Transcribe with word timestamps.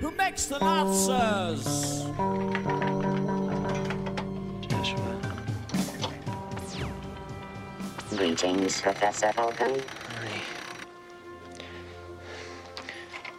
who 0.00 0.10
makes 0.12 0.46
the 0.46 0.62
answers. 0.62 2.04
Joshua. 4.68 5.20
Greetings, 8.10 8.80
Professor 8.80 9.28
Falken. 9.28 9.82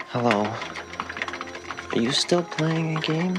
Hello. 0.07 0.51
Are 1.91 1.99
you 1.99 2.11
still 2.11 2.43
playing 2.43 2.97
a 2.97 3.01
game? 3.01 3.37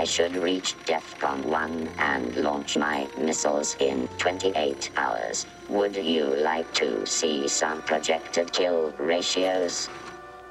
I 0.00 0.04
should 0.04 0.34
reach 0.34 0.76
DEFCON 0.86 1.44
1 1.44 1.90
and 1.98 2.34
launch 2.36 2.78
my 2.78 3.06
missiles 3.18 3.76
in 3.80 4.08
28 4.16 4.92
hours. 4.96 5.44
Would 5.68 5.94
you 5.94 6.24
like 6.24 6.72
to 6.76 7.04
see 7.04 7.46
some 7.46 7.82
projected 7.82 8.50
kill 8.50 8.94
ratios? 8.98 9.90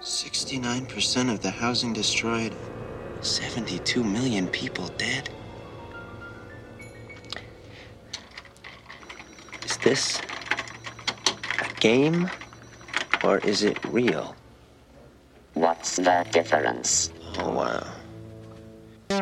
69% 0.03 1.33
of 1.33 1.41
the 1.41 1.49
housing 1.49 1.93
destroyed. 1.93 2.53
72 3.21 4.03
million 4.03 4.47
people 4.49 4.91
dead. 4.99 5.27
Is 9.65 9.77
this 9.77 10.21
a 11.59 11.79
game 11.79 12.29
or 13.23 13.39
is 13.39 13.63
it 13.63 13.79
real? 13.85 14.35
What's 15.55 15.95
the 15.95 16.23
difference? 16.29 17.11
Oh, 17.39 17.49
wow. 17.49 17.98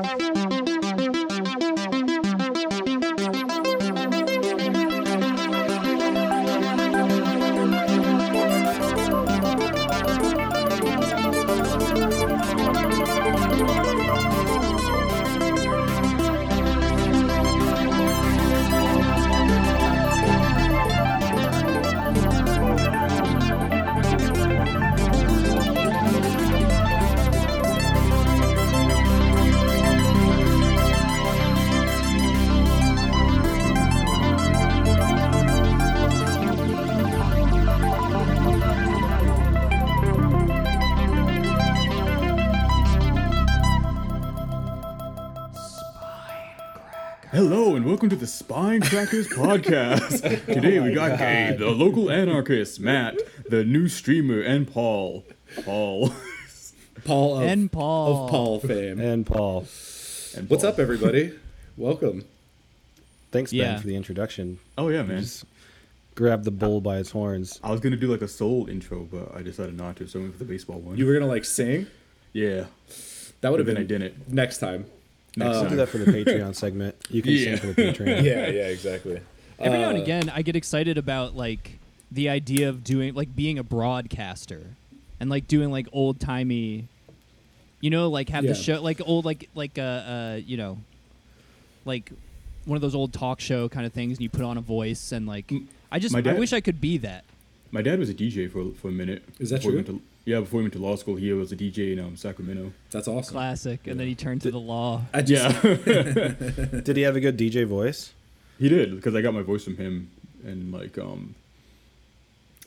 Thank 0.03 0.69
you. 0.69 0.76
Welcome 48.07 48.19
to 48.19 48.25
the 48.25 48.31
Spine 48.31 48.79
Crackers 48.79 49.27
podcast. 49.27 50.23
Oh 50.47 50.53
Today 50.53 50.79
we 50.79 50.93
got 50.93 51.19
Gabe, 51.19 51.57
the 51.59 51.67
local 51.71 52.09
anarchist, 52.09 52.79
Matt, 52.79 53.17
the 53.49 53.65
new 53.65 53.89
streamer, 53.89 54.39
and 54.39 54.65
Paul. 54.71 55.25
Paul. 55.65 56.13
Paul 57.03 57.37
of, 57.39 57.43
And 57.43 57.69
Paul. 57.69 58.23
of 58.23 58.29
Paul 58.31 58.59
fame. 58.61 59.01
And 59.01 59.25
Paul. 59.25 59.67
And 60.37 60.49
What's 60.49 60.63
up, 60.63 60.79
everybody? 60.79 61.33
Welcome. 61.75 62.23
Thanks, 63.33 63.51
Ben, 63.51 63.59
Yeah. 63.59 63.79
for 63.81 63.87
the 63.87 63.97
introduction. 63.97 64.59
Oh 64.77 64.87
yeah, 64.87 65.03
man. 65.03 65.19
Just 65.23 65.43
grab 66.15 66.45
the 66.45 66.51
bull 66.51 66.79
by 66.79 66.99
its 66.99 67.11
horns. 67.11 67.59
I 67.61 67.71
was 67.71 67.81
gonna 67.81 67.97
do 67.97 68.07
like 68.07 68.21
a 68.21 68.27
soul 68.29 68.69
intro, 68.69 69.05
but 69.11 69.35
I 69.35 69.41
decided 69.41 69.75
not 69.75 69.97
to, 69.97 70.07
so 70.07 70.19
I 70.19 70.21
went 70.21 70.33
for 70.35 70.39
the 70.39 70.45
baseball 70.45 70.79
one. 70.79 70.95
You 70.95 71.05
were 71.05 71.13
gonna 71.13 71.27
like 71.27 71.43
sing? 71.43 71.87
yeah. 72.31 72.67
That 73.41 73.49
would 73.51 73.59
have 73.59 73.67
been 73.67 73.77
I 73.77 73.83
didn't. 73.83 74.31
next 74.31 74.59
time. 74.59 74.85
Next 75.37 75.57
I'll 75.57 75.69
do 75.69 75.75
that 75.77 75.89
for 75.89 75.99
the 75.99 76.11
Patreon 76.11 76.55
segment. 76.63 76.95
You 77.09 77.21
can 77.21 77.31
Yeah. 77.33 77.43
sing 77.43 77.57
for 77.57 77.67
the 77.67 77.81
Patreon. 77.81 78.23
Yeah, 78.23 78.47
yeah, 78.49 78.67
exactly. 78.67 79.19
Every 79.59 79.79
now 79.79 79.89
and 79.89 79.99
Uh, 79.99 80.01
again, 80.03 80.29
I 80.33 80.41
get 80.41 80.55
excited 80.55 80.97
about 80.97 81.35
like 81.35 81.79
the 82.11 82.29
idea 82.29 82.69
of 82.69 82.83
doing 82.83 83.13
like 83.13 83.35
being 83.35 83.57
a 83.59 83.63
broadcaster 83.63 84.61
and 85.19 85.29
like 85.29 85.47
doing 85.47 85.71
like 85.71 85.87
old 85.91 86.19
timey, 86.19 86.87
you 87.81 87.89
know, 87.89 88.09
like 88.09 88.29
have 88.29 88.43
Yeah. 88.43 88.51
the 88.53 88.55
show 88.55 88.81
like 88.81 88.99
old 89.05 89.25
like 89.25 89.49
like 89.55 89.77
uh 89.77 89.81
uh 89.81 90.39
you 90.45 90.57
know, 90.57 90.79
like 91.85 92.11
one 92.65 92.75
of 92.75 92.81
those 92.81 92.95
old 92.95 93.13
talk 93.13 93.39
show 93.39 93.69
kind 93.69 93.85
of 93.85 93.93
things, 93.93 94.17
and 94.17 94.21
you 94.23 94.29
put 94.29 94.41
on 94.43 94.57
a 94.57 94.61
voice 94.61 95.11
and 95.11 95.25
like 95.27 95.51
I 95.91 95.99
just 95.99 96.13
my 96.13 96.21
I 96.25 96.33
wish 96.33 96.51
I 96.53 96.61
could 96.61 96.81
be 96.81 96.97
that. 96.99 97.23
My 97.71 97.81
dad 97.81 97.99
was 97.99 98.09
a 98.09 98.13
DJ 98.13 98.49
for 98.51 98.71
for 98.79 98.87
a 98.89 98.91
minute. 98.91 99.23
Is 99.39 99.49
that 99.51 99.57
before 99.61 99.71
he 99.77 99.83
true? 99.83 100.01
Went 100.27 100.29
to- 100.29 100.31
yeah, 100.31 100.39
before 100.41 100.59
he 100.59 100.63
went 100.63 100.73
to 100.73 100.79
law 100.79 100.95
school, 100.95 101.15
he 101.15 101.31
was 101.33 101.51
a 101.51 101.55
DJ 101.55 101.93
in 101.93 101.99
um, 101.99 102.15
Sacramento. 102.17 102.73
That's 102.91 103.07
awesome. 103.07 103.33
Classic, 103.33 103.85
and 103.87 103.99
then 103.99 104.07
he 104.07 104.15
turned 104.15 104.41
to 104.41 104.51
the 104.51 104.59
law. 104.59 105.01
I 105.13 105.21
just, 105.21 105.63
Yeah, 105.63 105.71
Did 106.81 106.95
he 106.97 107.03
have 107.03 107.15
a 107.15 107.19
good 107.19 107.37
DJ 107.37 107.65
voice? 107.65 108.13
he 108.59 108.69
did 108.69 108.95
because 108.95 109.13
I 109.15 109.21
got 109.21 109.33
my 109.33 109.41
voice 109.43 109.63
from 109.63 109.77
him, 109.77 110.09
and 110.45 110.71
like 110.73 110.97
um. 110.97 111.35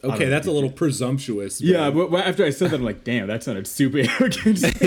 Okay, 0.02 0.18
don't 0.20 0.30
that's 0.30 0.46
a 0.46 0.50
little 0.52 0.70
presumptuous. 0.70 1.60
Yeah, 1.60 1.90
but 1.90 2.10
but 2.10 2.10
but 2.12 2.26
after 2.26 2.44
I 2.44 2.50
said 2.50 2.70
that, 2.70 2.76
I'm 2.76 2.84
like, 2.84 3.04
damn, 3.04 3.26
that 3.26 3.42
sounded 3.42 3.66
super 3.66 3.98
arrogant. 3.98 4.64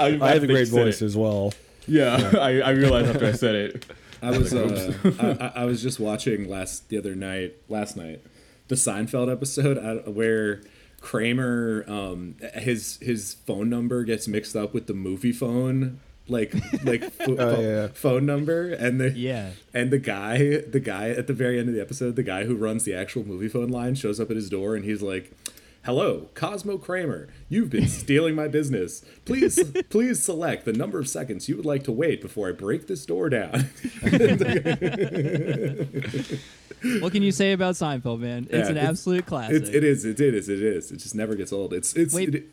I, 0.00 0.18
I 0.20 0.32
have 0.32 0.42
a 0.42 0.46
great 0.48 0.66
said 0.68 0.78
it. 0.80 0.84
voice 0.84 1.02
as 1.02 1.16
well. 1.16 1.52
Yeah, 1.86 2.32
I, 2.38 2.60
I 2.60 2.70
realized 2.70 3.08
after 3.08 3.26
I 3.26 3.32
said 3.32 3.54
it. 3.54 3.86
I 4.22 4.30
was 4.36 4.52
uh, 4.52 4.92
I, 5.20 5.46
I- 5.46 5.62
I 5.62 5.64
was 5.64 5.80
just 5.82 6.00
watching 6.00 6.48
last 6.48 6.88
the 6.88 6.98
other 6.98 7.14
night 7.14 7.54
last 7.68 7.96
night 7.96 8.20
the 8.68 8.74
Seinfeld 8.74 9.30
episode 9.32 10.06
where 10.14 10.60
Kramer 11.00 11.84
um 11.88 12.36
his 12.54 12.98
his 13.00 13.34
phone 13.46 13.70
number 13.70 14.04
gets 14.04 14.28
mixed 14.28 14.54
up 14.54 14.74
with 14.74 14.86
the 14.86 14.94
movie 14.94 15.32
phone 15.32 15.98
like 16.28 16.54
like 16.84 17.10
pho- 17.12 17.36
Oh, 17.38 17.60
yeah. 17.60 17.88
phone 17.88 18.26
number 18.26 18.70
and 18.72 19.00
the 19.00 19.10
Yeah. 19.10 19.50
and 19.74 19.90
the 19.90 19.98
guy 19.98 20.58
the 20.58 20.78
guy 20.80 21.08
at 21.10 21.26
the 21.26 21.32
very 21.32 21.58
end 21.58 21.68
of 21.68 21.74
the 21.74 21.80
episode 21.80 22.16
the 22.16 22.22
guy 22.22 22.44
who 22.44 22.54
runs 22.54 22.84
the 22.84 22.94
actual 22.94 23.26
movie 23.26 23.48
phone 23.48 23.68
line 23.70 23.94
shows 23.94 24.20
up 24.20 24.30
at 24.30 24.36
his 24.36 24.50
door 24.50 24.76
and 24.76 24.84
he's 24.84 25.02
like 25.02 25.32
Hello, 25.84 26.28
Cosmo 26.34 26.76
Kramer. 26.76 27.28
You've 27.48 27.70
been 27.70 27.88
stealing 27.88 28.34
my 28.34 28.48
business. 28.48 29.02
Please, 29.24 29.58
please 29.88 30.22
select 30.22 30.66
the 30.66 30.74
number 30.74 30.98
of 31.00 31.08
seconds 31.08 31.48
you 31.48 31.56
would 31.56 31.64
like 31.64 31.84
to 31.84 31.92
wait 31.92 32.20
before 32.20 32.50
I 32.50 32.52
break 32.52 32.86
this 32.86 33.06
door 33.06 33.30
down. 33.30 33.70
what 37.00 37.12
can 37.12 37.22
you 37.22 37.32
say 37.32 37.52
about 37.52 37.74
Seinfeld, 37.74 38.20
man? 38.20 38.44
It's 38.44 38.52
Yeah, 38.52 38.66
an 38.70 38.76
it's- 38.76 38.88
absolute 38.88 39.26
classic. 39.26 39.62
It, 39.64 39.74
it 39.76 39.84
is. 39.84 40.04
It 40.04 40.20
is. 40.20 40.48
It 40.48 40.62
is. 40.62 40.90
It 40.92 40.96
just 40.98 41.14
never 41.14 41.34
gets 41.34 41.52
old. 41.52 41.72
It's. 41.72 41.94
It's. 41.94 42.14
Wait. 42.14 42.34
it- 42.34 42.46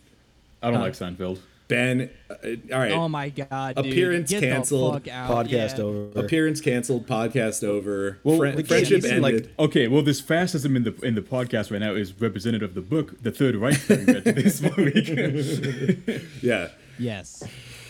I 0.62 0.68
don't 0.72 0.80
Huh. 0.80 0.86
like 0.86 0.94
Seinfeld. 0.94 1.40
ben. 1.68 2.10
Uh, 2.30 2.34
all 2.74 2.80
right. 2.80 2.92
Oh 2.94 3.08
my 3.10 3.30
god, 3.30 3.76
dude. 3.76 3.86
Appearance 3.88 4.32
Get 4.32 4.42
canceled, 4.42 4.96
The 4.96 5.00
fuck 5.12 5.14
out. 5.16 5.30
Podcast 5.46 5.78
yeah. 5.78 5.84
over. 5.84 6.20
Appearance 6.20 6.62
canceled. 6.62 7.06
Podcast 7.08 7.64
over. 7.64 8.18
Well, 8.24 8.38
Fri- 8.38 8.54
like, 8.54 8.66
friendship 8.68 9.00
isn't, 9.00 9.22
like- 9.22 9.34
ended. 9.36 9.54
Okay, 9.60 9.88
well, 9.88 10.02
this 10.02 10.20
fascism 10.22 10.76
in 10.76 10.84
the 10.84 10.96
in 11.04 11.14
the 11.16 11.22
podcast 11.22 11.70
right 11.72 11.80
now 11.82 11.94
is 11.94 12.20
representative 12.20 12.70
of 12.70 12.76
the 12.76 12.82
book, 12.82 13.22
The 13.22 13.32
Third 13.32 13.56
Reich, 13.56 13.86
that 13.88 14.00
we 14.08 14.14
read 14.14 14.24
this 14.36 14.62
week. 16.08 16.24
yeah. 16.42 16.70
Yes. 17.00 17.44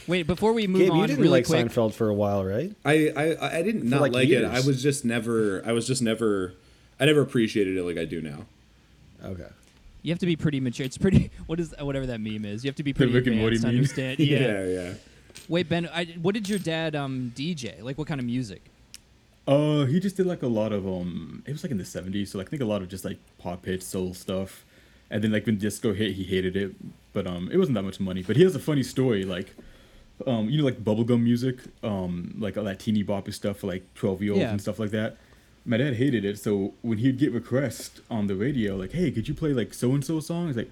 Wait, 0.07 0.25
before 0.25 0.53
we 0.53 0.67
move 0.67 0.83
Gabe, 0.83 0.91
on, 0.91 0.99
you 0.99 1.07
didn't 1.07 1.19
really 1.19 1.39
like 1.39 1.45
quick. 1.45 1.65
Seinfeld 1.67 1.93
for 1.93 2.07
a 2.07 2.13
while, 2.13 2.45
right? 2.45 2.73
I. 2.85 3.11
I. 3.15 3.57
I 3.57 3.61
didn't 3.61 3.89
not 3.89 4.01
like 4.01 4.13
like, 4.13 4.29
it. 4.29 4.45
I 4.45 4.61
was 4.61 4.81
just 4.81 5.03
never. 5.03 5.61
I 5.65 5.73
was 5.73 5.85
just 5.85 6.01
never. 6.01 6.53
I 6.99 7.05
never 7.05 7.21
appreciated 7.21 7.77
it 7.77 7.83
like 7.83 7.97
I 7.97 8.05
do 8.05 8.21
now. 8.21 8.45
Okay. 9.23 9.47
You 10.03 10.11
have 10.11 10.19
to 10.19 10.25
be 10.25 10.35
pretty 10.35 10.59
mature. 10.59 10.85
It's 10.85 10.97
pretty. 10.97 11.29
What 11.47 11.59
is 11.59 11.73
whatever 11.79 12.05
that 12.05 12.21
meme 12.21 12.45
is? 12.45 12.63
You 12.63 12.69
have 12.69 12.75
to 12.77 12.83
be 12.83 12.93
pretty 12.93 13.11
Rick 13.11 13.27
and 13.27 13.37
Morty 13.37 13.57
advanced 13.57 13.95
to 13.95 14.01
meme. 14.01 14.09
understand. 14.11 14.19
Yeah. 14.19 14.63
Yeah. 14.63 14.83
Yeah. 14.83 14.93
Wait, 15.49 15.69
Ben. 15.69 15.89
I, 15.93 16.05
what 16.21 16.33
did 16.33 16.47
your 16.47 16.59
dad 16.59 16.95
um 16.95 17.33
DJ? 17.35 17.81
Like, 17.81 17.97
what 17.97 18.07
kind 18.07 18.19
of 18.19 18.25
music? 18.25 18.61
uh, 19.47 19.85
he 19.85 19.99
just 19.99 20.17
did 20.17 20.25
like 20.25 20.43
a 20.43 20.47
lot 20.47 20.73
of 20.73 20.85
um, 20.87 21.43
it 21.45 21.51
was 21.51 21.63
like 21.63 21.71
in 21.71 21.77
the 21.77 21.83
'70s, 21.83 22.29
so 22.29 22.37
like, 22.37 22.47
I 22.47 22.49
think 22.49 22.61
a 22.61 22.65
lot 22.65 22.81
of 22.81 22.89
just 22.89 23.05
like 23.05 23.17
pop 23.37 23.65
hit 23.65 23.81
soul 23.83 24.13
stuff, 24.13 24.65
and 25.09 25.23
then 25.23 25.31
like 25.31 25.45
when 25.45 25.57
disco 25.57 25.93
hit, 25.93 26.13
he 26.13 26.23
hated 26.23 26.55
it, 26.55 26.75
but 27.13 27.27
um, 27.27 27.49
it 27.51 27.57
wasn't 27.57 27.75
that 27.75 27.83
much 27.83 27.99
money. 27.99 28.23
But 28.23 28.35
he 28.35 28.43
has 28.43 28.55
a 28.55 28.59
funny 28.59 28.83
story, 28.83 29.23
like. 29.23 29.53
Um, 30.25 30.49
you 30.49 30.57
know, 30.57 30.63
like 30.65 30.83
bubblegum 30.83 31.21
music, 31.21 31.57
um, 31.83 32.33
like 32.39 32.57
all 32.57 32.63
that 32.63 32.79
teeny 32.79 33.03
boppy 33.03 33.31
stuff 33.33 33.57
for 33.57 33.67
like 33.67 33.83
12 33.93 34.23
year 34.23 34.31
olds 34.33 34.41
Yeah. 34.41 34.49
and 34.51 34.59
stuff 34.59 34.79
like 34.79 34.89
that. 34.91 35.17
My 35.63 35.77
dad 35.77 35.95
hated 35.95 36.25
it, 36.25 36.39
so 36.39 36.73
when 36.81 36.97
he'd 36.97 37.19
get 37.19 37.31
requests 37.33 38.01
on 38.09 38.25
the 38.27 38.35
radio, 38.35 38.75
like, 38.75 38.93
"Hey, 38.93 39.11
could 39.11 39.27
you 39.27 39.33
play 39.35 39.53
like 39.53 39.73
so 39.73 39.91
and 39.93 40.03
so 40.03 40.19
song?" 40.19 40.47
He's 40.47 40.57
like, 40.57 40.71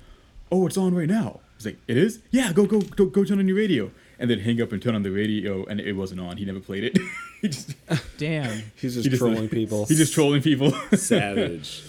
"Oh, 0.52 0.66
it's 0.66 0.78
on 0.78 0.96
right 0.96 1.08
now." 1.08 1.42
He's 1.58 1.66
like, 1.68 1.78
"It 1.88 1.98
is? 1.98 2.20
Yeah, 2.32 2.54
go 2.54 2.66
go 2.66 2.80
go 2.82 3.06
go 3.06 3.24
turn 3.24 3.38
on 3.40 3.48
your 3.48 3.58
radio." 3.58 3.92
And 4.18 4.30
then 4.30 4.40
hang 4.40 4.62
up 4.62 4.72
and 4.72 4.82
turn 4.82 4.96
on 4.96 5.04
the 5.04 5.12
radio, 5.12 5.66
and 5.66 5.82
it 5.82 5.92
wasn't 5.94 6.22
on. 6.22 6.38
He 6.38 6.46
never 6.46 6.62
played 6.62 6.86
it. 6.86 6.98
he 7.42 7.50
just 7.50 7.76
Damn. 8.18 8.64
He's 8.78 8.94
just 8.96 9.04
he 9.04 9.10
just 9.10 9.20
trolling 9.22 9.50
people. 9.60 9.86
He's 9.86 9.98
just 9.98 10.14
trolling 10.14 10.42
people. 10.42 10.72
Savage. 10.96 11.84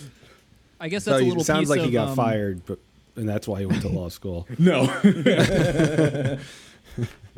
I 0.80 0.88
guess 0.88 1.04
So 1.04 1.12
that's 1.12 1.20
a 1.22 1.24
he- 1.24 1.30
little. 1.30 1.44
sounds 1.44 1.60
piece 1.60 1.68
like 1.70 1.80
he 1.82 1.90
got 1.92 2.08
um, 2.08 2.16
fired, 2.16 2.66
but 2.66 2.80
and 3.14 3.26
that's 3.28 3.46
why 3.48 3.60
he 3.60 3.66
went 3.66 3.80
to 3.82 3.88
law 3.88 4.08
school. 4.10 4.46
no. 4.58 4.86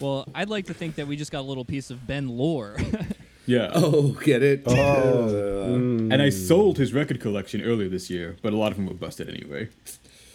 Well, 0.00 0.27
I'd 0.35 0.49
like 0.49 0.67
to 0.67 0.75
think 0.75 0.97
that 0.97 1.06
we 1.06 1.17
just 1.17 1.33
got 1.33 1.41
a 1.41 1.49
little 1.49 1.65
piece 1.65 1.91
of 1.91 2.06
Ben 2.06 2.29
lore. 2.29 2.77
yeah. 3.47 3.71
Oh, 3.75 4.12
get 4.12 4.43
it? 4.43 4.62
Oh. 4.67 4.75
Uh, 4.75 5.75
and 5.75 6.23
I 6.23 6.31
sold 6.31 6.79
his 6.79 6.93
record 6.93 7.21
collection 7.21 7.62
earlier 7.62 7.89
this 7.89 8.09
year, 8.11 8.37
but 8.43 8.53
a 8.53 8.56
lot 8.56 8.71
of 8.71 8.77
them 8.77 8.87
were 8.87 8.95
busted 8.95 9.29
anyway. 9.29 9.69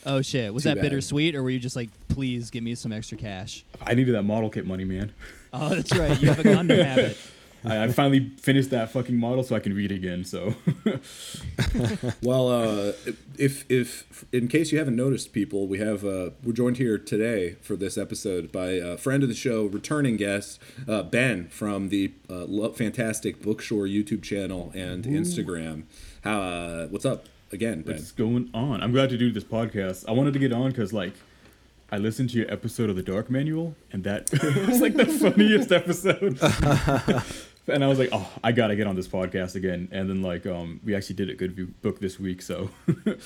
Oh 0.05 0.21
shit! 0.21 0.53
Was 0.53 0.63
Too 0.63 0.69
that 0.69 0.75
bad. 0.75 0.81
bittersweet, 0.83 1.33
or 1.33 1.43
were 1.43 1.49
you 1.49 1.59
just 1.59 1.77
like, 1.77 1.89
please 2.09 2.49
give 2.49 2.61
me 2.61 2.75
some 2.75 2.91
extra 2.91 3.17
cash? 3.17 3.63
I 3.81 3.93
needed 3.93 4.15
that 4.15 4.23
model 4.23 4.49
kit 4.49 4.65
money, 4.67 4.83
man. 4.83 5.13
Oh, 5.53 5.69
that's 5.69 5.95
right. 5.95 6.19
You 6.21 6.27
have 6.27 6.39
a 6.39 6.43
Gundam 6.43 6.83
habit. 6.85 7.17
I, 7.65 7.83
I 7.83 7.87
finally 7.89 8.29
finished 8.37 8.69
that 8.71 8.91
fucking 8.91 9.15
model 9.17 9.43
so 9.43 9.55
I 9.55 9.59
can 9.59 9.73
read 9.73 9.91
again. 9.91 10.23
So 10.25 10.55
Well, 12.21 12.49
uh, 12.49 12.91
if 13.37 13.69
if 13.69 14.25
in 14.31 14.47
case 14.47 14.71
you 14.71 14.77
haven't 14.79 14.95
noticed, 14.95 15.33
people, 15.33 15.67
we 15.67 15.79
have 15.79 16.03
uh, 16.05 16.31
we're 16.43 16.53
joined 16.53 16.77
here 16.77 16.97
today 16.97 17.55
for 17.61 17.75
this 17.75 17.97
episode 17.97 18.51
by 18.51 18.71
a 18.71 18.97
friend 18.97 19.23
of 19.23 19.29
the 19.29 19.35
show, 19.35 19.65
returning 19.65 20.17
guest 20.17 20.59
uh, 20.87 21.03
Ben 21.03 21.47
from 21.49 21.89
the 21.89 22.11
uh, 22.29 22.69
fantastic 22.69 23.41
Bookshore 23.41 23.87
YouTube 23.91 24.23
channel 24.23 24.71
and 24.73 25.03
Instagram. 25.05 25.83
How 26.23 26.41
uh, 26.41 26.87
what's 26.87 27.05
up 27.05 27.25
again, 27.51 27.81
Ben? 27.81 27.95
what's 27.95 28.11
going 28.11 28.49
on? 28.53 28.81
I'm 28.81 28.91
glad 28.91 29.09
to 29.09 29.17
do 29.17 29.31
this 29.31 29.43
podcast. 29.43 30.05
I 30.07 30.11
wanted 30.11 30.33
to 30.33 30.39
get 30.39 30.51
on 30.53 30.69
because 30.69 30.93
like 30.93 31.13
I 31.91 31.97
listened 31.97 32.29
to 32.31 32.37
your 32.37 32.51
episode 32.51 32.89
of 32.89 32.95
the 32.95 33.03
Dark 33.03 33.29
Manual, 33.29 33.75
and 33.91 34.03
that 34.03 34.31
was 34.67 34.81
like 34.81 34.95
the 34.95 35.05
funniest 35.21 35.71
episode. 35.71 36.39
And 37.67 37.83
I 37.83 37.87
was 37.87 37.99
like, 37.99 38.09
oh, 38.11 38.29
I 38.43 38.51
gotta 38.51 38.75
get 38.75 38.87
on 38.87 38.95
this 38.95 39.07
podcast 39.07 39.55
again. 39.55 39.87
And 39.91 40.09
then 40.09 40.21
like 40.21 40.45
um 40.45 40.79
we 40.83 40.95
actually 40.95 41.15
did 41.15 41.29
a 41.29 41.35
good 41.35 41.53
view- 41.53 41.73
book 41.81 41.99
this 41.99 42.19
week, 42.19 42.41
so 42.41 42.69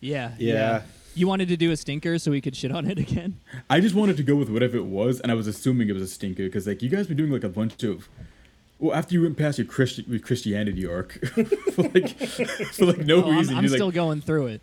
Yeah. 0.00 0.32
Yeah. 0.38 0.82
You 1.14 1.26
wanted 1.26 1.48
to 1.48 1.56
do 1.56 1.72
a 1.72 1.76
stinker 1.76 2.18
so 2.18 2.30
we 2.30 2.40
could 2.40 2.54
shit 2.54 2.70
on 2.70 2.88
it 2.88 2.98
again. 2.98 3.40
I 3.68 3.80
just 3.80 3.94
wanted 3.94 4.16
to 4.18 4.22
go 4.22 4.36
with 4.36 4.48
whatever 4.48 4.76
it 4.76 4.84
was, 4.84 5.20
and 5.20 5.32
I 5.32 5.34
was 5.34 5.48
assuming 5.48 5.88
it 5.88 5.92
was 5.92 6.02
a 6.02 6.06
stinker 6.08 6.44
because 6.44 6.66
like 6.66 6.80
you 6.82 6.88
guys 6.88 7.06
been 7.08 7.16
doing 7.16 7.32
like 7.32 7.44
a 7.44 7.48
bunch 7.48 7.82
of. 7.82 8.08
Well, 8.78 8.94
after 8.94 9.14
you 9.14 9.22
went 9.22 9.36
past 9.36 9.58
your 9.58 9.66
Christi- 9.66 10.04
with 10.08 10.22
Christianity 10.22 10.86
arc, 10.86 11.14
for 11.72 11.82
like 11.82 12.10
for 12.16 12.86
like 12.86 12.98
no 12.98 13.24
Oh, 13.24 13.30
I'm, 13.30 13.36
reason, 13.38 13.56
I'm 13.56 13.66
still 13.66 13.86
like 13.86 13.94
going 13.96 14.20
through 14.20 14.46
it. 14.48 14.62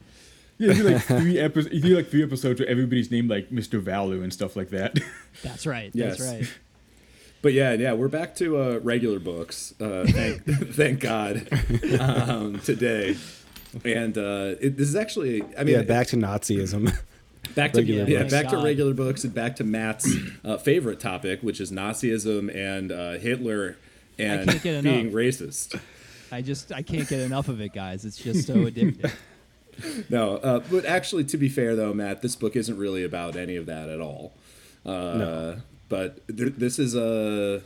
yeah, 0.57 0.71
you 0.71 0.83
do 0.83 0.89
like 0.91 1.01
three 1.03 1.37
episodes. 1.37 1.75
You 1.75 1.81
do 1.81 1.95
like 1.97 2.07
three 2.07 2.23
episodes 2.23 2.61
where 2.61 2.69
everybody's 2.69 3.11
named 3.11 3.29
like 3.29 3.49
Mr. 3.49 3.81
Value 3.81 4.23
and 4.23 4.31
stuff 4.31 4.55
like 4.55 4.69
that. 4.69 4.97
That's 5.43 5.65
right. 5.67 5.91
Yes. 5.93 6.17
That's 6.19 6.31
right. 6.31 6.53
But 7.45 7.53
yeah, 7.53 7.73
yeah, 7.73 7.93
we're 7.93 8.07
back 8.07 8.35
to 8.37 8.57
uh, 8.57 8.79
regular 8.81 9.19
books. 9.19 9.75
Uh, 9.79 10.07
thank, 10.07 10.43
thank 10.73 10.99
God 10.99 11.47
um, 11.99 12.59
today. 12.61 13.17
And 13.83 14.17
uh, 14.17 14.55
it, 14.59 14.77
this 14.77 14.87
is 14.87 14.95
actually, 14.95 15.43
I 15.55 15.63
mean, 15.63 15.75
yeah, 15.75 15.83
back 15.83 16.07
to 16.07 16.15
Nazism. 16.15 16.91
back 17.55 17.73
to 17.73 17.81
regular 17.81 18.05
yeah, 18.05 18.21
books. 18.21 18.33
back 18.33 18.47
to 18.47 18.57
regular 18.57 18.95
books 18.95 19.23
and 19.25 19.31
back 19.31 19.57
to 19.57 19.63
Matt's 19.63 20.11
uh, 20.43 20.57
favorite 20.57 20.99
topic, 20.99 21.43
which 21.43 21.61
is 21.61 21.71
Nazism 21.71 22.49
and 22.51 22.91
uh, 22.91 23.11
Hitler 23.19 23.77
and 24.17 24.49
can't 24.49 24.63
get 24.63 24.83
being 24.83 24.99
enough. 25.01 25.13
racist. 25.13 25.79
I 26.31 26.41
just 26.41 26.71
I 26.73 26.81
can't 26.81 27.07
get 27.07 27.19
enough 27.19 27.47
of 27.47 27.61
it, 27.61 27.73
guys. 27.73 28.05
It's 28.05 28.17
just 28.17 28.47
so 28.47 28.55
addictive. 28.55 29.11
No, 30.09 30.37
uh, 30.37 30.61
but 30.71 30.85
actually, 30.85 31.25
to 31.25 31.37
be 31.37 31.49
fair 31.49 31.75
though, 31.75 31.93
Matt, 31.93 32.21
this 32.21 32.37
book 32.37 32.55
isn't 32.55 32.77
really 32.77 33.03
about 33.03 33.35
any 33.35 33.57
of 33.57 33.65
that 33.65 33.89
at 33.89 33.99
all. 33.99 34.33
Uh, 34.85 35.57
But 35.89 36.25
th- 36.27 36.53
this 36.57 36.79
is 36.79 36.95
a 36.95 37.61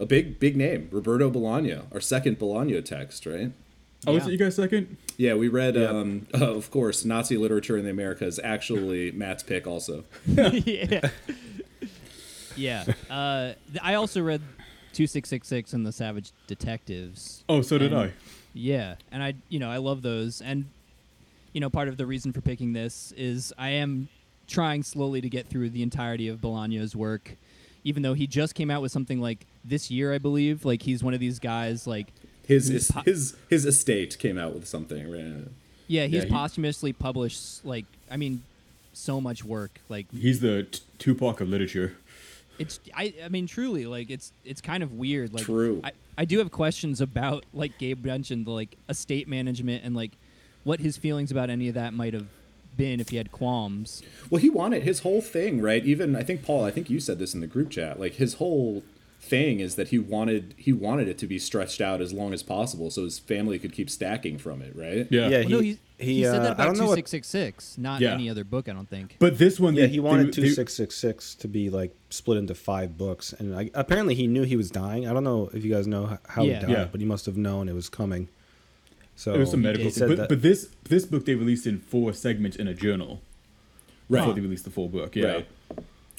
a 0.00 0.06
big 0.06 0.38
big 0.38 0.56
name, 0.56 0.88
Roberto 0.90 1.30
Bolaño, 1.30 1.84
our 1.92 2.00
second 2.00 2.38
Bolaño 2.38 2.84
text, 2.84 3.24
right? 3.26 3.52
Oh, 4.06 4.16
is 4.16 4.22
Yeah. 4.24 4.28
it 4.28 4.32
you 4.32 4.38
guys 4.38 4.56
second? 4.56 4.96
Yeah, 5.16 5.34
we 5.34 5.46
read, 5.48 5.76
Yeah. 5.76 5.84
um, 5.90 6.26
of 6.32 6.70
course, 6.72 7.04
Nazi 7.04 7.36
literature 7.36 7.76
in 7.78 7.84
the 7.84 7.90
Americas. 7.90 8.40
Actually, 8.42 9.10
Matt's 9.22 9.42
pick 9.44 9.66
also. 9.66 10.04
yeah. 10.26 11.08
Yeah. 12.56 12.84
Uh, 13.08 13.52
I 13.82 13.94
also 13.94 14.20
read 14.20 14.40
2666 14.92 15.72
and 15.72 15.86
the 15.86 15.92
Savage 15.92 16.32
Detectives. 16.46 17.44
Oh, 17.48 17.62
so 17.62 17.78
did 17.78 17.92
And- 17.92 18.00
I. 18.02 18.12
Yeah, 18.54 18.96
and 19.10 19.22
I, 19.22 19.32
you 19.48 19.58
know, 19.58 19.70
I 19.70 19.78
love 19.78 20.02
those, 20.02 20.42
and 20.42 20.66
you 21.54 21.60
know, 21.62 21.70
part 21.70 21.88
of 21.88 21.96
the 21.96 22.04
reason 22.04 22.32
for 22.34 22.42
picking 22.42 22.74
this 22.74 23.10
is 23.16 23.50
I 23.56 23.70
am 23.70 24.08
trying 24.46 24.82
slowly 24.82 25.20
to 25.20 25.28
get 25.28 25.46
through 25.48 25.70
the 25.70 25.82
entirety 25.82 26.28
of 26.28 26.40
Bolaño's 26.40 26.94
work, 26.96 27.36
even 27.84 28.02
though 28.02 28.14
he 28.14 28.26
just 28.26 28.54
came 28.54 28.70
out 28.70 28.82
with 28.82 28.92
something 28.92 29.20
like 29.20 29.46
this 29.64 29.90
year, 29.90 30.12
I 30.12 30.18
believe. 30.18 30.64
Like 30.64 30.82
he's 30.82 31.02
one 31.02 31.14
of 31.14 31.20
these 31.20 31.38
guys, 31.38 31.86
like 31.86 32.08
His 32.46 32.68
his, 32.68 32.90
po- 32.90 33.02
his 33.02 33.36
his 33.48 33.64
estate 33.66 34.18
came 34.18 34.38
out 34.38 34.54
with 34.54 34.66
something, 34.66 35.10
right? 35.10 35.48
yeah, 35.88 36.04
he's 36.06 36.14
Yeah, 36.24 36.24
he- 36.24 36.30
posthumously 36.30 36.92
published 36.92 37.64
like 37.64 37.84
I 38.10 38.16
mean, 38.16 38.42
so 38.92 39.20
much 39.20 39.44
work. 39.44 39.80
Like 39.88 40.06
He's 40.12 40.40
the 40.40 40.64
t- 40.64 40.80
Tupac 40.98 41.40
of 41.40 41.48
literature. 41.48 41.96
it's 42.58 42.78
I 42.94 43.14
I 43.24 43.28
mean 43.28 43.46
truly 43.46 43.86
like 43.86 44.10
it's 44.10 44.32
it's 44.44 44.60
kind 44.60 44.82
of 44.82 44.92
weird. 44.92 45.32
Like 45.32 45.44
True. 45.44 45.80
I, 45.82 45.92
I 46.18 46.24
do 46.26 46.38
have 46.38 46.50
questions 46.50 47.00
about 47.00 47.44
like 47.54 47.78
Gabe 47.78 48.04
mentioned 48.04 48.46
the 48.46 48.50
like 48.50 48.76
estate 48.88 49.26
management 49.28 49.82
and 49.84 49.96
like 49.96 50.10
what 50.64 50.78
his 50.80 50.96
feelings 50.98 51.30
about 51.32 51.48
any 51.50 51.68
of 51.68 51.74
that 51.74 51.92
might 51.94 52.12
have 52.14 52.26
been 52.76 53.00
if 53.00 53.10
he 53.10 53.16
had 53.16 53.32
qualms. 53.32 54.02
Well, 54.30 54.40
he 54.40 54.50
wanted 54.50 54.82
his 54.82 55.00
whole 55.00 55.20
thing, 55.20 55.60
right? 55.60 55.84
Even 55.84 56.16
I 56.16 56.22
think 56.22 56.44
Paul, 56.44 56.64
I 56.64 56.70
think 56.70 56.88
you 56.90 57.00
said 57.00 57.18
this 57.18 57.34
in 57.34 57.40
the 57.40 57.46
group 57.46 57.70
chat. 57.70 57.98
Like 58.00 58.14
his 58.14 58.34
whole 58.34 58.82
thing 59.20 59.60
is 59.60 59.76
that 59.76 59.88
he 59.88 59.98
wanted 60.00 60.52
he 60.56 60.72
wanted 60.72 61.06
it 61.06 61.16
to 61.16 61.26
be 61.28 61.38
stretched 61.38 61.80
out 61.80 62.00
as 62.00 62.12
long 62.12 62.32
as 62.34 62.42
possible, 62.42 62.90
so 62.90 63.04
his 63.04 63.18
family 63.20 63.58
could 63.58 63.72
keep 63.72 63.88
stacking 63.88 64.36
from 64.38 64.60
it, 64.62 64.74
right? 64.74 65.06
Yeah. 65.10 65.28
Yeah, 65.28 65.40
Well, 65.42 65.48
no, 65.48 65.60
he- 65.60 65.78
he, 65.98 66.06
he, 66.06 66.14
he 66.16 66.22
said 66.24 66.40
uh, 66.40 66.42
that 66.42 66.52
about 66.52 66.64
don't 66.64 66.76
know 66.78 66.82
two 66.84 66.88
what- 66.88 66.96
six 66.96 67.10
six 67.12 67.28
six, 67.28 67.78
not 67.78 68.00
Yeah. 68.00 68.14
any 68.14 68.28
other 68.28 68.42
book. 68.42 68.68
I 68.68 68.72
don't 68.72 68.88
think. 68.90 69.16
But 69.20 69.38
this 69.38 69.60
one, 69.60 69.76
yeah, 69.76 69.82
they- 69.86 69.92
he 69.92 70.00
wanted 70.00 70.26
they- 70.28 70.30
two 70.32 70.40
they- 70.42 70.48
six 70.48 70.74
six 70.74 70.96
six 70.96 71.36
to 71.36 71.46
be 71.46 71.70
like 71.70 71.94
split 72.10 72.38
into 72.38 72.56
five 72.56 72.98
books, 72.98 73.32
and 73.32 73.54
I, 73.54 73.70
apparently 73.74 74.16
he 74.16 74.26
knew 74.26 74.42
he 74.42 74.56
was 74.56 74.70
dying. 74.70 75.06
I 75.06 75.12
don't 75.12 75.22
know 75.24 75.50
if 75.54 75.64
you 75.64 75.72
guys 75.72 75.86
know 75.86 76.18
how 76.26 76.42
Yeah. 76.42 76.54
he 76.60 76.66
died, 76.66 76.70
Yeah. 76.70 76.88
but 76.90 77.00
he 77.00 77.06
must 77.06 77.26
have 77.26 77.36
known 77.36 77.68
it 77.68 77.74
was 77.74 77.88
coming. 77.88 78.28
So 79.16 79.34
It 79.34 79.38
was 79.38 79.50
some 79.50 79.62
medical 79.62 79.84
he 79.86 79.90
thing. 79.90 80.08
But, 80.08 80.16
that- 80.16 80.28
but 80.28 80.42
this 80.42 80.68
this 80.84 81.04
book 81.04 81.26
they 81.26 81.34
released 81.34 81.66
in 81.66 81.78
four 81.78 82.12
segments 82.12 82.56
in 82.56 82.66
a 82.68 82.74
journal. 82.74 83.20
Right. 84.08 84.20
Before 84.20 84.34
they 84.34 84.40
released 84.40 84.64
the 84.64 84.70
full 84.70 84.88
book. 84.88 85.14
Yeah. 85.16 85.26
Right. 85.32 85.48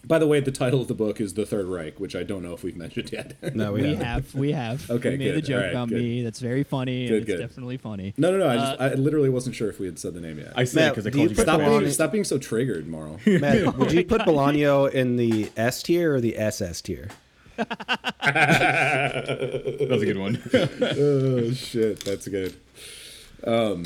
By 0.06 0.20
the 0.20 0.28
way, 0.28 0.42
the 0.42 0.52
title 0.52 0.82
of 0.82 0.90
the 0.90 0.94
book 0.94 1.22
is 1.22 1.34
The 1.36 1.46
Third 1.46 1.66
Reich, 1.66 1.98
which 1.98 2.14
I 2.14 2.24
don't 2.24 2.44
know 2.44 2.54
if 2.54 2.62
we've 2.62 2.76
mentioned 2.76 3.14
yet. 3.14 3.38
no, 3.56 3.72
we, 3.72 3.82
we 3.84 3.96
haven't. 3.96 4.36
we 4.36 4.52
have. 4.52 4.90
Okay, 4.96 5.12
we 5.12 5.18
made 5.18 5.36
the 5.36 5.42
joke 5.42 5.56
All 5.60 5.62
right, 5.64 5.72
about 5.72 5.88
good. 5.90 6.00
me. 6.02 6.24
That's 6.24 6.40
very 6.42 6.64
funny. 6.64 7.08
Good, 7.08 7.14
and 7.14 7.22
it's 7.30 7.38
good. 7.40 7.48
definitely 7.48 7.78
funny. 7.78 8.14
no, 8.18 8.32
no, 8.32 8.38
no. 8.40 8.50
I 8.50 8.56
just 8.58 8.82
Uh, 8.82 8.84
I 8.84 8.94
literally 8.96 9.30
wasn't 9.30 9.56
sure 9.56 9.70
if 9.70 9.80
we 9.80 9.86
had 9.86 9.98
said 9.98 10.14
the 10.14 10.20
name 10.20 10.40
yet. 10.40 10.52
I 10.58 10.66
said 10.66 10.90
because 10.90 11.08
I 11.08 11.10
do 11.12 11.20
called 11.20 11.32
you 11.32 11.36
you. 11.38 11.42
stop 11.42 11.60
Bolaño- 11.62 11.80
being 11.80 11.92
stop 11.92 12.12
being 12.12 12.24
so 12.26 12.38
triggered, 12.38 12.86
Marl. 12.88 13.20
Matt, 13.26 13.78
would 13.78 13.94
you 13.94 14.04
put 14.04 14.22
Bolaño 14.22 14.92
in 14.92 15.16
the 15.16 15.50
S 15.56 15.82
tier 15.84 16.16
or 16.16 16.20
the 16.22 16.38
SS 16.38 16.82
tier? 16.82 17.08
That 18.44 19.88
was 19.90 20.02
a 20.02 20.06
good 20.06 20.18
one. 20.18 20.42
oh 20.54 21.52
shit, 21.54 22.04
that's 22.04 22.28
good. 22.28 22.56
Um, 23.46 23.86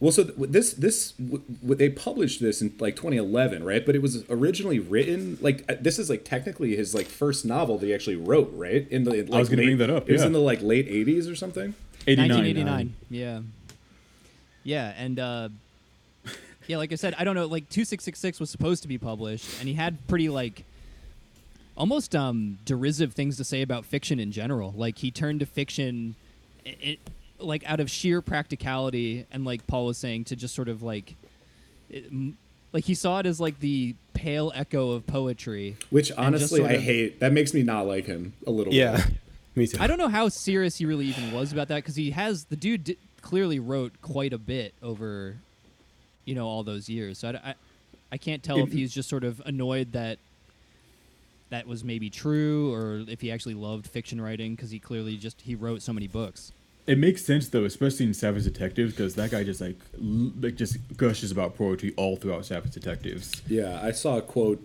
well, 0.00 0.10
so 0.10 0.24
th- 0.24 0.34
this 0.50 0.72
this 0.74 1.12
w- 1.12 1.42
w- 1.60 1.74
they 1.76 1.88
published 1.88 2.40
this 2.40 2.60
in 2.60 2.74
like 2.80 2.96
2011, 2.96 3.62
right? 3.62 3.86
But 3.86 3.94
it 3.94 4.02
was 4.02 4.24
originally 4.28 4.80
written 4.80 5.38
like 5.40 5.64
uh, 5.70 5.76
this 5.80 5.98
is 6.00 6.10
like 6.10 6.24
technically 6.24 6.74
his 6.74 6.92
like 6.94 7.06
first 7.06 7.44
novel 7.44 7.78
that 7.78 7.86
he 7.86 7.94
actually 7.94 8.16
wrote, 8.16 8.50
right? 8.54 8.86
In 8.90 9.04
the 9.04 9.22
like, 9.22 9.28
was 9.40 9.48
gonna 9.48 9.62
late- 9.62 9.66
bring 9.66 9.78
that 9.78 9.90
up, 9.90 10.08
It 10.08 10.12
was 10.12 10.22
yeah. 10.22 10.26
in 10.26 10.32
the 10.32 10.40
like 10.40 10.60
late 10.60 10.88
80s 10.88 11.30
or 11.30 11.36
something. 11.36 11.74
89. 12.08 12.28
1989. 12.30 12.94
Yeah. 13.10 13.40
Yeah, 14.64 14.92
and 14.96 15.18
uh, 15.20 15.48
yeah, 16.66 16.76
like 16.78 16.90
I 16.92 16.96
said, 16.96 17.14
I 17.18 17.22
don't 17.24 17.34
know. 17.36 17.46
Like 17.46 17.64
2666 17.68 18.40
was 18.40 18.50
supposed 18.50 18.82
to 18.82 18.88
be 18.88 18.98
published, 18.98 19.48
and 19.60 19.68
he 19.68 19.74
had 19.74 20.04
pretty 20.08 20.28
like 20.28 20.64
almost 21.76 22.14
um 22.14 22.58
derisive 22.64 23.12
things 23.14 23.36
to 23.38 23.44
say 23.44 23.62
about 23.62 23.84
fiction 23.84 24.18
in 24.20 24.32
general. 24.32 24.72
Like 24.76 24.98
he 24.98 25.10
turned 25.12 25.40
to 25.40 25.46
fiction, 25.46 26.14
it, 26.64 26.78
it 26.80 26.98
like 27.42 27.62
out 27.68 27.80
of 27.80 27.90
sheer 27.90 28.20
practicality, 28.22 29.26
and 29.30 29.44
like 29.44 29.66
Paul 29.66 29.86
was 29.86 29.98
saying, 29.98 30.24
to 30.24 30.36
just 30.36 30.54
sort 30.54 30.68
of 30.68 30.82
like. 30.82 31.16
It, 31.90 32.06
m- 32.06 32.38
like 32.72 32.84
he 32.84 32.94
saw 32.94 33.18
it 33.18 33.26
as 33.26 33.38
like 33.38 33.60
the 33.60 33.94
pale 34.14 34.50
echo 34.54 34.92
of 34.92 35.06
poetry. 35.06 35.76
Which 35.90 36.10
honestly, 36.12 36.64
I 36.64 36.72
of- 36.72 36.82
hate. 36.82 37.20
That 37.20 37.32
makes 37.32 37.52
me 37.52 37.62
not 37.62 37.86
like 37.86 38.06
him 38.06 38.32
a 38.46 38.50
little. 38.50 38.72
Yeah, 38.72 38.96
bit. 38.96 39.14
me 39.54 39.66
too. 39.66 39.76
I 39.78 39.86
don't 39.86 39.98
know 39.98 40.08
how 40.08 40.28
serious 40.30 40.76
he 40.76 40.86
really 40.86 41.04
even 41.06 41.32
was 41.32 41.52
about 41.52 41.68
that 41.68 41.76
because 41.76 41.96
he 41.96 42.12
has 42.12 42.44
the 42.44 42.56
dude 42.56 42.84
di- 42.84 42.98
clearly 43.20 43.58
wrote 43.58 44.00
quite 44.00 44.32
a 44.32 44.38
bit 44.38 44.72
over, 44.82 45.36
you 46.24 46.34
know, 46.34 46.46
all 46.46 46.62
those 46.62 46.88
years. 46.88 47.18
So 47.18 47.28
I, 47.28 47.50
I, 47.50 47.54
I 48.12 48.16
can't 48.16 48.42
tell 48.42 48.58
if 48.58 48.72
he's 48.72 48.92
just 48.92 49.08
sort 49.08 49.24
of 49.24 49.42
annoyed 49.44 49.92
that 49.92 50.18
that 51.50 51.66
was 51.66 51.84
maybe 51.84 52.08
true 52.08 52.72
or 52.72 53.04
if 53.06 53.20
he 53.20 53.30
actually 53.30 53.52
loved 53.54 53.86
fiction 53.86 54.18
writing 54.18 54.54
because 54.54 54.70
he 54.70 54.78
clearly 54.78 55.18
just 55.18 55.42
he 55.42 55.54
wrote 55.54 55.82
so 55.82 55.92
many 55.92 56.06
books. 56.08 56.52
It 56.86 56.98
makes 56.98 57.24
sense 57.24 57.48
though, 57.48 57.64
especially 57.64 58.06
in 58.06 58.14
Savage 58.14 58.44
Detectives, 58.44 58.92
because 58.92 59.14
that 59.14 59.30
guy 59.30 59.44
just 59.44 59.60
like 59.60 59.78
l- 59.94 60.32
like 60.40 60.56
just 60.56 60.78
gushes 60.96 61.30
about 61.30 61.56
poetry 61.56 61.94
all 61.96 62.16
throughout 62.16 62.44
Savage 62.44 62.72
Detectives. 62.72 63.40
Yeah, 63.48 63.80
I 63.82 63.92
saw 63.92 64.18
a 64.18 64.22
quote. 64.22 64.60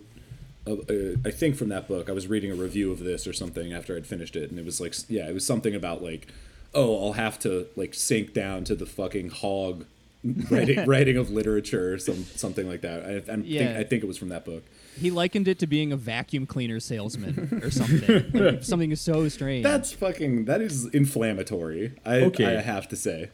Of, 0.66 0.80
uh, 0.90 1.16
I 1.24 1.30
think 1.30 1.56
from 1.56 1.68
that 1.70 1.88
book. 1.88 2.10
I 2.10 2.12
was 2.12 2.26
reading 2.26 2.50
a 2.50 2.54
review 2.54 2.90
of 2.92 2.98
this 2.98 3.26
or 3.26 3.32
something 3.32 3.72
after 3.72 3.96
I'd 3.96 4.06
finished 4.06 4.36
it, 4.36 4.50
and 4.50 4.58
it 4.58 4.64
was 4.64 4.80
like, 4.80 4.94
yeah, 5.08 5.28
it 5.28 5.32
was 5.32 5.46
something 5.46 5.74
about 5.74 6.02
like, 6.02 6.28
oh, 6.74 7.06
I'll 7.06 7.12
have 7.14 7.38
to 7.40 7.68
like 7.76 7.94
sink 7.94 8.34
down 8.34 8.64
to 8.64 8.74
the 8.74 8.84
fucking 8.84 9.30
hog 9.30 9.86
writing 10.50 10.84
writing 10.86 11.16
of 11.16 11.30
literature 11.30 11.94
or 11.94 11.98
some 11.98 12.24
something 12.24 12.68
like 12.68 12.80
that. 12.80 13.04
I, 13.04 13.16
I 13.16 13.20
think 13.20 13.44
Yeah. 13.46 13.76
I 13.78 13.84
think 13.84 14.02
it 14.02 14.06
was 14.06 14.18
from 14.18 14.28
that 14.30 14.44
book. 14.44 14.64
He 14.98 15.10
likened 15.12 15.46
it 15.46 15.58
to 15.60 15.66
being 15.66 15.92
a 15.92 15.96
vacuum 15.96 16.44
cleaner 16.46 16.80
salesman 16.80 17.60
or 17.62 17.70
something. 17.70 18.30
Like, 18.32 18.62
something 18.64 18.94
so 18.96 19.28
strange. 19.28 19.62
That's 19.64 19.92
fucking 19.92 20.46
that 20.46 20.60
is 20.60 20.86
inflammatory. 20.86 21.94
I 22.04 22.16
Okay. 22.22 22.56
I 22.56 22.60
have 22.62 22.88
to 22.88 22.96
say. 22.96 23.30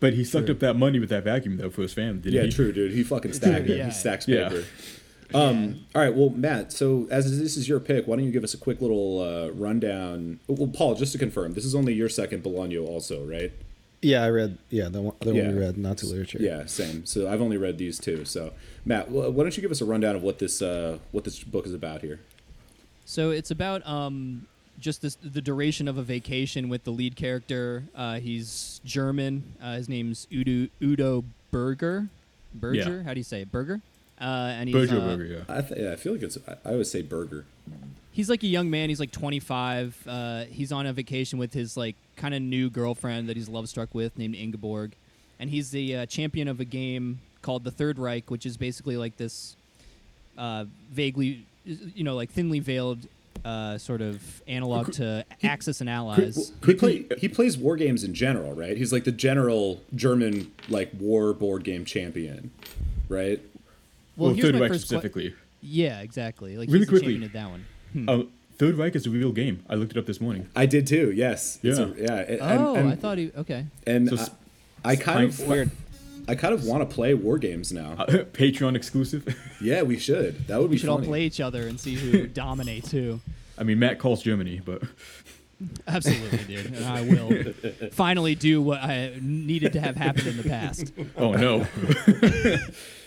But 0.00 0.12
he 0.14 0.22
sucked 0.22 0.48
up 0.48 0.60
that 0.60 0.74
money 0.74 1.00
with 1.00 1.08
that 1.08 1.24
vacuum 1.24 1.56
though 1.56 1.70
for 1.70 1.82
his 1.82 1.92
family, 1.92 2.20
didn't 2.20 2.34
Yeah, 2.34 2.42
he? 2.42 2.48
Yeah, 2.48 2.54
true, 2.54 2.72
dude. 2.72 2.92
He 2.92 3.02
fucking 3.02 3.32
stacked 3.32 3.68
it. 3.68 3.78
Yeah. 3.78 3.86
He 3.86 3.90
stacks 3.90 4.28
Yeah. 4.28 4.48
paper. 4.48 4.64
Um, 5.34 5.84
All 5.94 6.00
right, 6.00 6.14
well, 6.14 6.30
Matt. 6.30 6.72
So 6.72 7.06
as 7.10 7.38
this 7.38 7.56
is 7.58 7.68
your 7.68 7.80
pick, 7.80 8.06
why 8.06 8.16
don't 8.16 8.24
you 8.24 8.30
give 8.30 8.44
us 8.44 8.54
a 8.54 8.56
quick 8.56 8.80
little 8.80 9.20
uh, 9.20 9.50
rundown? 9.50 10.40
Well, 10.46 10.68
Paul, 10.68 10.94
just 10.94 11.12
to 11.12 11.18
confirm, 11.18 11.52
this 11.52 11.66
is 11.66 11.74
only 11.74 11.92
your 11.92 12.08
second 12.08 12.42
Bolaño, 12.44 12.86
also, 12.86 13.26
right? 13.26 13.52
Yeah, 14.00 14.22
I 14.22 14.30
read. 14.30 14.58
Yeah, 14.70 14.88
the 14.88 15.02
one, 15.02 15.14
the 15.20 15.34
Yeah. 15.34 15.46
one 15.46 15.56
we 15.56 15.60
read, 15.62 15.76
Nazi 15.76 16.06
literature. 16.06 16.38
Yeah, 16.40 16.66
same. 16.66 17.04
So 17.04 17.28
I've 17.28 17.40
only 17.40 17.56
read 17.56 17.78
these 17.78 17.98
two. 17.98 18.24
So 18.24 18.52
Matt, 18.84 19.10
why 19.10 19.24
don't 19.30 19.56
you 19.56 19.60
give 19.60 19.70
us 19.72 19.80
a 19.80 19.84
rundown 19.84 20.14
of 20.16 20.22
what 20.22 20.38
this 20.38 20.62
uh, 20.62 20.98
what 21.10 21.24
this 21.24 21.42
book 21.42 21.66
is 21.66 21.74
about 21.74 22.02
here? 22.02 22.20
So 23.04 23.30
it's 23.30 23.50
about 23.50 23.86
um, 23.86 24.46
just 24.78 25.02
this, 25.02 25.16
the 25.16 25.40
duration 25.40 25.88
of 25.88 25.96
a 25.98 26.02
vacation 26.02 26.68
with 26.68 26.84
the 26.84 26.90
lead 26.90 27.16
character. 27.16 27.84
Uh, 27.94 28.20
he's 28.20 28.80
German. 28.84 29.54
Uh, 29.60 29.76
his 29.76 29.88
name's 29.88 30.26
Udo 30.32 30.68
Udo 30.82 31.24
Berger. 31.50 32.08
Berger? 32.54 32.98
Yeah. 32.98 33.02
How 33.02 33.14
do 33.14 33.20
you 33.20 33.24
say 33.24 33.42
it? 33.42 33.50
Berger? 33.50 33.80
Uh, 34.20 34.24
and 34.58 34.68
he's 34.68 34.74
Burger 34.74 35.00
uh, 35.00 35.16
Burger, 35.16 35.24
yeah. 35.24 35.56
I, 35.56 35.60
th- 35.62 35.80
yeah, 35.80 35.92
I 35.92 35.96
feel 35.96 36.12
like 36.12 36.22
it's. 36.22 36.38
I, 36.46 36.52
I 36.64 36.72
always 36.72 36.90
say 36.90 37.02
burger. 37.02 37.46
He's 38.18 38.28
like 38.28 38.42
a 38.42 38.48
young 38.48 38.68
man. 38.68 38.88
He's 38.88 38.98
like 38.98 39.12
25. 39.12 39.96
Uh, 40.08 40.44
he's 40.50 40.72
on 40.72 40.86
a 40.86 40.92
vacation 40.92 41.38
with 41.38 41.52
his 41.54 41.76
like 41.76 41.94
kind 42.16 42.34
of 42.34 42.42
new 42.42 42.68
girlfriend 42.68 43.28
that 43.28 43.36
he's 43.36 43.48
love 43.48 43.68
struck 43.68 43.94
with, 43.94 44.18
named 44.18 44.34
Ingeborg, 44.34 44.94
and 45.38 45.48
he's 45.48 45.70
the 45.70 45.94
uh, 45.98 46.06
champion 46.06 46.48
of 46.48 46.58
a 46.58 46.64
game 46.64 47.20
called 47.42 47.62
the 47.62 47.70
Third 47.70 47.96
Reich, 47.96 48.28
which 48.28 48.44
is 48.44 48.56
basically 48.56 48.96
like 48.96 49.16
this 49.18 49.54
uh, 50.36 50.64
vaguely, 50.90 51.46
you 51.64 52.02
know, 52.02 52.16
like 52.16 52.30
thinly 52.30 52.58
veiled 52.58 52.98
uh, 53.44 53.78
sort 53.78 54.00
of 54.02 54.42
analog 54.48 54.90
to 54.94 55.24
Axis 55.44 55.80
and 55.80 55.88
Allies. 55.88 56.50
He, 56.66 56.74
play, 56.74 57.04
he 57.18 57.28
plays 57.28 57.56
war 57.56 57.76
games 57.76 58.02
in 58.02 58.14
general, 58.14 58.52
right? 58.52 58.76
He's 58.76 58.92
like 58.92 59.04
the 59.04 59.12
general 59.12 59.80
German 59.94 60.50
like 60.68 60.90
war 60.98 61.32
board 61.32 61.62
game 61.62 61.84
champion, 61.84 62.50
right? 63.08 63.40
Well, 64.16 64.30
Well, 64.30 64.34
here's 64.34 64.46
Third 64.46 64.54
my 64.56 64.60
Reich 64.62 64.70
first 64.72 64.82
que- 64.82 64.86
specifically. 64.88 65.34
yeah, 65.62 66.00
exactly. 66.00 66.56
Like 66.56 66.66
Really 66.66 66.80
he's 66.80 66.86
the 66.88 66.90
quickly. 66.90 67.12
champion 67.14 67.22
of 67.22 67.32
that 67.34 67.48
one. 67.50 67.64
Uh, 68.08 68.22
Third 68.58 68.76
Reich 68.76 68.96
is 68.96 69.06
a 69.06 69.10
real 69.10 69.30
game. 69.32 69.62
I 69.68 69.74
looked 69.76 69.92
it 69.92 69.98
up 69.98 70.06
this 70.06 70.20
morning. 70.20 70.48
I 70.56 70.66
did 70.66 70.86
too. 70.86 71.12
Yes. 71.12 71.58
It's 71.62 71.78
Yeah. 71.78 71.84
a- 71.86 71.94
yeah. 71.96 72.32
and- 72.32 72.60
Oh, 72.60 72.74
and, 72.74 72.88
I 72.88 72.96
thought 72.96 73.18
he 73.18 73.30
okay. 73.36 73.66
And 73.86 74.08
So 74.08 74.16
I, 74.16 74.20
s- 74.20 74.30
I 74.84 74.96
kind 74.96 75.24
of 75.28 75.40
Weird. 75.46 75.70
I 76.26 76.34
kind 76.34 76.52
of 76.52 76.64
want 76.64 76.86
to 76.88 76.94
play 76.94 77.14
war 77.14 77.38
games 77.38 77.72
now. 77.72 77.92
Uh, 77.98 78.04
Patreon 78.32 78.74
exclusive. 78.76 79.26
yeah, 79.62 79.82
we 79.82 79.98
should. 79.98 80.46
That 80.48 80.60
would 80.60 80.70
We 80.70 80.74
be 80.76 80.78
should 80.80 80.90
all 80.90 81.00
play 81.00 81.22
each 81.24 81.40
other 81.40 81.66
and 81.66 81.78
see 81.80 81.94
who 81.94 82.26
dominates 82.44 82.90
who. 82.90 83.20
I 83.56 83.62
mean, 83.64 83.78
Matt 83.78 83.98
calls 83.98 84.22
Germany, 84.22 84.60
but 84.64 84.82
Absolutely, 85.88 86.38
dude. 86.54 86.66
And 86.66 86.84
I 86.84 87.00
will 87.02 87.52
finally 87.92 88.34
do 88.36 88.60
what 88.62 88.80
I 88.80 89.12
needed 89.20 89.72
to 89.72 89.80
have 89.80 89.96
happen 89.96 90.26
in 90.28 90.36
the 90.36 90.44
past. 90.44 90.92
oh 91.16 91.32
no. 91.32 91.66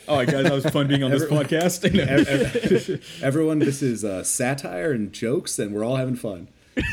All 0.08 0.18
right, 0.18 0.28
guys, 0.28 0.44
that 0.44 0.52
was 0.54 0.66
fun 0.66 0.88
being 0.88 1.04
on 1.04 1.12
this 1.12 1.24
Every- 1.24 1.38
podcast. 1.38 1.86
Ev- 2.00 2.28
ev- 2.28 3.20
Everyone, 3.24 3.60
this 3.60 3.82
is 3.82 4.04
uh, 4.04 4.24
satire 4.24 4.92
and 4.92 5.14
jokes, 5.14 5.58
and 5.60 5.74
we're 5.74 5.84
all 5.86 5.96
having 5.98 6.16
fun. 6.16 6.48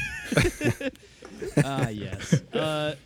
Ah, 1.65 1.89
yes. 1.89 2.35
Uh, 2.53 2.97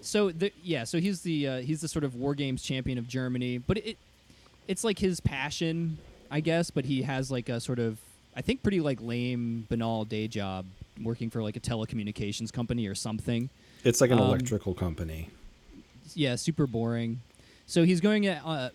so 0.00 0.30
the, 0.30 0.52
yeah, 0.62 0.84
so 0.84 0.98
he's 1.00 1.22
the 1.22 1.48
uh, 1.48 1.60
he's 1.60 1.80
the 1.80 1.88
sort 1.88 2.04
of 2.04 2.14
war 2.14 2.32
games 2.36 2.62
champion 2.62 2.96
of 2.96 3.08
Germany, 3.08 3.58
but 3.58 3.78
it 3.78 3.96
it's 4.68 4.84
like 4.84 5.00
his 5.00 5.18
passion, 5.18 5.98
I 6.30 6.38
guess. 6.38 6.70
But 6.70 6.84
he 6.84 7.02
has 7.02 7.28
like 7.28 7.48
a 7.48 7.58
sort 7.60 7.80
of 7.80 7.98
I 8.36 8.40
think 8.42 8.62
pretty 8.62 8.78
like 8.80 9.00
lame, 9.00 9.66
banal 9.68 10.04
day 10.04 10.28
job 10.28 10.64
working 11.02 11.28
for 11.28 11.42
like 11.42 11.56
a 11.56 11.60
telecommunications 11.60 12.52
company 12.52 12.86
or 12.86 12.94
something. 12.94 13.50
It's 13.82 14.00
like 14.00 14.12
an 14.12 14.18
Um, 14.20 14.26
electrical 14.28 14.74
company. 14.74 15.30
yeah, 16.14 16.36
super 16.36 16.68
boring. 16.68 17.20
So 17.66 17.84
he's 17.84 18.00
going 18.00 18.28
uh, 18.28 18.70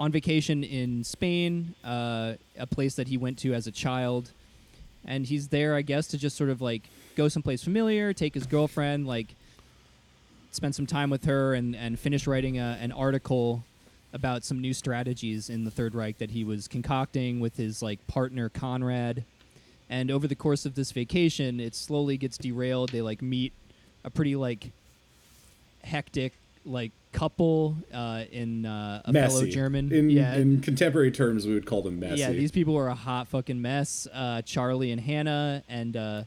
on 0.00 0.10
vacation 0.10 0.64
in 0.64 1.04
Spain, 1.04 1.74
uh, 1.84 2.34
a 2.58 2.66
place 2.66 2.94
that 2.96 3.08
he 3.08 3.16
went 3.16 3.38
to 3.38 3.54
as 3.54 3.66
a 3.66 3.70
child, 3.70 4.30
and 5.04 5.26
he's 5.26 5.48
there, 5.48 5.74
I 5.74 5.82
guess, 5.82 6.06
to 6.08 6.18
just 6.18 6.36
sort 6.36 6.50
of 6.50 6.60
like 6.60 6.82
go 7.14 7.28
someplace 7.28 7.62
familiar, 7.62 8.12
take 8.12 8.34
his 8.34 8.46
girlfriend, 8.46 9.06
like 9.06 9.34
spend 10.50 10.74
some 10.74 10.86
time 10.86 11.10
with 11.10 11.24
her, 11.24 11.54
and 11.54 11.76
and 11.76 11.98
finish 11.98 12.26
writing 12.26 12.58
a, 12.58 12.78
an 12.80 12.92
article 12.92 13.64
about 14.12 14.44
some 14.44 14.60
new 14.60 14.74
strategies 14.74 15.48
in 15.48 15.64
the 15.64 15.70
Third 15.70 15.94
Reich 15.94 16.18
that 16.18 16.30
he 16.30 16.44
was 16.44 16.68
concocting 16.68 17.40
with 17.40 17.56
his 17.56 17.82
like 17.82 18.06
partner 18.06 18.48
Conrad. 18.48 19.24
And 19.88 20.10
over 20.10 20.26
the 20.26 20.34
course 20.34 20.64
of 20.64 20.74
this 20.74 20.90
vacation, 20.90 21.60
it 21.60 21.74
slowly 21.74 22.16
gets 22.16 22.38
derailed. 22.38 22.90
They 22.90 23.02
like 23.02 23.22
meet 23.22 23.52
a 24.04 24.10
pretty 24.10 24.36
like 24.36 24.70
hectic 25.84 26.32
like 26.64 26.92
couple 27.12 27.76
uh, 27.92 28.24
in 28.30 28.66
uh, 28.66 29.02
a 29.04 29.12
fellow 29.12 29.46
German. 29.46 29.92
In, 29.92 30.10
yeah, 30.10 30.34
in 30.34 30.60
contemporary 30.60 31.10
terms, 31.10 31.46
we 31.46 31.54
would 31.54 31.66
call 31.66 31.82
them 31.82 32.00
messy. 32.00 32.20
yeah. 32.20 32.30
These 32.30 32.52
people 32.52 32.76
are 32.76 32.88
a 32.88 32.94
hot 32.94 33.28
fucking 33.28 33.60
mess. 33.60 34.06
Uh, 34.12 34.42
Charlie 34.42 34.90
and 34.90 35.00
Hannah, 35.00 35.62
and 35.68 35.96
uh, 35.96 36.22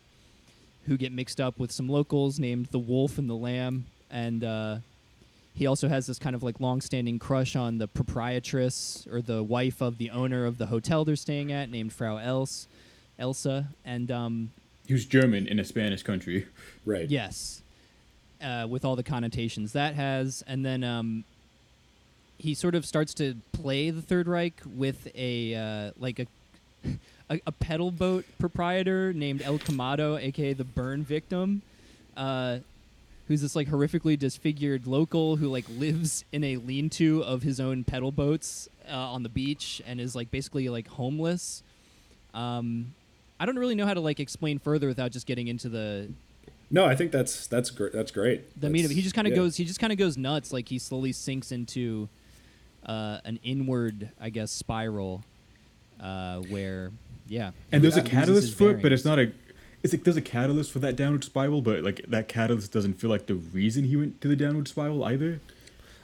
who 0.85 0.97
get 0.97 1.11
mixed 1.11 1.41
up 1.41 1.59
with 1.59 1.71
some 1.71 1.89
locals 1.89 2.39
named 2.39 2.67
the 2.67 2.79
Wolf 2.79 3.17
and 3.17 3.29
the 3.29 3.35
Lamb, 3.35 3.85
and 4.09 4.43
uh, 4.43 4.77
he 5.53 5.67
also 5.67 5.87
has 5.87 6.05
this 6.05 6.19
kind 6.19 6.35
of 6.35 6.43
like 6.43 6.59
long-standing 6.59 7.17
crush 7.19 7.55
on 7.55 7.77
the 7.77 7.87
proprietress 7.87 9.07
or 9.11 9.21
the 9.21 9.41
wife 9.41 9.81
of 9.81 9.97
the 9.97 10.09
owner 10.11 10.45
of 10.45 10.57
the 10.57 10.67
hotel 10.67 11.05
they're 11.05 11.15
staying 11.15 11.51
at, 11.51 11.69
named 11.69 11.93
Frau 11.93 12.17
Else, 12.17 12.67
Elsa, 13.17 13.69
and 13.83 14.11
um, 14.11 14.51
he 14.85 14.95
German 14.97 15.47
in 15.47 15.59
a 15.59 15.63
Spanish 15.63 16.03
country. 16.03 16.45
right. 16.85 17.09
Yes, 17.09 17.61
uh, 18.45 18.67
with 18.67 18.85
all 18.85 18.95
the 18.95 19.03
connotations 19.03 19.73
that 19.73 19.95
has, 19.95 20.43
and 20.47 20.63
then 20.65 20.83
um, 20.83 21.23
he 22.37 22.53
sort 22.53 22.75
of 22.75 22.85
starts 22.85 23.13
to 23.15 23.35
play 23.51 23.89
the 23.89 24.01
Third 24.01 24.27
Reich 24.27 24.61
with 24.75 25.07
a 25.15 25.55
uh, 25.55 25.91
like 25.99 26.19
a, 26.19 26.27
a 27.29 27.41
a 27.47 27.51
pedal 27.51 27.91
boat 27.91 28.25
proprietor 28.37 29.13
named 29.13 29.41
El 29.41 29.57
Camado, 29.57 30.21
aka 30.21 30.53
the 30.53 30.63
burn 30.63 31.03
victim, 31.03 31.63
uh, 32.15 32.59
who's 33.27 33.41
this 33.41 33.55
like 33.55 33.67
horrifically 33.67 34.17
disfigured 34.17 34.85
local 34.85 35.37
who 35.37 35.47
like 35.47 35.65
lives 35.77 36.23
in 36.31 36.43
a 36.43 36.57
lean-to 36.57 37.23
of 37.23 37.41
his 37.41 37.59
own 37.59 37.83
pedal 37.83 38.11
boats 38.11 38.69
uh, 38.89 38.95
on 38.95 39.23
the 39.23 39.29
beach 39.29 39.81
and 39.87 39.99
is 39.99 40.15
like 40.15 40.29
basically 40.29 40.69
like 40.69 40.87
homeless. 40.87 41.63
Um, 42.33 42.93
I 43.39 43.45
don't 43.45 43.57
really 43.57 43.75
know 43.75 43.85
how 43.85 43.93
to 43.93 44.01
like 44.01 44.19
explain 44.19 44.59
further 44.59 44.87
without 44.87 45.11
just 45.11 45.25
getting 45.25 45.47
into 45.47 45.67
the 45.67 46.09
No, 46.71 46.85
I 46.85 46.95
think 46.95 47.11
that's 47.11 47.47
that's 47.47 47.69
great. 47.69 47.93
That's 47.93 48.11
great. 48.11 48.59
the 48.59 48.69
meat 48.69 48.85
of 48.85 48.91
it. 48.91 48.95
He 48.95 49.01
just 49.01 49.15
kind 49.15 49.27
of 49.27 49.31
yeah. 49.31 49.37
goes. 49.37 49.55
He 49.55 49.65
just 49.65 49.79
kind 49.79 49.93
of 49.93 49.99
goes 49.99 50.17
nuts. 50.17 50.51
Like 50.51 50.67
he 50.67 50.79
slowly 50.79 51.11
sinks 51.11 51.51
into 51.51 52.09
uh, 52.85 53.19
an 53.23 53.39
inward, 53.43 54.09
I 54.19 54.29
guess, 54.29 54.51
spiral 54.51 55.23
uh, 55.99 56.39
where, 56.41 56.91
yeah. 57.27 57.51
And 57.71 57.83
there's 57.83 57.97
a 57.97 58.01
catalyst 58.01 58.57
for 58.57 58.71
it, 58.71 58.81
but 58.81 58.91
it's 58.91 59.05
not 59.05 59.19
a. 59.19 59.31
It's 59.83 59.93
like 59.93 60.03
there's 60.03 60.17
a 60.17 60.21
catalyst 60.21 60.71
for 60.71 60.79
that 60.79 60.95
downward 60.95 61.23
spiral, 61.23 61.61
but 61.61 61.83
like 61.83 62.03
that 62.07 62.27
catalyst 62.27 62.71
doesn't 62.71 62.95
feel 62.95 63.09
like 63.09 63.27
the 63.27 63.35
reason 63.35 63.83
he 63.83 63.95
went 63.95 64.19
to 64.21 64.27
the 64.27 64.35
downward 64.35 64.67
spiral 64.67 65.03
either. 65.03 65.39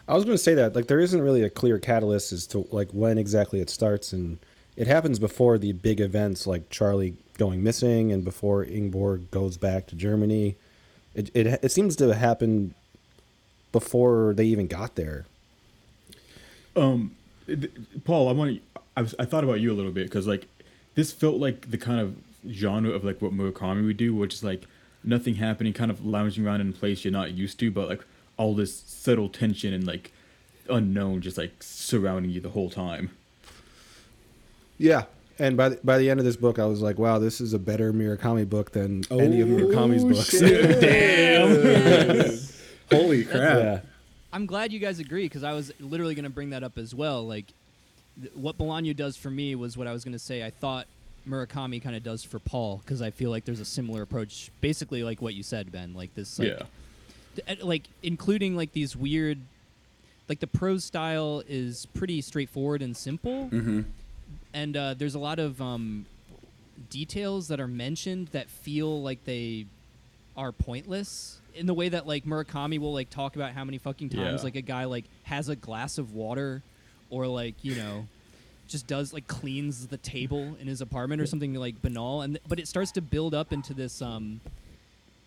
I 0.08 0.14
was 0.14 0.24
going 0.24 0.36
to 0.36 0.44
say 0.44 0.54
that 0.56 0.76
like 0.76 0.88
there 0.88 1.00
isn't 1.00 1.22
really 1.22 1.42
a 1.42 1.50
clear 1.50 1.80
catalyst 1.80 2.32
as 2.32 2.46
to 2.48 2.68
like 2.72 2.92
when 2.92 3.18
exactly 3.18 3.60
it 3.60 3.70
starts, 3.70 4.14
and 4.14 4.38
it 4.76 4.88
happens 4.88 5.20
before 5.20 5.58
the 5.58 5.74
big 5.74 6.00
events 6.00 6.48
like 6.48 6.70
Charlie 6.70 7.16
going 7.38 7.64
missing 7.64 8.12
and 8.12 8.24
before 8.24 8.64
Ingeborg 8.64 9.32
goes 9.32 9.58
back 9.58 9.88
to 9.88 9.96
Germany. 9.96 10.56
It 11.14 11.30
it 11.34 11.60
it 11.62 11.72
seems 11.72 11.96
to 11.98 12.14
happen 12.16 12.74
before 13.72 14.34
they 14.34 14.46
even 14.46 14.68
got 14.68 14.96
there. 14.96 15.26
Um, 16.76 17.16
Paul, 18.06 18.30
I 18.30 18.32
want 18.32 18.56
to. 18.56 18.82
I, 18.98 19.02
I 19.24 19.26
thought 19.26 19.44
about 19.44 19.60
you 19.60 19.72
a 19.72 19.76
little 19.76 19.92
bit 19.92 20.06
because 20.08 20.28
like 20.28 20.48
this 20.96 21.12
felt 21.12 21.38
like 21.38 21.72
the 21.72 21.78
kind 21.78 22.00
of 22.00 22.16
genre 22.50 22.92
of 22.92 23.04
like 23.04 23.22
what 23.22 23.34
Murakami 23.34 23.86
would 23.86 23.98
do, 23.98 24.14
which 24.16 24.34
is 24.34 24.44
like 24.44 24.64
nothing 25.04 25.36
happening, 25.36 25.74
kind 25.74 25.92
of 25.92 26.06
lounging 26.06 26.46
around 26.46 26.62
in 26.62 26.70
a 26.70 26.74
place 26.74 27.04
you're 27.04 27.12
not 27.12 27.32
used 27.32 27.60
to, 27.60 27.72
but 27.72 27.90
like 27.90 28.04
all 28.38 28.56
this 28.56 28.76
subtle 28.76 29.30
tension 29.30 29.74
and 29.74 29.86
like 29.86 30.12
unknown 30.70 31.22
just 31.22 31.38
like 31.38 31.62
surrounding 31.62 32.32
you 32.32 32.40
the 32.40 32.50
whole 32.50 32.70
time. 32.70 33.12
Yeah. 34.82 35.04
And 35.40 35.58
by 35.58 35.70
the, 35.70 35.80
by 35.84 35.98
the 35.98 36.10
end 36.10 36.20
of 36.20 36.26
this 36.26 36.36
book, 36.36 36.60
I 36.60 36.66
was 36.66 36.82
like, 36.82 37.00
"Wow, 37.00 37.18
this 37.18 37.42
is 37.42 37.54
a 37.54 37.60
better 37.60 37.92
Murakami 37.92 38.48
book 38.48 38.72
than 38.72 39.04
any 39.10 39.42
of 39.42 39.48
Murakami's 39.48 40.04
Oh, 40.04 40.10
books." 40.10 40.40
Damn. 40.40 42.38
Holy 42.92 43.24
crap! 43.26 43.58
yeah, 43.58 43.80
I'm 44.34 44.46
glad 44.46 44.72
you 44.72 44.80
guys 44.80 45.00
agree 45.00 45.24
because 45.26 45.44
I 45.44 45.54
was 45.54 45.72
literally 45.80 46.14
going 46.14 46.26
to 46.26 46.30
bring 46.30 46.52
that 46.52 46.64
up 46.64 46.78
as 46.78 46.94
well. 46.94 47.26
Like, 47.26 47.46
th- 48.22 48.34
what 48.36 48.58
Bolaño 48.58 48.96
does 48.96 49.16
for 49.18 49.32
me 49.32 49.56
was 49.56 49.78
what 49.78 49.88
I 49.88 49.94
was 49.94 50.04
going 50.04 50.14
to 50.14 50.20
say. 50.20 50.44
I 50.46 50.52
thought 50.52 50.86
Murakami 51.28 51.82
kind 51.82 51.96
of 51.96 52.04
does 52.04 52.24
for 52.24 52.38
Paul 52.40 52.82
because 52.84 53.02
I 53.02 53.10
feel 53.10 53.30
like 53.32 53.46
there's 53.46 53.62
a 53.62 53.66
similar 53.66 54.02
approach, 54.04 54.52
basically 54.62 55.04
like 55.04 55.22
what 55.22 55.34
you 55.34 55.42
said, 55.42 55.72
Ben. 55.72 55.94
Like 55.96 56.14
this, 56.14 56.38
like, 56.38 56.50
yeah. 56.50 57.44
th- 57.48 57.64
like 57.64 57.84
including 58.04 58.56
like 58.56 58.74
these 58.74 58.96
weird. 58.96 59.40
like 60.30 60.40
the 60.40 60.48
prose 60.48 60.84
style 60.84 61.42
is 61.48 61.88
pretty 61.96 62.22
straightforward 62.22 62.82
and 62.84 62.96
simple, 62.96 63.50
Mm-hmm. 63.52 63.82
And 64.54 64.76
uh, 64.76 64.94
there's 64.96 65.16
a 65.16 65.20
lot 65.20 65.40
of 65.40 65.62
um, 65.62 66.06
details 66.90 67.48
that 67.50 67.60
are 67.60 67.68
mentioned 67.68 68.28
that 68.30 68.50
feel 68.50 69.02
like 69.02 69.24
they 69.26 69.66
are 70.38 70.52
pointless 70.52 71.40
in 71.54 71.66
the 71.66 71.74
way 71.74 71.90
that 71.90 72.08
like 72.08 72.24
Murakami 72.26 72.80
will 72.80 72.94
like 72.94 73.10
talk 73.10 73.36
about 73.36 73.52
how 73.52 73.64
many 73.66 73.78
fucking 73.78 74.10
times 74.10 74.40
Yeah. 74.42 74.44
like 74.46 74.56
a 74.56 74.62
guy 74.62 74.86
like 74.86 75.06
has 75.24 75.50
a 75.50 75.56
glass 75.56 75.98
of 75.98 76.14
water 76.14 76.62
or 77.10 77.28
like 77.28 77.56
you 77.62 77.76
know 77.76 78.08
just 78.70 78.88
does 78.88 79.12
like 79.14 79.28
cleans 79.28 79.88
the 79.88 79.98
table 79.98 80.56
in 80.62 80.68
his 80.68 80.80
apartment 80.80 81.22
or 81.22 81.26
something 81.26 81.54
like 81.56 81.82
banal 81.82 82.22
and 82.22 82.40
but 82.48 82.58
it 82.60 82.68
starts 82.70 82.92
to 82.94 83.02
build 83.02 83.34
up 83.34 83.52
into 83.52 83.74
this 83.74 84.02
um 84.02 84.40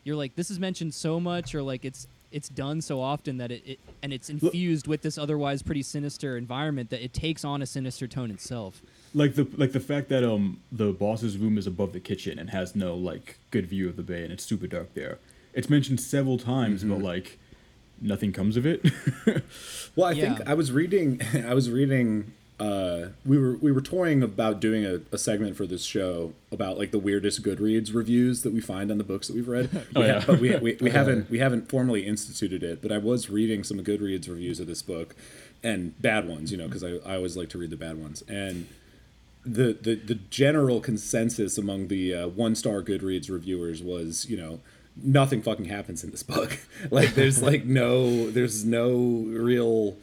you're 0.05 0.17
like 0.17 0.35
this 0.35 0.51
is 0.51 0.59
mentioned 0.59 0.95
so 0.95 1.21
much 1.21 1.55
or 1.55 1.63
like 1.63 1.85
it's 1.85 2.07
it's 2.35 2.49
done 2.49 2.81
so 2.81 3.01
often 3.01 3.39
that 3.39 3.51
it, 3.53 3.63
it 3.65 3.79
and 4.03 4.13
it's 4.13 4.29
infused 4.29 4.87
with 4.89 5.03
this 5.03 5.17
otherwise 5.17 5.63
pretty 5.63 5.83
sinister 5.83 6.37
environment 6.37 6.91
that 6.91 7.03
it 7.03 7.13
takes 7.13 7.45
on 7.45 7.63
a 7.63 7.67
sinister 7.67 8.07
tone 8.09 8.31
itself 8.31 8.83
like 9.15 9.35
the 9.37 9.47
like 9.57 9.73
the 9.73 9.81
fact 9.81 10.09
that 10.09 10.25
um 10.25 10.61
the 10.73 10.93
boss's 10.93 11.39
room 11.39 11.57
is 11.57 11.67
above 11.67 11.93
the 11.93 12.01
kitchen 12.01 12.39
and 12.39 12.51
has 12.51 12.75
no 12.75 12.95
like 12.97 13.39
good 13.53 13.67
view 13.67 13.89
of 13.89 13.95
the 13.97 14.03
bay 14.03 14.25
and 14.25 14.33
it's 14.33 14.45
super 14.45 14.67
dark 14.67 14.93
there. 14.95 15.19
It's 15.53 15.71
mentioned 15.71 16.01
several 16.01 16.37
times, 16.37 16.83
but 16.83 16.99
like 17.01 17.39
nothing 18.01 18.33
comes 18.33 18.57
of 18.57 18.67
it. 18.67 18.81
Well, 19.97 20.09
I 20.09 20.13
Yeah. 20.13 20.35
think 20.35 20.49
I 20.49 20.55
was 20.55 20.73
reading. 20.73 21.21
I 21.47 21.55
was 21.55 21.71
reading. 21.71 22.33
Uh, 22.65 23.09
we 23.27 23.37
were 23.37 23.57
we 23.57 23.71
were 23.71 23.81
toying 23.83 24.23
about 24.23 24.59
doing 24.61 24.85
a, 24.87 25.01
a 25.13 25.19
segment 25.19 25.57
for 25.57 25.67
this 25.67 25.85
show 25.85 26.33
about 26.51 26.79
like 26.79 26.91
the 26.93 26.99
weirdest 26.99 27.43
Goodreads 27.43 27.95
reviews 27.95 28.43
that 28.43 28.53
we 28.55 28.61
find 28.61 28.91
on 28.91 28.99
the 28.99 29.05
books 29.05 29.27
that 29.29 29.35
we've 29.37 29.49
read. 29.49 29.69
Oh, 29.97 30.01
We 30.01 30.09
ha- 30.09 30.15
yeah. 30.15 30.25
but 30.27 30.41
we, 30.41 30.57
we, 30.57 30.77
we 30.81 30.91
haven't 30.99 31.31
we 31.31 31.39
haven't 31.41 31.69
formally 31.69 32.07
instituted 32.07 32.63
it. 32.63 32.81
But 32.81 32.91
I 32.93 32.99
was 32.99 33.29
reading 33.29 33.65
some 33.65 33.79
Goodreads 33.81 34.29
reviews 34.29 34.61
of 34.61 34.67
this 34.67 34.83
book, 34.83 35.15
and 35.63 36.01
bad 36.01 36.27
ones, 36.29 36.51
you 36.53 36.57
know, 36.59 36.67
because 36.69 36.83
I, 36.85 36.93
I 37.05 37.17
always 37.17 37.37
like 37.37 37.51
to 37.51 37.59
read 37.59 37.71
the 37.71 37.77
bad 37.77 37.97
ones. 38.01 38.23
And 38.29 38.67
the 39.45 39.77
the, 39.81 39.95
the 39.97 40.15
general 40.31 40.81
consensus 40.81 41.59
among 41.59 41.89
the 41.89 42.15
uh, 42.15 42.29
one 42.29 42.55
star 42.55 42.83
Goodreads 42.83 43.31
reviewers 43.31 43.83
was, 43.83 44.27
you 44.31 44.37
know, 44.39 44.61
nothing 44.97 45.43
fucking 45.43 45.67
happens 45.67 46.03
in 46.05 46.11
this 46.13 46.23
book. 46.23 46.59
like 46.91 47.15
there's 47.15 47.43
like 47.43 47.65
no 47.67 48.31
there's 48.31 48.65
no 48.65 48.91
real 49.29 49.97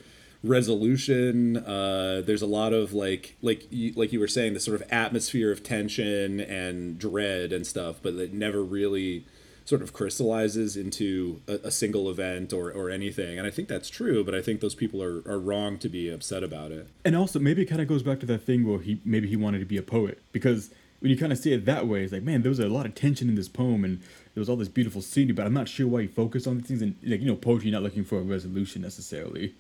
resolution. 0.43 1.57
Uh, 1.57 2.21
there's 2.25 2.41
a 2.41 2.47
lot 2.47 2.73
of 2.73 2.93
like 2.93 3.37
like 3.41 3.67
you, 3.71 3.93
like 3.95 4.11
you 4.11 4.19
were 4.19 4.27
saying, 4.27 4.53
the 4.53 4.59
sort 4.59 4.81
of 4.81 4.91
atmosphere 4.91 5.51
of 5.51 5.63
tension 5.63 6.39
and 6.39 6.97
dread 6.97 7.53
and 7.53 7.65
stuff, 7.65 7.97
but 8.01 8.15
it 8.15 8.33
never 8.33 8.63
really 8.63 9.25
sort 9.65 9.81
of 9.81 9.93
crystallizes 9.93 10.75
into 10.75 11.41
a, 11.47 11.53
a 11.65 11.71
single 11.71 12.09
event 12.09 12.51
or, 12.51 12.71
or 12.71 12.89
anything. 12.89 13.37
And 13.37 13.47
I 13.47 13.51
think 13.51 13.67
that's 13.67 13.89
true, 13.89 14.23
but 14.23 14.33
I 14.33 14.41
think 14.41 14.59
those 14.59 14.75
people 14.75 15.01
are, 15.03 15.21
are 15.25 15.39
wrong 15.39 15.77
to 15.77 15.87
be 15.87 16.09
upset 16.09 16.43
about 16.43 16.71
it. 16.71 16.87
and 17.05 17.15
also 17.15 17.39
maybe 17.39 17.61
it 17.61 17.65
kind 17.65 17.81
of 17.81 17.87
goes 17.87 18.03
back 18.03 18.19
to 18.21 18.25
that 18.25 18.43
thing 18.43 18.67
where 18.67 18.79
he 18.79 18.99
maybe 19.05 19.27
he 19.27 19.35
wanted 19.35 19.59
to 19.59 19.65
be 19.65 19.77
a 19.77 19.83
poet 19.83 20.21
because 20.31 20.71
when 20.99 21.09
you 21.09 21.17
kind 21.17 21.31
of 21.31 21.37
see 21.39 21.51
it 21.51 21.65
that 21.65 21.87
way, 21.87 22.03
it's 22.03 22.11
like 22.11 22.23
man, 22.23 22.41
there 22.41 22.49
was 22.49 22.59
a 22.59 22.67
lot 22.67 22.85
of 22.85 22.95
tension 22.95 23.29
in 23.29 23.35
this 23.35 23.47
poem 23.47 23.83
and 23.83 23.99
there 24.33 24.41
was 24.41 24.49
all 24.49 24.55
this 24.55 24.67
beautiful 24.67 25.01
scenery, 25.01 25.33
but 25.33 25.45
I'm 25.45 25.53
not 25.53 25.67
sure 25.67 25.87
why 25.87 26.01
he 26.01 26.07
focused 26.07 26.47
on 26.47 26.57
these 26.57 26.67
things 26.67 26.81
and 26.81 26.95
like 27.03 27.21
you 27.21 27.27
know 27.27 27.35
poetry 27.35 27.69
not 27.71 27.83
looking 27.83 28.03
for 28.03 28.17
a 28.17 28.23
resolution 28.23 28.81
necessarily. 28.81 29.53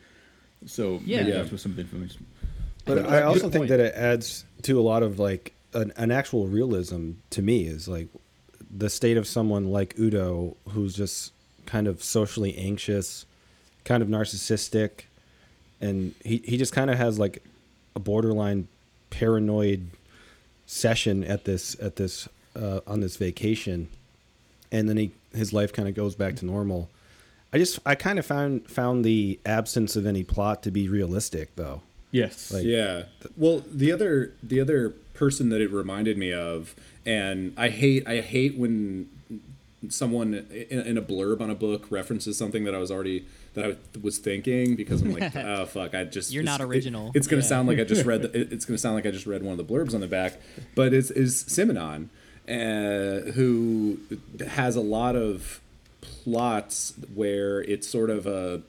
So 0.65 1.01
Yeah. 1.05 1.17
maybe 1.19 1.31
Yeah. 1.31 1.37
that's 1.39 1.51
what 1.51 1.59
some 1.61 1.71
of 1.71 1.75
the 1.77 1.81
information. 1.83 2.25
But 2.85 2.95
Good 2.95 3.05
I 3.07 3.21
also 3.23 3.41
point. 3.41 3.53
think 3.53 3.67
that 3.69 3.79
it 3.79 3.93
adds 3.95 4.45
to 4.63 4.79
a 4.79 4.81
lot 4.83 5.03
of 5.03 5.19
like 5.19 5.53
an, 5.73 5.93
an 5.97 6.11
actual 6.11 6.47
realism 6.47 7.11
to 7.31 7.41
me 7.41 7.65
is 7.65 7.87
like 7.87 8.07
the 8.75 8.89
state 8.89 9.17
of 9.17 9.27
someone 9.27 9.67
like 9.71 9.97
Udo 9.99 10.55
who's 10.69 10.93
just 10.95 11.31
kind 11.65 11.87
of 11.87 12.03
socially 12.03 12.57
anxious, 12.57 13.25
kind 13.85 14.01
of 14.03 14.09
narcissistic, 14.09 15.01
and 15.79 16.13
he, 16.23 16.37
he 16.45 16.57
just 16.57 16.73
kind 16.73 16.89
of 16.89 16.97
has 16.97 17.19
like 17.19 17.43
a 17.95 17.99
borderline 17.99 18.67
paranoid 19.09 19.87
session 20.65 21.23
at 21.23 21.43
this 21.45 21.75
at 21.81 21.97
this 21.97 22.27
uh, 22.55 22.79
on 22.87 23.01
this 23.01 23.17
vacation, 23.17 23.87
and 24.71 24.87
then 24.89 24.97
he 24.97 25.11
his 25.33 25.53
life 25.53 25.71
kind 25.73 25.87
of 25.87 25.95
goes 25.95 26.15
back 26.15 26.35
to 26.37 26.45
normal. 26.45 26.89
I 27.53 27.57
just 27.57 27.79
I 27.85 27.95
kind 27.95 28.17
of 28.19 28.25
found 28.25 28.67
found 28.69 29.03
the 29.03 29.39
absence 29.45 29.95
of 29.95 30.05
any 30.05 30.23
plot 30.23 30.63
to 30.63 30.71
be 30.71 30.87
realistic 30.87 31.55
though. 31.55 31.81
Yes. 32.11 32.51
Like- 32.53 32.63
Yeah. 32.65 33.03
Well, 33.37 33.63
the 33.71 33.91
other 33.91 34.33
the 34.43 34.59
other 34.59 34.91
person 35.13 35.49
that 35.49 35.61
it 35.61 35.71
reminded 35.71 36.17
me 36.17 36.33
of, 36.33 36.75
and 37.05 37.53
I 37.57 37.69
hate 37.69 38.07
I 38.07 38.21
hate 38.21 38.57
when 38.57 39.09
someone 39.89 40.33
in, 40.69 40.79
in 40.81 40.97
a 40.97 41.01
blurb 41.01 41.41
on 41.41 41.49
a 41.49 41.55
book 41.55 41.87
references 41.89 42.37
something 42.37 42.63
that 42.65 42.75
I 42.75 42.77
was 42.77 42.91
already 42.91 43.25
that 43.55 43.65
I 43.65 43.75
was 44.01 44.17
thinking 44.19 44.75
because 44.75 45.01
I'm 45.01 45.11
like, 45.11 45.35
oh 45.35 45.65
fuck, 45.65 45.93
I 45.95 46.03
just 46.05 46.31
You're 46.31 46.43
not 46.43 46.61
original. 46.61 47.07
It, 47.09 47.17
it's 47.17 47.27
gonna 47.27 47.41
Yeah. 47.41 47.47
sound 47.47 47.67
like 47.67 47.79
I 47.79 47.83
just 47.83 48.05
read 48.05 48.21
the, 48.21 48.31
it- 48.41 48.53
it's 48.53 48.65
gonna 48.65 48.77
sound 48.77 48.95
like 48.95 49.05
I 49.05 49.11
just 49.11 49.25
read 49.25 49.43
one 49.43 49.59
of 49.59 49.65
the 49.67 49.73
blurbs 49.73 49.93
on 49.93 49.99
the 50.01 50.07
back, 50.07 50.33
but 50.75 50.93
it's 50.93 51.11
is 51.11 51.43
Simenon, 51.43 52.07
uh, 52.47 53.31
who 53.31 53.99
has 54.47 54.75
a 54.75 54.81
lot 54.81 55.15
of 55.15 55.59
plots 56.01 56.93
where 57.13 57.61
it's 57.61 57.87
sort 57.87 58.09
of 58.09 58.27
a 58.27 58.61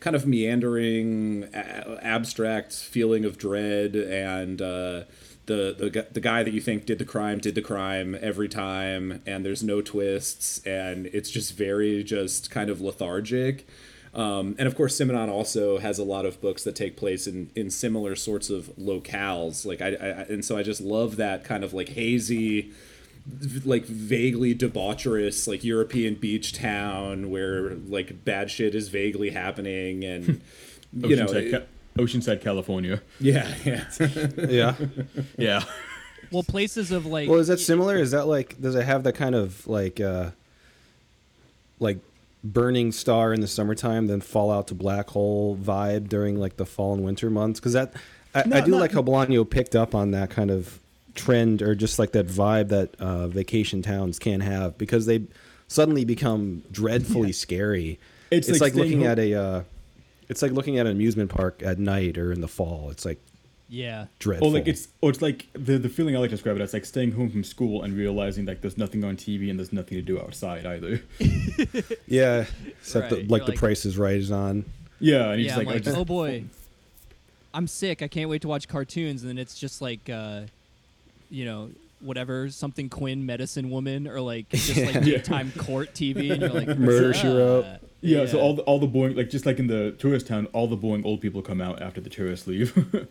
kind 0.00 0.16
of 0.16 0.26
meandering, 0.26 1.48
a- 1.54 1.98
abstract 2.02 2.72
feeling 2.74 3.24
of 3.24 3.38
dread, 3.38 3.94
and 3.94 4.60
uh, 4.60 5.04
the 5.46 5.74
the 5.76 6.06
the 6.12 6.20
guy 6.20 6.42
that 6.42 6.52
you 6.52 6.60
think 6.60 6.86
did 6.86 6.98
the 6.98 7.04
crime 7.04 7.38
did 7.38 7.54
the 7.54 7.62
crime 7.62 8.16
every 8.20 8.48
time, 8.48 9.22
and 9.26 9.44
there's 9.44 9.62
no 9.62 9.80
twists, 9.80 10.64
and 10.66 11.06
it's 11.06 11.30
just 11.30 11.56
very 11.56 12.02
just 12.02 12.50
kind 12.50 12.70
of 12.70 12.80
lethargic. 12.80 13.66
Um, 14.12 14.56
and 14.58 14.66
of 14.66 14.74
course, 14.74 14.98
Simenon 14.98 15.28
also 15.28 15.78
has 15.78 15.98
a 15.98 16.04
lot 16.04 16.26
of 16.26 16.40
books 16.40 16.64
that 16.64 16.74
take 16.74 16.96
place 16.96 17.26
in, 17.26 17.50
in 17.54 17.70
similar 17.70 18.16
sorts 18.16 18.50
of 18.50 18.66
locales. 18.76 19.64
Like 19.64 19.80
I, 19.80 19.88
I, 19.88 20.22
and 20.28 20.44
so 20.44 20.56
I 20.56 20.62
just 20.62 20.80
love 20.80 21.16
that 21.16 21.44
kind 21.44 21.62
of 21.62 21.72
like 21.72 21.90
hazy, 21.90 22.72
like 23.64 23.84
vaguely 23.84 24.54
debaucherous 24.54 25.46
like 25.46 25.62
European 25.64 26.14
beach 26.14 26.52
town 26.52 27.30
where 27.30 27.74
like 27.74 28.24
bad 28.24 28.50
shit 28.50 28.74
is 28.74 28.88
vaguely 28.88 29.30
happening 29.30 30.04
and 30.04 30.40
you 30.92 31.16
know 31.16 31.26
Oceanside, 31.26 31.50
Ca- 31.50 32.02
Oceanside, 32.02 32.40
California. 32.40 33.02
yeah 33.20 33.54
yeah 33.64 33.84
Yeah. 34.48 34.74
Yeah. 35.38 35.64
well 36.32 36.42
places 36.42 36.90
of 36.90 37.06
like 37.06 37.28
Well, 37.28 37.38
is 37.38 37.48
that 37.48 37.60
similar? 37.60 37.96
Is 37.96 38.10
that 38.12 38.26
like 38.26 38.60
does 38.60 38.74
it 38.74 38.84
have 38.84 39.04
that 39.04 39.14
kind 39.14 39.34
of 39.34 39.66
like 39.66 40.00
uh 40.00 40.30
like 41.78 41.98
burning 42.42 42.90
star 42.92 43.32
in 43.34 43.40
the 43.40 43.46
summertime, 43.48 44.06
then 44.06 44.20
fall 44.20 44.50
out 44.50 44.66
to 44.68 44.74
black 44.74 45.10
hole 45.10 45.56
vibe 45.56 46.08
during 46.08 46.38
like 46.38 46.56
the 46.56 46.66
fall 46.66 46.94
and 46.94 47.04
winter 47.04 47.30
months? 47.30 47.60
Because 47.60 47.74
that 47.74 47.94
I, 48.34 48.40
I 48.52 48.60
do 48.60 48.72
no. 48.72 48.78
like 48.78 48.92
how 48.92 49.02
Bolaño 49.02 49.48
picked 49.48 49.74
up 49.76 49.94
on 49.94 50.10
that 50.12 50.30
kind 50.30 50.50
of 50.50 50.78
trend 51.14 51.62
or 51.62 51.74
just 51.74 51.98
like 51.98 52.12
that 52.12 52.26
vibe 52.26 52.68
that 52.68 52.94
uh, 53.00 53.28
vacation 53.28 53.82
towns 53.82 54.18
can 54.18 54.40
have 54.40 54.76
because 54.78 55.06
they 55.06 55.22
suddenly 55.68 56.04
become 56.04 56.62
dreadfully 56.70 57.32
scary. 57.32 57.98
It's 58.30 58.48
It's, 58.48 58.60
like 58.60 58.72
like, 58.72 58.74
looking 58.74 59.00
staying 59.00 59.06
at 59.06 59.18
a. 59.18 59.34
Uh, 59.34 59.62
it's 60.28 60.42
like 60.42 60.52
looking 60.52 60.78
at 60.78 60.86
an 60.86 60.92
amusement 60.92 61.30
park 61.30 61.62
at 61.64 61.78
night 61.78 62.16
or 62.16 62.32
in 62.32 62.40
the 62.40 62.48
fall. 62.48 62.90
It's 62.90 63.04
like 63.04 63.20
yeah 63.68 64.06
dreadful. 64.18 64.48
Or 64.48 64.52
like 64.52 64.66
it's 64.66 64.88
or 65.00 65.10
it's 65.10 65.22
like 65.22 65.46
the 65.52 65.78
the 65.78 65.88
feeling 65.88 66.16
I 66.16 66.18
like 66.20 66.30
to 66.30 66.36
describe 66.36 66.56
it 66.56 66.62
as 66.62 66.72
like 66.72 66.84
staying 66.84 67.12
home 67.12 67.30
from 67.30 67.44
school 67.44 67.82
and 67.82 67.96
realizing 67.96 68.44
like 68.46 68.60
there's 68.60 68.78
nothing 68.78 69.04
on 69.04 69.16
TV 69.16 69.50
and 69.50 69.58
there's 69.58 69.72
nothing 69.72 69.96
to 69.98 70.02
do 70.02 70.20
outside 70.20 70.66
either. 70.66 71.00
yeah, 72.06 72.46
except 72.66 73.10
Right, 73.12 73.26
the, 73.28 73.32
like 73.32 73.40
you're 73.40 73.46
the 73.46 73.52
like- 73.52 73.58
Price 73.58 73.84
is 73.84 73.98
Right 73.98 74.16
is 74.16 74.30
on. 74.30 74.64
Yeah, 75.02 75.30
and 75.30 75.40
he's 75.40 75.48
yeah, 75.48 75.56
like, 75.56 75.66
like, 75.66 75.82
just, 75.82 75.96
oh 75.96 76.04
boy, 76.04 76.44
I'm 77.54 77.66
sick. 77.66 78.02
I 78.02 78.08
can't 78.08 78.28
wait 78.28 78.42
to 78.42 78.48
watch 78.48 78.68
cartoons, 78.68 79.22
and 79.22 79.30
then 79.30 79.38
it's 79.38 79.58
just 79.58 79.80
like, 79.80 80.10
uh, 80.10 80.42
you 81.30 81.44
know, 81.44 81.70
whatever, 82.00 82.48
something 82.50 82.88
Quinn, 82.88 83.24
medicine 83.26 83.70
woman, 83.70 84.06
or 84.08 84.20
like 84.20 84.48
just 84.50 84.76
like 84.80 84.94
Yeah. 85.04 85.18
daytime 85.18 85.52
court 85.58 85.94
TV, 85.94 86.30
and 86.32 86.40
you're 86.42 86.50
like, 86.50 86.68
Murder, 86.78 87.14
She 87.14 87.26
Wrote. 87.26 87.64
uh, 87.64 87.78
yeah, 88.02 88.26
So 88.26 88.40
all 88.40 88.54
the 88.54 88.62
all 88.62 88.78
the 88.78 88.86
boring 88.86 89.16
like 89.16 89.28
just 89.30 89.44
like 89.46 89.58
in 89.58 89.66
the 89.66 89.92
tourist 89.92 90.26
town, 90.26 90.46
all 90.52 90.66
the 90.66 90.76
boring 90.76 91.04
old 91.04 91.20
people 91.20 91.42
come 91.42 91.60
out 91.60 91.80
after 91.82 92.00
the 92.00 92.10
tourists 92.10 92.46
leave. 92.46 92.74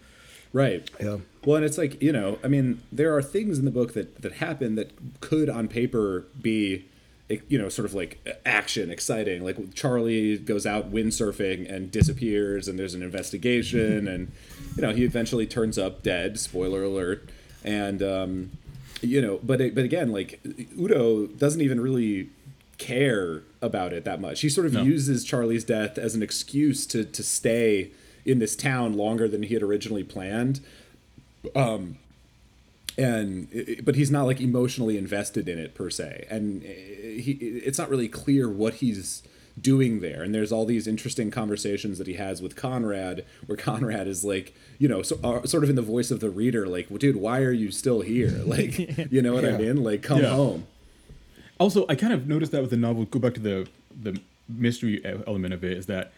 right 0.52 0.90
Yeah. 1.00 1.18
well 1.46 1.58
and 1.58 1.66
it's 1.66 1.78
like 1.78 2.02
you 2.02 2.12
know 2.12 2.40
i 2.44 2.48
mean 2.48 2.82
there 2.92 3.16
are 3.16 3.22
things 3.22 3.60
in 3.60 3.66
the 3.66 3.72
book 3.72 3.94
that 3.94 4.24
that 4.24 4.34
happen 4.34 4.74
that 4.76 4.92
could 5.20 5.48
on 5.48 5.68
paper 5.68 6.26
be 6.42 6.86
you 7.48 7.60
know 7.60 7.70
sort 7.70 7.86
of 7.86 7.94
like 7.94 8.18
action 8.48 8.90
exciting 8.90 9.44
like 9.44 9.76
charlie 9.76 10.40
goes 10.40 10.66
out 10.66 10.92
windsurfing 10.92 11.72
and 11.72 11.92
disappears 11.92 12.68
and 12.68 12.80
there's 12.80 12.96
an 12.96 13.04
investigation 13.04 14.08
and 14.08 14.32
you 14.76 14.82
know 14.82 14.92
he 14.92 15.04
eventually 15.04 15.46
turns 15.46 15.78
up 15.78 16.02
dead 16.02 16.40
spoiler 16.40 16.82
alert 16.82 17.30
and 17.64 18.02
um 18.02 18.52
you 19.02 19.22
know 19.22 19.40
but 19.44 19.62
it, 19.62 19.76
but 19.76 19.84
again 19.84 20.12
like 20.12 20.40
udo 20.78 21.28
doesn't 21.28 21.62
even 21.62 21.80
really 21.80 22.30
care 22.78 23.42
about 23.62 23.92
it 23.92 24.06
that 24.06 24.22
much. 24.22 24.40
He 24.42 24.50
sort 24.50 24.66
of 24.68 24.74
No. 24.74 24.84
uses 24.84 25.24
charlie's 25.26 25.64
death 25.66 25.98
as 25.98 26.16
an 26.16 26.24
excuse 26.24 26.86
to 26.88 27.04
to 27.04 27.24
stay 27.24 27.92
in 28.26 28.40
this 28.40 28.56
town 28.56 28.94
longer 28.94 29.28
than 29.28 29.44
he 29.44 29.54
had 29.54 29.64
originally 29.64 30.04
planned. 30.04 30.60
Um, 31.56 31.98
and 32.98 33.48
but 33.84 33.96
he's 33.96 34.12
not 34.12 34.24
like 34.26 34.42
emotionally 34.42 34.98
invested 34.98 35.48
in 35.48 35.58
it 35.58 35.74
per 35.74 35.90
se. 35.90 36.26
And 36.30 36.62
he 36.64 37.32
it's 37.66 37.78
not 37.78 37.90
really 37.90 38.08
clear 38.10 38.50
what 38.50 38.76
he's 38.76 39.24
doing 39.62 40.00
there. 40.02 40.22
And 40.24 40.34
there's 40.34 40.52
all 40.52 40.66
these 40.66 40.88
interesting 40.88 41.32
conversations 41.32 41.98
that 41.98 42.08
he 42.08 42.14
has 42.14 42.42
with 42.42 42.56
conrad 42.56 43.26
where 43.46 43.58
conrad 43.58 44.08
is 44.08 44.24
like 44.24 44.56
you 44.78 44.88
know 44.88 45.02
so, 45.02 45.20
uh, 45.24 45.46
sort 45.46 45.64
of 45.64 45.70
in 45.70 45.76
the 45.76 45.82
voice 45.82 46.12
of 46.12 46.20
the 46.20 46.30
reader 46.30 46.68
like 46.68 46.88
well, 46.90 46.98
dude 46.98 47.16
why 47.18 47.42
are 47.42 47.52
you 47.52 47.72
still 47.72 48.02
here? 48.02 48.42
Like 48.46 49.12
you 49.12 49.22
know 49.22 49.34
what 49.34 49.46
i 49.46 49.58
mean? 49.58 49.84
Like 49.84 50.02
come 50.04 50.22
Yeah. 50.22 50.30
home. 50.30 50.66
Also, 51.60 51.86
I 51.90 51.96
kind 51.96 52.14
of 52.14 52.28
noticed 52.28 52.52
that 52.54 52.62
with 52.62 52.72
the 52.72 52.78
novel. 52.78 53.06
Go 53.06 53.20
back 53.20 53.34
to 53.36 53.40
the 53.40 53.68
the 54.02 54.20
mystery 54.48 55.02
element 55.28 55.54
of 55.54 55.64
it 55.64 55.78
is 55.78 55.86
that 55.88 56.12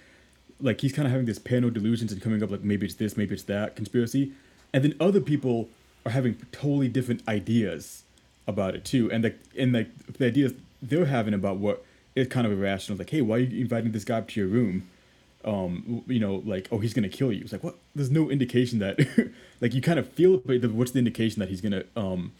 like 0.61 0.79
he's 0.81 0.93
kind 0.93 1.05
of 1.07 1.11
having 1.11 1.25
this 1.25 1.39
paranoid 1.39 1.73
delusions 1.73 2.11
and 2.11 2.21
coming 2.21 2.41
up 2.43 2.51
like 2.51 2.61
maybe 2.63 2.85
it's 2.85 2.95
this, 2.95 3.17
maybe 3.17 3.33
it's 3.33 3.43
that 3.43 3.75
conspiracy, 3.75 4.31
and 4.73 4.83
then 4.83 4.93
other 4.99 5.19
people 5.19 5.67
are 6.05 6.11
having 6.11 6.35
totally 6.51 6.87
different 6.87 7.21
ideas 7.27 8.03
about 8.47 8.75
it 8.75 8.85
too, 8.85 9.11
and 9.11 9.23
like 9.23 9.39
and 9.57 9.73
like 9.73 9.89
the 10.17 10.25
ideas 10.27 10.53
they're 10.81 11.05
having 11.05 11.33
about 11.33 11.57
what 11.57 11.83
is 12.15 12.27
kind 12.27 12.45
of 12.45 12.53
irrational. 12.53 12.97
Like, 12.97 13.09
hey, 13.09 13.21
why 13.21 13.37
are 13.37 13.39
you 13.39 13.61
inviting 13.61 13.91
this 13.91 14.03
guy 14.03 14.17
up 14.17 14.27
to 14.29 14.39
your 14.39 14.49
room? 14.49 14.89
Um, 15.43 16.03
you 16.07 16.19
know, 16.19 16.43
like, 16.45 16.67
oh, 16.71 16.77
he's 16.77 16.93
gonna 16.93 17.09
kill 17.09 17.31
you. 17.31 17.41
It's 17.41 17.51
like, 17.51 17.63
what? 17.63 17.75
There's 17.95 18.11
no 18.11 18.29
indication 18.29 18.79
that, 18.79 18.99
like, 19.61 19.73
you 19.73 19.81
kind 19.81 19.97
of 19.97 20.07
feel, 20.09 20.35
it, 20.35 20.45
but 20.45 20.61
the, 20.61 20.69
what's 20.69 20.91
the 20.91 20.99
indication 20.99 21.39
that 21.39 21.49
he's 21.49 21.61
gonna 21.61 21.83
um 21.95 22.31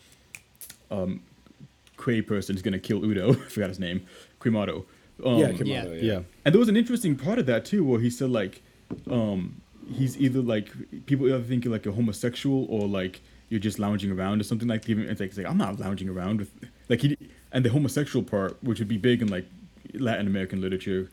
Cray 2.01 2.21
person 2.21 2.55
is 2.55 2.61
gonna 2.61 2.79
kill 2.79 3.05
Udo. 3.05 3.31
I 3.31 3.35
forgot 3.35 3.69
his 3.69 3.79
name. 3.79 4.05
Quemado. 4.39 4.85
Um, 5.23 5.37
yeah, 5.37 5.51
Kimono, 5.51 5.91
yeah. 5.91 5.95
yeah. 5.95 6.13
Yeah. 6.13 6.21
And 6.43 6.53
there 6.53 6.59
was 6.59 6.67
an 6.67 6.75
interesting 6.75 7.15
part 7.15 7.37
of 7.37 7.45
that 7.45 7.63
too, 7.63 7.83
where 7.83 7.99
he 7.99 8.09
said 8.09 8.31
like, 8.31 8.63
um, 9.09 9.61
he's 9.93 10.19
either 10.19 10.41
like 10.41 10.69
people 11.05 11.27
either 11.27 11.43
think 11.43 11.63
you're 11.63 11.71
like 11.71 11.85
a 11.85 11.91
homosexual 11.91 12.65
or 12.69 12.87
like 12.87 13.21
you're 13.49 13.59
just 13.59 13.77
lounging 13.77 14.11
around 14.11 14.41
or 14.41 14.43
something 14.43 14.67
like. 14.67 14.89
Even 14.89 15.07
it's 15.07 15.19
like, 15.19 15.29
it's 15.29 15.37
like 15.37 15.47
I'm 15.47 15.57
not 15.57 15.79
lounging 15.79 16.09
around 16.09 16.39
with 16.39 16.49
like 16.89 17.01
he 17.01 17.15
and 17.51 17.63
the 17.63 17.69
homosexual 17.69 18.25
part, 18.25 18.57
which 18.63 18.79
would 18.79 18.87
be 18.87 18.97
big 18.97 19.21
in 19.21 19.27
like 19.27 19.45
Latin 19.93 20.27
American 20.27 20.61
literature, 20.61 21.09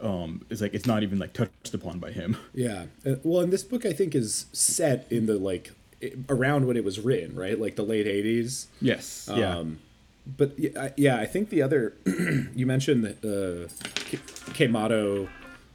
um, 0.00 0.44
is 0.50 0.60
like 0.62 0.72
it's 0.74 0.86
not 0.86 1.02
even 1.02 1.18
like 1.18 1.32
touched 1.32 1.74
upon 1.74 1.98
by 1.98 2.10
him. 2.12 2.36
Yeah. 2.54 2.84
Uh, 3.06 3.16
well, 3.22 3.40
and 3.42 3.52
this 3.52 3.62
book 3.62 3.84
I 3.86 3.92
think 3.92 4.14
is 4.14 4.46
set 4.52 5.06
in 5.10 5.26
the 5.26 5.38
like 5.38 5.72
around 6.28 6.66
when 6.66 6.76
it 6.76 6.84
was 6.84 6.98
written, 7.00 7.36
right? 7.36 7.60
Like 7.60 7.76
the 7.76 7.82
late 7.82 8.06
'80s. 8.06 8.66
Yes. 8.80 9.28
Yeah. 9.32 9.58
Um, 9.58 9.78
but 10.26 10.58
yeah, 10.58 10.70
I- 10.76 10.92
yeah, 10.96 11.16
I 11.18 11.26
think 11.26 11.50
the 11.50 11.62
other 11.62 11.94
you 12.54 12.66
mentioned 12.66 13.04
that 13.04 13.18
uh, 13.24 13.68
K- 13.94 14.18
Quemado, 14.52 15.28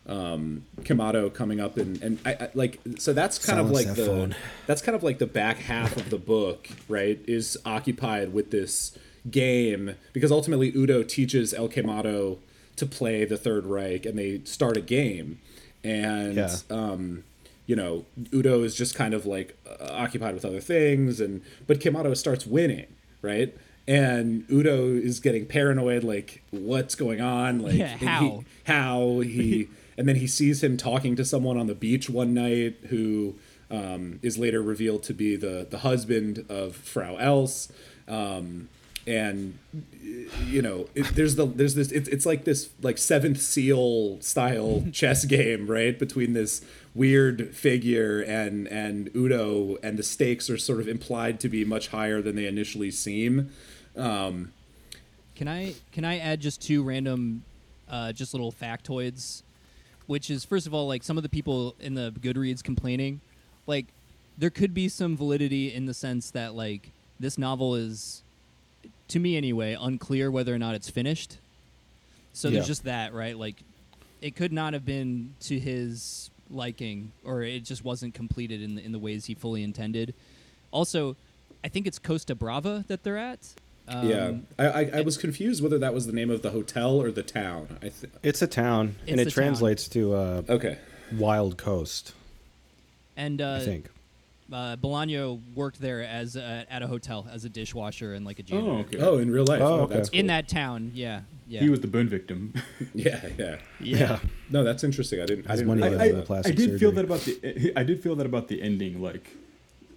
um, 0.08 0.66
Quemado 0.82 1.34
coming 1.34 1.60
up 1.60 1.78
and 1.78 2.02
and 2.02 2.20
I, 2.26 2.34
I 2.34 2.50
like 2.54 2.80
so 3.00 3.12
that's 3.14 3.44
kind 3.44 3.60
of 3.60 3.72
like 3.72 3.88
the 3.96 4.06
phone. 4.06 4.36
that's 4.68 4.82
kind 4.82 4.96
of 4.96 5.04
like 5.04 5.18
the 5.20 5.26
back 5.28 5.58
half 5.58 5.98
of 5.98 6.10
the 6.10 6.18
book, 6.18 6.68
right? 6.88 7.20
Is 7.28 7.58
occupied 7.66 8.34
with 8.34 8.52
this 8.52 8.98
game 9.30 9.96
because 10.14 10.32
ultimately 10.32 10.72
Udo 10.76 11.02
teaches 11.04 11.54
El 11.54 11.68
Quemado 11.70 12.38
to 12.78 12.86
play 12.86 13.26
the 13.26 13.38
Third 13.38 13.66
Reich, 13.66 14.06
and 14.06 14.18
they 14.18 14.42
start 14.46 14.78
a 14.78 14.82
game, 14.82 15.40
and 15.84 16.36
Yeah. 16.36 16.56
um, 16.70 17.24
you 17.68 17.76
know 17.76 18.06
Udo 18.34 18.64
is 18.64 18.76
just 18.76 18.96
kind 18.96 19.14
of 19.14 19.26
like 19.26 19.58
uh, 19.68 19.90
occupied 19.92 20.34
with 20.34 20.46
other 20.46 20.62
things, 20.62 21.20
and 21.20 21.42
but 21.68 21.80
Quemado 21.80 22.16
starts 22.16 22.46
winning, 22.46 22.88
right? 23.22 23.56
And 23.88 24.46
Udo 24.52 24.88
is 24.88 25.20
getting 25.20 25.46
paranoid, 25.46 26.04
like 26.04 26.42
what's 26.52 26.96
going 26.96 27.22
on, 27.22 27.60
like 27.68 27.76
Yeah, 27.76 27.92
and 27.92 28.00
he- 28.00 28.06
how? 28.06 28.44
how 28.66 29.20
he 29.20 29.68
and 29.98 30.08
then 30.08 30.16
he 30.18 30.28
sees 30.28 30.64
him 30.64 30.76
talking 30.76 31.16
to 31.16 31.24
someone 31.26 31.58
on 31.58 31.68
the 31.68 31.76
beach 31.76 32.10
one 32.10 32.34
night 32.34 32.76
who 32.90 33.36
um, 33.72 34.20
is 34.22 34.38
later 34.38 34.62
revealed 34.62 35.04
to 35.04 35.14
be 35.14 35.36
the 35.36 35.66
the 35.70 35.80
husband 35.80 36.46
of 36.50 36.76
Frau 36.76 37.16
Else. 37.18 37.72
Um, 38.08 38.70
and 39.08 39.58
you 40.48 40.62
know 40.62 40.88
it, 40.96 41.06
there's 41.16 41.36
the 41.36 41.46
there's 41.46 41.76
this 41.76 41.92
it's, 41.92 42.08
it's 42.10 42.26
like 42.26 42.44
this 42.44 42.70
like 42.82 42.98
seventh 42.98 43.40
seal 43.40 44.20
style 44.22 44.84
chess 44.92 45.26
game 45.26 45.68
right 45.68 46.00
between 46.00 46.34
this 46.34 46.64
weird 46.96 47.54
figure 47.56 48.22
and 48.22 48.68
and 48.68 49.10
udo 49.16 49.78
and 49.84 49.98
the 50.00 50.04
stakes 50.04 50.50
are 50.50 50.58
sort 50.58 50.80
of 50.80 50.88
implied 50.88 51.40
to 51.40 51.50
be 51.50 51.64
much 51.66 51.90
higher 51.90 52.22
than 52.22 52.36
they 52.36 52.48
initially 52.48 52.90
seem. 52.90 53.52
Um 53.96 54.54
Can 55.36 55.48
I 55.48 55.76
can 55.92 56.06
I 56.06 56.18
add 56.18 56.40
just 56.40 56.62
two 56.62 56.82
random, 56.84 57.44
uh, 57.90 58.12
just 58.14 58.34
little 58.34 58.52
factoids, 58.52 59.44
which 60.08 60.30
is 60.30 60.46
first 60.46 60.66
of 60.66 60.74
all 60.74 60.88
like 60.88 61.04
some 61.04 61.18
of 61.18 61.24
the 61.24 61.30
people 61.30 61.76
in 61.80 61.94
the 61.94 62.14
Goodreads 62.20 62.64
complaining, 62.64 63.22
like 63.68 63.88
there 64.38 64.50
could 64.50 64.74
be 64.74 64.90
some 64.90 65.16
validity 65.16 65.74
in 65.74 65.86
the 65.86 65.94
sense 65.94 66.32
that 66.32 66.56
like 66.56 66.92
this 67.20 67.38
novel 67.38 67.76
is, 67.76 68.24
to 69.10 69.20
me 69.20 69.38
anyway, 69.38 69.78
unclear 69.80 70.32
whether 70.32 70.54
or 70.54 70.60
not 70.60 70.76
it's 70.76 70.90
finished. 70.90 71.38
So 72.34 72.50
there's 72.50 72.68
just 72.68 72.84
that 72.84 73.14
right, 73.14 73.38
like 73.38 73.56
it 74.22 74.36
could 74.36 74.52
not 74.52 74.74
have 74.74 74.86
been 74.86 75.36
to 75.42 75.60
his 75.60 76.30
liking, 76.50 77.12
or 77.24 77.44
it 77.44 77.64
just 77.64 77.84
wasn't 77.84 78.14
completed 78.14 78.62
in 78.62 78.76
the, 78.76 78.84
in 78.84 78.92
the 78.92 79.00
ways 79.00 79.26
he 79.26 79.34
fully 79.36 79.64
intended. 79.64 80.14
Also, 80.72 81.16
I 81.64 81.70
think 81.70 81.88
it's 81.88 81.98
Costa 82.00 82.36
Brava 82.36 82.84
that 82.88 83.04
they're 83.04 83.18
at. 83.18 83.40
Um, 83.88 84.10
yeah 84.10 84.32
I, 84.58 84.66
I 84.66 84.92
i 84.96 85.02
was 85.02 85.16
confused 85.16 85.62
whether 85.62 85.78
that 85.78 85.94
was 85.94 86.08
the 86.08 86.12
name 86.12 86.32
of 86.32 86.42
the 86.42 86.50
hotel 86.50 87.00
or 87.00 87.12
the 87.12 87.22
town 87.22 87.78
i 87.84 87.90
th- 87.90 88.12
It's 88.24 88.42
a 88.42 88.48
town, 88.48 88.96
It's 89.04 89.12
and 89.12 89.22
it 89.22 89.30
translates 89.30 89.88
to 89.90 90.16
uh, 90.16 90.42
okay 90.50 90.80
Wild 91.16 91.58
Coast, 91.58 92.14
And 93.16 93.40
uh, 93.42 93.54
I 93.54 93.60
think. 93.60 93.90
Uh, 94.52 94.76
Bolaño 94.78 95.42
worked 95.56 95.80
there 95.82 96.04
as 96.04 96.36
a, 96.36 96.66
at 96.70 96.82
a 96.84 96.88
hotel 96.88 97.28
as 97.32 97.46
a 97.46 97.50
dishwasher 97.50 98.14
and 98.14 98.26
like 98.26 98.40
a 98.40 98.44
janitor. 98.44 98.70
Oh, 98.72 98.78
okay. 98.78 98.98
oh 99.00 99.18
in 99.18 99.32
real 99.32 99.46
life 99.46 99.62
Oh, 99.62 99.66
oh, 99.66 99.80
okay. 99.82 99.96
that's 99.96 100.10
In 100.10 100.28
that 100.28 100.48
town, 100.48 100.92
yeah, 100.94 101.22
yeah. 101.48 101.62
He 101.62 101.70
was 101.70 101.80
the 101.82 101.88
burn 101.88 102.08
victim. 102.10 102.54
yeah 102.94 103.26
yeah 103.38 103.58
Yeah. 103.80 104.20
no 104.50 104.64
that's 104.64 104.84
interesting 104.84 105.22
i 105.22 105.26
didn't 105.26 105.50
i 105.50 105.56
didn't 105.56 105.68
money 105.68 105.82
realize 105.82 106.00
was 106.00 106.10
I, 106.10 106.20
the 106.20 106.22
plastic 106.26 106.54
I 106.54 106.56
did 106.56 106.80
feel 106.80 106.92
that 106.92 107.06
about 107.06 107.22
the 107.22 107.74
I 107.76 107.84
did 107.84 108.02
feel 108.04 108.16
that 108.16 108.26
about 108.26 108.48
the 108.48 108.62
ending 108.62 109.02
like 109.02 109.30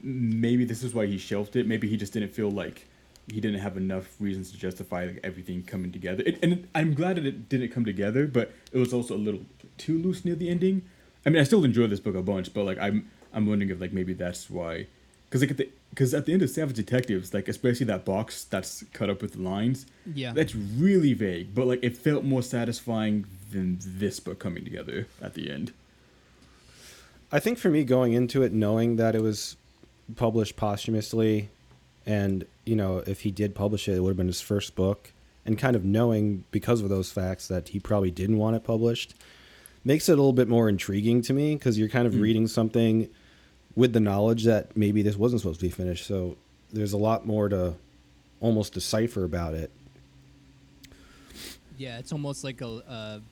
maybe 0.02 0.64
this 0.64 0.82
is 0.82 0.94
why 0.94 1.06
he 1.06 1.18
shelved 1.18 1.56
it 1.56 1.66
maybe 1.66 1.88
he 1.88 1.96
just 1.96 2.12
didn't 2.12 2.32
feel 2.34 2.50
like 2.50 2.86
he 3.30 3.40
didn't 3.40 3.60
have 3.60 3.76
enough 3.76 4.16
reasons 4.20 4.50
to 4.52 4.56
justify 4.56 5.04
like, 5.06 5.20
everything 5.22 5.62
coming 5.62 5.92
together 5.92 6.22
it, 6.24 6.38
and 6.42 6.66
I'm 6.74 6.94
glad 6.94 7.16
that 7.16 7.26
it 7.26 7.48
didn't 7.48 7.68
come 7.70 7.84
together 7.84 8.26
but 8.26 8.52
it 8.72 8.78
was 8.78 8.92
also 8.92 9.14
a 9.14 9.18
little 9.18 9.40
too 9.76 9.98
loose 9.98 10.24
near 10.24 10.34
the 10.34 10.48
ending 10.48 10.82
I 11.26 11.30
mean 11.30 11.40
I 11.40 11.44
still 11.44 11.64
enjoy 11.64 11.86
this 11.88 12.00
book 12.00 12.14
a 12.14 12.22
bunch 12.22 12.54
but 12.54 12.64
like 12.64 12.78
I'm 12.78 13.10
I'm 13.32 13.46
wondering 13.46 13.70
if 13.70 13.80
like 13.80 13.92
maybe 13.92 14.12
that's 14.14 14.48
why 14.50 14.86
because 15.28 15.42
like 15.42 15.50
at 15.50 15.56
the 15.56 15.68
because 15.90 16.14
at 16.14 16.26
the 16.26 16.32
end 16.32 16.42
of 16.42 16.50
Savage 16.50 16.76
Detectives 16.76 17.34
like 17.34 17.48
especially 17.48 17.86
that 17.86 18.04
box 18.04 18.44
that's 18.44 18.84
cut 18.92 19.10
up 19.10 19.22
with 19.22 19.36
lines 19.36 19.86
Yeah. 20.06 20.32
that's 20.32 20.54
really 20.54 21.14
vague 21.14 21.54
but 21.54 21.66
like 21.66 21.80
it 21.82 21.96
felt 21.96 22.24
more 22.24 22.42
satisfying 22.42 23.26
than 23.50 23.78
this 23.80 24.20
book 24.20 24.38
coming 24.38 24.64
together 24.64 25.06
at 25.20 25.34
the 25.34 25.50
end 25.50 25.72
I 27.30 27.40
think 27.40 27.58
for 27.58 27.68
me 27.68 27.84
going 27.84 28.14
into 28.14 28.42
it 28.42 28.52
knowing 28.52 28.96
that 28.96 29.14
it 29.14 29.22
was 29.22 29.56
published 30.16 30.56
posthumously 30.56 31.50
and 32.06 32.46
you 32.64 32.76
know 32.76 32.98
if 33.06 33.20
he 33.20 33.30
did 33.30 33.54
publish 33.54 33.88
it 33.88 33.96
it 33.96 34.00
would 34.00 34.10
have 34.10 34.16
been 34.16 34.26
his 34.26 34.40
first 34.40 34.74
book 34.74 35.12
and 35.44 35.58
kind 35.58 35.76
of 35.76 35.84
knowing 35.84 36.44
because 36.50 36.80
of 36.80 36.88
those 36.88 37.10
facts 37.10 37.48
that 37.48 37.68
he 37.68 37.80
probably 37.80 38.10
didn't 38.10 38.38
want 38.38 38.56
it 38.56 38.64
published 38.64 39.14
makes 39.84 40.08
it 40.08 40.12
a 40.12 40.16
little 40.16 40.32
bit 40.32 40.48
more 40.48 40.68
intriguing 40.68 41.22
to 41.22 41.32
me 41.32 41.54
because 41.54 41.78
you're 41.78 41.88
kind 41.88 42.06
of 42.06 42.14
mm. 42.14 42.20
reading 42.20 42.46
something 42.46 43.08
with 43.78 43.92
the 43.92 44.00
knowledge 44.00 44.44
that 44.44 44.76
maybe 44.76 45.02
this 45.02 45.16
wasn't 45.16 45.40
supposed 45.40 45.60
to 45.60 45.66
be 45.66 45.70
finished 45.70 46.06
so 46.06 46.36
there's 46.72 46.92
a 46.92 46.98
lot 46.98 47.26
more 47.26 47.48
to 47.48 47.74
almost 48.40 48.72
decipher 48.74 49.24
about 49.24 49.54
it 49.54 49.70
yeah, 51.78 51.98
it's 51.98 52.12
almost 52.12 52.44
like 52.44 52.60
a, 52.60 53.22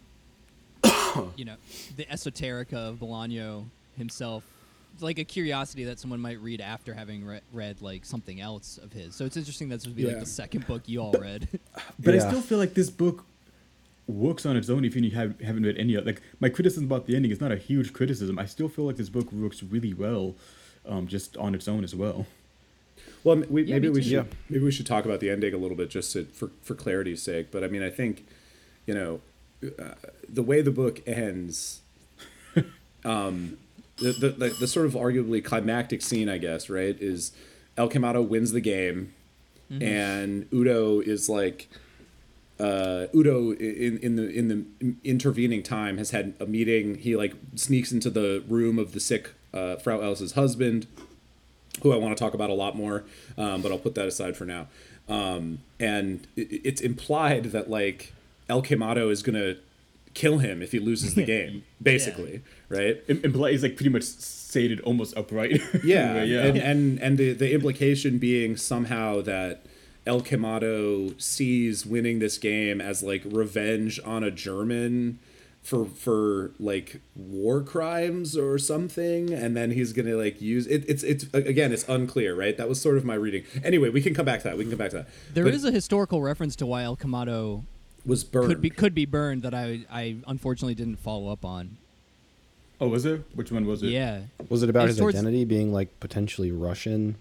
uh, 0.84 1.22
you 1.36 1.44
know, 1.44 1.56
the 1.96 2.04
esoterica 2.04 2.74
of 2.74 2.96
Bolaño 2.96 3.64
himself. 3.98 4.44
It's 4.94 5.02
like 5.02 5.18
a 5.18 5.24
curiosity 5.24 5.84
that 5.84 5.98
someone 5.98 6.20
might 6.20 6.40
read 6.40 6.62
after 6.62 6.94
having 6.94 7.24
re- 7.24 7.40
read 7.52 7.82
like 7.82 8.06
something 8.06 8.40
else 8.40 8.78
of 8.82 8.92
his. 8.92 9.14
So 9.14 9.26
it's 9.26 9.36
interesting 9.36 9.68
that 9.68 9.76
this 9.76 9.86
would 9.86 9.96
be 9.96 10.06
like 10.06 10.20
the 10.20 10.26
second 10.26 10.66
book 10.66 10.82
you 10.86 11.00
all 11.00 11.12
read. 11.12 11.48
But 11.98 12.14
I 12.14 12.18
still 12.18 12.40
feel 12.40 12.56
like 12.56 12.72
this 12.72 12.88
book 12.88 13.24
works 14.08 14.46
on 14.46 14.56
its 14.56 14.70
own 14.70 14.84
if 14.84 14.94
you 14.94 15.10
have, 15.10 15.40
haven't 15.40 15.64
read 15.64 15.76
any 15.78 15.94
of 15.94 16.06
like 16.06 16.22
my 16.40 16.48
criticism 16.48 16.84
about 16.84 17.06
the 17.06 17.16
ending 17.16 17.30
is 17.32 17.40
not 17.40 17.50
a 17.52 17.56
huge 17.56 17.92
criticism. 17.92 18.38
I 18.38 18.46
still 18.46 18.68
feel 18.68 18.84
like 18.86 18.96
this 18.96 19.08
book 19.08 19.32
works 19.32 19.62
really 19.62 19.92
well, 19.94 20.34
um, 20.86 21.06
just 21.08 21.36
on 21.36 21.54
its 21.54 21.66
own 21.68 21.82
as 21.84 21.94
well. 21.94 22.26
Well, 23.24 23.42
we, 23.48 23.64
Yeah, 23.64 23.74
maybe 23.76 23.88
we 23.88 24.02
should 24.02 24.12
Yeah. 24.12 24.24
maybe 24.48 24.64
we 24.64 24.70
should 24.70 24.86
talk 24.86 25.04
about 25.04 25.18
the 25.20 25.30
ending 25.30 25.52
a 25.52 25.56
little 25.58 25.76
bit 25.76 25.90
just 25.90 26.12
to, 26.12 26.24
for 26.26 26.50
for 26.62 26.74
clarity's 26.74 27.22
sake. 27.22 27.50
But 27.50 27.64
I 27.64 27.68
mean, 27.68 27.82
I 27.82 27.90
think 27.90 28.24
you 28.86 28.94
know 28.94 29.20
uh, 29.78 29.94
the 30.28 30.42
way 30.42 30.60
the 30.62 30.70
book 30.70 31.02
ends, 31.06 31.80
um, 33.04 33.56
the, 33.98 34.12
the 34.12 34.28
the 34.30 34.48
the 34.60 34.66
sort 34.68 34.86
of 34.86 34.92
arguably 34.92 35.42
climactic 35.44 36.02
scene, 36.02 36.28
I 36.28 36.38
guess, 36.38 36.68
right, 36.70 36.96
is 37.00 37.32
El 37.76 37.88
Camado 37.88 38.26
wins 38.26 38.52
the 38.52 38.60
game, 38.60 39.12
and 39.68 40.46
Udo 40.52 41.00
is 41.00 41.28
like. 41.28 41.68
Uh, 42.58 43.06
Udo 43.14 43.52
in 43.52 43.98
in 43.98 44.16
the 44.16 44.28
in 44.30 44.48
the 44.48 44.94
intervening 45.04 45.62
time 45.62 45.98
has 45.98 46.10
had 46.10 46.34
a 46.40 46.46
meeting. 46.46 46.94
He 46.96 47.14
like 47.16 47.34
sneaks 47.54 47.92
into 47.92 48.08
the 48.10 48.42
room 48.48 48.78
of 48.78 48.92
the 48.92 49.00
sick 49.00 49.30
uh, 49.52 49.76
Frau 49.76 50.00
Elsa's 50.00 50.32
husband, 50.32 50.86
who 51.82 51.92
I 51.92 51.96
want 51.96 52.16
to 52.16 52.22
talk 52.24 52.32
about 52.34 52.48
a 52.48 52.54
lot 52.54 52.74
more, 52.76 53.04
um, 53.36 53.60
but 53.62 53.70
I'll 53.72 53.78
put 53.78 53.94
that 53.96 54.06
aside 54.08 54.36
for 54.36 54.46
now. 54.46 54.68
Um, 55.08 55.58
and 55.78 56.26
it, 56.34 56.48
it's 56.64 56.80
implied 56.80 57.44
that 57.52 57.68
like 57.68 58.12
El 58.48 58.62
Quemado 58.62 59.10
is 59.10 59.22
gonna 59.22 59.56
kill 60.14 60.38
him 60.38 60.62
if 60.62 60.72
he 60.72 60.78
loses 60.78 61.14
the 61.14 61.24
game, 61.36 61.62
basically, 61.82 62.40
right? 62.70 63.02
Im- 63.08 63.20
imply 63.22 63.50
is 63.50 63.62
like 63.62 63.76
pretty 63.76 63.90
much 63.90 64.04
stated 64.04 64.80
almost 64.80 65.14
upright. 65.16 65.60
Yeah, 65.84 66.12
Anyway, 66.14 66.26
yeah. 66.28 66.42
and 66.46 66.56
and 66.58 66.98
and 67.00 67.18
the 67.18 67.34
the 67.34 67.52
implication 67.52 68.16
being 68.16 68.56
somehow 68.56 69.20
that 69.22 69.62
El 70.06 70.20
Camado 70.22 71.20
sees 71.20 71.84
winning 71.84 72.20
this 72.20 72.38
game 72.38 72.80
as 72.80 73.02
like 73.02 73.22
revenge 73.24 73.98
on 74.04 74.22
a 74.22 74.30
German 74.30 75.18
for 75.62 75.84
for 75.86 76.52
like 76.60 77.00
war 77.16 77.60
crimes 77.60 78.36
or 78.36 78.56
something, 78.56 79.32
and 79.32 79.56
then 79.56 79.72
he's 79.72 79.92
gonna 79.92 80.14
like 80.16 80.40
use 80.40 80.66
it. 80.68 80.84
It's 80.86 81.02
it's 81.02 81.24
again, 81.34 81.72
it's 81.72 81.88
unclear, 81.88 82.36
right? 82.36 82.56
That 82.56 82.68
was 82.68 82.80
sort 82.80 82.96
of 82.96 83.04
my 83.04 83.14
reading. 83.14 83.42
Anyway, 83.64 83.88
we 83.88 84.00
can 84.00 84.14
come 84.14 84.24
back 84.24 84.38
to 84.42 84.44
that. 84.44 84.56
We 84.56 84.62
can 84.64 84.70
come 84.70 84.78
back 84.78 84.90
to 84.90 84.98
that. 84.98 85.08
There 85.34 85.46
is 85.48 85.62
But 85.62 85.70
a 85.70 85.72
historical 85.72 86.22
reference 86.22 86.54
to 86.56 86.66
why 86.66 86.84
El 86.84 86.96
Camado 86.96 87.64
was 88.04 88.22
burned. 88.22 88.46
could 88.46 88.60
be 88.60 88.70
could 88.70 88.94
be 88.94 89.06
burned 89.06 89.42
that 89.42 89.54
I 89.54 89.80
I 89.90 90.16
unfortunately 90.28 90.76
didn't 90.76 91.00
follow 91.00 91.32
up 91.32 91.44
on. 91.44 91.78
oh, 92.80 92.86
was 92.86 93.04
it? 93.04 93.22
Which 93.34 93.50
one 93.50 93.66
was 93.66 93.82
it? 93.82 93.88
Yeah. 93.88 94.20
Was 94.48 94.62
it 94.62 94.70
about 94.70 94.84
It's 94.84 94.90
his 94.92 94.98
towards- 95.00 95.16
identity 95.16 95.44
being 95.44 95.72
like 95.72 95.98
potentially 95.98 96.52
Russian? 96.52 97.16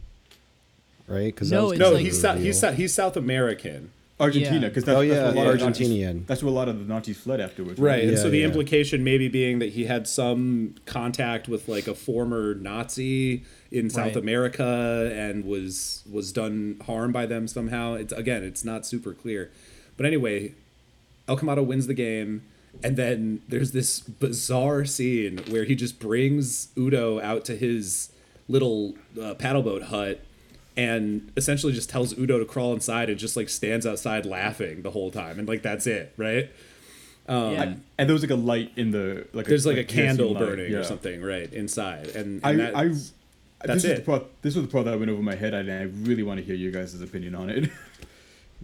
Right? 1.08 1.26
Because 1.34 1.52
No, 1.52 1.70
no, 1.72 1.92
like- 1.92 2.04
he's 2.06 2.20
Sou- 2.20 2.34
he's 2.38 2.60
Sou- 2.60 2.72
he's 2.72 2.94
South 2.94 3.16
American. 3.18 3.92
Argentina, 4.18 4.62
Yeah. 4.62 4.68
because 4.70 4.86
that's, 4.86 4.96
Oh, 4.96 5.02
that's 5.06 5.14
yeah, 5.14 5.24
where 5.24 5.32
a 5.34 5.36
lot 5.36 5.48
of 5.56 5.60
the 5.60 5.66
Nazis- 5.66 5.90
Argentinian. 5.90 6.26
That's 6.26 6.42
where 6.42 6.50
a 6.50 6.56
lot 6.56 6.70
of 6.70 6.80
the 6.80 6.86
Nazis 6.86 7.18
fled 7.18 7.42
afterwards. 7.42 7.78
Right. 7.78 8.04
and 8.04 8.12
Yeah, 8.14 8.18
so 8.18 8.30
the 8.30 8.38
yeah. 8.38 8.46
implication 8.46 9.04
maybe 9.04 9.28
being 9.28 9.60
that 9.60 9.74
he 9.74 9.86
had 9.86 10.08
some 10.08 10.76
contact 10.86 11.50
with 11.50 11.68
like 11.68 11.86
a 11.90 11.94
former 11.94 12.56
Nazi 12.56 13.44
in 13.74 13.90
South 13.90 14.06
Right. 14.06 14.16
America 14.16 15.12
and 15.14 15.44
was 15.44 16.04
was 16.10 16.32
done 16.32 16.78
harm 16.86 17.12
by 17.12 17.26
them 17.26 17.46
somehow. 17.50 17.96
It's 17.96 18.14
again, 18.14 18.42
it's 18.46 18.64
not 18.64 18.86
super 18.86 19.14
clear. 19.14 19.52
But 19.98 20.06
anyway, 20.06 20.54
El 21.28 21.38
Camado 21.38 21.66
wins 21.66 21.88
the 21.88 21.94
game 21.94 22.44
and 22.84 22.96
then 22.96 23.42
there's 23.50 23.72
this 23.72 24.00
bizarre 24.00 24.86
scene 24.86 25.40
where 25.50 25.66
he 25.66 25.76
just 25.76 26.00
brings 26.00 26.70
Udo 26.78 27.20
out 27.20 27.44
to 27.46 27.56
his 27.58 28.12
little 28.48 28.96
uh, 29.22 29.34
paddleboat 29.36 29.84
hut 29.84 30.22
and 30.78 31.32
essentially 31.38 31.74
just 31.74 31.90
tells 31.90 32.18
Udo 32.18 32.40
to 32.40 32.46
crawl 32.46 32.74
inside 32.74 33.10
and 33.10 33.18
just 33.20 33.36
like 33.38 33.50
stands 33.50 33.86
outside 33.86 34.26
laughing 34.26 34.82
the 34.82 34.92
whole 34.92 35.12
time 35.12 35.40
and 35.40 35.48
like 35.48 35.62
that's 35.62 35.88
it, 35.88 36.14
right? 36.18 36.50
Um, 37.28 37.52
yeah. 37.54 37.74
And 37.98 38.10
there 38.10 38.14
was 38.14 38.22
like 38.22 38.32
a 38.32 38.36
light 38.36 38.72
in 38.76 38.92
the 38.92 39.28
like. 39.34 39.46
there's 39.48 39.66
like 39.66 39.78
a 39.78 39.84
kerosene 39.84 40.06
candle 40.18 40.34
light, 40.34 40.40
burning 40.40 40.74
or 40.74 40.84
something 40.84 41.22
right 41.24 41.52
inside 41.54 42.08
and, 42.10 42.40
I, 42.44 42.52
and 42.52 42.62
I, 42.62 42.70
that's- 42.84 43.12
that's 43.64 43.82
this 43.82 43.90
was 43.92 43.92
it 44.00 44.06
the 44.06 44.12
part. 44.12 44.42
This 44.44 44.56
was 44.56 44.66
the 44.66 44.72
part 44.72 44.86
that 44.86 45.00
went 45.00 45.10
over 45.10 45.24
my 45.24 45.34
head, 45.34 45.56
and 45.56 45.72
I 45.72 45.84
really 46.08 46.22
want 46.22 46.40
to 46.40 46.46
hear 46.46 46.54
you 46.54 46.70
guys' 46.72 47.00
opinion 47.02 47.34
on 47.34 47.50
it. 47.50 47.72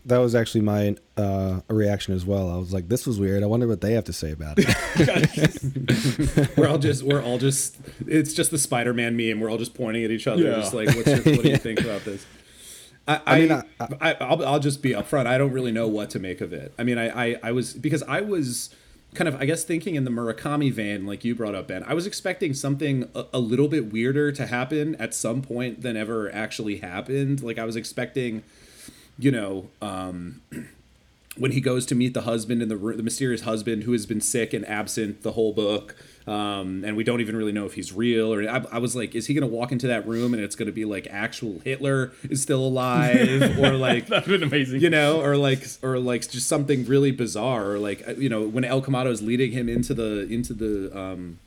That 0.05 0.17
was 0.17 0.33
actually 0.33 0.61
my 0.61 0.95
uh, 1.15 1.61
reaction 1.67 2.13
as 2.15 2.25
well. 2.25 2.49
I 2.49 2.57
was 2.57 2.73
like, 2.73 2.89
"This 2.89 3.05
was 3.05 3.19
weird. 3.19 3.43
I 3.43 3.45
wonder 3.45 3.67
what 3.67 3.81
they 3.81 3.93
have 3.93 4.05
to 4.05 4.13
say 4.13 4.31
about 4.31 4.55
it." 4.57 4.67
we're 6.57 6.67
all 6.67 6.77
just 6.79 7.03
we're 7.03 7.21
all 7.21 7.37
just 7.37 7.77
it's 8.07 8.33
just 8.33 8.51
the 8.51 8.57
spider-man 8.57 9.15
meme 9.15 9.39
we're 9.39 9.49
all 9.49 9.57
just 9.57 9.73
pointing 9.73 10.03
at 10.03 10.11
each 10.11 10.27
other 10.27 10.43
Yeah. 10.43 10.55
just 10.55 10.73
like 10.73 10.87
what's 10.95 11.07
your, 11.07 11.35
what 11.35 11.43
do 11.43 11.49
you 11.49 11.57
think 11.57 11.81
about 11.81 12.03
this 12.03 12.25
I, 13.07 13.21
I, 13.25 13.39
mean, 13.39 13.51
I, 13.51 13.63
I- 13.79 14.13
I, 14.19 14.35
will 14.35 14.45
I'll 14.45 14.59
just 14.59 14.81
be 14.83 14.91
upfront. 14.91 15.25
I 15.25 15.37
don't 15.39 15.51
really 15.51 15.71
know 15.71 15.87
what 15.87 16.11
to 16.11 16.19
make 16.19 16.39
of 16.39 16.53
it. 16.53 16.71
I 16.77 16.83
mean, 16.83 16.99
I, 16.99 17.31
I, 17.31 17.39
I 17.43 17.51
was 17.51 17.73
because 17.73 18.03
I 18.03 18.21
was 18.21 18.69
kind 19.15 19.27
of, 19.27 19.35
I 19.41 19.45
guess, 19.45 19.63
thinking 19.63 19.95
in 19.95 20.05
the 20.05 20.11
Murakami 20.11 20.71
vein, 20.71 21.07
like 21.07 21.25
you 21.25 21.33
brought 21.33 21.55
up, 21.55 21.67
Ben. 21.67 21.83
I 21.87 21.95
was 21.95 22.05
expecting 22.05 22.53
something 22.53 23.09
a, 23.15 23.25
a 23.33 23.39
little 23.39 23.67
bit 23.67 23.91
weirder 23.91 24.31
to 24.33 24.45
happen 24.45 24.95
at 24.95 25.15
some 25.15 25.41
point 25.41 25.81
than 25.81 25.97
ever 25.97 26.33
actually 26.33 26.77
happened. 26.77 27.41
Like 27.41 27.57
I 27.57 27.65
was 27.65 27.75
expecting, 27.75 28.43
you 29.17 29.31
know, 29.31 29.69
um, 29.81 30.41
when 31.37 31.51
he 31.51 31.61
goes 31.61 31.85
to 31.85 31.95
meet 31.95 32.13
the 32.13 32.21
husband 32.21 32.61
in 32.61 32.69
the 32.69 32.75
room, 32.75 32.97
the 32.97 33.03
mysterious 33.03 33.41
husband 33.41 33.83
who 33.83 33.93
has 33.93 34.05
been 34.05 34.21
sick 34.21 34.53
and 34.53 34.67
absent 34.67 35.23
the 35.23 35.31
whole 35.31 35.53
book, 35.53 35.95
um, 36.27 36.83
and 36.85 36.95
we 36.97 37.03
don't 37.03 37.21
even 37.21 37.35
really 37.35 37.53
know 37.53 37.65
if 37.65 37.73
he's 37.73 37.93
real. 37.93 38.33
Or 38.33 38.47
I, 38.47 38.63
I 38.71 38.77
was 38.79 38.95
like, 38.95 39.15
is 39.15 39.27
he 39.27 39.33
going 39.33 39.49
to 39.49 39.55
walk 39.55 39.71
into 39.71 39.87
that 39.87 40.07
room 40.07 40.33
and 40.33 40.43
it's 40.43 40.55
going 40.55 40.67
to 40.67 40.73
be 40.73 40.85
like 40.85 41.07
actual 41.09 41.59
Hitler 41.63 42.11
is 42.29 42.41
still 42.41 42.65
alive, 42.65 43.57
or 43.59 43.71
like 43.73 44.07
That'd 44.07 44.27
been 44.27 44.43
amazing. 44.43 44.81
you 44.81 44.89
know, 44.89 45.21
or 45.21 45.37
like, 45.37 45.65
or 45.81 45.99
like 45.99 46.29
just 46.29 46.47
something 46.47 46.85
really 46.85 47.11
bizarre, 47.11 47.71
or 47.71 47.79
like 47.79 48.05
you 48.17 48.29
know, 48.29 48.47
when 48.47 48.65
El 48.65 48.81
Camado 48.81 49.09
is 49.09 49.21
leading 49.21 49.51
him 49.51 49.69
into 49.69 49.93
the 49.93 50.27
into 50.27 50.53
the 50.53 50.97
um, 50.97 51.39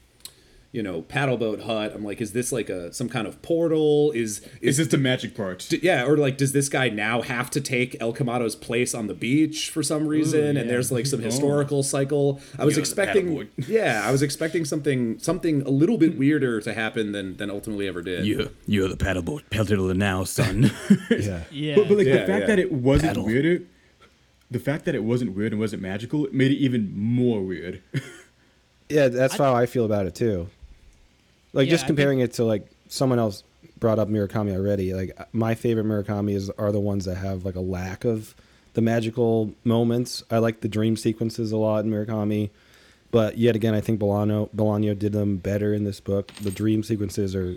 you 0.74 0.82
know, 0.82 1.02
paddleboat 1.02 1.62
hut. 1.62 1.92
I'm 1.94 2.02
like, 2.02 2.20
is 2.20 2.32
this 2.32 2.50
like 2.50 2.68
a 2.68 2.92
some 2.92 3.08
kind 3.08 3.28
of 3.28 3.40
portal? 3.42 4.10
Is 4.10 4.40
It's 4.56 4.62
is 4.62 4.76
this 4.78 4.88
the 4.88 4.98
magic 4.98 5.36
part. 5.36 5.64
D- 5.70 5.78
yeah, 5.80 6.04
or 6.04 6.16
like, 6.16 6.36
does 6.36 6.50
this 6.50 6.68
guy 6.68 6.88
now 6.88 7.22
have 7.22 7.48
to 7.50 7.60
take 7.60 7.96
El 8.00 8.12
Camado's 8.12 8.56
place 8.56 8.92
on 8.92 9.06
the 9.06 9.14
beach 9.14 9.70
for 9.70 9.84
some 9.84 10.08
reason? 10.08 10.56
And 10.56 10.58
yeah. 10.58 10.64
there's 10.64 10.90
like 10.90 11.06
some 11.06 11.20
oh. 11.20 11.22
historical 11.22 11.84
cycle. 11.84 12.40
I 12.58 12.64
was 12.64 12.74
You're 12.74 12.80
expecting, 12.80 13.48
yeah, 13.68 14.02
I 14.04 14.10
was 14.10 14.20
expecting 14.20 14.64
something 14.64 15.20
something 15.20 15.62
a 15.62 15.70
little 15.70 15.96
bit 15.96 16.18
weirder 16.18 16.60
to 16.62 16.74
happen 16.74 17.12
than 17.12 17.36
than 17.36 17.52
ultimately 17.52 17.86
ever 17.86 18.02
did. 18.02 18.26
You're, 18.26 18.48
you're 18.66 18.88
the 18.88 18.96
paddleboat 18.96 19.50
paddler 19.50 19.94
now, 19.94 20.24
son. 20.24 20.72
yeah. 21.10 21.44
Yeah. 21.52 21.76
But, 21.76 21.88
but 21.88 21.98
like 21.98 22.08
Yeah, 22.08 22.22
the 22.22 22.26
fact 22.26 22.40
yeah. 22.40 22.46
that 22.46 22.58
it 22.58 22.72
wasn't 22.72 23.10
Paddle. 23.10 23.26
weirder, 23.26 23.64
the 24.50 24.58
fact 24.58 24.86
that 24.86 24.96
it 24.96 25.04
wasn't 25.04 25.36
weird 25.36 25.52
and 25.52 25.60
wasn't 25.60 25.82
magical 25.82 26.26
made 26.32 26.50
it 26.50 26.56
even 26.56 26.92
more 26.98 27.42
weird. 27.42 27.80
Yeah, 28.88 29.06
that's 29.08 29.36
how 29.36 29.54
I 29.54 29.66
feel 29.66 29.84
about 29.84 30.06
it 30.06 30.16
too. 30.16 30.48
Like 31.54 31.66
Yeah, 31.66 31.70
just 31.70 31.84
I 31.84 31.86
comparing 31.86 32.20
it 32.20 32.34
to 32.34 32.44
like 32.44 32.68
someone 32.88 33.18
else 33.18 33.42
brought 33.78 33.98
up 33.98 34.08
Murakami 34.08 34.54
already. 34.54 34.92
Like 34.92 35.16
my 35.32 35.54
favorite 35.54 35.86
Murakami 35.86 36.34
is 36.34 36.50
are 36.50 36.72
the 36.72 36.80
ones 36.80 37.06
that 37.06 37.16
have 37.16 37.44
like 37.44 37.54
a 37.54 37.60
lack 37.60 38.04
of 38.04 38.34
the 38.74 38.82
magical 38.82 39.54
moments. 39.64 40.22
I 40.30 40.38
like 40.38 40.60
the 40.60 40.68
dream 40.68 40.96
sequences 40.96 41.52
a 41.52 41.56
lot 41.56 41.84
in 41.84 41.90
Murakami, 41.90 42.50
but 43.10 43.38
yet 43.38 43.56
again, 43.56 43.74
I 43.74 43.80
think 43.80 44.00
Bolano 44.00 44.50
Bolaño 44.54 44.98
did 44.98 45.12
them 45.12 45.36
better 45.36 45.72
in 45.72 45.84
this 45.84 46.00
book. 46.00 46.32
The 46.34 46.50
dream 46.50 46.82
sequences 46.82 47.34
are 47.34 47.56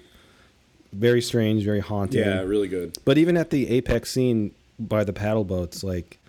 very 0.93 1.21
strange, 1.21 1.63
very 1.63 1.79
haunting. 1.79 2.21
yeah, 2.21 2.41
really 2.41 2.67
good. 2.67 2.97
But 3.03 3.17
even 3.17 3.35
at 3.35 3.49
the 3.49 3.69
apex 3.69 4.11
scene 4.11 4.51
by 4.79 5.03
the 5.03 5.13
paddle 5.13 5.43
boats, 5.43 5.83
like 5.83 6.19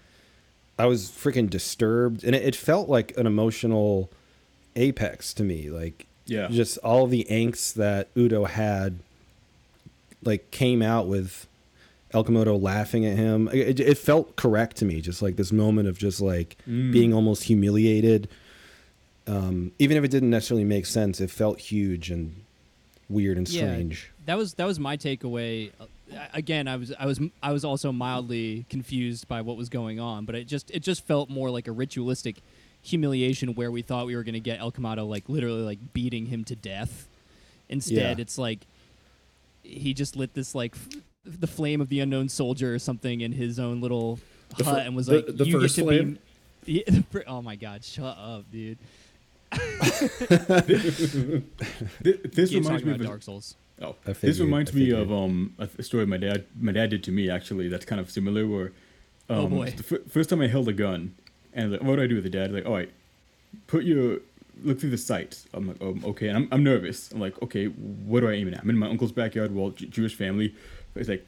I 0.78 0.86
was 0.86 1.10
freaking 1.10 1.50
disturbed, 1.50 2.24
and 2.24 2.34
it, 2.34 2.42
it 2.42 2.56
felt 2.56 2.88
like 2.88 3.16
an 3.16 3.26
emotional 3.26 4.10
apex 4.76 5.34
to 5.34 5.44
me. 5.44 5.70
Like, 5.70 6.06
Yeah. 6.28 6.48
just 6.48 6.78
all 6.78 7.06
the 7.06 7.26
angst 7.30 7.74
that 7.74 8.08
Udo 8.16 8.44
had, 8.44 9.00
like 10.22 10.50
came 10.50 10.82
out 10.82 11.06
with 11.08 11.46
El 12.12 12.24
Komodo 12.24 12.60
laughing 12.60 13.04
at 13.06 13.16
him. 13.16 13.48
It, 13.52 13.80
it 13.80 13.98
felt 13.98 14.36
correct 14.36 14.76
to 14.76 14.84
me, 14.84 15.00
just 15.00 15.22
like 15.22 15.36
this 15.36 15.52
moment 15.52 15.88
of 15.88 15.98
just 15.98 16.20
like 16.20 16.56
being 16.64 17.12
almost 17.12 17.44
humiliated. 17.44 18.28
Um, 19.26 19.72
even 19.78 19.96
if 19.96 20.04
it 20.04 20.10
didn't 20.10 20.30
necessarily 20.30 20.64
make 20.64 20.86
sense, 20.86 21.20
it 21.20 21.30
felt 21.30 21.58
huge 21.60 22.10
and 22.10 22.44
weird 23.10 23.36
and 23.36 23.46
strange. 23.48 24.10
That 24.26 24.36
was 24.38 24.54
that 24.54 24.66
was 24.66 24.78
my 24.78 24.96
takeaway. 24.96 25.70
Uh, 25.80 25.84
Again, 26.32 26.68
I 26.68 26.76
was 26.76 26.90
I 26.98 27.04
was 27.04 27.20
I 27.42 27.52
was 27.52 27.66
also 27.66 27.92
mildly 27.92 28.64
confused 28.70 29.28
by 29.28 29.42
what 29.42 29.58
was 29.58 29.68
going 29.68 30.00
on, 30.00 30.24
but 30.24 30.34
it 30.34 30.46
just 30.46 30.70
it 30.70 30.80
just 30.80 31.06
felt 31.06 31.28
more 31.28 31.50
like 31.50 31.68
a 31.68 31.72
ritualistic 31.72 32.36
humiliation 32.88 33.54
where 33.54 33.70
we 33.70 33.82
thought 33.82 34.06
we 34.06 34.16
were 34.16 34.24
going 34.24 34.34
to 34.34 34.40
get 34.40 34.58
El 34.60 34.72
Camado 34.72 35.06
like 35.08 35.28
literally 35.28 35.62
like 35.62 35.78
beating 35.92 36.26
him 36.26 36.44
to 36.44 36.56
death. 36.56 37.06
Instead, 37.68 38.18
Yeah. 38.18 38.22
it's 38.22 38.38
like 38.38 38.66
he 39.62 39.92
just 39.94 40.16
lit 40.16 40.34
this 40.34 40.54
like 40.54 40.74
f- 40.74 40.88
the 41.24 41.46
flame 41.46 41.80
of 41.80 41.88
the 41.90 42.00
unknown 42.00 42.28
soldier 42.28 42.74
or 42.74 42.78
something 42.78 43.20
in 43.20 43.32
his 43.32 43.58
own 43.58 43.80
little 43.80 44.18
The 44.56 44.64
fir- 44.64 44.70
hut 44.70 44.86
and 44.86 44.96
was 44.96 45.06
the- 45.06 45.16
like, 45.16 45.26
the 45.36 45.46
"You 45.46 45.60
first 45.60 45.76
get 45.76 45.82
to 45.82 45.88
flame? 45.88 46.12
be." 46.12 46.18
Yeah, 46.66 46.82
the 46.86 47.02
fir- 47.10 47.24
oh 47.26 47.40
my 47.40 47.56
god! 47.56 47.82
Shut 47.84 48.16
up, 48.18 48.50
dude. 48.50 48.78
Th- 49.52 49.60
this 52.34 52.52
reminds 52.52 52.84
me 52.84 52.92
of 52.92 53.02
Dark 53.02 53.22
Souls. 53.22 53.56
Oh, 53.80 53.94
I 54.06 54.12
this 54.12 54.40
reminds 54.40 54.72
me 54.74 54.90
of 54.90 55.12
um 55.12 55.54
a 55.58 55.82
story 55.82 56.04
my 56.06 56.16
dad 56.16 56.44
my 56.58 56.72
dad 56.72 56.90
did 56.90 57.02
to 57.04 57.12
me 57.12 57.30
actually. 57.30 57.68
That's 57.68 57.84
kind 57.84 58.00
of 58.00 58.10
similar. 58.10 58.46
Where 58.46 58.66
um, 59.30 59.38
Oh, 59.38 59.46
boy. 59.46 59.70
The 59.76 59.96
f- 59.96 60.10
first 60.10 60.30
time 60.30 60.40
I 60.40 60.48
held 60.48 60.68
a 60.68 60.72
gun, 60.72 61.14
and 61.58 61.72
like, 61.72 61.82
what 61.82 61.96
do 61.96 62.02
I 62.02 62.06
do 62.06 62.14
with 62.14 62.24
it, 62.24 62.30
Dad? 62.30 62.52
Like, 62.52 62.64
all 62.64 62.72
right, 62.72 62.90
put 63.66 63.84
your 63.84 64.20
look 64.62 64.80
through 64.80 64.90
the 64.90 64.98
sights. 64.98 65.46
I'm 65.52 65.68
like, 65.68 65.82
um, 65.82 66.02
okay, 66.04 66.28
and 66.28 66.36
I'm 66.36 66.48
I'm 66.52 66.62
nervous. 66.62 67.10
I'm 67.10 67.20
like, 67.20 67.40
okay, 67.42 67.66
what 67.66 68.20
do 68.20 68.28
I 68.28 68.32
aim 68.32 68.48
it 68.48 68.54
at? 68.54 68.62
I'm 68.62 68.70
in 68.70 68.78
my 68.78 68.88
uncle's 68.88 69.12
backyard, 69.12 69.54
well, 69.54 69.70
J- 69.70 69.86
Jewish 69.86 70.14
family. 70.14 70.54
He's 70.94 71.08
like, 71.08 71.26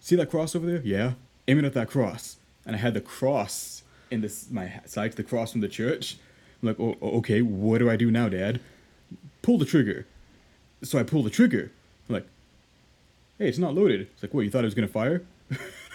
see 0.00 0.14
that 0.16 0.30
cross 0.30 0.54
over 0.54 0.66
there? 0.66 0.82
Yeah, 0.84 1.14
aim 1.48 1.58
it 1.58 1.64
at 1.64 1.74
that 1.74 1.88
cross. 1.88 2.36
And 2.66 2.76
I 2.76 2.78
had 2.78 2.94
the 2.94 3.00
cross 3.00 3.82
in 4.10 4.20
this 4.20 4.50
my 4.50 4.80
sights, 4.84 5.16
the 5.16 5.24
cross 5.24 5.52
from 5.52 5.62
the 5.62 5.68
church. 5.68 6.18
I'm 6.62 6.68
like, 6.68 6.78
oh, 6.78 6.96
oh, 7.00 7.18
okay, 7.18 7.40
what 7.40 7.78
do 7.78 7.90
I 7.90 7.96
do 7.96 8.10
now, 8.10 8.28
Dad? 8.28 8.60
Pull 9.40 9.56
the 9.58 9.64
trigger. 9.64 10.06
So 10.82 10.98
I 10.98 11.02
pull 11.02 11.22
the 11.22 11.30
trigger. 11.30 11.70
I'm 12.08 12.14
like, 12.14 12.26
hey, 13.38 13.48
it's 13.48 13.58
not 13.58 13.74
loaded. 13.74 14.02
It's 14.02 14.22
like, 14.22 14.34
what, 14.34 14.42
you 14.42 14.50
thought 14.50 14.64
it 14.64 14.66
was 14.66 14.74
gonna 14.74 14.88
fire? 14.88 15.22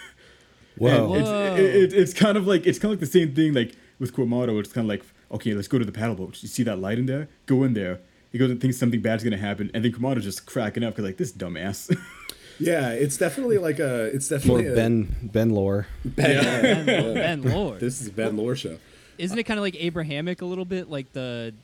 Whoa. 0.76 1.14
And 1.14 1.22
It's, 1.22 1.60
it, 1.60 1.82
it, 1.94 2.00
it's 2.00 2.14
kind 2.14 2.36
of 2.36 2.46
like 2.46 2.66
it's 2.66 2.78
kind 2.78 2.92
of 2.92 3.00
like 3.00 3.10
the 3.10 3.18
same 3.18 3.34
thing 3.34 3.52
like 3.54 3.74
with 3.98 4.14
Quamato. 4.14 4.58
It's 4.60 4.72
kind 4.72 4.84
of 4.84 4.88
like 4.88 5.04
okay, 5.30 5.54
let's 5.54 5.68
go 5.68 5.78
to 5.78 5.84
the 5.84 5.92
paddle 5.92 6.14
boat. 6.14 6.42
You 6.42 6.48
see 6.48 6.62
that 6.64 6.78
light 6.78 6.98
in 6.98 7.06
there? 7.06 7.28
Go 7.46 7.62
in 7.64 7.74
there. 7.74 8.00
He 8.30 8.38
goes 8.38 8.50
and 8.50 8.60
thinks 8.60 8.78
something 8.78 9.00
bad's 9.00 9.22
gonna 9.24 9.36
happen, 9.36 9.70
and 9.74 9.84
then 9.84 9.92
Quamato's 9.92 10.24
just 10.24 10.46
cracking 10.46 10.82
up 10.82 10.94
because 10.94 11.04
like 11.04 11.16
this 11.18 11.32
dumbass. 11.32 11.94
Yeah, 12.58 12.90
it's 12.90 13.16
definitely 13.16 13.58
like 13.58 13.80
a. 13.80 14.04
It's 14.14 14.30
More 14.30 14.38
definitely 14.38 14.66
a, 14.68 14.74
Ben 14.74 15.16
Ben 15.22 15.50
lore. 15.50 15.86
Ben, 16.04 16.86
Ben, 16.86 17.14
Ben 17.14 17.42
Lord. 17.42 17.80
This 17.80 18.00
is 18.00 18.10
Ben 18.10 18.36
Lore 18.36 18.54
show. 18.54 18.78
isn't 19.18 19.36
it 19.36 19.44
kind 19.44 19.58
of 19.58 19.62
like 19.62 19.74
Abrahamic 19.82 20.42
a 20.42 20.44
little 20.44 20.66
bit, 20.66 20.88
like 20.88 21.12
the 21.12 21.54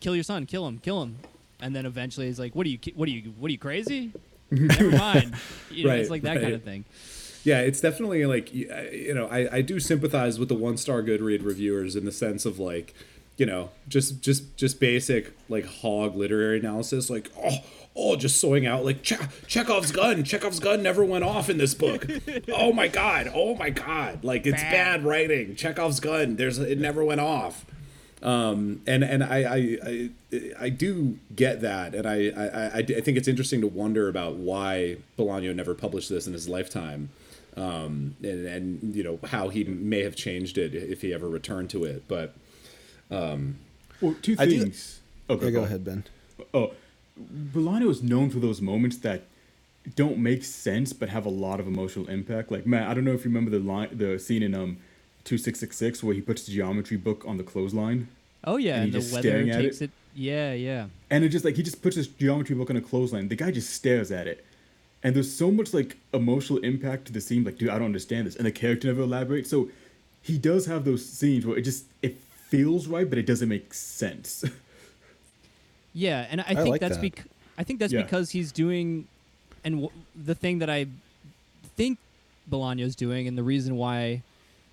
kill 0.00 0.14
your 0.14 0.24
son, 0.24 0.46
kill 0.46 0.66
him, 0.66 0.78
kill 0.78 1.02
him, 1.02 1.18
and 1.60 1.76
then 1.76 1.86
eventually 1.86 2.26
he's 2.26 2.38
like, 2.38 2.56
what 2.56 2.66
are 2.66 2.70
you, 2.70 2.78
what 2.96 3.08
are 3.08 3.12
you, 3.12 3.32
what 3.38 3.48
are 3.48 3.52
you 3.52 3.58
crazy? 3.58 4.10
Never 4.50 4.90
mind. 4.90 5.34
You 5.70 5.86
know, 5.86 5.94
it's 5.94 6.10
like 6.10 6.22
that 6.22 6.40
kind 6.40 6.54
of 6.54 6.64
thing. 6.64 6.84
Yeah, 7.48 7.60
it's 7.60 7.80
definitely 7.80 8.26
like 8.26 8.52
you 8.52 9.14
know 9.14 9.26
I, 9.28 9.56
I 9.56 9.60
do 9.62 9.80
sympathize 9.80 10.38
with 10.38 10.50
the 10.50 10.54
one 10.54 10.76
star 10.76 11.02
Goodread 11.02 11.42
reviewers 11.42 11.96
in 11.96 12.04
the 12.04 12.12
sense 12.12 12.44
of 12.44 12.58
like 12.58 12.92
you 13.38 13.46
know 13.46 13.70
just 13.88 14.20
just 14.20 14.54
just 14.58 14.78
basic 14.80 15.32
like 15.48 15.64
hog 15.64 16.14
literary 16.14 16.58
analysis 16.58 17.08
like 17.08 17.30
oh 17.42 17.58
oh 17.96 18.16
just 18.16 18.38
sewing 18.38 18.66
out 18.66 18.84
like 18.84 19.02
che- 19.02 19.28
Chekhov's 19.46 19.92
gun 19.92 20.24
Chekhov's 20.24 20.60
gun 20.60 20.82
never 20.82 21.02
went 21.02 21.24
off 21.24 21.48
in 21.48 21.56
this 21.56 21.72
book. 21.72 22.06
Oh 22.52 22.72
my 22.74 22.86
god 22.88 23.30
oh 23.34 23.54
my 23.54 23.70
god 23.70 24.22
like 24.22 24.46
it's 24.46 24.62
bad, 24.62 25.04
writing. 25.04 25.56
Chekhov's 25.56 26.00
gun 26.00 26.36
there's 26.36 26.58
it 26.58 26.78
never 26.78 27.02
went 27.02 27.22
off. 27.22 27.64
Um, 28.22 28.82
and 28.86 29.02
and 29.04 29.24
I, 29.24 29.38
I 29.42 29.78
I 29.86 30.10
I 30.60 30.68
do 30.68 31.18
get 31.34 31.60
that, 31.62 31.94
and 31.94 32.04
I 32.06 32.32
I, 32.36 32.46
I 32.46 32.78
I 32.78 33.00
think 33.00 33.16
it's 33.16 33.28
interesting 33.28 33.60
to 33.60 33.68
wonder 33.68 34.08
about 34.08 34.34
why 34.34 34.96
Bolaño 35.16 35.54
never 35.54 35.72
published 35.74 36.08
this 36.08 36.26
in 36.26 36.32
his 36.32 36.48
lifetime, 36.48 37.10
um, 37.58 38.16
and 38.22 38.46
and 38.46 38.94
you 38.96 39.02
know 39.02 39.18
how 39.28 39.48
he 39.48 39.64
may 39.64 40.02
have 40.04 40.14
changed 40.16 40.56
it 40.58 40.74
if 40.74 41.02
he 41.02 41.12
ever 41.12 41.28
returned 41.28 41.70
to 41.70 41.84
it. 41.84 42.04
But 42.08 42.34
Well, 43.10 44.14
two 44.22 44.36
I 44.38 44.46
do- 44.46 44.60
things. 44.60 45.00
okay, 45.28 45.46
Yeah, 45.46 45.50
go 45.50 45.62
ahead, 45.64 45.84
Ben. 45.84 46.04
Oh, 46.54 46.72
Bolaño 47.20 47.90
is 47.90 48.02
known 48.02 48.30
for 48.30 48.38
those 48.38 48.60
moments 48.60 48.98
that 48.98 49.22
don't 49.96 50.18
make 50.18 50.44
sense 50.44 50.92
but 50.92 51.08
have 51.08 51.26
a 51.26 51.30
lot 51.30 51.58
of 51.60 51.66
emotional 51.66 52.08
impact. 52.08 52.52
Like, 52.52 52.66
man, 52.66 52.84
I 52.84 52.94
don't 52.94 53.04
know 53.04 53.12
if 53.12 53.24
you 53.24 53.30
remember 53.30 53.50
the 53.50 53.58
line, 53.58 53.88
the 53.92 54.18
scene 54.18 54.42
in 54.42 54.54
um, 54.54 54.76
two 55.24 55.38
six 55.38 55.58
six 55.58 55.76
six 55.76 56.02
where 56.02 56.14
he 56.14 56.20
puts 56.20 56.44
the 56.46 56.52
geometry 56.52 56.96
book 56.96 57.24
on 57.26 57.36
the 57.38 57.42
clothesline, 57.44 58.08
Oh 58.44 58.56
yeah, 58.56 58.76
And 58.76 58.84
and, 58.84 58.92
the 58.92 58.98
just 59.00 59.12
weather 59.12 59.28
staring 59.28 59.50
at 59.50 59.60
takes 59.62 59.80
it? 59.80 59.84
it. 59.86 59.90
Yeah, 60.14 60.52
yeah. 60.52 60.86
and 61.10 61.24
it 61.24 61.28
just 61.30 61.44
like 61.44 61.56
he 61.56 61.62
just 61.62 61.80
puts 61.82 61.96
his 61.96 62.06
geometry 62.08 62.54
book 62.56 62.70
on 62.70 62.76
a 62.76 62.80
clothesline. 62.80 63.28
The 63.28 63.36
guy 63.36 63.50
just 63.50 63.70
stares 63.70 64.10
at 64.12 64.26
it, 64.26 64.44
and 65.02 65.14
there's 65.14 65.32
so 65.32 65.50
much 65.50 65.72
like 65.74 65.96
emotional 66.12 66.58
impact 66.60 67.06
to 67.06 67.12
the 67.12 67.20
scene. 67.20 67.44
Like, 67.44 67.58
dude, 67.58 67.68
I 67.70 67.74
don't 67.78 67.86
understand 67.86 68.26
this, 68.26 68.36
and 68.36 68.44
the 68.46 68.52
character 68.52 68.88
never 68.88 69.02
elaborates. 69.02 69.48
So 69.50 69.68
he 70.22 70.38
does 70.38 70.66
have 70.66 70.84
those 70.84 71.04
scenes 71.04 71.46
where 71.46 71.56
it 71.56 71.62
just 71.62 71.84
it 72.02 72.16
feels 72.48 72.86
right, 72.86 73.08
but 73.08 73.18
it 73.18 73.26
doesn't 73.26 73.48
make 73.48 73.72
sense. 73.74 74.44
Yeah, 75.94 76.26
and 76.30 76.40
I, 76.40 76.44
I 76.48 76.54
think 76.54 76.68
like 76.68 76.80
that's 76.80 76.96
that. 76.96 77.02
bec- 77.16 77.24
I 77.56 77.64
think 77.64 77.80
that's 77.80 77.92
Yeah. 77.92 78.02
because 78.02 78.30
he's 78.30 78.52
doing, 78.52 79.08
and 79.64 79.76
w- 79.82 79.90
the 80.14 80.34
thing 80.34 80.58
that 80.60 80.70
I 80.70 80.86
think 81.76 81.98
Bolaño's 82.48 82.94
doing, 82.94 83.26
and 83.26 83.36
the 83.36 83.42
reason 83.42 83.76
why, 83.76 84.22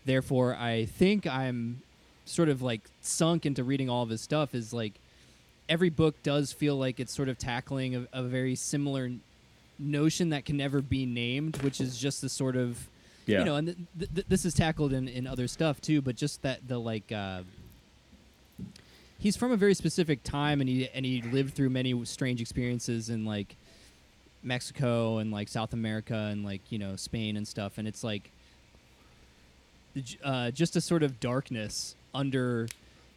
therefore, 0.06 0.56
I 0.56 0.86
think 0.86 1.26
I'm 1.26 1.82
sort 2.26 2.50
of 2.50 2.62
like 2.62 2.82
sunk 3.02 3.46
into 3.46 3.64
reading 3.64 3.90
all 3.90 4.04
of 4.04 4.10
his 4.10 4.22
stuff 4.22 4.54
is 4.54 4.74
like 4.74 4.94
every 5.70 5.90
book 5.90 6.22
does 6.22 6.52
feel 6.52 6.76
like 6.76 7.00
it's 7.00 7.14
sort 7.14 7.30
of 7.30 7.40
tackling 7.40 7.96
a, 7.96 8.08
a 8.14 8.22
very 8.24 8.54
similar 8.56 9.06
n- 9.06 9.22
notion 9.80 10.30
that 10.30 10.46
can 10.46 10.58
never 10.58 10.82
be 10.82 11.06
named, 11.06 11.58
which 11.58 11.82
is 11.82 11.98
just 11.98 12.22
the 12.22 12.30
sort 12.30 12.56
of 12.56 12.90
yeah, 13.26 13.40
you 13.40 13.46
know, 13.46 13.56
and 13.56 13.68
th- 13.68 13.78
th- 13.98 14.14
th- 14.14 14.28
this 14.28 14.46
is 14.46 14.54
tackled 14.54 14.94
in, 14.94 15.08
in 15.08 15.26
other 15.26 15.48
stuff 15.48 15.82
too, 15.82 16.02
but 16.02 16.16
just 16.16 16.42
that 16.44 16.68
the 16.68 16.78
like, 16.78 17.12
uh, 17.12 17.42
he's 19.18 19.36
from 19.36 19.52
a 19.52 19.58
very 19.58 19.74
specific 19.74 20.24
time, 20.24 20.62
and 20.62 20.70
he 20.70 20.88
and 20.90 21.06
he 21.06 21.22
lived 21.22 21.56
through 21.56 21.70
many 21.70 22.06
strange 22.06 22.40
experiences 22.40 23.10
in 23.10 23.26
like 23.26 23.56
Mexico 24.44 25.18
and 25.18 25.32
like 25.32 25.48
South 25.48 25.74
America 25.74 26.30
and 26.32 26.46
like 26.46 26.62
you 26.70 26.78
know 26.78 26.96
Spain 26.96 27.36
and 27.36 27.48
stuff, 27.48 27.78
and 27.78 27.88
it's 27.88 28.04
like 28.04 28.30
uh, 30.24 30.52
just 30.52 30.76
a 30.76 30.82
sort 30.82 31.02
of 31.02 31.20
darkness 31.20 31.96
under 32.14 32.68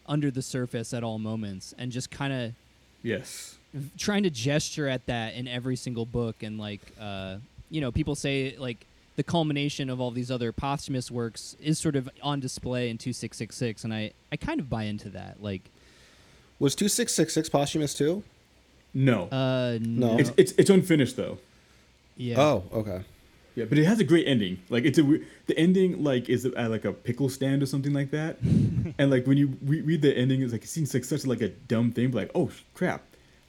under 0.07 0.31
the 0.31 0.43
surface 0.43 0.95
at 0.95 1.05
all 1.05 1.19
moments, 1.19 1.75
and 1.77 1.93
just 1.93 2.11
kind 2.11 2.33
of 2.33 2.53
yes. 3.03 3.57
trying 3.97 4.23
to 4.23 4.31
gesture 4.31 4.89
at 4.89 5.07
that 5.07 5.35
in 5.35 5.47
every 5.49 5.77
single 5.77 6.07
book 6.07 6.43
and 6.43 6.59
like 6.59 6.81
uh 7.01 7.37
you 7.71 7.81
know 7.81 7.93
people 7.93 8.15
say 8.15 8.57
like 8.59 8.87
the 9.17 9.23
culmination 9.23 9.91
of 9.91 10.01
all 10.01 10.11
these 10.11 10.31
other 10.31 10.53
posthumous 10.53 11.11
works 11.11 11.55
is 11.61 11.79
sort 11.79 11.97
of 11.97 12.09
on 12.23 12.41
display 12.41 12.89
in 12.89 12.97
2666 12.97 13.85
and 13.85 13.93
i 13.93 14.11
i 14.33 14.37
kind 14.37 14.59
of 14.61 14.71
buy 14.71 14.85
into 14.85 15.11
that 15.11 15.43
like 15.43 15.63
Was 16.59 16.75
two 16.75 16.89
six 16.89 17.13
six 17.15 17.35
six 17.35 17.49
posthumous 17.49 17.95
too? 17.95 18.23
No, 18.95 19.25
uh 19.25 19.79
No. 19.81 20.13
no 20.15 20.19
it's 20.19 20.31
it's 20.37 20.53
it's 20.53 20.71
unfinished 20.71 21.17
though. 21.17 21.39
yeah 22.17 22.41
Oh, 22.41 22.63
okay. 22.73 23.03
Yeah, 23.59 23.65
but 23.69 23.77
it 23.77 23.87
has 23.87 23.99
a 23.99 24.05
great 24.05 24.29
ending. 24.29 24.61
Like 24.71 24.85
it's 24.85 24.99
a 24.99 25.05
we- 25.05 25.25
the 25.47 25.59
ending 25.59 26.05
like 26.05 26.29
is 26.29 26.45
at 26.47 26.71
like 26.71 26.85
a 26.85 26.93
pickle 26.93 27.29
stand 27.29 27.61
or 27.63 27.67
something 27.67 27.93
like 27.93 28.11
that. 28.13 28.39
and 28.99 29.11
like 29.11 29.27
when 29.27 29.37
you 29.37 29.57
re- 29.63 29.81
read 29.81 30.03
the 30.03 30.17
ending, 30.17 30.43
it's 30.43 30.53
like 30.53 30.63
it 30.63 30.69
seems 30.69 30.95
like 30.95 31.05
such 31.05 31.27
like 31.27 31.41
a 31.41 31.49
dumb 31.49 31.91
thing, 31.91 32.11
but 32.13 32.19
like 32.19 32.31
oh 32.37 32.51
crap, 32.75 33.03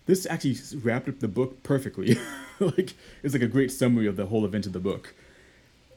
this 0.08 0.26
actually 0.26 0.58
wrapped 0.82 1.08
up 1.10 1.20
the 1.20 1.28
book 1.28 1.62
perfectly. 1.62 2.18
like 2.60 2.94
it's 3.24 3.34
like 3.36 3.44
a 3.44 3.48
great 3.48 3.72
summary 3.72 4.08
of 4.08 4.16
the 4.16 4.26
whole 4.26 4.46
event 4.46 4.66
of 4.66 4.74
the 4.74 4.80
book. 4.80 5.14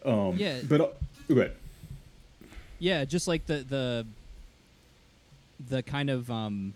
Um, 0.04 0.36
Yeah. 0.36 0.58
But 0.68 0.80
uh, 0.82 0.88
go 1.28 1.40
ahead. 1.40 1.52
yeah 2.78 3.04
just 3.06 3.26
like 3.28 3.46
the 3.46 3.58
the 3.68 4.06
the 5.70 5.82
kind 5.82 6.10
of 6.10 6.28
um 6.30 6.74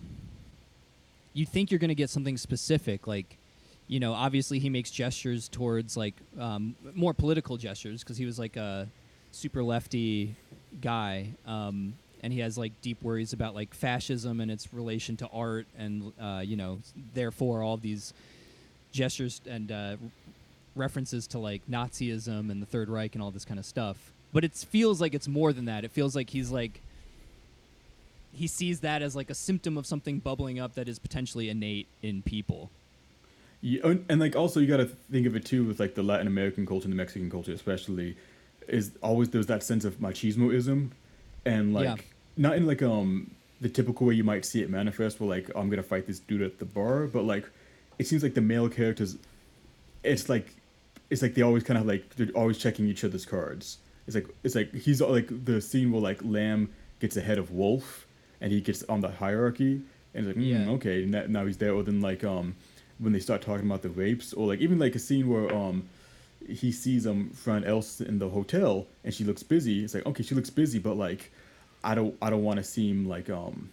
you 1.35 1.45
think 1.45 1.71
you're 1.71 1.81
going 1.81 1.89
to 1.97 2.01
get 2.05 2.09
something 2.09 2.37
specific 2.39 3.07
like 3.07 3.37
you 3.89 4.01
know 4.01 4.13
obviously 4.13 4.59
he 4.59 4.69
makes 4.69 4.91
gestures 4.91 5.49
towards 5.49 5.97
like 5.97 6.15
um, 6.39 6.75
more 6.95 7.15
political 7.15 7.57
gestures 7.57 8.03
because 8.03 8.17
he 8.17 8.27
was 8.27 8.39
like 8.39 8.57
a 8.57 8.89
super 9.33 9.63
lefty 9.63 10.35
guy 10.81 11.29
um, 11.47 11.95
and 12.23 12.33
he 12.33 12.41
has 12.41 12.57
like 12.59 12.73
deep 12.81 13.01
worries 13.03 13.33
about 13.33 13.55
like 13.55 13.75
fascism 13.75 14.41
and 14.41 14.51
its 14.51 14.73
relation 14.73 15.17
to 15.17 15.29
art 15.29 15.67
and 15.79 16.13
uh, 16.21 16.43
you 16.45 16.57
know 16.57 16.79
therefore 17.15 17.63
all 17.63 17.77
these 17.77 18.13
gestures 18.93 19.41
and 19.47 19.71
uh, 19.71 19.97
references 20.77 21.27
to 21.29 21.39
like 21.39 21.63
Nazism 21.69 22.51
and 22.51 22.61
the 22.61 22.67
Third 22.67 22.89
Reich 22.89 23.15
and 23.15 23.23
all 23.23 23.31
this 23.31 23.45
kind 23.45 23.59
of 23.59 23.67
stuff. 23.67 24.13
But 24.33 24.45
it 24.45 24.53
feels 24.53 25.01
like 25.01 25.15
it's 25.15 25.29
more 25.29 25.53
than 25.53 25.65
that. 25.65 25.85
It 25.85 25.91
feels 25.91 26.15
like 26.15 26.31
he's 26.31 26.51
like 26.51 26.81
he 28.33 28.47
sees 28.47 28.81
that 28.81 29.01
as 29.01 29.17
like 29.17 29.31
a 29.31 29.35
symptom 29.35 29.79
of 29.79 29.87
something 29.87 30.19
bubbling 30.19 30.61
up 30.61 30.75
that 30.75 30.89
is 30.89 30.99
potentially 30.99 31.49
innate 31.49 31.87
in 32.03 32.23
people. 32.23 32.71
Yeah, 33.69 33.81
and, 33.89 34.05
and 34.09 34.21
like 34.21 34.37
also 34.37 34.61
you 34.61 34.69
got 34.69 34.77
to 34.77 34.87
think 35.11 35.27
of 35.27 35.35
it 35.35 35.45
too 35.45 35.65
with 35.65 35.81
like 35.81 35.95
the 35.97 36.03
Latin 36.03 36.29
American 36.29 36.65
culture 36.67 36.85
and 36.85 36.93
the 36.93 36.97
Mexican 37.05 37.29
culture 37.31 37.53
especially 37.53 38.17
is 38.69 38.93
always 39.03 39.29
there's 39.31 39.47
that 39.47 39.63
sense 39.65 39.85
of 39.85 40.01
machismoism 40.01 40.91
and 41.45 41.75
like 41.75 41.85
Yeah. 41.87 41.97
not 42.37 42.57
in 42.57 42.65
like 42.67 42.83
um 42.83 43.11
the 43.61 43.69
typical 43.69 44.07
way 44.07 44.15
you 44.15 44.23
might 44.33 44.45
see 44.45 44.61
it 44.63 44.71
manifest 44.71 45.19
where 45.21 45.29
like 45.37 45.51
I'm 45.57 45.69
gonna 45.71 45.83
fight 45.83 46.07
this 46.07 46.21
dude 46.21 46.43
at 46.43 46.59
the 46.61 46.65
bar 46.65 47.07
but 47.09 47.25
like 47.25 47.47
it 47.99 48.07
seems 48.07 48.23
like 48.23 48.35
the 48.35 48.41
male 48.53 48.69
characters 48.69 49.17
it's 50.05 50.29
like 50.29 50.49
it's 51.11 51.23
like 51.23 51.35
they 51.35 51.43
always 51.43 51.65
kind 51.65 51.79
of 51.79 51.87
like 51.87 52.05
they're 52.17 52.29
always 52.37 52.59
checking 52.59 52.87
each 52.87 53.03
other's 53.05 53.25
cards 53.27 53.79
it's 54.07 54.15
like 54.15 54.29
it's 54.45 54.55
like 54.55 54.73
he's 54.75 55.01
like 55.01 55.29
the 55.45 55.61
scene 55.61 55.91
where 55.91 56.01
like 56.11 56.21
Lamb 56.25 56.69
gets 57.01 57.17
ahead 57.17 57.39
of 57.39 57.51
Wolf 57.51 58.07
and 58.41 58.53
he 58.53 58.61
gets 58.61 58.85
on 58.85 59.01
the 59.01 59.09
hierarchy 59.11 59.81
and 60.15 60.27
it's 60.27 60.29
like 60.29 60.37
mm, 60.37 60.51
Yeah. 60.67 60.71
okay 60.75 61.05
now, 61.05 61.25
now 61.29 61.47
he's 61.47 61.57
there 61.57 61.75
or 61.75 61.83
then 61.83 62.01
like 62.01 62.23
um 62.23 62.55
when 62.99 63.13
they 63.13 63.21
start 63.21 63.43
talking 63.43 63.67
about 63.67 63.83
the 63.83 63.91
rapes 63.91 64.33
or 64.33 64.47
like 64.47 64.61
even 64.61 64.79
like 64.79 64.95
a 64.95 64.99
scene 64.99 65.29
where 65.29 65.55
um 65.55 65.89
he 66.49 66.71
sees 66.73 67.07
um 67.07 67.31
Frau 67.31 67.61
Else 67.63 68.01
in 68.01 68.19
the 68.19 68.29
hotel 68.29 68.87
and 69.05 69.13
she 69.13 69.25
looks 69.25 69.43
busy. 69.43 69.85
It's 69.85 69.95
like 69.95 70.07
okay 70.07 70.23
she 70.23 70.35
looks 70.35 70.51
busy 70.51 70.79
but 70.79 70.97
like 70.97 71.31
I 71.85 71.95
don't 71.95 72.17
I 72.23 72.31
don't 72.31 72.43
want 72.43 72.59
to 72.59 72.65
seem 72.65 73.07
like 73.09 73.29
um 73.31 73.71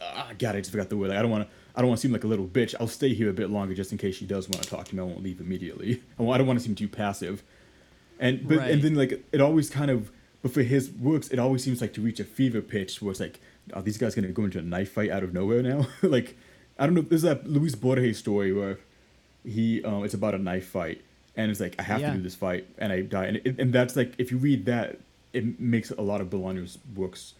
ah, 0.00 0.30
God 0.38 0.56
I 0.56 0.60
just 0.60 0.70
forgot 0.70 0.88
the 0.88 0.96
word. 0.96 1.10
Like, 1.10 1.18
I 1.18 1.22
don't 1.22 1.30
want 1.30 1.48
to 1.48 1.54
I 1.74 1.80
don't 1.80 1.88
want 1.88 1.98
to 2.00 2.02
seem 2.02 2.12
like 2.12 2.24
a 2.24 2.26
little 2.26 2.46
bitch. 2.46 2.74
I'll 2.80 2.88
stay 2.88 3.12
here 3.12 3.28
a 3.28 3.34
bit 3.34 3.50
longer 3.50 3.74
just 3.74 3.92
in 3.92 3.98
case 3.98 4.16
she 4.16 4.24
does 4.26 4.48
want 4.48 4.62
to 4.62 4.68
talk 4.68 4.86
to 4.88 4.96
me. 4.96 5.02
I 5.02 5.04
won't 5.04 5.22
leave 5.22 5.40
immediately. 5.40 6.02
I 6.18 6.24
I 6.24 6.38
don't 6.38 6.46
want 6.46 6.58
to 6.58 6.64
seem 6.64 6.74
too 6.74 6.88
passive. 6.88 7.42
And 8.18 8.46
but 8.48 8.58
Right. 8.58 8.70
and 8.70 8.82
then 8.82 8.94
like 8.94 9.24
it 9.32 9.40
always 9.40 9.70
kind 9.70 9.90
of 9.90 10.10
but 10.42 10.52
for 10.52 10.62
his 10.62 10.90
works 10.90 11.28
it 11.28 11.38
always 11.38 11.62
seems 11.62 11.80
like 11.80 11.92
to 11.94 12.00
reach 12.00 12.20
a 12.20 12.24
fever 12.24 12.60
pitch 12.60 13.00
where 13.02 13.10
it's 13.10 13.20
like 13.20 13.40
are 13.74 13.82
these 13.82 13.98
guys 13.98 14.14
gonna 14.14 14.28
go 14.28 14.44
into 14.44 14.58
a 14.58 14.62
knife 14.62 14.92
fight 14.92 15.10
out 15.10 15.22
of 15.22 15.32
nowhere 15.34 15.62
now? 15.62 15.86
Like 16.02 16.36
I 16.78 16.86
don't 16.86 16.94
know 16.94 17.00
there's 17.02 17.22
that 17.22 17.46
Luis 17.48 17.74
Borges 17.74 18.18
story 18.18 18.52
where 18.52 18.78
he 19.44 19.82
um 19.84 20.04
it's 20.04 20.14
about 20.14 20.34
a 20.34 20.38
knife 20.38 20.66
fight 20.68 21.02
and 21.36 21.50
it's 21.50 21.60
like 21.60 21.74
I 21.78 21.82
have 21.82 22.00
Yeah. 22.00 22.10
to 22.10 22.16
do 22.16 22.22
this 22.22 22.34
fight 22.34 22.66
and 22.78 22.92
I 22.92 23.02
die 23.02 23.26
and 23.26 23.36
it, 23.44 23.58
and 23.58 23.72
that's 23.72 23.96
like 23.96 24.12
if 24.18 24.30
you 24.30 24.38
read 24.38 24.66
that 24.66 24.98
it 25.32 25.60
makes 25.60 25.90
a 25.90 26.00
lot 26.02 26.20
of 26.20 26.28
Bolaño's 26.30 26.76
books 26.76 27.34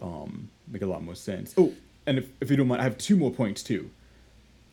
um 0.00 0.48
make 0.68 0.82
a 0.82 0.86
lot 0.86 1.02
more 1.02 1.14
sense 1.14 1.54
oh 1.58 1.72
and 2.06 2.18
if, 2.18 2.28
if 2.40 2.50
you 2.50 2.56
don't 2.56 2.68
mind 2.68 2.80
I 2.80 2.84
have 2.84 2.98
two 2.98 3.16
more 3.16 3.30
points 3.30 3.62
too 3.62 3.90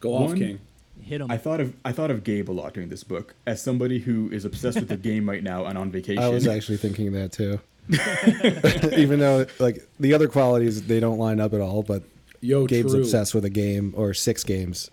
Go 0.02 0.14
off, 0.14 0.30
One- 0.30 0.38
King. 0.38 0.60
Hit 1.02 1.20
him. 1.20 1.30
I 1.30 1.38
thought 1.38 1.60
of 1.60 1.74
I 1.84 1.92
thought 1.92 2.10
of 2.10 2.24
Gabe 2.24 2.50
a 2.50 2.54
lot 2.54 2.74
during 2.74 2.88
this 2.90 3.04
book 3.04 3.36
as 3.46 3.62
somebody 3.62 4.00
who 4.00 4.30
is 4.32 4.46
obsessed 4.46 4.80
with 4.80 4.88
the 4.88 4.96
game 5.10 5.28
right 5.30 5.44
now 5.44 5.66
and 5.66 5.78
on 5.78 5.92
vacation. 5.92 6.24
I 6.24 6.30
was 6.30 6.48
actually 6.48 6.78
thinking 6.78 7.12
that 7.14 7.34
too. 7.34 7.60
Even 8.98 9.20
though 9.20 9.46
like 9.60 9.86
the 10.00 10.14
other 10.14 10.28
qualities 10.28 10.84
they 10.84 11.00
don't 11.02 11.18
line 11.18 11.40
up 11.42 11.54
at 11.54 11.60
all, 11.62 11.84
but 11.84 12.04
Yo, 12.42 12.66
Gabe's 12.68 12.92
true. 12.92 13.02
obsessed 13.02 13.34
with 13.34 13.46
a 13.46 13.50
game 13.50 13.94
or 13.96 14.14
six 14.14 14.44
games. 14.44 14.90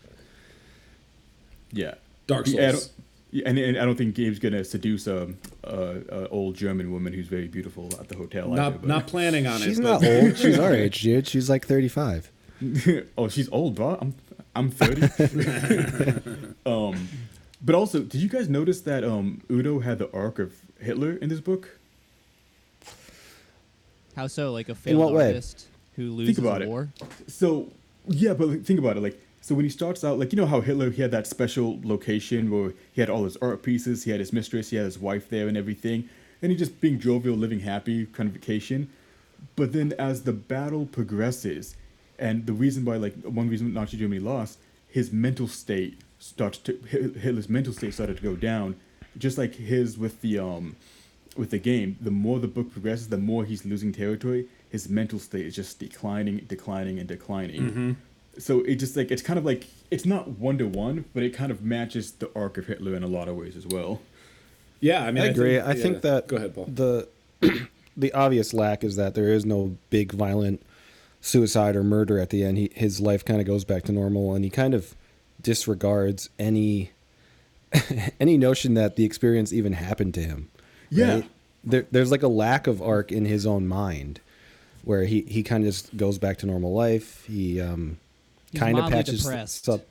yeah, 1.73 1.95
Dark 2.27 2.47
Souls. 2.47 2.57
don't, 2.57 2.91
yeah, 3.31 3.43
and, 3.49 3.59
and 3.59 3.79
I 3.79 3.85
don't 3.85 3.97
think 3.97 4.15
Gabe's 4.15 4.39
gonna 4.39 4.65
seduce 4.65 5.07
um, 5.09 5.39
a, 5.65 6.01
a 6.11 6.29
old 6.29 6.55
German 6.55 6.93
woman 6.93 7.13
who's 7.13 7.29
very 7.29 7.49
beautiful 7.49 7.89
at 8.01 8.09
the 8.09 8.17
hotel. 8.17 8.49
Not 8.49 8.81
but- 8.83 8.89
not 8.89 9.07
planning 9.07 9.47
on 9.47 9.61
She's 9.61 9.79
it. 9.79 9.83
not 9.83 10.01
but- 10.01 10.11
old. 10.23 10.37
She's 10.37 10.59
our 10.59 10.73
age, 10.75 11.01
dude. 11.03 11.27
She's 11.27 11.49
like 11.51 11.67
35. 11.67 12.31
oh, 13.19 13.29
she's 13.29 13.49
old, 13.51 13.75
bro. 13.75 13.99
I'm 14.01 14.15
I'm 14.55 14.71
thirty. 14.71 15.03
um, 16.67 17.09
but 17.65 17.75
also, 17.75 18.01
did 18.01 18.21
you 18.21 18.29
guys 18.29 18.49
notice 18.49 18.83
that 18.83 19.03
um 19.03 19.41
Udo 19.51 19.81
had 19.81 19.99
the 19.99 20.13
arc 20.13 20.39
of 20.39 20.53
Hitler 20.79 21.13
in 21.15 21.29
this 21.29 21.41
book? 21.41 21.79
How 24.15 24.27
so? 24.27 24.53
Like 24.53 24.69
a 24.69 24.75
failed 24.75 24.99
what 24.99 25.15
way? 25.15 25.41
Who 25.97 26.11
loses 26.11 26.39
about 26.39 26.63
a 26.63 26.65
it. 26.65 26.69
war? 26.69 26.89
So 27.27 27.73
yeah, 28.09 28.35
but 28.35 28.49
like, 28.49 28.65
think 28.65 28.79
about 28.79 28.97
it. 28.97 29.03
Like, 29.03 29.21
so 29.41 29.55
when 29.55 29.65
he 29.65 29.71
starts 29.71 30.05
out, 30.05 30.19
like 30.19 30.33
you 30.33 30.37
know 30.37 30.47
how 30.47 30.61
Hitler 30.61 30.91
he 30.91 31.03
had 31.03 31.11
that 31.11 31.27
special 31.27 31.81
location 31.83 32.51
where 32.51 32.73
he 32.93 33.01
had 33.01 33.11
all 33.11 33.25
his 33.25 33.37
art 33.39 33.63
pieces, 33.63 34.05
he 34.05 34.11
had 34.11 34.21
his 34.21 34.33
mistress, 34.33 34.71
he 34.71 34.77
had 34.77 34.85
his 34.85 34.99
wife 34.99 35.29
there, 35.29 35.49
and 35.49 35.57
everything, 35.57 36.09
and 36.41 36.51
he 36.51 36.57
just 36.57 36.81
being 36.81 36.99
jovial, 36.99 37.37
living 37.37 37.61
happy, 37.61 38.07
kind 38.07 38.29
of 38.29 38.35
vacation. 38.35 38.91
But 39.57 39.73
then 39.73 39.93
as 39.99 40.23
the 40.23 40.33
battle 40.33 40.87
progresses, 40.87 41.77
and 42.19 42.47
the 42.47 42.53
reason 42.53 42.85
why, 42.85 42.97
like 42.97 43.15
one 43.23 43.49
reason 43.49 43.73
Nazi 43.75 43.97
Germany 43.97 44.21
lost, 44.21 44.59
his 44.89 45.13
mental 45.13 45.49
state 45.49 46.01
starts 46.19 46.59
to 46.59 46.75
Hitler's 46.75 47.49
mental 47.49 47.73
state 47.73 47.95
started 47.95 48.17
to 48.19 48.23
go 48.23 48.37
down, 48.37 48.77
just 49.19 49.39
like 49.39 49.57
his 49.57 49.99
with 49.99 50.21
the 50.21 50.39
um 50.39 50.77
with 51.37 51.51
the 51.51 51.59
game. 51.59 51.97
The 52.01 52.11
more 52.11 52.39
the 52.39 52.49
book 52.49 52.71
progresses, 52.71 53.09
the 53.09 53.19
more 53.19 53.45
he's 53.45 53.65
losing 53.65 53.93
territory. 53.93 54.47
His 54.73 54.89
mental 54.89 55.19
state 55.19 55.47
is 55.47 55.55
just 55.55 55.79
declining, 55.79 56.39
declining, 56.49 56.99
and 56.99 57.07
declining. 57.07 57.61
Mm-hmm. 57.63 57.93
So 58.39 58.61
it 58.63 58.77
just 58.77 58.97
like 58.97 59.11
it's 59.11 59.23
kind 59.23 59.39
of 59.39 59.45
like 59.45 59.67
it's 59.91 60.07
not 60.07 60.27
one 60.39 60.57
to 60.59 60.67
one, 60.67 61.05
but 61.13 61.23
it 61.23 61.35
kind 61.35 61.53
of 61.53 61.63
matches 61.63 62.13
the 62.13 62.31
arc 62.35 62.57
of 62.57 62.67
Hitler 62.67 62.95
in 62.95 63.03
a 63.03 63.07
lot 63.07 63.29
of 63.29 63.37
ways 63.37 63.57
as 63.57 63.67
well. 63.67 64.01
Yeah, 64.81 65.05
I 65.05 65.13
mean, 65.13 65.23
I 65.23 65.27
agree. 65.27 65.57
think- 65.57 65.67
I 65.67 65.75
think 65.75 66.03
that 66.03 66.27
Go 66.27 66.37
ahead, 66.37 66.55
Paul. 66.55 66.65
the 66.65 67.07
the 67.97 68.13
obvious 68.15 68.55
lack 68.55 68.83
is 68.83 68.97
that 68.97 69.15
there 69.15 69.29
is 69.29 69.45
no 69.45 69.77
big 69.91 70.13
violent 70.13 70.63
suicide 71.21 71.77
or 71.77 71.85
murder 71.85 72.19
at 72.19 72.31
the 72.31 72.43
end. 72.43 72.57
He, 72.59 72.71
his 72.75 73.01
life 73.01 73.25
kind 73.25 73.41
of 73.41 73.47
goes 73.47 73.65
back 73.65 73.83
to 73.85 73.93
normal, 73.93 74.35
and 74.35 74.43
he 74.45 74.51
kind 74.51 74.73
of 74.75 74.97
disregards 75.43 76.31
any 76.39 76.91
any 78.21 78.39
notion 78.39 78.75
that 78.75 78.97
the 78.97 79.05
experience 79.05 79.53
even 79.53 79.75
happened 79.75 80.15
to 80.15 80.21
him. 80.21 80.51
Yeah. 80.91 81.23
There, 81.65 81.87
there's 81.91 82.11
like 82.11 82.23
a 82.23 82.29
lack 82.29 82.67
of 82.67 82.83
arc 82.83 83.13
in 83.13 83.25
his 83.25 83.47
own 83.47 83.69
mind, 83.69 84.21
where 84.85 85.05
he 85.05 85.23
he 85.23 85.43
kind 85.43 85.65
of 85.65 85.69
just 85.69 85.97
goes 85.97 86.19
back 86.19 86.39
to 86.39 86.47
normal 86.47 86.73
life. 86.73 87.25
He 87.27 87.61
um 87.61 87.99
kind 88.55 88.79
of 88.79 88.91
patches 88.91 89.23
depressed. 89.23 89.69
up. 89.69 89.83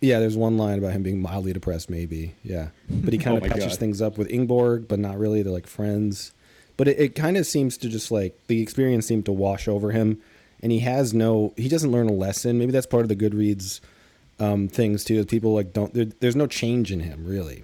Yeah, 0.00 0.18
there's 0.20 0.36
one 0.36 0.58
line 0.58 0.78
about 0.78 0.92
him 0.92 1.02
being 1.02 1.22
mildly 1.22 1.52
depressed, 1.52 1.88
maybe. 1.88 2.34
Yeah, 2.42 2.68
but 2.90 3.12
he 3.12 3.18
kind 3.18 3.34
Oh 3.34 3.36
of 3.38 3.42
my 3.42 3.48
patches 3.48 3.72
God. 3.72 3.78
things 3.78 4.02
up 4.02 4.18
with 4.18 4.30
Ingeborg, 4.30 4.86
but 4.88 4.98
not 4.98 5.18
really. 5.18 5.42
They're 5.42 5.52
like 5.52 5.66
friends. 5.66 6.32
But 6.76 6.88
it, 6.88 6.98
it 6.98 7.14
kind 7.14 7.36
of 7.36 7.46
seems 7.46 7.76
to 7.78 7.88
just 7.88 8.10
like 8.10 8.36
the 8.48 8.60
experience 8.60 9.06
seemed 9.06 9.24
to 9.26 9.32
wash 9.32 9.66
over 9.68 9.92
him, 9.92 10.20
and 10.60 10.72
he 10.72 10.80
has 10.80 11.14
no. 11.14 11.54
He 11.56 11.68
doesn't 11.68 11.90
learn 11.90 12.08
a 12.08 12.12
lesson. 12.12 12.58
Maybe 12.58 12.72
that's 12.72 12.86
part 12.86 13.02
of 13.02 13.08
the 13.08 13.16
Goodreads 13.16 13.80
um, 14.40 14.68
things 14.68 15.04
too. 15.04 15.24
People 15.24 15.54
like 15.54 15.72
don't. 15.72 15.94
There, 15.94 16.06
there's 16.20 16.36
no 16.36 16.46
change 16.46 16.92
in 16.92 17.00
him 17.00 17.24
really. 17.24 17.62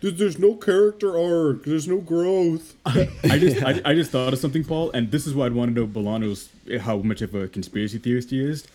There's, 0.00 0.14
there's 0.14 0.38
no 0.38 0.54
character 0.54 1.18
arc. 1.18 1.64
There's 1.64 1.88
no 1.88 1.98
growth. 1.98 2.74
I 2.86 3.38
just 3.38 3.62
I, 3.62 3.80
I 3.84 3.94
just 3.94 4.10
thought 4.10 4.32
of 4.32 4.38
something, 4.38 4.64
Paul, 4.64 4.90
and 4.92 5.10
this 5.10 5.26
is 5.26 5.34
why 5.34 5.46
I'd 5.46 5.54
want 5.54 5.74
to 5.74 5.80
know 5.80 5.86
Bolaño's 5.86 6.50
eh, 6.70 6.78
how 6.78 6.98
much 6.98 7.20
of 7.22 7.34
a 7.34 7.48
conspiracy 7.48 7.98
theorist 7.98 8.30
he 8.30 8.42
is. 8.44 8.66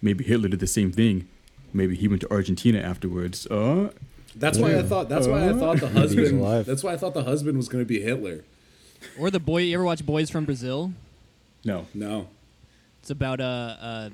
Maybe 0.00 0.24
Hitler 0.24 0.48
did 0.48 0.60
the 0.60 0.66
same 0.66 0.92
thing. 0.92 1.28
Maybe 1.72 1.96
he 1.96 2.06
went 2.06 2.20
to 2.22 2.30
Argentina 2.30 2.78
afterwards. 2.78 3.46
Uh, 3.46 3.90
That's 4.36 4.58
why 4.58 4.70
I 4.70 4.74
uh, 4.76 4.82
thought. 4.84 5.08
That's 5.08 5.26
why 5.26 5.44
I 5.44 5.48
uh, 5.48 5.58
thought 5.58 5.80
the 5.80 5.88
husband. 6.00 6.66
That's 6.66 6.84
why 6.84 6.92
I 6.92 6.96
thought 6.96 7.14
the 7.14 7.24
husband 7.24 7.56
was 7.56 7.68
going 7.68 7.82
to 7.82 7.88
be 7.88 8.00
Hitler. 8.00 8.44
Or 9.18 9.30
the 9.30 9.40
boy. 9.40 9.62
You 9.62 9.74
ever 9.74 9.84
watch 9.84 10.06
Boys 10.06 10.30
from 10.30 10.44
Brazil? 10.44 10.92
no. 11.64 11.86
No. 11.94 12.28
It's 13.00 13.10
about 13.10 13.40
a, 13.40 13.44
a 13.44 14.10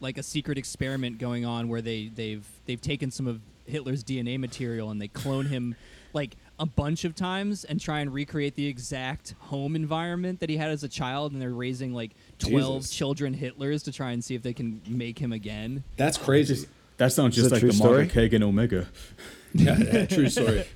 like 0.00 0.18
a 0.18 0.22
secret 0.22 0.58
experiment 0.58 1.18
going 1.18 1.44
on 1.44 1.68
where 1.68 1.82
they 1.82 2.08
they've 2.08 2.46
they've 2.66 2.80
taken 2.80 3.10
some 3.10 3.26
of 3.26 3.40
Hitler's 3.70 4.04
DNA 4.04 4.38
material 4.38 4.90
and 4.90 5.00
they 5.00 5.08
clone 5.08 5.46
him 5.46 5.74
like 6.12 6.36
a 6.58 6.66
bunch 6.66 7.04
of 7.04 7.14
times 7.14 7.64
and 7.64 7.80
try 7.80 8.00
and 8.00 8.12
recreate 8.12 8.54
the 8.54 8.66
exact 8.66 9.34
home 9.38 9.74
environment 9.74 10.40
that 10.40 10.50
he 10.50 10.56
had 10.56 10.70
as 10.70 10.84
a 10.84 10.88
child 10.88 11.32
and 11.32 11.40
they're 11.40 11.50
raising 11.50 11.94
like 11.94 12.10
12 12.38 12.82
Jesus. 12.82 12.94
children 12.94 13.34
Hitlers 13.34 13.84
to 13.84 13.92
try 13.92 14.10
and 14.10 14.22
see 14.22 14.34
if 14.34 14.42
they 14.42 14.52
can 14.52 14.82
make 14.86 15.18
him 15.18 15.32
again. 15.32 15.84
That's 15.96 16.18
crazy. 16.18 16.66
That 16.98 17.12
sounds 17.12 17.34
just 17.34 17.50
like 17.50 17.62
the 17.62 17.72
story? 17.72 18.06
manga 18.06 18.28
Kagan 18.28 18.42
Omega. 18.42 18.88
yeah, 19.54 19.78
yeah, 19.78 20.06
true 20.06 20.28
story. 20.28 20.66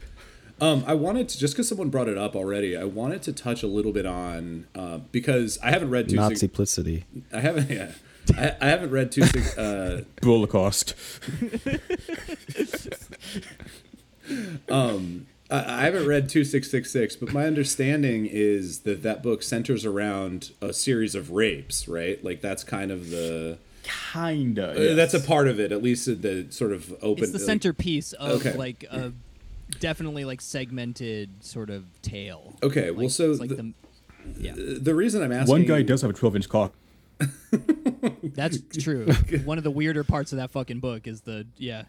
Um, 0.60 0.84
I 0.86 0.94
wanted 0.94 1.28
to 1.28 1.38
just 1.38 1.54
because 1.54 1.68
someone 1.68 1.90
brought 1.90 2.08
it 2.08 2.16
up 2.16 2.34
already. 2.34 2.76
I 2.76 2.84
wanted 2.84 3.22
to 3.22 3.32
touch 3.32 3.62
a 3.62 3.66
little 3.66 3.92
bit 3.92 4.06
on 4.06 4.66
uh, 4.74 4.98
because 5.12 5.58
I 5.62 5.70
haven't 5.70 5.90
read 5.90 6.08
two. 6.08 6.16
Nazi 6.16 6.48
plicity. 6.48 7.04
I 7.32 7.40
haven't. 7.40 7.70
Yeah, 7.74 7.92
I, 8.36 8.56
I 8.60 8.66
haven't 8.68 8.90
read 8.90 9.12
two. 9.12 9.22
Sig- 9.22 9.58
uh, 9.58 10.00
Holocaust. 10.24 10.94
I, 14.70 15.00
I 15.50 15.82
haven't 15.84 16.06
read 16.06 16.28
2666, 16.28 17.16
but 17.16 17.32
my 17.32 17.46
understanding 17.46 18.26
is 18.26 18.80
that 18.80 19.02
that 19.02 19.22
book 19.22 19.42
centers 19.42 19.84
around 19.84 20.52
a 20.60 20.72
series 20.72 21.14
of 21.14 21.30
rapes, 21.30 21.86
right? 21.86 22.22
Like 22.24 22.40
that's 22.40 22.64
kind 22.64 22.90
of 22.90 23.10
the 23.10 23.58
Kinda. 24.12 24.92
uh, 24.92 24.94
that's 24.94 25.14
a 25.14 25.20
part 25.20 25.46
of 25.48 25.60
it, 25.60 25.70
at 25.72 25.82
least 25.82 26.06
the 26.22 26.46
sort 26.50 26.72
of 26.72 26.92
open. 27.02 27.24
It's 27.24 27.32
the 27.32 27.38
like- 27.38 27.46
centerpiece 27.46 28.12
of 28.14 28.40
Okay. 28.46 28.56
like 28.56 28.84
a 28.90 29.12
definitely 29.80 30.24
like 30.24 30.40
segmented 30.40 31.30
sort 31.44 31.70
of 31.70 31.84
tale. 32.02 32.56
Okay, 32.62 32.90
well, 32.90 33.08
so 33.08 33.30
it's 33.30 33.40
like 33.40 33.50
the- 33.50 33.56
the, 33.56 33.72
yeah, 34.38 34.54
the 34.56 34.94
reason 34.94 35.22
I'm 35.22 35.32
asking 35.32 35.52
One 35.52 35.64
guy 35.66 35.82
does 35.82 36.00
have 36.00 36.10
a 36.10 36.14
12 36.14 36.36
inch 36.36 36.48
cock. 36.48 36.72
that's 38.22 38.58
true. 38.82 39.06
One 39.44 39.58
of 39.58 39.64
the 39.64 39.70
weirder 39.70 40.04
parts 40.04 40.32
of 40.32 40.38
that 40.38 40.50
fucking 40.50 40.80
book 40.80 41.06
is 41.06 41.22
the 41.22 41.46
yeah. 41.58 41.84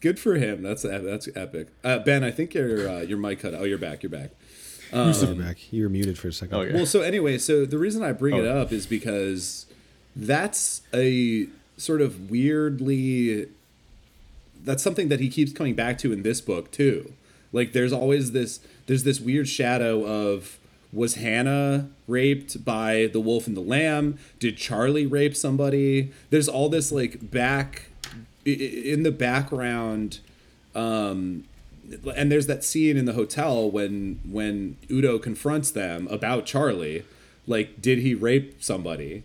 Good 0.00 0.18
for 0.18 0.34
him. 0.34 0.62
That's 0.62 0.82
that's 0.82 1.28
epic. 1.36 1.68
Uh, 1.84 1.98
ben, 2.00 2.24
I 2.24 2.30
think 2.30 2.54
your 2.54 2.88
uh, 2.88 3.00
your 3.02 3.18
mic 3.18 3.40
cut. 3.40 3.54
out. 3.54 3.60
Oh, 3.60 3.64
you're 3.64 3.78
back. 3.78 4.02
You're 4.02 4.10
back. 4.10 4.30
You're 4.92 5.34
back. 5.34 5.72
You 5.72 5.84
were 5.84 5.88
muted 5.88 6.18
for 6.18 6.28
a 6.28 6.32
second. 6.32 6.54
Oh, 6.54 6.60
yeah. 6.62 6.74
Well, 6.74 6.86
so 6.86 7.00
anyway, 7.00 7.38
so 7.38 7.64
the 7.64 7.78
reason 7.78 8.02
I 8.02 8.12
bring 8.12 8.36
it 8.36 8.44
Oh. 8.46 8.60
up 8.60 8.72
is 8.72 8.86
because 8.86 9.64
that's 10.14 10.82
a 10.92 11.46
sort 11.78 12.00
of 12.02 12.30
weirdly 12.30 13.46
that's 14.64 14.82
something 14.82 15.08
that 15.08 15.18
he 15.18 15.28
keeps 15.28 15.52
coming 15.52 15.74
back 15.74 15.98
to 15.98 16.12
in 16.12 16.22
this 16.22 16.40
book 16.40 16.70
too. 16.70 17.12
Like 17.52 17.72
there's 17.72 17.92
always 17.92 18.32
this 18.32 18.60
there's 18.86 19.04
this 19.04 19.20
weird 19.20 19.48
shadow 19.48 20.04
of 20.04 20.58
was 20.92 21.14
Hannah 21.14 21.88
raped 22.06 22.64
by 22.64 23.08
the 23.12 23.20
wolf 23.20 23.46
and 23.46 23.56
the 23.56 23.60
lamb? 23.62 24.18
Did 24.38 24.56
Charlie 24.56 25.06
rape 25.06 25.34
somebody? 25.36 26.12
There's 26.30 26.48
all 26.48 26.68
this 26.68 26.92
like 26.92 27.30
back 27.30 27.86
in 28.44 29.02
the 29.04 29.12
background 29.12 30.18
um 30.74 31.44
and 32.16 32.30
there's 32.32 32.46
that 32.46 32.64
scene 32.64 32.96
in 32.96 33.04
the 33.04 33.12
hotel 33.12 33.70
when 33.70 34.18
when 34.24 34.76
Udo 34.90 35.18
confronts 35.18 35.70
them 35.70 36.08
about 36.10 36.44
Charlie 36.46 37.04
like 37.46 37.80
did 37.80 37.98
he 37.98 38.14
rape 38.14 38.56
somebody 38.62 39.22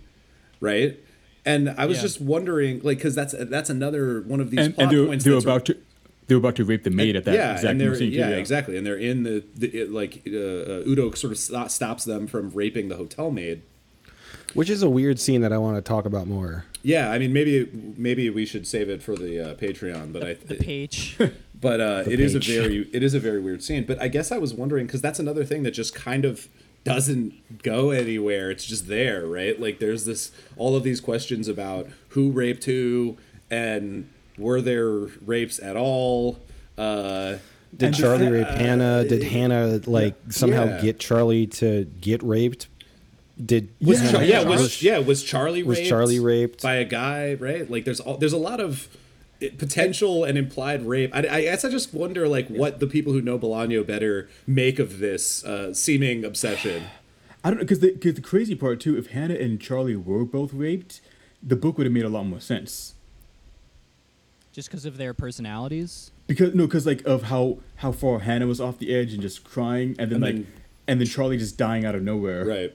right 0.60 1.00
and 1.46 1.70
I 1.72 1.86
was 1.86 1.98
Yeah. 1.98 2.02
just 2.04 2.22
wondering 2.22 2.82
like 2.84 3.00
cuz 3.00 3.16
that's 3.16 3.34
that's 3.38 3.70
another 3.70 4.22
one 4.22 4.40
of 4.40 4.52
these 4.52 4.60
And, 4.60 4.76
plot 4.76 4.90
and 4.92 5.00
were, 5.02 5.08
points 5.08 5.24
that's 5.26 5.44
about 5.46 5.70
they 6.28 6.36
were 6.36 6.40
about 6.40 6.56
to 6.58 6.66
rape 6.66 6.84
the 6.84 6.90
maid 6.90 7.16
at 7.16 7.24
that 7.26 7.36
yeah, 7.36 7.54
exact 7.54 7.72
and 7.72 7.82
they're 7.82 7.96
scene. 7.96 8.12
too, 8.12 8.18
yeah, 8.18 8.30
exactly, 8.30 8.78
and 8.78 8.86
they're 8.86 8.98
in 8.98 9.24
the, 9.24 9.44
the 9.56 9.68
it, 9.68 9.92
like 9.92 10.24
uh, 10.28 10.38
uh, 10.38 10.84
Udo 10.86 11.12
sort 11.12 11.32
of 11.32 11.40
sto- 11.40 11.68
stops 11.68 12.04
them 12.06 12.28
from 12.28 12.52
raping 12.52 12.90
the 12.90 12.96
hotel 12.98 13.32
maid. 13.32 13.62
Which 14.54 14.70
is 14.70 14.82
a 14.82 14.90
weird 14.90 15.20
scene 15.20 15.42
that 15.42 15.52
I 15.52 15.58
want 15.58 15.76
to 15.78 15.82
talk 15.82 16.06
about 16.06 16.28
more. 16.28 16.66
Yeah, 16.82 17.12
I 17.12 17.20
mean 17.20 17.34
maybe 17.34 17.70
maybe 17.98 18.30
we 18.30 18.46
should 18.46 18.66
save 18.68 18.90
it 18.90 19.04
for 19.04 19.16
the 19.16 19.52
uh, 19.52 19.56
Patreon, 19.56 20.14
but 20.14 20.24
I 20.24 20.34
The 20.36 20.56
page. 20.56 21.18
but 21.60 21.82
uh, 21.82 22.04
The 22.04 22.14
it 22.14 22.20
is 22.20 22.36
a 22.36 22.40
very 22.40 22.90
it 22.94 23.04
is 23.04 23.14
a 23.14 23.20
very 23.20 23.40
weird 23.40 23.64
scene. 23.64 23.86
But 23.86 24.02
I 24.02 24.08
guess 24.08 24.32
I 24.32 24.38
was 24.38 24.54
wondering 24.54 24.86
because 24.86 25.02
that's 25.02 25.20
another 25.20 25.44
thing 25.44 25.64
that 25.64 25.72
just 25.72 25.94
kind 25.96 26.24
of 26.24 26.48
doesn't 26.84 27.62
go 27.64 27.92
anywhere. 27.92 28.50
It's 28.50 28.66
just 28.66 28.88
there, 28.88 29.28
right? 29.28 29.60
Like 29.60 29.80
there's 29.80 30.06
this 30.06 30.32
all 30.56 30.76
of 30.76 30.84
these 30.84 31.02
questions 31.02 31.48
about 31.50 31.90
who 32.10 32.32
raped 32.32 32.64
who 32.64 33.18
and 33.52 34.10
were 34.38 34.62
there 34.62 34.90
rapes 35.26 35.60
at 35.60 35.76
all. 35.76 36.40
Uh, 36.78 37.38
Did 37.76 37.86
And 37.88 37.94
the 37.96 37.98
Charlie 37.98 38.26
fa- 38.28 38.32
rape 38.32 38.48
Hannah? 38.48 39.04
Did 39.06 39.24
Hannah 39.24 39.82
like 39.86 40.16
somehow 40.30 40.66
yeah. 40.66 40.82
get 40.82 41.00
Charlie 41.00 41.48
to 41.48 41.86
get 42.02 42.22
raped? 42.24 42.68
Did 43.44 43.70
was 43.82 44.00
Hannah- 44.00 44.12
Char- 44.12 44.24
yeah, 44.24 44.44
was, 44.44 44.62
was- 44.62 44.84
yeah, 44.84 44.98
was 45.00 45.24
Charlie 45.24 45.64
was 45.64 45.78
raped 45.78 45.90
Charlie 45.90 46.20
raped? 46.20 46.62
by 46.64 46.76
a 46.76 46.86
guy, 46.86 47.34
right? 47.36 47.70
Like 47.70 47.86
there's 47.86 48.00
all 48.00 48.18
there's 48.18 48.34
a 48.34 48.38
lot 48.38 48.60
of 48.60 48.88
eh, 49.42 49.50
potential 49.58 50.24
and 50.24 50.38
implied 50.38 50.86
rape. 50.88 51.12
I, 51.14 51.20
I 51.20 51.42
guess 51.42 51.64
I 51.66 51.70
just 51.70 51.94
wonder 51.94 52.28
like 52.28 52.48
what 52.48 52.80
the 52.80 52.88
people 52.88 53.14
who 53.14 53.22
know 53.22 53.38
Bolaño 53.38 53.86
better 53.86 54.28
make 54.48 54.80
of 54.80 55.00
this 55.00 55.44
uh, 55.46 55.74
seeming 55.74 56.26
obsession. 56.26 56.84
I 57.44 57.50
don't 57.52 57.58
know 57.60 57.64
because 57.64 57.80
the, 57.80 57.92
'cause 57.92 58.16
the 58.16 58.22
crazy 58.22 58.56
part 58.56 58.80
too, 58.80 58.98
if 58.98 59.08
Hannah 59.08 59.36
and 59.36 59.62
Charlie 59.62 59.96
were 59.96 60.26
both 60.26 60.54
raped, 60.54 61.02
the 61.44 61.56
book 61.56 61.78
would 61.78 61.86
have 61.86 61.94
made 61.94 62.06
a 62.06 62.10
lot 62.10 62.24
more 62.26 62.40
sense. 62.40 62.96
Just 64.58 64.70
because 64.72 64.86
of 64.86 64.98
their 64.98 65.14
personalities. 65.14 66.12
because 66.26 66.56
no, 66.56 66.66
because 66.66 66.88
like 66.88 67.06
of 67.06 67.22
how 67.24 67.60
how 67.76 67.92
far 67.92 68.18
Hannah 68.22 68.48
was 68.48 68.60
off 68.60 68.80
the 68.80 68.92
edge 68.94 69.14
and 69.14 69.22
just 69.22 69.44
crying, 69.44 69.96
and 70.00 70.10
then 70.12 70.14
And 70.16 70.22
like, 70.24 70.34
then- 70.34 70.48
and 70.88 71.00
then 71.00 71.08
Charlie 71.08 71.38
just 71.38 71.58
dying 71.60 71.86
out 71.86 71.94
of 71.94 72.02
nowhere. 72.02 72.44
Right. 72.44 72.74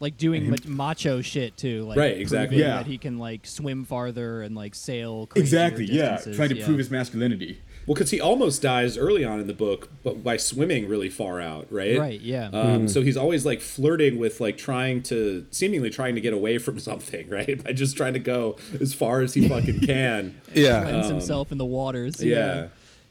like 0.00 0.16
doing 0.16 0.44
him- 0.44 0.54
macho 0.66 1.20
shit 1.22 1.56
too, 1.56 1.82
like 1.82 1.98
Right, 1.98 2.16
exactly. 2.18 2.60
Yeah. 2.60 2.76
that 2.76 2.86
he 2.86 2.98
can 2.98 3.18
like 3.18 3.46
swim 3.48 3.84
farther 3.84 4.42
and 4.42 4.54
like 4.54 4.76
sail. 4.76 5.28
Exactly. 5.34 5.86
Yeah, 5.86 6.18
trying 6.18 6.50
to 6.50 6.56
yeah. 6.58 6.64
prove 6.66 6.78
his 6.78 6.88
masculinity. 6.88 7.58
Well, 7.88 7.94
because 7.94 8.10
he 8.10 8.20
almost 8.20 8.60
dies 8.60 8.98
early 8.98 9.24
on 9.24 9.40
in 9.40 9.46
the 9.46 9.54
book, 9.54 9.88
but 10.04 10.22
by 10.22 10.36
swimming 10.36 10.86
really 10.88 11.08
far 11.08 11.40
out, 11.40 11.66
right? 11.70 11.98
Right, 11.98 12.20
yeah. 12.20 12.50
Um, 12.52 12.86
So 12.86 13.00
he's 13.00 13.16
always 13.16 13.46
like 13.46 13.60
flirting 13.62 14.18
with 14.18 14.40
like 14.42 14.58
trying 14.58 15.02
to, 15.04 15.46
seemingly 15.50 15.88
trying 15.88 16.14
to 16.14 16.20
get 16.20 16.34
away 16.34 16.58
from 16.58 16.78
something, 16.88 17.28
right? 17.30 17.64
By 17.64 17.72
just 17.72 17.96
trying 17.96 18.12
to 18.12 18.18
go 18.20 18.56
as 18.78 18.92
far 18.92 19.22
as 19.22 19.32
he 19.34 19.48
fucking 19.48 19.80
can. 19.86 20.40
Yeah. 20.54 20.82
Cleanse 20.82 21.08
himself 21.08 21.50
in 21.50 21.56
the 21.58 21.64
waters. 21.64 22.22
yeah. 22.22 22.68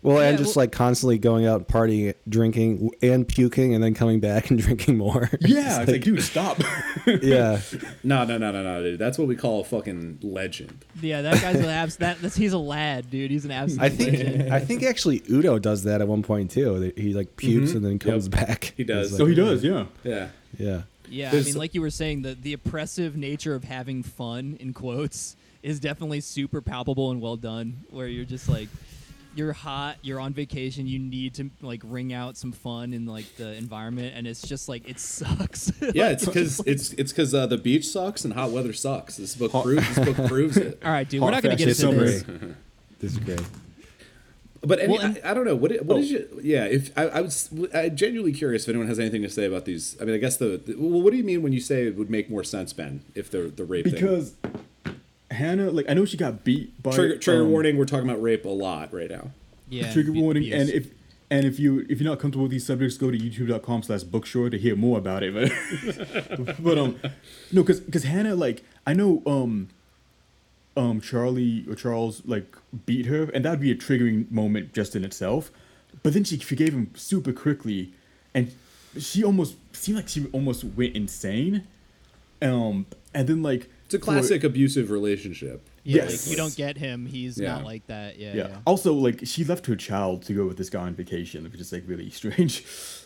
Well, 0.07 0.19
and 0.21 0.37
just 0.37 0.55
well- 0.55 0.63
like 0.63 0.71
constantly 0.71 1.17
going 1.17 1.45
out 1.45 1.67
partying, 1.67 2.13
drinking, 2.29 2.91
and 3.01 3.27
puking, 3.27 3.73
and 3.73 3.83
then 3.83 3.93
coming 3.93 4.19
back 4.19 4.49
and 4.49 4.59
drinking 4.61 4.97
more. 4.97 5.29
Yeah, 5.41 5.81
it's 5.81 5.91
like, 5.91 6.01
dude, 6.03 6.21
stop. 6.23 6.59
yeah. 7.05 7.59
No, 8.03 8.23
no, 8.23 8.37
no, 8.37 8.51
no, 8.51 8.63
no, 8.63 8.83
dude. 8.83 8.99
That's 8.99 9.17
what 9.17 9.27
we 9.27 9.35
call 9.35 9.61
a 9.61 9.63
fucking 9.63 10.19
legend. 10.21 10.85
Yeah, 11.01 11.21
that 11.23 11.41
guy's 11.41 11.57
an 11.57 11.65
abs. 11.65 11.97
That 11.97 12.21
that's, 12.21 12.35
he's 12.35 12.53
a 12.53 12.57
lad, 12.57 13.09
dude. 13.09 13.31
He's 13.31 13.45
an 13.45 13.51
absolute. 13.51 13.83
I 13.83 13.89
think 13.89 14.11
legend. 14.13 14.53
I 14.53 14.59
think 14.59 14.83
actually 14.83 15.23
Udo 15.29 15.59
does 15.59 15.83
that 15.83 16.01
at 16.01 16.07
one 16.07 16.23
point 16.23 16.51
too. 16.51 16.93
He 16.95 17.13
like 17.13 17.35
pukes 17.35 17.73
and 17.73 17.83
then 17.83 17.99
comes 17.99 18.27
back. 18.29 18.61
Mm-hmm. 18.61 18.73
He 18.77 18.83
does. 18.83 19.07
It's 19.07 19.17
so 19.17 19.23
like- 19.23 19.29
he 19.29 19.35
does, 19.35 19.63
yeah. 19.63 19.85
Yeah. 20.03 20.29
Yeah. 20.57 20.81
Yeah, 21.09 21.31
I 21.31 21.41
mean, 21.41 21.55
like 21.55 21.73
you 21.73 21.81
were 21.81 21.89
saying, 21.89 22.23
the 22.23 22.33
the 22.35 22.53
oppressive 22.53 23.15
nature 23.15 23.55
of 23.55 23.63
having 23.63 24.03
fun 24.03 24.57
in 24.59 24.73
quotes 24.73 25.35
is 25.63 25.79
definitely 25.79 26.19
super 26.21 26.61
palpable 26.61 27.11
and 27.11 27.21
well 27.21 27.37
done. 27.37 27.85
Where 27.91 28.07
you're 28.07 28.25
just 28.25 28.49
like, 28.49 28.67
you're 29.37 29.53
hot, 29.53 29.97
you're 30.01 30.19
on 30.19 30.33
vacation, 30.33 30.87
you 30.87 30.99
need 30.99 31.35
to 31.35 31.49
like 31.61 31.81
wring 31.85 32.11
out 32.11 32.35
some 32.37 32.51
fun 32.51 32.91
in 32.93 33.05
like 33.05 33.35
the 33.37 33.53
environment, 33.53 34.13
and 34.15 34.25
it's 34.27 34.41
just 34.41 34.67
like 34.67 34.89
it 34.89 34.99
sucks. 34.99 35.71
Yeah, 35.93 36.09
it's 36.09 36.25
because 36.25 36.59
it's 36.65 36.91
it's 36.93 37.11
because 37.11 37.33
uh, 37.33 37.45
the 37.47 37.57
beach 37.57 37.85
sucks 37.87 38.25
and 38.25 38.33
hot 38.33 38.51
weather 38.51 38.73
sucks. 38.73 39.17
This 39.17 39.35
book 39.35 39.51
proves 39.51 39.95
this 39.95 40.13
book 40.13 40.27
proves 40.27 40.57
it. 40.57 40.81
All 40.85 40.91
right, 40.91 41.07
dude, 41.07 41.21
Hot 41.21 41.27
we're 41.27 41.31
not 41.31 41.43
gonna 41.43 41.55
get 41.55 41.67
fashion 41.69 41.89
into 41.89 42.19
summer. 42.19 42.35
this. 42.39 42.55
This 42.99 43.11
is 43.13 43.19
great. 43.19 43.41
But 44.61 44.79
any, 44.79 44.91
Well, 44.93 45.01
and- 45.01 45.19
I, 45.23 45.31
I 45.31 45.33
don't 45.35 45.45
know 45.45 45.55
what 45.55 45.71
i- 45.71 45.75
what 45.83 45.97
Oh. 45.97 45.99
is 45.99 46.11
your 46.11 46.21
yeah. 46.41 46.65
If 46.65 46.91
I, 46.97 47.03
I 47.07 47.21
was 47.21 47.49
I'm 47.75 47.95
genuinely 47.95 48.33
curious 48.33 48.63
if 48.63 48.69
anyone 48.69 48.87
has 48.87 48.99
anything 48.99 49.21
to 49.21 49.29
say 49.29 49.45
about 49.45 49.65
these. 49.65 49.95
I 50.01 50.05
mean, 50.05 50.15
I 50.15 50.17
guess 50.17 50.37
the, 50.37 50.57
the 50.65 50.75
well, 50.75 50.99
what 51.01 51.11
do 51.11 51.17
you 51.17 51.23
mean 51.23 51.43
when 51.43 51.53
you 51.53 51.59
say 51.61 51.85
it 51.87 51.95
would 51.95 52.09
make 52.09 52.27
more 52.29 52.43
sense, 52.43 52.73
Ben? 52.73 53.03
If 53.13 53.29
the 53.29 53.43
the 53.55 53.63
rape 53.65 53.85
thing. 53.85 54.31
Because 55.27 55.39
Hannah, 55.39 55.71
like, 55.71 55.89
I 55.89 55.93
know 55.93 56.05
she 56.05 56.17
got 56.17 56.43
beat 56.43 56.81
by 56.81 56.91
trigger 56.91 57.17
trigger 57.17 57.43
um, 57.43 57.51
warning. 57.51 57.77
We're 57.77 57.85
talking 57.85 58.09
about 58.09 58.21
rape 58.21 58.45
a 58.45 58.49
lot 58.49 58.93
right 58.93 59.09
now. 59.09 59.31
Yeah, 59.69 59.91
trigger 59.91 60.11
be- 60.11 60.21
warning, 60.21 60.51
and 60.53 60.69
if 60.69 60.91
and 61.29 61.45
if 61.45 61.59
you 61.59 61.85
if 61.89 61.99
you're 61.99 62.09
not 62.09 62.19
comfortable 62.19 62.43
with 62.43 62.51
these 62.51 62.65
subjects, 62.65 62.97
go 62.97 63.11
to 63.11 63.17
youtube.com 63.17 63.83
slash 63.83 64.03
bookshore 64.03 64.49
to 64.49 64.57
hear 64.57 64.75
more 64.75 64.97
about 64.97 65.23
it. 65.23 65.33
But, 65.33 66.55
but 66.63 66.77
um, 66.77 66.99
no, 67.51 67.63
because 67.63 67.79
because 67.81 68.03
Hannah, 68.03 68.35
like, 68.35 68.63
I 68.85 68.93
know 68.93 69.21
um, 69.25 69.69
um, 70.77 71.01
Charlie 71.01 71.65
or 71.67 71.75
Charles 71.75 72.21
like 72.25 72.55
beat 72.85 73.07
her, 73.07 73.23
and 73.33 73.43
that'd 73.43 73.59
be 73.59 73.71
a 73.71 73.75
triggering 73.75 74.31
moment 74.31 74.73
just 74.73 74.95
in 74.95 75.03
itself. 75.03 75.51
But 76.03 76.13
then 76.13 76.23
she 76.23 76.37
forgave 76.37 76.73
him 76.73 76.91
super 76.95 77.33
quickly, 77.33 77.91
and 78.33 78.53
she 78.97 79.23
almost 79.23 79.55
seemed 79.75 79.97
like 79.97 80.07
she 80.07 80.27
almost 80.31 80.63
went 80.63 80.95
insane. 80.95 81.67
Um, 82.41 82.85
and 83.13 83.27
then 83.27 83.41
like 83.41 83.69
It's 83.87 83.93
a 83.95 83.99
for- 83.99 84.05
classic 84.05 84.43
abusive 84.43 84.91
relationship. 84.91 85.67
yeah, 85.83 86.03
yes. 86.03 86.27
like, 86.27 86.31
you 86.31 86.37
don't 86.37 86.55
get 86.55 86.77
him. 86.77 87.05
He's 87.05 87.37
Yeah. 87.39 87.55
not 87.55 87.63
like 87.65 87.87
that. 87.87 88.19
Yeah, 88.19 88.33
yeah. 88.35 88.47
yeah. 88.49 88.57
Also, 88.65 88.93
like 88.93 89.21
she 89.25 89.43
left 89.45 89.65
her 89.67 89.75
child 89.75 90.23
to 90.23 90.33
go 90.33 90.45
with 90.45 90.57
this 90.57 90.69
guy 90.69 90.81
on 90.81 90.93
vacation, 90.93 91.43
which 91.45 91.59
is 91.61 91.71
like 91.71 91.83
really 91.87 92.09
strange. 92.19 92.63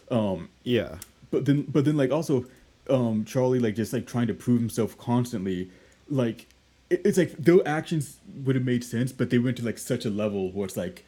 Um, 0.09 0.49
Yeah. 0.63 0.95
but 1.29 1.45
then, 1.45 1.63
but 1.63 1.85
then, 1.85 1.97
like 1.97 2.11
also, 2.11 2.45
um, 2.89 3.23
Charlie 3.25 3.59
like 3.59 3.75
just 3.75 3.93
like 3.93 4.05
trying 4.07 4.27
to 4.27 4.33
prove 4.33 4.59
himself 4.59 4.97
constantly. 4.97 5.69
Like 6.09 6.47
it, 6.89 7.01
it's 7.05 7.17
like 7.17 7.31
their 7.37 7.65
actions 7.67 8.17
would 8.43 8.55
have 8.55 8.65
made 8.65 8.83
sense, 8.83 9.11
but 9.11 9.29
they 9.29 9.37
went 9.37 9.57
to 9.57 9.63
like 9.65 9.77
such 9.77 10.03
a 10.03 10.09
level 10.09 10.51
where 10.51 10.65
it's 10.65 10.75
like 10.75 11.05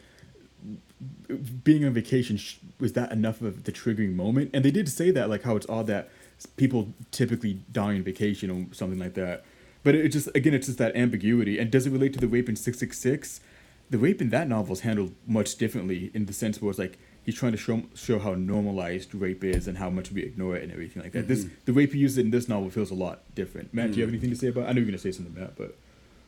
being 1.63 1.83
on 1.83 1.93
vacation 1.93 2.39
was 2.79 2.93
that 2.93 3.11
enough 3.11 3.41
of 3.41 3.63
the 3.63 3.71
triggering 3.71 4.13
moment? 4.15 4.51
And 4.53 4.63
they 4.63 4.71
did 4.71 4.87
say 4.87 5.11
that 5.11 5.29
like 5.29 5.43
how 5.43 5.55
it's 5.55 5.67
odd 5.67 5.87
that 5.87 6.09
people 6.57 6.93
typically 7.11 7.59
die 7.71 7.95
on 7.95 8.03
vacation 8.03 8.49
or 8.49 8.73
something 8.73 8.99
like 8.99 9.13
that. 9.15 9.43
But 9.83 9.95
it 9.95 10.09
just 10.09 10.29
again, 10.35 10.53
it's 10.53 10.67
just 10.67 10.79
that 10.79 10.95
ambiguity. 10.95 11.59
And 11.59 11.71
does 11.71 11.85
it 11.85 11.91
relate 11.91 12.13
to 12.13 12.19
the 12.19 12.27
rape 12.27 12.49
in 12.49 12.55
Six 12.55 12.79
Six 12.79 12.97
Six? 12.99 13.41
The 13.89 13.97
rape 13.97 14.21
in 14.21 14.29
that 14.29 14.47
novel 14.47 14.73
is 14.73 14.79
handled 14.81 15.13
much 15.27 15.55
differently 15.55 16.09
in 16.13 16.25
the 16.25 16.33
sense 16.33 16.61
where 16.61 16.69
it's 16.69 16.79
like 16.79 16.97
he's 17.23 17.35
trying 17.35 17.51
to 17.51 17.57
show 17.57 17.83
show 17.93 18.19
how 18.19 18.33
normalized 18.33 19.13
rape 19.13 19.43
is 19.43 19.67
and 19.67 19.77
how 19.77 19.89
much 19.89 20.11
we 20.11 20.23
ignore 20.23 20.55
it 20.55 20.63
and 20.63 20.71
everything 20.71 21.03
like 21.03 21.11
that. 21.11 21.27
This 21.27 21.43
mm-hmm. 21.43 21.55
the 21.65 21.73
rape 21.73 21.93
he 21.93 21.99
uses 21.99 22.17
in 22.17 22.31
this 22.31 22.47
novel 22.47 22.69
feels 22.69 22.91
a 22.91 22.95
lot 22.95 23.21
different. 23.35 23.73
Matt, 23.73 23.91
do 23.91 23.97
you 23.97 24.01
have 24.01 24.07
mm-hmm. 24.07 24.15
anything 24.15 24.29
to 24.29 24.35
say 24.35 24.47
about? 24.47 24.61
It? 24.61 24.69
I 24.69 24.71
know 24.71 24.79
you're 24.79 24.85
gonna 24.85 24.97
say 24.97 25.11
something, 25.11 25.33
Matt, 25.39 25.55
but 25.57 25.75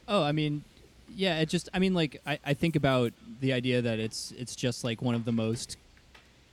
Oh, 0.08 0.24
I 0.24 0.32
mean, 0.32 0.64
yeah. 1.16 1.40
It 1.40 1.50
just, 1.50 1.70
I 1.74 1.80
mean, 1.80 1.94
like, 1.94 2.22
I, 2.26 2.40
I 2.46 2.54
think 2.54 2.76
about 2.76 3.14
the 3.42 3.54
idea 3.54 3.82
that 3.82 4.00
it's 4.00 4.34
it's 4.38 4.56
just 4.56 4.84
like 4.84 5.02
one 5.02 5.16
of 5.16 5.26
the 5.26 5.32
most. 5.32 5.78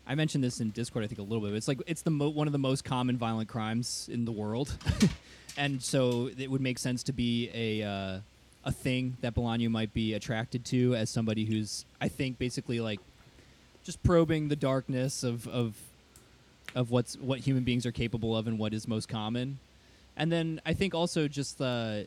I 0.06 0.14
mentioned 0.14 0.42
this 0.42 0.60
in 0.60 0.70
Discord, 0.70 1.04
I 1.04 1.08
think 1.08 1.20
a 1.20 1.22
little 1.22 1.40
bit. 1.40 1.50
But 1.50 1.56
it's 1.56 1.68
like 1.68 1.80
it's 1.86 2.02
the 2.02 2.10
mo- 2.10 2.30
one 2.30 2.46
of 2.46 2.52
the 2.52 2.58
most 2.58 2.84
common 2.84 3.16
violent 3.16 3.48
crimes 3.48 4.08
in 4.10 4.24
the 4.24 4.32
world, 4.32 4.76
and 5.56 5.82
so 5.82 6.30
it 6.38 6.50
would 6.50 6.60
make 6.60 6.78
sense 6.78 7.02
to 7.04 7.12
be 7.12 7.50
a 7.52 7.82
uh, 7.86 8.20
a 8.64 8.72
thing 8.72 9.16
that 9.20 9.34
Bolaño 9.34 9.70
might 9.70 9.92
be 9.92 10.14
attracted 10.14 10.64
to 10.66 10.94
as 10.94 11.10
somebody 11.10 11.44
who's, 11.44 11.84
I 12.00 12.08
think, 12.08 12.38
basically 12.38 12.80
like 12.80 13.00
just 13.84 14.02
probing 14.02 14.48
the 14.48 14.56
darkness 14.56 15.24
of 15.24 15.46
of 15.48 15.74
of 16.74 16.90
what's 16.90 17.16
what 17.16 17.40
human 17.40 17.64
beings 17.64 17.84
are 17.84 17.92
capable 17.92 18.36
of 18.36 18.46
and 18.46 18.58
what 18.58 18.72
is 18.72 18.88
most 18.88 19.08
common. 19.08 19.58
And 20.16 20.30
then 20.30 20.60
I 20.64 20.74
think 20.74 20.94
also 20.94 21.28
just 21.28 21.58
the 21.58 22.06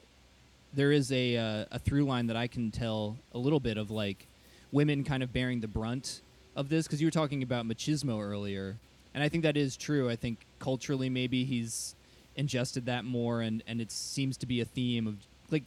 there 0.73 0.91
is 0.91 1.11
a 1.11 1.37
uh, 1.37 1.65
a 1.71 1.79
through 1.79 2.05
line 2.05 2.27
that 2.27 2.37
I 2.37 2.47
can 2.47 2.71
tell 2.71 3.17
a 3.33 3.37
little 3.37 3.59
bit 3.59 3.77
of 3.77 3.91
like 3.91 4.27
women 4.71 5.03
kind 5.03 5.23
of 5.23 5.31
bearing 5.33 5.61
the 5.61 5.67
brunt 5.67 6.21
of 6.55 6.69
this 6.69 6.87
because 6.87 7.01
you 7.01 7.07
were 7.07 7.11
talking 7.11 7.43
about 7.43 7.67
machismo 7.67 8.21
earlier, 8.23 8.77
and 9.13 9.23
I 9.23 9.29
think 9.29 9.43
that 9.43 9.57
is 9.57 9.75
true. 9.75 10.09
I 10.09 10.15
think 10.15 10.39
culturally 10.59 11.09
maybe 11.09 11.43
he's 11.43 11.95
ingested 12.35 12.85
that 12.87 13.05
more, 13.05 13.41
and 13.41 13.63
and 13.67 13.79
it 13.81 13.91
seems 13.91 14.37
to 14.37 14.45
be 14.45 14.61
a 14.61 14.65
theme 14.65 15.07
of 15.07 15.15
like 15.51 15.63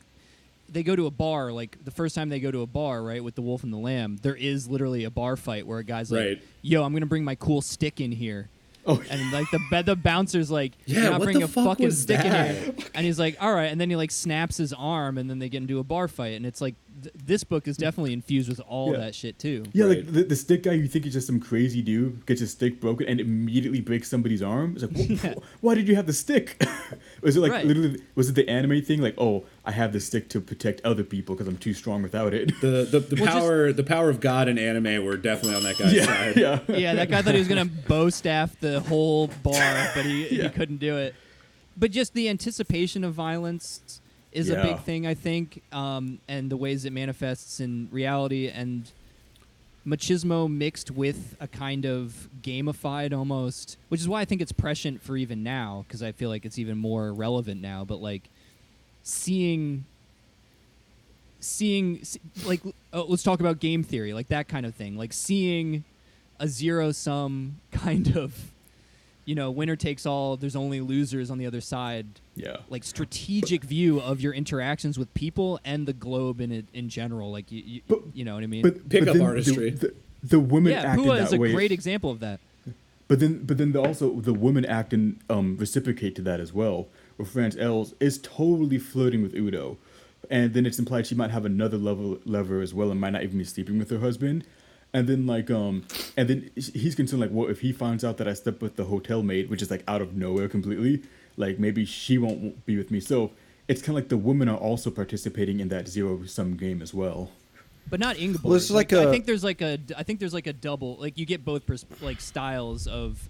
they 0.71 0.83
go 0.83 0.95
to 0.95 1.07
a 1.07 1.11
bar 1.11 1.51
like 1.51 1.83
the 1.85 1.91
first 1.91 2.15
time 2.15 2.29
they 2.29 2.41
go 2.41 2.51
to 2.51 2.61
a 2.61 2.67
bar 2.67 3.03
right 3.03 3.25
with 3.25 3.35
the 3.35 3.41
wolf 3.41 3.63
and 3.65 3.73
the 3.73 3.79
lamb 3.79 4.19
there 4.21 4.35
is 4.37 4.69
literally 4.69 5.05
a 5.05 5.11
bar 5.11 5.35
fight 5.35 5.67
where 5.67 5.79
a 5.79 5.85
guy's 5.85 6.13
like 6.13 6.21
Right. 6.21 6.43
yo 6.61 6.85
i'm 6.85 6.93
gonna 6.93 7.07
bring 7.07 7.25
my 7.25 7.37
cool 7.37 7.63
stick 7.63 8.03
in 8.03 8.13
here 8.13 8.51
Oh, 8.87 9.03
and 9.11 9.33
like 9.33 9.47
the 9.51 9.83
the 9.85 9.97
bouncer's 9.97 10.51
like, 10.51 10.73
Yeah, 10.87 11.01
"You're 11.03 11.11
not 11.11 11.21
bringing 11.23 11.41
the 11.41 11.45
a 11.45 11.49
fuck 11.49 11.65
fucking 11.67 11.91
stick 11.91 12.25
in 12.25 12.31
that? 12.31 12.55
here." 12.57 12.75
And 12.95 13.05
he's 13.05 13.19
like, 13.19 13.37
"All 13.39 13.53
right," 13.53 13.67
and 13.71 13.79
then 13.79 13.91
he 13.91 13.97
like 13.97 14.11
snaps 14.11 14.57
his 14.57 14.73
arm, 14.73 15.19
and 15.19 15.29
then 15.29 15.39
they 15.41 15.51
get 15.51 15.59
into 15.61 15.79
a 15.79 15.83
bar 15.85 16.09
fight, 16.09 16.37
and 16.37 16.47
it's 16.47 16.63
like 16.63 16.75
th- 17.03 17.15
this 17.25 17.45
book 17.45 17.67
is 17.69 17.77
definitely 17.77 18.13
infused 18.13 18.49
with 18.49 18.61
all 18.69 18.93
Yeah. 18.93 18.99
that 18.99 19.15
shit 19.15 19.39
too. 19.39 19.65
Yeah, 19.73 19.85
Right. 19.87 19.97
like 19.99 20.13
the, 20.13 20.23
the 20.25 20.37
stick 20.37 20.63
guy 20.63 20.73
you 20.73 20.87
think 20.89 21.07
is 21.07 21.13
just 21.13 21.27
some 21.27 21.41
crazy 21.41 21.83
dude 21.83 22.25
gets 22.27 22.41
his 22.41 22.51
stick 22.53 22.81
broken 22.81 23.07
and 23.07 23.21
immediately 23.21 23.81
breaks 23.81 24.09
somebody's 24.09 24.43
arm. 24.43 24.77
It's 24.79 24.83
like, 24.85 24.97
"Wh- 25.21 25.39
wh- 25.41 25.65
why 25.65 25.75
did 25.75 25.89
you 25.89 25.97
have 25.97 26.07
the 26.07 26.13
stick? 26.13 26.63
was 27.23 27.37
it 27.37 27.41
like 27.41 27.53
Right. 27.53 27.67
literally? 27.67 28.03
Was 28.15 28.29
it 28.29 28.35
the 28.35 28.49
anime 28.49 28.83
thing? 28.83 29.01
Like, 29.01 29.15
oh, 29.19 29.45
I 29.65 29.71
have 29.73 29.93
the 29.93 30.01
stick 30.01 30.29
to 30.31 30.41
protect 30.41 30.81
other 30.85 31.05
people 31.05 31.35
because 31.35 31.49
I'm 31.49 31.59
too 31.59 31.75
strong 31.75 32.03
without 32.03 32.35
it. 32.35 32.53
The 32.61 32.89
the, 32.91 33.01
the 33.01 33.17
Well, 33.21 33.25
just- 33.27 33.39
power 33.39 33.73
the 33.73 33.85
power 33.85 34.11
of 34.11 34.21
God 34.21 34.49
and 34.49 34.59
anime 34.59 35.05
were 35.05 35.17
definitely 35.17 35.57
on 35.57 35.63
that 35.65 35.79
guy's 35.79 35.93
yeah, 35.93 36.05
side. 36.07 36.37
yeah. 36.37 36.61
yeah, 36.69 36.95
that 36.95 37.11
guy 37.11 37.23
thought 37.23 37.35
he 37.35 37.39
was 37.41 37.49
gonna 37.49 37.65
bow 37.65 38.11
staff 38.11 38.59
the 38.61 38.81
whole 38.81 39.29
bar, 39.43 39.91
but 39.95 40.05
he, 40.05 40.25
he 40.25 40.49
couldn't 40.51 40.79
do 40.79 40.97
it. 40.97 41.15
But 41.77 41.93
just 41.93 42.13
the 42.15 42.29
anticipation 42.29 43.05
of 43.05 43.15
violence 43.15 44.01
is 44.33 44.51
a 44.51 44.63
big 44.63 44.81
thing, 44.81 45.07
I 45.07 45.15
think, 45.15 45.63
um, 45.73 46.19
and 46.29 46.51
the 46.51 46.57
ways 46.57 46.85
it 46.85 46.93
manifests 46.93 47.61
in 47.61 47.89
reality 47.91 48.49
and 48.49 48.91
machismo 49.87 50.51
mixed 50.51 50.91
with 50.91 51.37
a 51.41 51.49
kind 51.49 51.87
of 51.87 52.29
gamified 52.43 53.17
almost, 53.17 53.79
which 53.89 54.01
is 54.01 54.09
why 54.09 54.21
I 54.21 54.25
think 54.25 54.43
it's 54.43 54.53
prescient 54.53 55.03
for 55.03 55.17
even 55.17 55.43
now 55.43 55.85
because 55.87 56.03
I 56.03 56.13
feel 56.13 56.29
like 56.29 56.45
it's 56.45 56.59
even 56.59 56.77
more 56.77 57.13
relevant 57.13 57.63
now. 57.63 57.85
But 57.85 58.03
like 58.03 58.29
seeing 59.03 59.85
seeing 61.41 62.05
se- 62.05 62.21
like 62.45 62.61
oh, 62.93 63.07
let's 63.09 63.23
talk 63.23 63.41
about 63.41 63.61
game 63.61 63.83
theory 63.83 64.13
like 64.13 64.27
that 64.27 64.49
kind 64.49 64.67
of 64.67 64.75
thing 64.75 64.97
like 64.97 65.13
seeing 65.13 65.85
a 66.41 66.49
zero 66.49 66.91
sum 66.91 67.61
kind 67.71 68.17
of 68.17 68.53
you 69.29 69.35
know 69.35 69.51
winner 69.51 69.77
takes 69.77 70.07
all 70.07 70.39
there's 70.39 70.57
only 70.57 70.81
losers 70.81 71.31
on 71.31 71.37
the 71.37 71.45
other 71.47 71.61
side 71.61 72.07
Yeah. 72.35 72.57
like 72.71 72.83
strategic 72.83 73.63
view 73.63 74.01
of 74.01 74.23
your 74.23 74.33
interactions 74.33 74.99
with 74.99 75.13
people 75.13 75.61
and 75.67 75.87
the 75.87 75.93
globe 75.93 76.41
in 76.41 76.51
it 76.51 76.65
in 76.73 76.89
general 76.89 77.31
like 77.31 77.53
you 77.53 77.63
you, 77.73 77.81
But- 77.87 78.01
you 78.15 78.25
know 78.25 78.35
what 78.37 78.43
i 78.43 78.47
mean 78.47 78.63
But 78.63 78.89
Pickup 78.89 79.15
but 79.19 79.23
artistry. 79.23 79.71
The, 79.71 79.89
the, 79.89 79.95
the 80.23 80.41
women 80.41 80.73
yeah 80.73 80.83
act 80.93 81.01
in 81.01 81.05
PUA 81.05 81.23
is 81.25 81.33
a 81.35 81.37
way. 81.39 81.53
great 81.53 81.73
example 81.73 82.11
of 82.11 82.21
that 82.21 82.41
But 83.07 83.21
then, 83.21 83.45
but 83.45 83.57
then 83.59 83.73
the, 83.73 83.81
also 83.83 84.07
the 84.21 84.35
women 84.35 84.65
act 84.67 84.93
and 84.93 85.19
um, 85.31 85.57
reciprocate 85.59 86.15
to 86.17 86.23
that 86.29 86.41
as 86.41 86.53
well. 86.53 86.89
Where 87.17 87.25
Frau 87.27 87.49
Else 87.59 87.95
is 88.01 88.19
totally 88.19 88.79
flirting 88.79 89.23
with 89.23 89.35
Udo, 89.35 89.79
and 90.31 90.53
then 90.55 90.67
it's 90.67 90.79
implied 90.79 91.07
she 91.07 91.15
might 91.15 91.31
have 91.31 91.47
another 91.47 91.79
level 91.79 92.19
lover 92.27 92.61
as 92.61 92.75
well 92.75 92.91
and 92.91 93.01
might 93.01 93.15
not 93.17 93.23
even 93.23 93.39
be 93.39 93.45
sleeping 93.45 93.79
with 93.79 93.89
her 93.91 94.01
husband. 94.01 94.45
And 94.95 95.07
then 95.07 95.27
like 95.27 95.51
um, 95.51 95.85
and 96.17 96.29
then 96.29 96.51
he's 96.57 96.95
concerned 96.95 97.21
like, 97.21 97.31
well, 97.33 97.49
if 97.51 97.61
he 97.61 97.73
finds 97.73 98.05
out 98.05 98.17
that 98.17 98.27
I 98.29 98.33
slept 98.35 98.63
with 98.63 98.77
the 98.77 98.85
hotel 98.85 99.23
maid, 99.23 99.51
which 99.51 99.61
is 99.63 99.71
like 99.71 99.85
out 99.87 100.01
of 100.01 100.17
nowhere 100.17 100.49
completely, 100.49 101.03
like 101.37 101.59
maybe 101.59 101.85
she 101.85 102.17
won't 102.19 102.65
be 102.65 102.77
with 102.79 102.91
me. 102.91 102.99
So 103.01 103.33
it's 103.69 103.83
kind 103.83 103.91
of 103.91 103.97
like 103.97 104.09
the 104.09 104.17
women 104.17 104.49
are 104.49 104.57
also 104.57 104.91
participating 104.91 105.61
in 105.61 105.69
that 105.69 105.89
zero 105.89 106.25
sum 106.25 106.57
game 106.57 106.81
as 106.81 106.95
well. 106.95 107.31
but 107.91 108.01
not 108.01 108.19
Ingeborg. 108.19 108.45
Well, 108.45 108.55
it's 108.55 108.71
like 108.71 108.93
I 108.95 109.03
a- 109.03 109.11
think 109.11 109.27
there's 109.27 109.45
like 109.45 109.61
a 109.61 109.79
I 109.97 110.03
think 110.05 110.21
there's 110.21 110.33
like 110.35 110.47
a 110.47 110.55
double 110.55 110.97
like 110.97 111.19
you 111.19 111.27
get 111.27 111.45
both 111.45 111.67
pers- 111.67 111.85
like 112.01 112.21
styles 112.23 112.87
of 112.87 113.29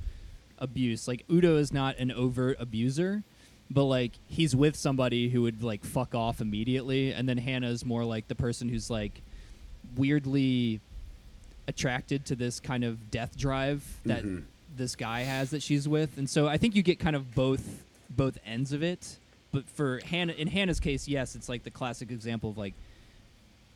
abuse. 0.59 1.09
Like 1.09 1.25
Udo 1.31 1.57
is 1.57 1.73
not 1.73 1.99
an 1.99 2.13
overt 2.13 2.57
abuser, 2.61 3.25
but 3.69 3.85
like 3.85 4.13
he's 4.29 4.55
with 4.55 4.77
somebody 4.77 5.29
who 5.31 5.43
would 5.43 5.65
like 5.65 5.85
fuck 5.85 6.15
off 6.15 6.41
immediately, 6.41 7.13
and 7.13 7.29
then 7.29 7.37
Hannah's 7.39 7.85
more 7.85 8.05
like 8.05 8.29
the 8.29 8.37
person 8.37 8.69
who's 8.69 8.89
like 8.91 9.23
weirdly 9.97 10.81
attracted 11.69 12.25
to 12.27 12.35
this 12.35 12.59
kind 12.59 12.83
of 12.83 13.11
death 13.12 13.37
drive 13.39 13.85
that 14.07 14.25
this 14.77 14.97
guy 14.97 15.21
has 15.21 15.51
that 15.51 15.62
she's 15.62 15.87
with, 15.87 16.19
and 16.19 16.29
so 16.29 16.49
I 16.49 16.57
think 16.57 16.75
you 16.75 16.83
get 16.83 16.99
kind 16.99 17.14
of 17.14 17.35
both 17.35 17.85
both 18.11 18.39
ends 18.45 18.73
of 18.73 18.83
it. 18.83 19.19
But 19.53 19.69
for 19.69 20.01
Hannah, 20.05 20.33
in 20.33 20.49
Hannah's 20.49 20.81
case, 20.81 21.07
yes, 21.07 21.35
it's 21.35 21.49
like 21.49 21.62
the 21.62 21.71
classic 21.71 22.11
example 22.11 22.51
of 22.51 22.59
like 22.59 22.75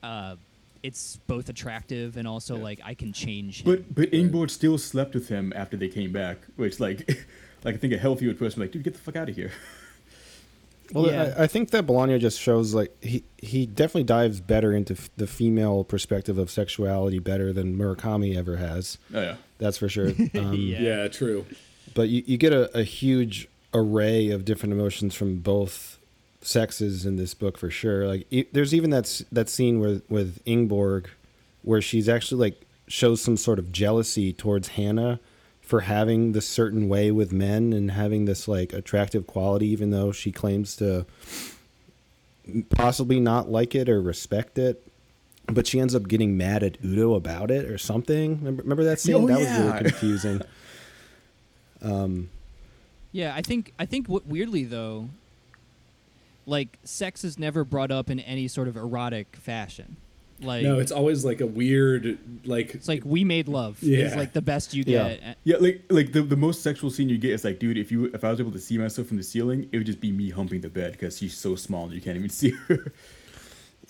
uh, 0.02 0.36
it's 0.82 1.18
both 1.26 1.48
attractive 1.48 2.16
and 2.16 2.26
also 2.26 2.56
like 2.56 2.80
I 2.84 2.94
can 2.94 3.12
change 3.12 3.62
him. 3.62 3.70
But 3.70 3.94
but 3.94 4.12
Ingeborg 4.12 4.50
still 4.50 4.78
slept 4.78 5.14
with 5.14 5.28
him 5.28 5.52
after 5.54 5.76
they 5.76 5.88
came 5.88 6.12
back, 6.12 6.38
which 6.56 6.80
like 6.80 7.08
like 7.64 7.74
I 7.74 7.78
think 7.78 7.92
a 7.92 7.98
healthier 7.98 8.34
person 8.34 8.60
would 8.60 8.72
be 8.72 8.78
like, 8.78 8.84
dude, 8.84 8.84
get 8.84 8.94
the 8.94 9.00
fuck 9.00 9.16
out 9.16 9.28
of 9.28 9.36
here. 9.36 9.52
Well, 10.92 11.06
Yeah. 11.10 11.34
I, 11.36 11.44
I 11.44 11.46
think 11.46 11.70
that 11.70 11.86
Bolaño 11.86 12.18
just 12.20 12.40
shows 12.40 12.74
like 12.74 12.90
he 13.02 13.24
he 13.38 13.66
definitely 13.66 14.04
dives 14.04 14.40
better 14.40 14.72
into 14.72 14.94
f- 14.94 15.10
the 15.16 15.26
female 15.26 15.84
perspective 15.84 16.38
of 16.38 16.50
sexuality 16.50 17.18
better 17.18 17.52
than 17.52 17.76
Murakami 17.76 18.36
ever 18.36 18.56
has. 18.56 18.98
Oh 19.14 19.20
yeah. 19.20 19.36
That's 19.58 19.78
for 19.78 19.88
sure. 19.88 20.08
Um, 20.34 20.54
Yeah. 20.54 20.80
Yeah, 20.80 21.08
true. 21.08 21.44
But 21.94 22.08
you, 22.08 22.22
you 22.26 22.36
get 22.38 22.52
a, 22.52 22.76
a 22.78 22.82
huge 22.84 23.48
array 23.74 24.30
of 24.30 24.44
different 24.44 24.72
emotions 24.72 25.14
from 25.14 25.38
both 25.38 25.98
sexes 26.40 27.06
in 27.06 27.16
this 27.16 27.34
book 27.34 27.56
for 27.58 27.70
sure. 27.70 28.06
Like 28.06 28.26
e- 28.30 28.46
there's 28.52 28.74
even 28.74 28.90
that 28.90 29.22
that 29.32 29.48
scene 29.48 29.78
with 29.80 30.02
with 30.10 30.40
Ingeborg 30.46 31.08
where 31.62 31.80
she's 31.80 32.08
actually 32.08 32.40
like 32.40 32.66
shows 32.88 33.20
some 33.22 33.36
sort 33.36 33.58
of 33.58 33.72
jealousy 33.72 34.32
towards 34.32 34.68
Hannah 34.68 35.20
for 35.72 35.80
having 35.80 36.32
this 36.32 36.46
certain 36.46 36.86
way 36.86 37.10
with 37.10 37.32
men 37.32 37.72
and 37.72 37.92
having 37.92 38.26
this 38.26 38.46
like 38.46 38.74
attractive 38.74 39.26
quality 39.26 39.66
even 39.68 39.88
though 39.88 40.12
she 40.12 40.30
claims 40.30 40.76
to 40.76 41.06
possibly 42.68 43.18
not 43.18 43.50
like 43.50 43.74
it 43.74 43.88
or 43.88 44.02
respect 44.02 44.58
it. 44.58 44.86
But 45.46 45.66
she 45.66 45.80
ends 45.80 45.94
up 45.94 46.08
getting 46.08 46.36
mad 46.36 46.62
at 46.62 46.76
Udo 46.84 47.14
about 47.14 47.50
it 47.50 47.64
or 47.70 47.78
something. 47.78 48.36
Remember, 48.40 48.62
remember 48.62 48.84
that 48.84 49.00
scene? 49.00 49.14
Oh, 49.14 49.26
that 49.26 49.38
was 49.38 49.48
really 49.48 49.78
confusing. 49.78 50.42
um, 51.82 52.28
Yeah, 53.10 53.32
I 53.34 53.40
think 53.40 53.72
I 53.78 53.86
think 53.86 54.10
what 54.10 54.26
weirdly 54.26 54.64
though, 54.64 55.08
like 56.44 56.80
sex 56.84 57.24
is 57.24 57.38
never 57.38 57.64
brought 57.64 57.90
up 57.90 58.10
in 58.10 58.20
any 58.20 58.46
sort 58.46 58.68
of 58.68 58.76
erotic 58.76 59.36
fashion. 59.36 59.96
Like 60.42 60.62
No, 60.64 60.78
it's 60.78 60.92
always 60.92 61.24
like 61.24 61.40
a 61.40 61.46
weird, 61.46 62.18
like 62.44 62.74
it's 62.74 62.88
like 62.88 63.02
we 63.04 63.24
made 63.24 63.48
love. 63.48 63.82
Yeah. 63.82 63.98
is 64.06 64.16
like 64.16 64.32
the 64.32 64.42
best 64.42 64.74
you 64.74 64.84
Yeah. 64.86 65.08
get. 65.14 65.36
Yeah, 65.44 65.56
like 65.60 65.82
like 65.90 66.12
the, 66.12 66.22
the 66.22 66.36
most 66.36 66.62
sexual 66.62 66.90
scene 66.90 67.08
you 67.08 67.18
get 67.18 67.30
is 67.32 67.44
like, 67.44 67.58
dude, 67.58 67.78
if 67.78 67.90
you 67.92 68.06
if 68.06 68.24
I 68.24 68.30
was 68.30 68.40
able 68.40 68.52
to 68.52 68.58
see 68.58 68.78
myself 68.78 69.08
from 69.08 69.16
the 69.16 69.22
ceiling, 69.22 69.68
it 69.72 69.78
would 69.78 69.86
just 69.86 70.00
be 70.00 70.12
me 70.12 70.30
humping 70.30 70.60
the 70.60 70.68
bed 70.68 70.92
because 70.92 71.18
she's 71.18 71.36
so 71.36 71.54
small 71.56 71.84
and 71.84 71.92
you 71.94 72.00
can't 72.00 72.16
even 72.16 72.30
see 72.40 72.50
her. 72.68 72.92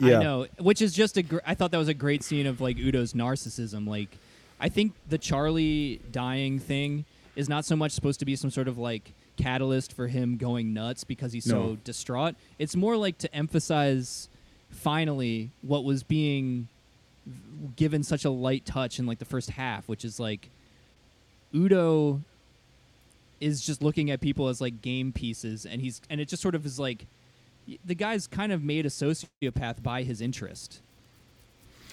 Yeah. 0.01 0.19
I 0.19 0.23
know, 0.23 0.47
which 0.59 0.81
is 0.83 0.93
just 0.95 1.17
a. 1.17 1.23
Gr- 1.23 1.39
I 1.47 1.55
thought 1.55 1.71
that 1.71 1.79
was 1.79 1.89
a 1.89 1.95
great 1.95 2.23
scene 2.25 2.47
of 2.47 2.61
like 2.61 2.77
Udo's 2.79 3.13
narcissism. 3.13 3.87
Like, 3.87 4.17
I 4.59 4.69
think 4.69 4.93
the 5.09 5.19
Charlie 5.19 6.01
dying 6.11 6.59
thing 6.59 7.05
is 7.37 7.49
not 7.49 7.65
so 7.65 7.77
much 7.77 7.93
supposed 7.93 8.19
to 8.21 8.25
be 8.27 8.35
some 8.37 8.51
sort 8.51 8.69
of 8.69 8.79
like 8.79 9.13
catalyst 9.37 9.93
for 9.95 10.07
him 10.09 10.37
going 10.37 10.73
nuts 10.75 11.05
because 11.05 11.33
he's 11.33 11.45
so 11.45 11.77
distraught. 11.85 12.35
It's 12.59 12.75
more 12.77 12.97
like 12.97 13.19
to 13.19 13.35
emphasize 13.35 14.29
finally 14.73 15.51
what 15.63 15.85
was 15.85 16.03
being 16.03 16.69
given 17.77 18.03
such 18.03 18.25
a 18.25 18.31
light 18.31 18.65
touch 18.65 18.99
in 18.99 19.07
like 19.07 19.19
the 19.19 19.25
first 19.25 19.51
half, 19.51 19.89
which 19.89 20.05
is 20.05 20.19
like 20.19 20.51
Udo 21.55 22.21
is 23.41 23.65
just 23.65 23.83
looking 23.83 24.11
at 24.11 24.21
people 24.21 24.49
as 24.49 24.61
like 24.61 24.83
game 24.83 25.13
pieces, 25.13 25.67
and 25.67 25.81
he's 25.81 26.01
and 26.11 26.21
it 26.21 26.29
just 26.29 26.43
sort 26.43 26.55
of 26.55 26.67
is 26.67 26.79
like 26.79 27.07
the 27.85 27.95
guy's 27.95 28.27
kind 28.27 28.53
of 28.53 28.63
made 28.63 28.87
a 28.87 28.89
sociopath 28.89 29.83
by 29.83 30.03
his 30.03 30.21
interest 30.21 30.81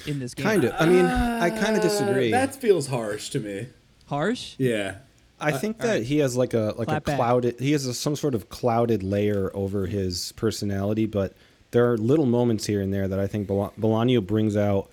in 0.06 0.20
this 0.20 0.34
game. 0.34 0.46
Kind 0.46 0.64
of. 0.64 0.74
I 0.80 0.86
mean, 0.86 1.06
I 1.06 1.50
kind 1.50 1.76
of 1.76 1.80
uh, 1.80 1.84
disagree. 1.84 2.32
that 2.32 2.56
feels 2.56 2.88
harsh 2.88 3.30
to 3.32 3.40
me. 3.40 3.68
harsh. 4.08 4.56
Yeah. 4.58 4.96
I 5.42 5.52
uh, 5.52 5.58
think 5.58 5.80
that 5.80 6.04
he 6.04 6.18
has 6.20 6.36
like 6.36 6.54
a 6.54 6.74
like 6.78 6.88
Clap 6.88 7.04
a 7.04 7.06
back. 7.06 7.16
clouded. 7.16 7.60
He 7.60 7.72
has 7.72 7.86
a, 7.86 7.94
some 7.94 8.16
sort 8.16 8.36
of 8.36 8.50
clouded 8.50 9.04
layer 9.04 9.52
over 9.54 9.86
his 9.86 10.34
personality, 10.34 11.06
but 11.06 11.34
there 11.72 11.92
are 11.92 11.98
little 11.98 12.26
moments 12.26 12.66
here 12.66 12.82
and 12.82 12.94
there 12.94 13.08
that 13.08 13.20
I 13.20 13.28
think 13.28 13.48
Bol- 13.48 13.74
Bolaño 13.80 14.26
brings 14.26 14.56
out 14.58 14.90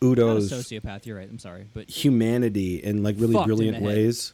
Not 0.00 0.18
a 0.18 0.22
Udo's 0.22 0.50
sociopath. 0.52 1.06
You're 1.06 1.16
right. 1.18 1.28
I'm 1.28 1.38
sorry, 1.38 1.66
but 1.74 1.88
humanity 1.90 2.76
in 2.76 3.02
like 3.02 3.16
really 3.18 3.34
Fucked 3.34 3.44
in 3.44 3.48
brilliant 3.48 3.78
the 3.78 3.84
head. 3.88 3.96
ways. 3.96 4.32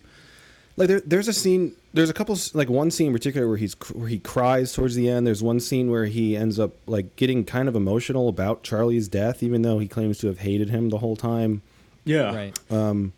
Like 0.78 0.88
there, 0.88 1.01
there's 1.01 1.26
a 1.28 1.32
scene. 1.32 1.74
There's 1.94 2.11
a 2.11 2.12
couple, 2.12 2.34
s- 2.34 2.55
like 2.55 2.68
one 2.68 2.90
scene 2.90 3.07
in 3.07 3.12
particular 3.14 3.49
where 3.49 3.57
he's 3.57 3.74
cr- 3.74 3.94
where 3.94 4.09
he 4.09 4.18
cries 4.18 4.74
towards 4.74 4.94
the 4.94 5.09
end. 5.09 5.26
There's 5.26 5.42
one 5.42 5.59
scene 5.59 5.90
where 5.90 6.05
he 6.05 6.36
ends 6.36 6.59
up 6.61 6.72
like 6.86 7.16
getting 7.16 7.44
kind 7.47 7.66
of 7.68 7.74
emotional 7.74 8.28
about 8.28 8.62
Charlie's 8.62 9.09
death, 9.09 9.42
even 9.42 9.62
though 9.62 9.78
he 9.78 9.88
claims 9.88 10.18
to 10.18 10.26
have 10.26 10.40
hated 10.40 10.68
him 10.68 10.90
the 10.90 10.99
whole 10.99 11.16
time. 11.16 11.62
Yeah. 12.05 12.34
right. 12.36 12.59
Um, 12.70 13.14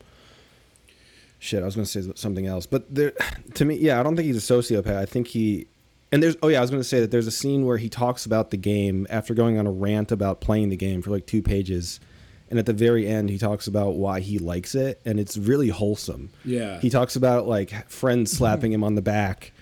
shit, 1.40 1.62
I 1.62 1.66
was 1.66 1.74
going 1.74 1.84
to 1.84 1.90
say 2.02 2.12
something 2.14 2.46
else, 2.46 2.66
but 2.66 2.92
there, 2.94 3.12
to 3.54 3.64
me, 3.64 3.74
yeah, 3.76 3.98
I 3.98 4.02
don't 4.04 4.14
think 4.16 4.26
he's 4.26 4.48
a 4.50 4.54
sociopath. 4.54 4.96
I 4.96 5.06
think 5.06 5.26
he, 5.26 5.66
and 6.10 6.22
there's, 6.22 6.36
oh 6.42 6.48
yeah, 6.48 6.58
I 6.58 6.60
was 6.60 6.70
going 6.70 6.80
to 6.82 6.88
say 6.88 7.00
that 7.00 7.10
there's 7.10 7.26
a 7.26 7.32
scene 7.32 7.66
where 7.66 7.76
he 7.78 7.88
talks 7.88 8.26
about 8.26 8.50
the 8.50 8.56
game 8.56 9.06
after 9.10 9.34
going 9.34 9.58
on 9.58 9.66
a 9.66 9.70
rant 9.70 10.10
about 10.12 10.40
playing 10.40 10.70
the 10.70 10.76
game 10.76 11.02
for 11.02 11.10
like 11.10 11.26
two 11.26 11.42
pages, 11.42 12.00
and 12.50 12.58
at 12.58 12.66
the 12.66 12.72
very 12.72 13.06
end, 13.06 13.28
he 13.28 13.38
talks 13.38 13.66
about 13.66 13.96
why 13.96 14.20
he 14.20 14.38
likes 14.38 14.74
it, 14.74 15.00
and 15.04 15.20
it's 15.20 15.36
really 15.36 15.68
wholesome. 15.68 16.30
Yeah. 16.44 16.80
he 16.80 16.88
talks 16.90 17.14
about 17.16 17.46
like 17.46 17.88
friends 17.90 18.30
mm-hmm. 18.32 18.38
slapping 18.38 18.72
him 18.72 18.82
on 18.82 18.94
the 18.94 19.02
back, 19.02 19.52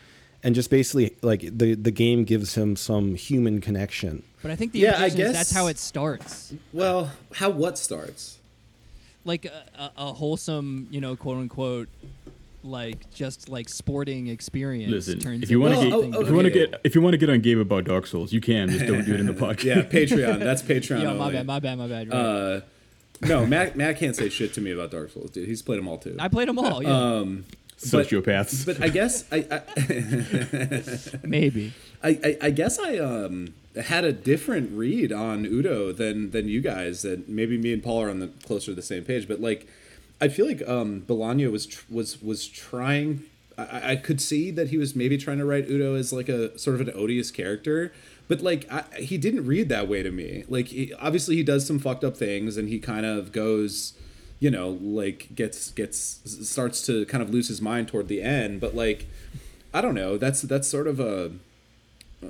and 0.42 0.55
just 0.55 0.70
basically 0.70 1.16
like 1.22 1.40
the 1.40 1.74
the 1.74 1.90
game 1.90 2.24
gives 2.24 2.55
him 2.55 2.76
some 2.76 3.14
human 3.16 3.61
connection. 3.61 4.22
But 4.42 4.53
I 4.53 4.57
think 4.57 4.70
the 4.72 4.78
Yeah, 4.78 4.90
I 4.90 5.07
implication 5.07 5.20
is 5.20 5.26
guess- 5.26 5.36
that's 5.36 5.53
how 5.53 5.66
it 5.66 5.78
starts. 5.78 6.55
Well, 6.72 7.11
how 7.32 7.51
what 7.51 7.78
starts? 7.78 8.38
Like 9.24 9.44
a, 9.47 9.64
a, 9.76 9.90
a 9.97 10.12
wholesome, 10.12 10.86
you 10.92 11.01
know, 11.01 11.16
quote 11.16 11.38
unquote, 11.38 11.88
like 12.66 13.10
just 13.12 13.48
like 13.48 13.68
sporting 13.68 14.28
experience. 14.28 14.90
Listen, 14.90 15.18
turns 15.20 15.42
if 15.44 15.50
you 15.50 15.60
want 15.60 15.74
to 15.74 15.84
get 15.84 15.92
oh, 15.92 16.20
if 16.20 16.28
you 16.28 16.34
want 16.34 16.46
to 16.46 16.60
okay. 16.60 16.70
get 16.70 16.80
if 16.84 16.94
you 16.94 17.02
want 17.02 17.14
to 17.14 17.18
get 17.18 17.30
on 17.30 17.40
Gabe 17.40 17.58
about 17.58 17.84
Dark 17.84 18.06
Souls, 18.06 18.32
you 18.32 18.40
can. 18.40 18.68
Just 18.68 18.86
don't 18.86 19.04
do 19.04 19.14
it 19.14 19.20
in 19.20 19.26
the 19.26 19.32
podcast. 19.34 19.64
Yeah, 19.64 19.82
Patreon. 19.82 20.40
That's 20.40 20.62
Patreon. 20.72 21.02
Yo, 21.02 21.14
my 21.14 21.26
only. 21.26 21.32
bad, 21.34 21.46
my 21.46 21.60
bad, 21.60 21.78
my 21.78 21.86
bad. 21.88 22.08
Right. 22.08 22.18
Uh, 22.18 22.60
no, 23.22 23.46
Matt. 23.46 23.76
Matt 23.76 23.98
can't 23.98 24.14
say 24.14 24.28
shit 24.28 24.52
to 24.54 24.60
me 24.60 24.72
about 24.72 24.90
Dark 24.90 25.10
Souls, 25.10 25.30
dude. 25.30 25.48
He's 25.48 25.62
played 25.62 25.78
them 25.78 25.88
all 25.88 25.98
too. 25.98 26.16
I 26.18 26.28
played 26.28 26.48
them 26.48 26.58
all. 26.58 26.82
Yeah, 26.82 26.90
um, 26.90 27.44
Sociopaths. 27.78 28.64
But 28.64 28.82
I 28.82 28.88
guess 28.88 29.24
I, 29.30 29.46
I 29.50 31.18
maybe. 31.26 31.72
I, 32.02 32.08
I, 32.08 32.38
I 32.42 32.50
guess 32.50 32.78
I 32.78 32.98
um 32.98 33.54
had 33.76 34.04
a 34.04 34.12
different 34.12 34.72
read 34.72 35.12
on 35.12 35.44
Udo 35.44 35.92
than 35.92 36.30
than 36.30 36.48
you 36.48 36.60
guys. 36.60 37.02
That 37.02 37.28
maybe 37.28 37.58
me 37.58 37.72
and 37.72 37.82
Paul 37.82 38.02
are 38.02 38.10
on 38.10 38.20
the 38.20 38.28
closer 38.28 38.66
to 38.66 38.74
the 38.74 38.82
same 38.82 39.04
page. 39.04 39.28
But 39.28 39.40
like, 39.40 39.68
I 40.20 40.28
feel 40.28 40.46
like 40.46 40.66
um 40.66 41.02
Bolaño 41.02 41.50
was 41.50 41.66
tr- 41.66 41.84
was 41.90 42.22
was 42.22 42.46
trying. 42.46 43.24
I, 43.58 43.92
I 43.92 43.96
could 43.96 44.20
see 44.20 44.50
that 44.50 44.68
he 44.68 44.78
was 44.78 44.94
maybe 44.94 45.16
trying 45.16 45.38
to 45.38 45.44
write 45.44 45.68
Udo 45.70 45.94
as 45.94 46.12
like 46.12 46.28
a 46.28 46.58
sort 46.58 46.80
of 46.80 46.86
an 46.86 46.94
odious 46.94 47.30
character. 47.30 47.92
But 48.28 48.40
like 48.40 48.70
I, 48.70 48.84
he 48.98 49.18
didn't 49.18 49.46
read 49.46 49.68
that 49.68 49.88
way 49.88 50.02
to 50.02 50.10
me. 50.10 50.44
Like 50.48 50.68
he, 50.68 50.92
obviously 50.94 51.36
he 51.36 51.42
does 51.42 51.66
some 51.66 51.78
fucked 51.78 52.04
up 52.04 52.16
things 52.16 52.56
and 52.56 52.68
he 52.68 52.78
kind 52.78 53.06
of 53.06 53.32
goes 53.32 53.94
you 54.38 54.50
know 54.50 54.70
like 54.80 55.34
gets 55.34 55.70
gets 55.70 56.20
starts 56.46 56.84
to 56.86 57.06
kind 57.06 57.22
of 57.22 57.30
lose 57.30 57.48
his 57.48 57.60
mind 57.60 57.88
toward 57.88 58.08
the 58.08 58.22
end 58.22 58.60
but 58.60 58.74
like 58.74 59.06
i 59.72 59.80
don't 59.80 59.94
know 59.94 60.18
that's 60.18 60.42
that's 60.42 60.68
sort 60.68 60.86
of 60.86 61.00
a 61.00 61.32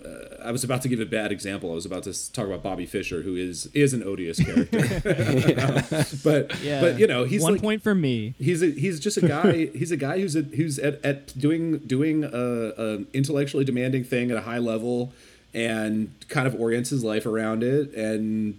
Uh, 0.05 0.43
I 0.45 0.53
was 0.53 0.63
about 0.65 0.83
to 0.83 0.89
give 0.89 1.01
a 1.01 1.07
bad 1.07 1.33
example. 1.33 1.71
I 1.71 1.75
was 1.75 1.87
about 1.87 2.05
to 2.05 2.33
talk 2.33 2.47
about 2.47 2.63
Bobby 2.63 2.87
Fischer, 2.87 3.23
who 3.23 3.37
is 3.37 3.67
is 3.75 3.93
an 3.95 4.03
odious 4.03 4.39
character. 4.43 4.79
but 6.25 6.63
Yeah. 6.63 6.81
but 6.81 6.99
you 6.99 7.07
know 7.07 7.25
he's 7.25 7.43
one 7.43 7.55
like, 7.55 7.63
point 7.63 7.83
for 7.83 7.95
me. 7.95 8.35
He's 8.39 8.63
a, 8.63 8.71
he's 8.71 9.01
just 9.01 9.17
a 9.17 9.27
guy. 9.27 9.67
he's 9.75 9.91
a 9.91 9.97
guy 9.97 10.19
who's 10.21 10.37
a, 10.37 10.43
who's 10.43 10.79
at, 10.79 11.05
at 11.05 11.39
doing 11.39 11.79
doing 11.79 12.25
a, 12.25 12.29
a 12.33 13.05
intellectually 13.13 13.65
demanding 13.65 14.05
thing 14.05 14.31
at 14.31 14.37
a 14.37 14.43
high 14.43 14.59
level, 14.59 15.13
and 15.55 16.13
kind 16.29 16.47
of 16.47 16.55
orients 16.61 16.91
his 16.91 17.03
life 17.05 17.27
around 17.27 17.63
it. 17.63 17.93
And 17.95 18.59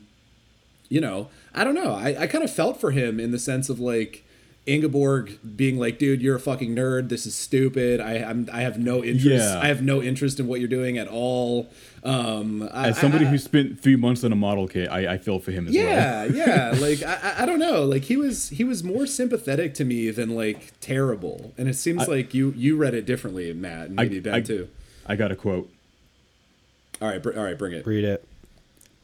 you 0.89 1.01
know, 1.01 1.29
I 1.53 1.63
don't 1.63 1.75
know. 1.75 1.93
I, 1.93 2.15
I 2.23 2.27
kind 2.27 2.43
of 2.43 2.51
felt 2.53 2.79
for 2.79 2.91
him 2.91 3.19
in 3.19 3.31
the 3.31 3.39
sense 3.39 3.69
of 3.69 3.79
like, 3.79 4.23
Ingeborg 4.68 5.39
being 5.55 5.80
like, 5.80 5.97
"Dude, 5.97 6.22
you're 6.22 6.36
a 6.36 6.39
fucking 6.39 6.76
nerd. 6.76 7.09
This 7.09 7.26
is 7.26 7.34
stupid. 7.36 7.99
I 8.01 8.18
I'm, 8.18 8.49
I 8.51 8.61
have 8.61 8.78
no 8.78 9.03
interest. 9.03 9.45
Yeah. 9.45 9.59
I 9.59 9.68
have 9.68 9.82
no 9.82 10.01
interest 10.01 10.39
in 10.39 10.47
what 10.47 10.59
you're 10.59 10.70
doing 10.70 10.97
at 10.97 11.07
all." 11.07 11.70
Um, 12.03 12.68
I- 12.72 12.89
As 12.89 12.97
somebody 12.99 13.26
I- 13.26 13.30
who 13.30 13.38
spent 13.38 13.80
three 13.80 13.95
months 13.95 14.24
on 14.24 14.32
a 14.32 14.36
model 14.36 14.68
kit, 14.68 14.89
I, 14.89 15.13
I 15.13 15.18
feel 15.18 15.39
for 15.39 15.51
him 15.51 15.68
as 15.68 15.74
well. 15.74 15.84
yeah, 15.84 16.24
yeah. 16.74 16.76
Like 16.80 17.01
I, 17.01 17.18
I- 17.24 17.43
I 17.43 17.45
don't 17.45 17.59
know. 17.59 17.84
Like 17.86 18.03
he 18.03 18.18
was 18.18 18.49
he 18.49 18.63
was 18.63 18.84
more 18.84 19.07
sympathetic 19.07 19.74
to 19.76 19.86
me 19.86 20.11
than 20.11 20.36
like 20.36 20.74
terrible. 20.82 21.53
And 21.57 21.68
it 21.70 21.76
seems 21.76 22.07
like 22.07 22.34
you 22.34 22.53
you 22.55 22.76
read 22.76 22.93
it 22.93 23.05
differently, 23.05 23.51
Matt, 23.53 23.88
and 23.88 23.95
maybe 23.95 24.20
Ben 24.20 24.34
I, 24.36 24.41
too. 24.41 24.68
I 25.05 25.15
got 25.15 25.32
a 25.32 25.36
quote. 25.36 25.70
All 27.01 27.07
right, 27.07 27.22
br- 27.22 27.34
all 27.38 27.43
right, 27.43 27.57
bring 27.57 27.74
it. 27.74 27.86
Read 27.86 28.03
it. 28.03 28.28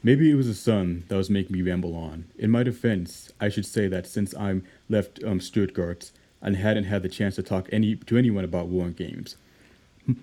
Maybe 0.06 0.30
it 0.30 0.36
was 0.36 0.48
the 0.48 0.54
sun 0.54 1.06
that 1.08 1.16
was 1.16 1.30
making 1.30 1.56
me 1.56 1.62
ramble 1.62 1.96
on. 1.96 2.26
In 2.38 2.52
my 2.52 2.62
defense, 2.64 3.32
I 3.40 3.48
should 3.48 3.66
say 3.66 3.88
that 3.88 4.06
since 4.06 4.36
I'm 4.36 4.66
left 4.94 5.24
um, 5.24 5.40
Stuttgart 5.42 6.12
and 6.42 6.56
hadn't 6.56 6.86
had 6.86 7.02
the 7.04 7.10
chance 7.10 7.36
to 7.36 7.44
talk 7.44 7.68
any 7.72 7.96
to 7.96 8.18
anyone 8.18 8.44
about 8.46 8.68
war 8.68 8.90
games, 8.90 9.36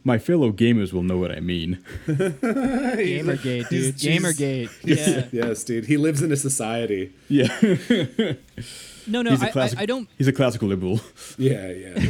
my 0.04 0.18
fellow 0.18 0.52
gamers 0.52 0.92
will 0.92 1.02
know 1.02 1.18
what 1.18 1.30
I 1.30 1.40
mean. 1.40 1.82
Gamergate, 2.06 3.68
dude. 3.68 3.94
He's- 3.94 4.02
Gamergate. 4.02 4.70
Yeah. 4.84 5.26
Yes, 5.32 5.64
dude. 5.64 5.86
He 5.86 5.96
lives 5.96 6.22
in 6.22 6.30
a 6.32 6.36
society. 6.36 7.12
yeah, 7.28 7.48
No, 9.06 9.22
no, 9.22 9.30
he's 9.30 9.42
I, 9.42 9.46
a 9.46 9.48
I, 9.48 9.52
classic. 9.52 9.78
I 9.78 9.86
don't. 9.86 10.08
He's 10.18 10.28
a 10.28 10.32
classical 10.32 10.68
liberal. 10.68 11.00
Yeah, 11.38 11.68
yeah. 11.70 12.06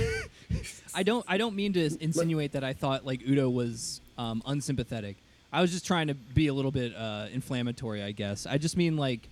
I 0.92 1.02
don't 1.04 1.24
I 1.28 1.38
don't 1.38 1.54
mean 1.54 1.72
to 1.74 1.84
insinuate 2.02 2.52
that 2.52 2.64
I 2.64 2.72
thought 2.72 3.06
like 3.06 3.20
Udo 3.26 3.48
was 3.48 4.00
um, 4.18 4.42
unsympathetic. 4.44 5.16
I 5.52 5.60
was 5.60 5.70
just 5.70 5.86
trying 5.86 6.08
to 6.08 6.14
be 6.14 6.48
a 6.48 6.54
little 6.54 6.70
bit 6.72 6.94
uh, 6.96 7.26
inflammatory, 7.32 8.02
I 8.02 8.10
guess. 8.12 8.44
I 8.46 8.58
just 8.58 8.76
mean 8.76 8.96
like 8.96 9.28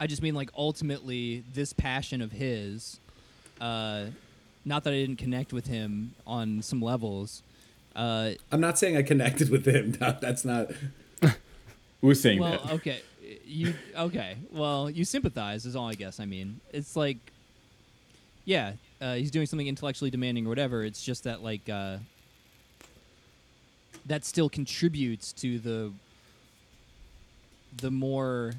I 0.00 0.06
just 0.06 0.22
mean 0.22 0.34
like 0.34 0.50
ultimately 0.56 1.44
this 1.52 1.72
passion 1.72 2.20
of 2.22 2.32
his 2.32 3.00
uh, 3.60 4.06
not 4.64 4.84
that 4.84 4.92
I 4.92 4.96
didn't 4.96 5.16
connect 5.16 5.52
with 5.52 5.66
him 5.66 6.14
on 6.26 6.62
some 6.62 6.80
levels. 6.80 7.42
Uh, 7.96 8.32
I'm 8.52 8.60
not 8.60 8.78
saying 8.78 8.96
I 8.96 9.02
connected 9.02 9.50
with 9.50 9.66
him. 9.66 9.96
No, 10.00 10.16
that's 10.20 10.44
not. 10.44 10.70
We're 12.00 12.14
saying 12.14 12.40
well, 12.40 12.52
that. 12.52 12.72
okay. 12.74 13.02
You 13.44 13.74
okay. 13.96 14.36
Well, 14.52 14.88
you 14.88 15.04
sympathize 15.04 15.66
is 15.66 15.74
all 15.74 15.88
I 15.88 15.94
guess 15.94 16.20
I 16.20 16.24
mean. 16.24 16.60
It's 16.72 16.94
like 16.94 17.16
yeah, 18.44 18.72
uh, 19.00 19.14
he's 19.14 19.30
doing 19.30 19.46
something 19.46 19.66
intellectually 19.66 20.10
demanding 20.10 20.46
or 20.46 20.48
whatever. 20.48 20.84
It's 20.84 21.02
just 21.02 21.24
that 21.24 21.42
like 21.42 21.68
uh, 21.68 21.98
that 24.06 24.24
still 24.24 24.48
contributes 24.48 25.32
to 25.34 25.58
the 25.58 25.92
the 27.76 27.90
more 27.90 28.52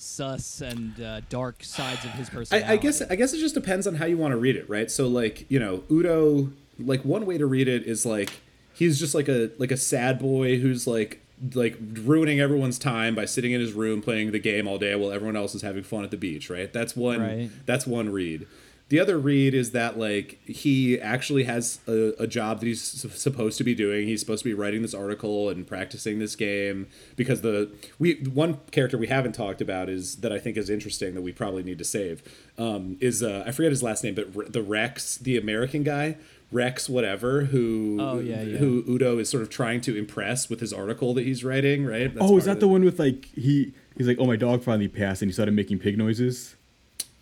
sus 0.00 0.60
and 0.60 1.00
uh, 1.00 1.20
dark 1.28 1.62
sides 1.64 2.04
of 2.04 2.10
his 2.12 2.30
personality. 2.30 2.68
I, 2.68 2.74
I 2.74 2.76
guess 2.76 3.02
I 3.02 3.16
guess 3.16 3.32
it 3.32 3.38
just 3.38 3.54
depends 3.54 3.86
on 3.86 3.96
how 3.96 4.06
you 4.06 4.16
want 4.16 4.32
to 4.32 4.38
read 4.38 4.56
it, 4.56 4.68
right? 4.68 4.90
So 4.90 5.06
like 5.08 5.50
you 5.50 5.58
know, 5.58 5.84
Udo. 5.90 6.50
Like 6.80 7.04
one 7.04 7.26
way 7.26 7.38
to 7.38 7.46
read 7.46 7.66
it 7.66 7.88
is 7.88 8.06
like 8.06 8.40
he's 8.72 9.00
just 9.00 9.12
like 9.12 9.28
a 9.28 9.50
like 9.58 9.72
a 9.72 9.76
sad 9.76 10.20
boy 10.20 10.60
who's 10.60 10.86
like 10.86 11.20
like 11.54 11.76
ruining 12.02 12.40
everyone's 12.40 12.78
time 12.78 13.14
by 13.14 13.24
sitting 13.24 13.52
in 13.52 13.60
his 13.60 13.72
room 13.72 14.02
playing 14.02 14.32
the 14.32 14.38
game 14.38 14.66
all 14.66 14.78
day 14.78 14.94
while 14.94 15.10
everyone 15.10 15.36
else 15.36 15.54
is 15.54 15.62
having 15.62 15.82
fun 15.82 16.04
at 16.04 16.10
the 16.10 16.16
beach, 16.16 16.50
right? 16.50 16.72
That's 16.72 16.96
one. 16.96 17.20
Right. 17.20 17.50
That's 17.66 17.86
one 17.86 18.10
read. 18.10 18.46
The 18.90 18.98
other 19.00 19.18
read 19.18 19.52
is 19.52 19.72
that 19.72 19.98
like 19.98 20.40
he 20.46 20.98
actually 20.98 21.44
has 21.44 21.80
a, 21.86 22.14
a 22.18 22.26
job 22.26 22.60
that 22.60 22.66
he's 22.66 23.04
s- 23.04 23.18
supposed 23.20 23.58
to 23.58 23.64
be 23.64 23.74
doing. 23.74 24.06
He's 24.08 24.20
supposed 24.20 24.42
to 24.44 24.48
be 24.48 24.54
writing 24.54 24.80
this 24.80 24.94
article 24.94 25.50
and 25.50 25.66
practicing 25.66 26.18
this 26.18 26.34
game 26.34 26.86
because 27.14 27.42
the 27.42 27.70
we 27.98 28.14
one 28.14 28.60
character 28.70 28.96
we 28.96 29.08
haven't 29.08 29.32
talked 29.34 29.60
about 29.60 29.90
is 29.90 30.16
that 30.16 30.32
I 30.32 30.38
think 30.38 30.56
is 30.56 30.70
interesting 30.70 31.14
that 31.14 31.22
we 31.22 31.32
probably 31.32 31.62
need 31.62 31.76
to 31.78 31.84
save 31.84 32.22
um, 32.56 32.96
is 33.00 33.22
uh, 33.22 33.44
I 33.46 33.50
forget 33.52 33.72
his 33.72 33.82
last 33.82 34.04
name, 34.04 34.14
but 34.14 34.34
Re- 34.34 34.48
the 34.48 34.62
Rex, 34.62 35.18
the 35.18 35.36
American 35.36 35.82
guy. 35.82 36.16
Rex, 36.50 36.88
whatever, 36.88 37.42
who 37.42 37.98
Oh, 38.00 38.18
yeah, 38.20 38.40
yeah. 38.40 38.56
who 38.56 38.82
Udo 38.88 39.18
is 39.18 39.28
sort 39.28 39.42
of 39.42 39.50
trying 39.50 39.82
to 39.82 39.94
impress 39.98 40.48
with 40.48 40.60
his 40.60 40.72
article 40.72 41.12
that 41.12 41.26
he's 41.26 41.44
writing, 41.44 41.84
right? 41.84 42.10
That's 42.14 42.24
oh, 42.24 42.38
is 42.38 42.46
that 42.46 42.58
the 42.58 42.68
one 42.68 42.86
with 42.86 42.98
like 42.98 43.26
he? 43.34 43.74
He's 43.98 44.06
like, 44.08 44.16
oh, 44.18 44.24
my 44.24 44.36
dog 44.36 44.62
finally 44.62 44.88
passed, 44.88 45.20
and 45.20 45.28
he 45.28 45.34
started 45.34 45.52
making 45.52 45.78
pig 45.80 45.98
noises. 45.98 46.56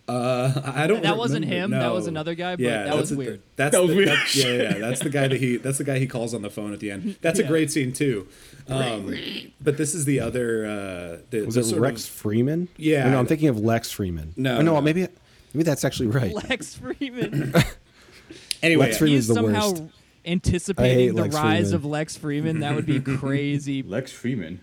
Uh, 0.08 0.72
I 0.74 0.86
don't. 0.86 1.02
That 1.02 1.16
wasn't 1.16 1.44
remember. 1.46 1.76
him, 1.76 1.80
that 1.82 1.92
was 1.92 2.06
another 2.06 2.34
guy, 2.36 2.54
but 2.54 2.62
yeah, 2.64 2.84
that 2.84 2.86
that's 2.86 2.96
was 3.00 3.10
the- 3.10 3.16
weird. 3.16 3.42
That's 3.56 3.72
That 3.72 3.82
was 3.82 3.90
the- 3.90 3.96
weird. 3.96 4.08
that's- 4.08 4.36
yeah, 4.36 4.52
yeah, 4.52 4.78
that's 4.78 5.00
the 5.00 5.10
guy 5.10 5.26
that 5.26 5.40
he. 5.40 5.56
That's 5.56 5.78
the 5.78 5.84
guy 5.84 5.98
he 5.98 6.06
calls 6.06 6.32
on 6.32 6.42
the 6.42 6.50
phone 6.50 6.72
at 6.72 6.78
the 6.78 6.90
end. 6.92 7.16
That's 7.22 7.40
a 7.40 7.44
great 7.44 7.72
scene 7.72 7.92
too. 7.92 8.28
Um, 8.68 9.16
but 9.60 9.76
this 9.78 9.94
is 9.96 10.04
the 10.04 10.20
other. 10.20 10.64
Uh, 10.66 11.22
the, 11.30 11.42
Was 11.42 11.54
the 11.56 11.76
it 11.76 11.80
Rex 11.80 12.04
Of, 12.04 12.10
Freeman? 12.10 12.68
Yeah. 12.76 13.08
Or 13.08 13.10
no, 13.10 13.18
I'm 13.18 13.26
thinking 13.26 13.48
of 13.48 13.58
Lex 13.58 13.90
Freeman. 13.90 14.32
No, 14.36 14.58
Or 14.58 14.62
no, 14.62 14.74
no. 14.74 14.80
maybe 14.80 15.08
maybe 15.52 15.64
that's 15.64 15.84
actually 15.84 16.08
right. 16.08 16.32
Lex 16.50 16.74
Freeman. 16.76 17.52
anyway, 18.62 18.86
Lex 18.86 18.96
he 18.96 18.98
Freeman's 19.00 19.20
is 19.24 19.28
the 19.28 19.34
somehow 19.34 19.70
worst. 19.70 19.82
anticipating 20.24 21.14
the 21.16 21.22
Lex 21.22 21.34
rise 21.34 21.58
Freeman. 21.70 21.74
of 21.74 21.84
Lex 21.84 22.16
Freeman. 22.16 22.60
That 22.60 22.74
would 22.76 22.86
be 22.86 23.00
crazy. 23.00 23.82
Lex 23.82 24.12
Freeman. 24.12 24.60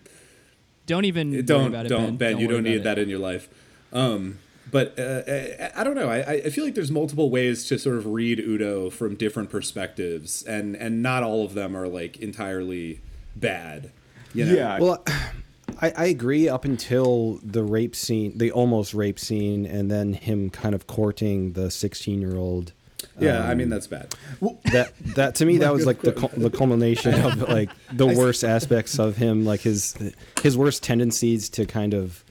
don't 0.86 1.04
even 1.06 1.32
worry 1.32 1.42
don't 1.44 1.68
about 1.68 1.86
it, 1.86 1.90
don't 1.90 2.18
Ben. 2.18 2.34
Ben. 2.34 2.40
you 2.40 2.48
worry 2.48 2.56
don't 2.58 2.64
need 2.64 2.76
about 2.76 2.84
that 2.96 3.00
in 3.00 3.10
your 3.10 3.20
life. 3.20 3.50
Um, 3.92 4.40
but 4.72 4.98
uh, 5.00 5.22
I, 5.28 5.82
I 5.82 5.84
don't 5.84 5.96
know. 5.96 6.10
I, 6.10 6.34
I 6.46 6.50
feel 6.50 6.64
like 6.64 6.76
there's 6.76 6.92
multiple 6.92 7.30
ways 7.30 7.66
to 7.66 7.78
sort 7.78 7.98
of 7.98 8.08
read 8.08 8.40
Udo 8.40 8.90
from 8.90 9.16
different 9.16 9.50
perspectives, 9.50 10.44
and 10.44 10.76
and 10.76 11.02
not 11.04 11.24
all 11.24 11.46
of 11.46 11.54
them 11.54 11.76
are 11.76 11.88
like 11.88 12.18
entirely 12.18 13.02
bad. 13.36 13.92
You 14.34 14.46
know? 14.46 14.54
Yeah. 14.54 14.80
Well, 14.80 15.04
I, 15.82 15.94
I 15.96 16.06
agree 16.06 16.48
up 16.50 16.66
until 16.66 17.40
the 17.44 17.64
rape 17.64 17.96
scene, 17.96 18.38
the 18.38 18.52
almost 18.52 18.94
rape 18.94 19.20
scene, 19.20 19.66
and 19.66 19.92
then 19.92 20.14
him 20.14 20.50
kind 20.50 20.74
of 20.74 20.88
courting 20.88 21.54
the 21.54 21.70
16 21.70 22.22
year 22.22 22.36
old. 22.36 22.74
yeah. 23.20 23.48
I 23.48 23.54
mean 23.54 23.70
that's 23.70 23.88
bad. 23.88 24.16
That 24.72 24.94
that 25.16 25.36
to 25.36 25.46
me 25.46 25.58
that 25.58 25.74
was 25.74 25.86
like 25.86 26.02
the 26.02 26.12
the 26.38 26.50
culmination 26.50 27.14
of 27.14 27.42
like 27.50 27.70
the 27.92 28.08
worst 28.18 28.44
aspects 28.44 28.98
of 28.98 29.18
him, 29.18 29.46
like 29.46 29.62
his 29.62 29.96
his 30.42 30.58
worst 30.58 30.84
tendencies 30.84 31.50
to 31.50 31.66
kind 31.66 31.94
of 31.94 32.24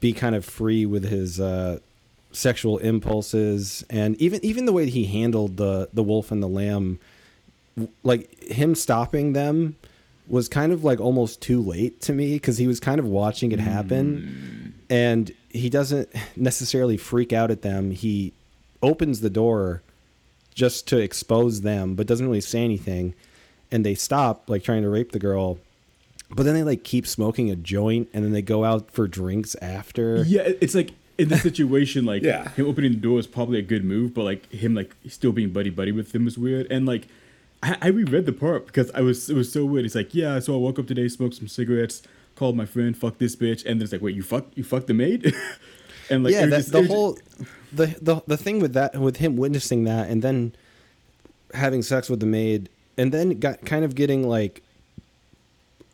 be 0.00 0.12
kind 0.12 0.34
of 0.34 0.44
free 0.44 0.86
with 0.86 1.04
his 1.04 1.38
uh, 1.38 1.78
sexual 2.32 2.78
impulses, 2.78 3.84
and 3.90 4.16
even 4.20 4.44
even 4.44 4.64
the 4.64 4.72
way 4.72 4.84
that 4.84 4.92
he 4.92 5.04
handled 5.04 5.56
the 5.56 5.88
the 5.92 6.02
wolf 6.02 6.30
and 6.30 6.42
the 6.42 6.48
lamb, 6.48 6.98
like 8.02 8.42
him 8.42 8.74
stopping 8.74 9.32
them 9.32 9.76
was 10.30 10.48
kind 10.48 10.72
of 10.72 10.84
like 10.84 11.00
almost 11.00 11.42
too 11.42 11.60
late 11.60 12.00
to 12.00 12.12
me 12.12 12.34
because 12.34 12.56
he 12.56 12.68
was 12.68 12.78
kind 12.78 13.00
of 13.00 13.06
watching 13.06 13.50
it 13.52 13.58
happen. 13.58 14.74
And 14.88 15.32
he 15.48 15.68
doesn't 15.68 16.08
necessarily 16.36 16.96
freak 16.96 17.32
out 17.32 17.50
at 17.50 17.62
them. 17.62 17.90
He 17.90 18.32
opens 18.80 19.20
the 19.20 19.30
door 19.30 19.82
just 20.54 20.86
to 20.88 20.98
expose 20.98 21.62
them 21.62 21.94
but 21.96 22.06
doesn't 22.06 22.26
really 22.26 22.40
say 22.40 22.64
anything. 22.64 23.14
And 23.72 23.84
they 23.84 23.94
stop 23.94 24.48
like 24.48 24.62
trying 24.62 24.82
to 24.82 24.88
rape 24.88 25.10
the 25.10 25.18
girl 25.18 25.58
but 26.34 26.44
then 26.44 26.54
they 26.54 26.62
like 26.62 26.84
keep 26.84 27.06
smoking 27.06 27.50
a 27.50 27.56
joint 27.56 28.08
and 28.12 28.24
then 28.24 28.32
they 28.32 28.42
go 28.42 28.64
out 28.64 28.90
for 28.90 29.06
drinks 29.08 29.54
after 29.60 30.22
Yeah, 30.26 30.42
it's 30.60 30.74
like 30.74 30.90
in 31.18 31.28
the 31.28 31.36
situation, 31.38 32.06
like 32.06 32.22
Yeah. 32.22 32.48
him 32.50 32.66
opening 32.66 32.92
the 32.92 32.98
door 32.98 33.18
is 33.18 33.26
probably 33.26 33.58
a 33.58 33.62
good 33.62 33.84
move, 33.84 34.14
but 34.14 34.22
like 34.24 34.50
him 34.52 34.74
like 34.74 34.94
still 35.08 35.32
being 35.32 35.50
buddy 35.50 35.70
buddy 35.70 35.92
with 35.92 36.14
him 36.14 36.26
is 36.26 36.38
weird. 36.38 36.66
And 36.70 36.86
like 36.86 37.08
I, 37.62 37.76
I 37.82 37.88
reread 37.88 38.24
the 38.26 38.32
part 38.32 38.66
because 38.66 38.90
I 38.92 39.00
was 39.02 39.28
it 39.28 39.34
was 39.34 39.52
so 39.52 39.64
weird. 39.64 39.84
It's 39.84 39.94
like 39.94 40.14
yeah, 40.14 40.38
so 40.38 40.54
I 40.54 40.58
woke 40.58 40.78
up 40.78 40.86
today, 40.86 41.08
smoked 41.08 41.34
some 41.34 41.48
cigarettes, 41.48 42.02
called 42.36 42.56
my 42.56 42.64
friend, 42.64 42.96
fuck 42.96 43.18
this 43.18 43.36
bitch, 43.36 43.64
and 43.66 43.78
then 43.78 43.82
it's 43.82 43.92
like 43.92 44.00
wait, 44.00 44.14
you 44.16 44.22
fuck 44.22 44.46
you 44.54 44.64
fucked 44.64 44.86
the 44.86 44.94
maid, 44.94 45.34
and 46.10 46.24
like 46.24 46.32
yeah, 46.32 46.46
that, 46.46 46.56
just- 46.58 46.72
the 46.72 46.86
whole 46.86 47.18
the, 47.72 47.86
the 48.00 48.22
the 48.26 48.36
thing 48.38 48.60
with 48.60 48.72
that 48.72 48.96
with 48.98 49.16
him 49.18 49.36
witnessing 49.36 49.84
that 49.84 50.08
and 50.08 50.22
then 50.22 50.54
having 51.54 51.82
sex 51.82 52.08
with 52.08 52.20
the 52.20 52.26
maid 52.26 52.68
and 52.96 53.12
then 53.12 53.38
got 53.40 53.64
kind 53.66 53.84
of 53.84 53.94
getting 53.94 54.26
like 54.28 54.62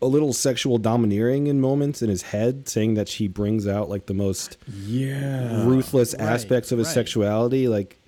a 0.03 0.07
little 0.07 0.33
sexual 0.33 0.79
domineering 0.79 1.47
in 1.47 1.61
moments 1.61 2.03
in 2.03 2.09
his 2.11 2.23
head, 2.23 2.69
saying 2.69 2.95
that 2.95 3.09
she 3.09 3.29
brings 3.29 3.67
out 3.67 3.89
like 3.89 4.07
the 4.07 4.15
most 4.15 4.59
yeah, 4.85 5.65
ruthless 5.65 6.15
right, 6.19 6.29
aspects 6.29 6.73
of 6.73 6.79
his 6.79 6.89
right. 6.89 6.95
sexuality. 6.95 7.69
Like 7.69 7.99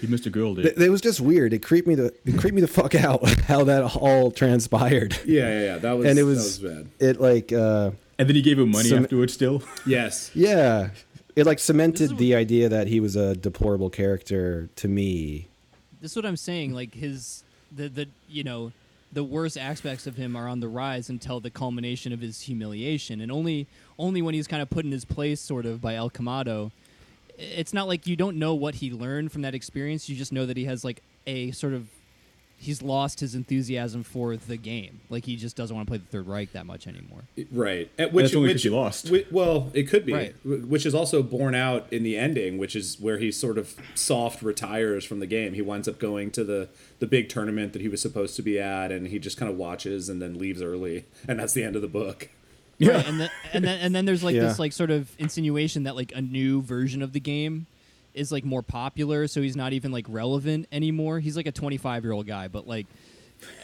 he 0.00 0.06
missed 0.06 0.26
a 0.26 0.30
girl, 0.30 0.54
dude. 0.54 0.64
th- 0.64 0.76
it 0.78 0.90
was 0.90 1.00
just 1.00 1.20
weird. 1.20 1.52
It 1.52 1.62
creeped 1.62 1.86
me 1.88 1.94
the 1.94 2.12
it 2.24 2.38
creeped 2.38 2.54
me 2.54 2.60
the 2.60 2.68
fuck 2.68 2.94
out 2.94 3.28
how 3.42 3.64
that 3.64 3.96
all 3.96 4.30
transpired. 4.30 5.16
Yeah, 5.24 5.48
yeah, 5.48 5.60
yeah. 5.64 5.78
That 5.78 5.92
was 5.92 6.06
And 6.06 6.18
it 6.18 6.24
was, 6.24 6.60
that 6.60 6.68
was 6.68 6.76
bad. 6.84 6.90
it 6.98 7.20
like 7.20 7.52
uh 7.52 7.90
and 8.18 8.28
then 8.28 8.34
he 8.34 8.42
gave 8.42 8.58
him 8.58 8.70
money 8.70 8.88
Some- 8.88 9.04
afterwards. 9.04 9.32
Still, 9.32 9.62
Yes. 9.86 10.30
yeah, 10.34 10.90
it 11.36 11.46
like 11.46 11.60
cemented 11.60 12.12
is 12.12 12.18
the 12.18 12.34
idea 12.34 12.68
that 12.68 12.88
he 12.88 12.98
was 12.98 13.14
a 13.14 13.36
deplorable 13.36 13.90
character 13.90 14.68
to 14.76 14.88
me. 14.88 15.46
This 16.00 16.12
is 16.12 16.16
what 16.16 16.26
I'm 16.26 16.36
saying. 16.36 16.74
Like 16.74 16.94
his 16.94 17.44
the 17.74 17.88
the 17.88 18.08
you 18.28 18.42
know 18.44 18.72
the 19.12 19.24
worst 19.24 19.56
aspects 19.56 20.06
of 20.06 20.16
him 20.16 20.36
are 20.36 20.48
on 20.48 20.60
the 20.60 20.68
rise 20.68 21.08
until 21.08 21.40
the 21.40 21.50
culmination 21.50 22.12
of 22.12 22.20
his 22.20 22.42
humiliation, 22.42 23.20
and 23.20 23.32
only 23.32 23.66
only 23.98 24.22
when 24.22 24.34
he's 24.34 24.46
kind 24.46 24.62
of 24.62 24.70
put 24.70 24.84
in 24.84 24.92
his 24.92 25.04
place, 25.04 25.40
sort 25.40 25.66
of 25.66 25.80
by 25.80 25.94
El 25.94 26.10
Quemado. 26.10 26.70
It's 27.38 27.72
not 27.72 27.86
like 27.86 28.06
you 28.06 28.16
don't 28.16 28.36
know 28.36 28.54
what 28.54 28.76
he 28.76 28.90
learned 28.90 29.32
from 29.32 29.42
that 29.42 29.54
experience. 29.54 30.08
You 30.08 30.16
just 30.16 30.32
know 30.32 30.44
that 30.46 30.56
he 30.56 30.64
has 30.64 30.84
like 30.84 31.02
a 31.26 31.52
sort 31.52 31.72
of 31.72 31.88
he's 32.60 32.82
lost 32.82 33.20
his 33.20 33.34
enthusiasm 33.36 34.02
for 34.02 34.36
the 34.36 34.56
game. 34.56 35.00
Like 35.08 35.24
he 35.24 35.36
just 35.36 35.56
doesn't 35.56 35.74
want 35.74 35.86
to 35.86 35.90
play 35.90 35.98
the 35.98 36.04
Third 36.06 36.26
Reich 36.26 36.52
that 36.52 36.66
much 36.66 36.86
anymore. 36.88 37.22
Right. 37.52 37.88
At 37.98 38.12
which, 38.12 38.24
That's 38.24 38.34
only 38.36 38.48
'cause 38.48 38.54
which 38.56 38.62
he 38.64 38.68
lost. 38.70 39.08
whi- 39.10 39.26
well, 39.30 39.70
it 39.74 39.84
could 39.84 40.04
be. 40.04 40.12
Right. 40.12 40.34
Which 40.44 40.84
is 40.84 40.94
also 40.94 41.22
borne 41.22 41.54
out 41.54 41.86
in 41.92 42.02
the 42.02 42.16
ending, 42.18 42.58
which 42.58 42.74
is 42.74 42.98
where 43.00 43.18
he 43.18 43.30
sort 43.30 43.58
of 43.58 43.76
soft 43.94 44.42
retires 44.42 45.04
from 45.04 45.20
the 45.20 45.26
game. 45.26 45.54
He 45.54 45.62
winds 45.62 45.86
up 45.88 45.98
going 45.98 46.30
to 46.32 46.42
the 46.44 46.68
the 46.98 47.06
big 47.06 47.28
tournament 47.28 47.72
that 47.74 47.82
he 47.82 47.88
was 47.88 48.02
supposed 48.02 48.34
to 48.36 48.42
be 48.42 48.58
at, 48.58 48.90
and 48.90 49.06
he 49.06 49.18
just 49.20 49.36
kind 49.36 49.50
of 49.50 49.56
watches 49.56 50.08
and 50.08 50.20
then 50.20 50.36
leaves 50.36 50.60
early, 50.60 51.04
and 51.28 51.38
that's 51.38 51.52
the 51.52 51.62
end 51.62 51.76
of 51.76 51.82
the 51.82 51.88
book. 51.88 52.28
Yeah. 52.78 52.90
Right, 52.96 53.06
and 53.08 53.20
then 53.20 53.30
and 53.52 53.64
then 53.64 53.80
and 53.80 53.94
then 53.94 54.04
there's 54.04 54.24
like 54.24 54.34
Yeah. 54.36 54.42
this 54.48 54.58
like 54.58 54.72
sort 54.72 54.90
of 54.90 55.10
insinuation 55.18 55.84
that 55.84 55.94
like 55.94 56.12
a 56.14 56.20
new 56.20 56.60
version 56.62 57.02
of 57.02 57.12
the 57.12 57.20
game 57.20 57.66
is 58.18 58.30
like 58.32 58.44
more 58.44 58.62
popular, 58.62 59.26
so 59.28 59.40
he's 59.40 59.56
not 59.56 59.72
even 59.72 59.92
like 59.92 60.06
relevant 60.08 60.66
anymore. 60.72 61.20
He's 61.20 61.36
like 61.36 61.46
a 61.46 61.52
25 61.52 62.04
year 62.04 62.12
old 62.12 62.26
guy, 62.26 62.48
but 62.48 62.66
like, 62.66 62.86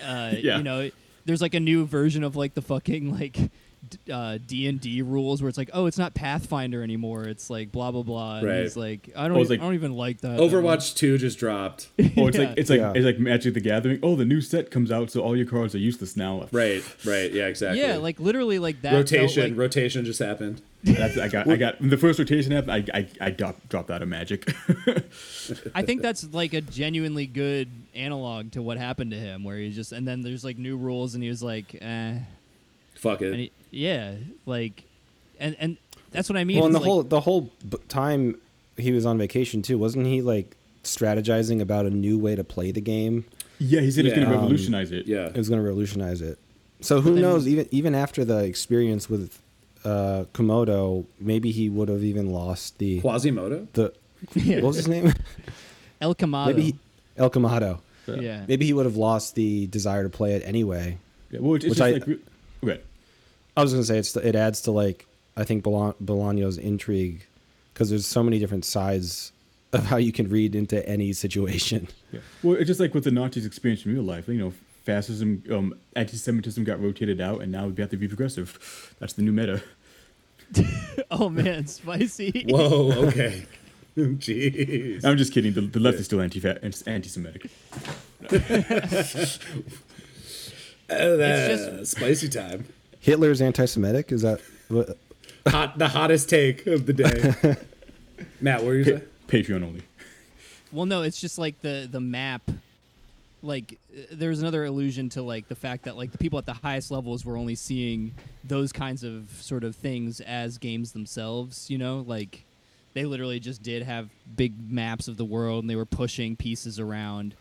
uh, 0.07 0.32
Yeah. 0.38 0.59
you 0.59 0.62
know, 0.62 0.90
there's 1.26 1.42
like 1.42 1.55
a 1.55 1.61
new 1.61 1.84
version 1.86 2.22
of 2.24 2.36
like 2.36 2.55
the 2.55 2.62
fucking 2.62 3.12
like 3.18 3.32
d- 3.32 4.12
uh, 4.12 4.38
D 4.46 4.66
and 4.68 4.80
D 4.80 5.02
rules 5.02 5.42
where 5.42 5.48
it's 5.48 5.59
like, 5.59 5.70
oh, 5.72 5.86
it's 5.86 5.98
not 5.98 6.14
Pathfinder 6.14 6.82
anymore. 6.82 7.24
It's 7.24 7.48
like 7.50 7.72
blah 7.72 7.90
blah 7.90 8.02
blah. 8.02 8.38
And 8.38 8.46
Right. 8.46 8.62
he's 8.62 8.76
like, 8.76 9.11
I 9.16 9.26
don't, 9.28 9.36
Oh, 9.36 9.40
it's 9.40 9.50
e- 9.50 9.55
like- 9.55 9.61
I 9.61 9.64
don't 9.64 9.74
even 9.74 9.94
like 9.94 10.20
that. 10.20 10.36
that. 10.36 10.40
Overwatch 10.40 10.94
Two 10.94 11.18
just 11.18 11.38
dropped. 11.38 11.88
Oh, 12.16 12.26
it's 12.28 12.36
Yeah. 12.38 12.44
like 12.48 12.59
it's 12.59 12.70
like 12.70 12.80
Yeah. 12.80 12.92
it's 12.94 13.05
like 13.05 13.18
Magic 13.18 13.55
the 13.55 13.61
Gathering. 13.61 13.98
Oh, 14.02 14.16
the 14.16 14.24
new 14.24 14.40
set 14.40 14.70
comes 14.70 14.90
out, 14.92 15.11
so 15.11 15.20
all 15.22 15.36
your 15.36 15.46
cards 15.46 15.74
are 15.74 15.78
useless 15.78 16.16
now. 16.16 16.46
Right. 16.52 16.84
Right. 17.05 17.32
Yeah. 17.32 17.46
Exactly. 17.46 17.80
Yeah, 17.80 17.96
like 17.96 18.20
literally 18.20 18.59
like 18.59 18.82
that. 18.82 18.90
felt 18.90 19.11
rotation. 19.11 19.50
like- 19.50 19.59
rotation 19.59 20.05
just 20.05 20.18
happened. 20.20 20.61
That's 20.85 21.16
I 21.18 21.28
got 21.28 21.49
I 21.49 21.57
got 21.57 21.76
the 21.80 21.97
first 21.97 22.18
rotation 22.18 22.53
happened. 22.53 22.89
I 22.93 22.99
I, 22.99 23.09
I 23.20 23.30
dropped 23.30 23.68
dropped 23.70 23.91
out 23.91 24.03
of 24.03 24.09
Magic. 24.09 24.53
I 25.74 25.82
think 25.82 26.03
that's 26.03 26.24
like 26.32 26.53
a 26.55 26.61
genuinely 26.61 27.26
good 27.26 27.68
analog 27.95 28.53
to 28.53 28.62
what 28.62 28.76
happened 28.78 29.11
to 29.12 29.16
him, 29.16 29.45
where 29.45 29.57
he 29.59 29.70
just 29.70 29.93
and 29.93 30.07
then 30.07 30.22
there's 30.22 30.45
like 30.45 30.59
new 30.59 30.76
rules, 30.76 31.14
and 31.14 31.22
he 31.22 31.28
was 31.30 31.43
like, 31.43 31.74
eh, 31.80 32.18
Fuck 32.97 33.22
it. 33.22 33.30
and 33.32 33.41
he, 33.41 33.53
yeah, 33.70 34.14
like, 34.47 34.85
and 35.41 35.57
and 35.59 35.76
that's 36.12 36.28
what 36.28 36.37
I 36.37 36.45
mean. 36.45 36.59
Well, 36.59 36.66
and 36.66 36.74
the 36.74 36.80
like- 36.80 36.87
whole 36.87 37.03
the 37.03 37.20
whole 37.20 37.51
b- 37.68 37.78
time 37.89 38.39
he 38.76 38.93
was 38.93 39.07
on 39.07 39.18
vacation 39.18 39.62
too, 39.62 39.78
wasn't 39.78 40.07
he 40.07 40.20
like 40.22 40.57
strategizing 40.82 41.61
about 41.61 41.87
a 41.87 41.91
new 41.91 42.18
way 42.18 42.37
to 42.37 42.45
play 42.45 42.70
the 42.72 42.80
game? 42.80 43.24
yeah, 43.59 43.80
he 43.80 43.91
said 43.91 44.05
he's 44.05 44.12
Yeah. 44.12 44.24
gonna 44.24 44.37
Um, 44.37 44.43
revolutionize 44.43 44.93
it. 44.93 45.07
yeah. 45.07 45.26
It 45.28 45.37
was 45.37 45.49
going 45.49 45.61
to 45.61 45.64
revolutionize 45.66 46.20
it. 46.20 46.39
So 46.80 47.01
who 47.01 47.14
then- 47.14 47.22
knows? 47.22 47.49
Even 47.49 47.68
even 47.70 47.95
after 47.95 48.24
the 48.24 48.39
experience 48.45 49.09
with 49.09 49.41
uh, 49.85 50.24
Komodo, 50.32 51.05
maybe 51.20 51.51
he 51.51 51.68
would 51.68 51.89
have 51.89 52.03
even 52.03 52.30
lost 52.32 52.78
the 52.78 53.01
Quasimodo. 53.01 53.66
the 53.74 53.93
Yeah. 54.35 54.57
what 54.57 54.68
was 54.68 54.76
his 54.76 54.89
name? 54.89 55.12
El 56.01 56.14
Quemado. 56.14 56.47
maybe 56.47 56.62
he, 56.62 56.74
El 57.16 57.30
Quemado. 57.30 57.80
yeah, 58.07 58.45
Maybe 58.49 58.66
he 58.66 58.72
would 58.72 58.87
have 58.87 58.97
lost 58.97 59.35
the 59.35 59.66
desire 59.68 60.03
to 60.03 60.09
play 60.11 60.35
it 60.35 60.43
anyway. 60.45 60.99
Yeah, 61.30 61.41
well, 61.41 61.55
it's, 61.55 61.64
it's 61.64 61.70
Which 61.78 61.78
just 61.78 62.09
I- 62.09 62.11
like 62.11 62.20
okay. 62.64 62.80
I 63.57 63.62
was 63.62 63.72
going 63.72 63.82
to 63.82 63.87
say 63.87 63.99
it's 63.99 64.16
it 64.16 64.35
adds 64.35 64.62
to 64.62 64.70
like 64.72 65.07
I 65.37 65.45
think 65.45 65.62
Bol- 65.64 65.97
Bolaño's 66.03 66.59
intrigue 66.59 67.24
because 67.72 67.91
there's 67.91 68.07
so 68.07 68.22
many 68.22 68.39
different 68.39 68.64
sides 68.64 69.32
of 69.72 69.85
how 69.87 69.97
you 69.97 70.12
can 70.12 70.28
read 70.28 70.55
into 70.55 70.87
any 70.89 71.12
situation. 71.12 71.89
Yeah. 72.12 72.20
Well, 72.43 72.57
it's 72.57 72.68
just 72.68 72.78
like 72.80 72.95
with 72.95 73.05
the 73.05 73.11
Nazis 73.11 73.45
experience 73.45 73.85
in 73.85 73.93
real 73.95 74.05
life. 74.05 74.28
You 74.28 74.35
know, 74.39 74.53
fascism, 74.85 75.43
um, 75.51 75.74
anti-Semitism 75.97 76.64
got 76.64 76.80
rotated 76.80 77.20
out, 77.20 77.41
and 77.43 77.51
now 77.51 77.66
we 77.66 77.80
have 77.80 77.91
to 77.91 77.97
be 77.97 78.09
progressive. 78.09 78.95
That's 78.99 79.14
the 79.14 79.22
new 79.22 79.32
meta. 79.32 79.62
oh 81.11 81.28
man, 81.28 81.66
spicy. 81.66 82.47
Whoa. 82.49 82.93
Okay. 83.09 83.47
Jeez. 83.97 85.05
I'm 85.05 85.16
just 85.16 85.32
kidding. 85.32 85.53
The, 85.53 85.61
the 85.61 85.78
left 85.78 85.99
is 85.99 86.07
still 86.07 86.20
anti 86.20 86.41
anti-Semitic. 86.45 87.49
Uh, 88.24 88.28
that- 90.89 91.78
just- 91.78 91.97
spicy 91.97 92.28
time. 92.28 92.66
Hitler's 92.99 93.41
anti-Semitic. 93.41 94.11
Is 94.12 94.22
that 94.22 94.41
what? 94.68 94.97
Hot. 95.47 95.78
The 95.78 95.89
hottest 95.89 96.28
take 96.28 96.66
of 96.66 96.87
the 96.87 96.93
day. 96.95 97.57
Matt, 98.41 98.61
what 98.61 98.66
were 98.66 98.74
you 98.76 98.85
saying? 98.85 99.03
Patreon 99.28 99.62
only. 99.62 99.82
Well, 100.72 100.87
no, 100.87 101.03
it's 101.03 101.20
just 101.20 101.39
like 101.39 101.61
the 101.61 101.87
the 101.91 102.01
map. 102.01 102.43
Like, 103.45 103.78
uh, 103.97 104.03
there's 104.12 104.40
another 104.40 104.64
allusion 104.64 105.09
to 105.11 105.22
like 105.22 105.49
the 105.49 105.55
fact 105.55 105.84
that 105.84 105.97
like 105.97 106.12
the 106.12 106.18
people 106.18 106.38
at 106.38 106.47
the 106.47 106.55
highest 106.55 106.90
levels 106.90 107.24
were 107.24 107.36
only 107.36 107.55
seeing 107.55 108.14
those 108.42 108.72
kinds 108.72 109.05
of 109.05 109.30
sort 109.40 109.64
of 109.64 109.76
things 109.76 110.20
as 110.20 110.59
games 110.59 110.92
themselves. 110.92 111.70
You 111.70 111.78
know, 111.78 112.05
like 112.07 112.45
they 112.95 113.05
literally 113.05 113.40
just 113.40 113.62
did 113.62 113.82
have 113.82 114.09
big 114.36 114.70
maps 114.70 115.09
of 115.09 115.16
the 115.16 115.24
world 115.24 115.64
and 115.64 115.70
they 115.70 115.76
were 115.76 115.84
pushing 115.84 116.36
pieces 116.36 116.80
around, 116.80 117.34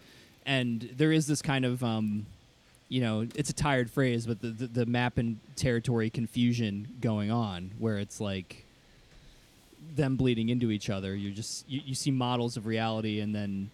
and 0.45 0.89
there 0.97 1.12
is 1.12 1.26
this 1.28 1.41
kind 1.41 1.66
of 1.66 1.84
um, 1.84 2.26
you 2.89 3.01
know, 3.01 3.26
it's 3.34 3.49
a 3.49 3.54
tired 3.54 3.89
phrase, 3.89 4.28
but 4.28 4.41
the, 4.41 4.49
the 4.49 4.68
the 4.68 4.86
map 4.86 5.18
and 5.18 5.39
territory 5.56 6.10
confusion 6.10 6.88
going 7.01 7.32
on 7.32 7.72
where 7.80 7.97
it's 7.97 8.20
like 8.20 8.66
them 9.95 10.16
bleeding 10.16 10.49
into 10.49 10.72
each 10.72 10.89
other. 10.89 11.16
You 11.16 11.32
just 11.32 11.68
you, 11.70 11.82
you 11.86 11.95
see 11.95 12.12
models 12.12 12.58
of 12.58 12.66
reality, 12.66 13.20
and 13.20 13.34
then 13.34 13.72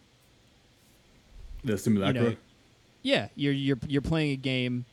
The 1.63 1.77
simulacra. 1.77 2.21
you 2.23 2.29
know, 2.31 2.35
yeah, 3.01 3.27
you're 3.35 3.53
you're 3.53 3.79
you're 3.87 4.01
playing 4.01 4.31
a 4.31 4.35
game, 4.35 4.85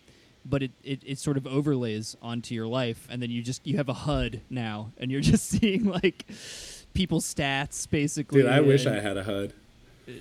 but 0.45 0.63
it, 0.63 0.71
it 0.85 1.01
it 1.05 1.19
sort 1.19 1.37
of 1.37 1.47
overlays 1.47 2.17
onto 2.23 2.55
your 2.55 2.67
life, 2.67 3.07
and 3.11 3.21
then 3.23 3.31
you 3.31 3.43
just 3.43 3.67
you 3.67 3.77
have 3.77 3.89
a 3.89 3.95
HUD 3.95 4.41
now, 4.51 4.91
and 4.99 5.11
you're 5.11 5.21
just 5.33 5.49
seeing 5.49 5.85
like 5.85 6.25
people's 6.95 7.25
stats 7.33 7.89
basically. 7.89 8.43
Dude, 8.43 8.51
I 8.51 8.61
wish 8.61 8.87
I 8.87 9.01
had 9.01 9.17
a 9.17 9.25
HUD. 9.25 9.53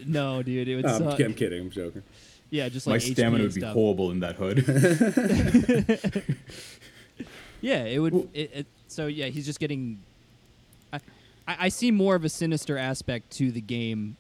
No, 0.06 0.42
dude, 0.44 0.68
it 0.68 0.76
would 0.78 0.86
suck. 0.90 1.20
I'm 1.20 1.34
kidding. 1.36 1.62
I'm 1.62 1.70
joking. 1.70 2.02
Yeah, 2.50 2.70
just 2.70 2.88
My 2.88 2.94
like 2.94 3.02
HP 3.02 3.12
stamina 3.14 3.36
and 3.36 3.44
would 3.44 3.54
be 3.56 3.62
stuff. 3.62 3.74
horrible 3.74 4.12
in 4.12 4.20
that 4.22 4.36
HUD. 4.38 4.58
Yeah, 7.62 7.84
it 7.86 8.00
would. 8.00 8.14
Well- 8.14 8.28
it, 8.34 8.52
it, 8.54 8.66
so 8.88 9.08
yeah, 9.08 9.28
he's 9.28 9.46
just 9.46 9.60
getting. 9.60 10.00
I, 10.94 10.98
I 11.48 11.56
I 11.62 11.70
see 11.70 11.90
more 11.90 12.16
of 12.16 12.24
a 12.24 12.30
sinister 12.30 12.78
aspect 12.78 13.32
to 13.38 13.52
the 13.52 13.62
game, 13.62 14.18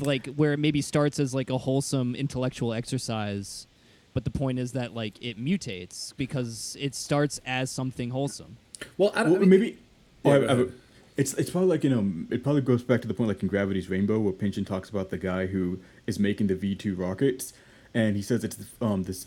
like 0.00 0.26
where 0.34 0.52
it 0.52 0.58
maybe 0.58 0.80
starts 0.82 1.18
as 1.18 1.34
like 1.34 1.50
a 1.50 1.58
wholesome 1.58 2.14
intellectual 2.14 2.72
exercise, 2.72 3.66
but 4.12 4.24
the 4.24 4.30
point 4.30 4.58
is 4.58 4.72
that 4.72 4.94
like 4.94 5.20
it 5.22 5.38
mutates 5.42 6.14
because 6.16 6.76
it 6.80 6.94
starts 6.94 7.40
as 7.46 7.70
something 7.70 8.10
wholesome. 8.10 8.56
Well, 8.98 9.12
I 9.14 9.22
don't. 9.22 9.32
well, 9.32 9.42
I 9.42 9.44
mean, 9.46 9.50
maybe. 9.50 9.78
Yeah, 10.24 10.32
oh, 10.32 10.36
I- 10.42 10.46
go 10.56 10.62
I- 10.64 10.72
it's 11.16 11.32
it's 11.34 11.48
probably 11.50 11.68
like 11.70 11.84
you 11.84 11.90
know 11.90 12.12
it 12.34 12.42
probably 12.42 12.62
goes 12.62 12.82
back 12.82 13.00
to 13.02 13.06
the 13.08 13.14
point 13.14 13.28
like 13.28 13.40
in 13.42 13.48
Gravity's 13.48 13.88
Rainbow 13.88 14.18
where 14.18 14.32
Pynchon 14.32 14.64
talks 14.64 14.90
about 14.90 15.10
the 15.10 15.18
guy 15.18 15.46
who 15.46 15.78
is 16.08 16.18
making 16.18 16.48
the 16.48 16.56
V 16.56 16.74
two 16.74 16.96
rockets, 16.96 17.52
and 17.94 18.16
he 18.16 18.22
says 18.22 18.42
it's 18.42 18.56
um 18.80 19.04
this 19.04 19.26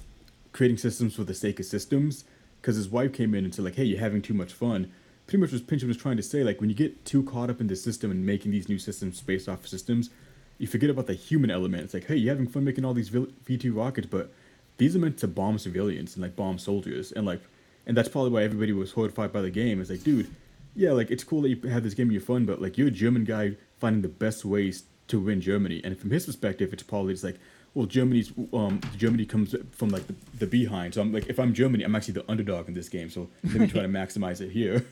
creating 0.52 0.78
systems 0.78 1.16
for 1.16 1.24
the 1.24 1.34
sake 1.34 1.60
of 1.62 1.66
systems 1.66 2.26
because 2.62 2.76
his 2.76 2.90
wife 2.90 3.14
came 3.14 3.34
in 3.34 3.46
and 3.46 3.56
said 3.56 3.64
like 3.64 3.76
hey 3.76 3.86
you're 3.86 4.00
having 4.02 4.22
too 4.22 4.34
much 4.34 4.52
fun. 4.52 4.92
Pretty 5.28 5.40
much 5.42 5.54
what 5.54 5.66
Pynchon 5.68 5.88
was 5.88 5.96
trying 5.98 6.18
to 6.18 6.24
say 6.24 6.44
like 6.44 6.60
when 6.60 6.70
you 6.70 6.76
get 6.76 7.06
too 7.06 7.24
caught 7.24 7.50
up 7.50 7.62
in 7.62 7.68
the 7.68 7.76
system 7.78 8.12
and 8.12 8.26
making 8.26 8.52
these 8.52 8.68
new 8.68 8.80
systems 8.80 9.22
based 9.22 9.48
off 9.48 9.62
of 9.62 9.68
systems, 9.70 10.10
you 10.58 10.68
forget 10.68 10.89
about 10.89 11.08
the 11.08 11.14
human 11.14 11.51
element. 11.51 11.84
It's 11.84 11.93
like 11.93 12.05
hey 12.08 12.16
you're 12.16 12.34
having 12.34 12.47
fun 12.47 12.64
making 12.64 12.86
all 12.86 12.93
these 12.93 13.10
V 13.10 13.58
two 13.58 13.74
rockets, 13.74 14.08
but 14.08 14.32
these 14.78 14.95
are 14.95 14.99
meant 14.99 15.18
to 15.20 15.28
bomb 15.28 15.58
civilians 15.58 16.16
and 16.16 16.24
like 16.24 16.36
bomb 16.36 16.60
soldiers 16.60 17.12
and 17.12 17.26
like 17.26 17.41
and 17.86 17.95
that's 17.95 18.10
probably 18.10 18.32
why 18.32 18.43
everybody 18.43 18.74
was 18.74 18.91
horrified 18.91 19.32
by 19.32 19.41
the 19.41 19.49
game. 19.49 19.80
It's 19.80 19.89
like, 19.89 20.03
dude, 20.03 20.30
yeah, 20.76 20.91
like 20.91 21.10
it's 21.10 21.24
cool 21.24 21.41
that 21.43 21.49
you 21.49 21.70
have 21.70 21.84
this 21.84 21.93
game 21.93 22.08
and 22.08 22.12
you're 22.14 22.22
fun, 22.22 22.45
but 22.45 22.62
like 22.62 22.78
you're 22.78 22.89
a 22.89 22.91
German 22.91 23.24
guy 23.24 23.55
finding 23.80 24.01
the 24.01 24.10
best 24.10 24.43
ways 24.43 24.84
to 25.08 25.20
win 25.22 25.39
Germany. 25.39 25.82
And 25.84 25.97
from 25.97 26.12
his 26.12 26.26
perspective, 26.26 26.74
it's 26.74 26.84
probably 26.84 27.14
just 27.14 27.24
like, 27.24 27.39
well, 27.74 27.86
Germany's 27.86 28.34
um 28.53 28.82
Germany 28.97 29.26
comes 29.26 29.55
from 29.72 29.89
like 29.89 30.05
the, 30.08 30.16
the 30.39 30.47
behind. 30.47 30.95
So 30.95 31.01
I'm 31.01 31.14
like, 31.14 31.28
if 31.28 31.39
I'm 31.39 31.53
Germany, 31.53 31.84
I'm 31.84 31.95
actually 31.95 32.16
the 32.16 32.30
underdog 32.30 32.68
in 32.68 32.74
this 32.74 32.89
game. 32.89 33.10
So 33.10 33.30
let 33.43 33.55
me 33.55 33.68
try 33.68 33.82
to 33.84 33.88
maximize 34.01 34.41
it 34.41 34.51
here. 34.51 34.86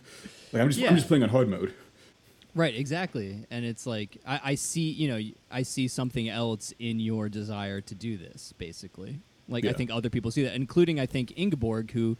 Like 0.53 0.61
I'm 0.61 0.69
just 0.69 0.79
Yeah. 0.79 0.89
I'm 0.89 0.95
just 0.95 1.07
playing 1.07 1.23
on 1.23 1.29
hard 1.29 1.49
mode. 1.49 1.73
Right, 2.55 2.73
exactly. 2.73 3.45
And 3.51 3.65
it's 3.65 3.85
like 3.85 4.17
I, 4.25 4.39
I 4.43 4.55
see, 4.55 4.89
you 4.89 5.09
know, 5.09 5.19
I 5.51 5.63
see 5.63 5.87
something 5.89 6.29
else 6.29 6.73
in 6.79 6.99
your 7.01 7.27
desire 7.27 7.81
to 7.81 7.93
do 7.95 8.17
this, 8.17 8.53
basically. 8.57 9.19
Like 9.49 9.65
I 9.65 9.73
think 9.73 9.91
other 9.91 10.09
people 10.09 10.31
see 10.31 10.43
that, 10.43 10.55
including 10.55 10.99
I 10.99 11.05
think 11.05 11.33
Ingeborg, 11.37 11.91
who 11.91 12.17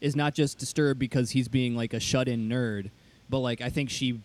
is 0.00 0.16
not 0.16 0.34
just 0.34 0.58
disturbed 0.58 0.98
because 0.98 1.30
he's 1.32 1.48
being 1.48 1.76
like 1.76 1.92
a 1.94 2.00
shut-in 2.00 2.48
nerd, 2.48 2.90
but 3.30 3.38
like 3.40 3.60
I 3.60 3.68
think 3.68 3.90
she, 3.90 4.20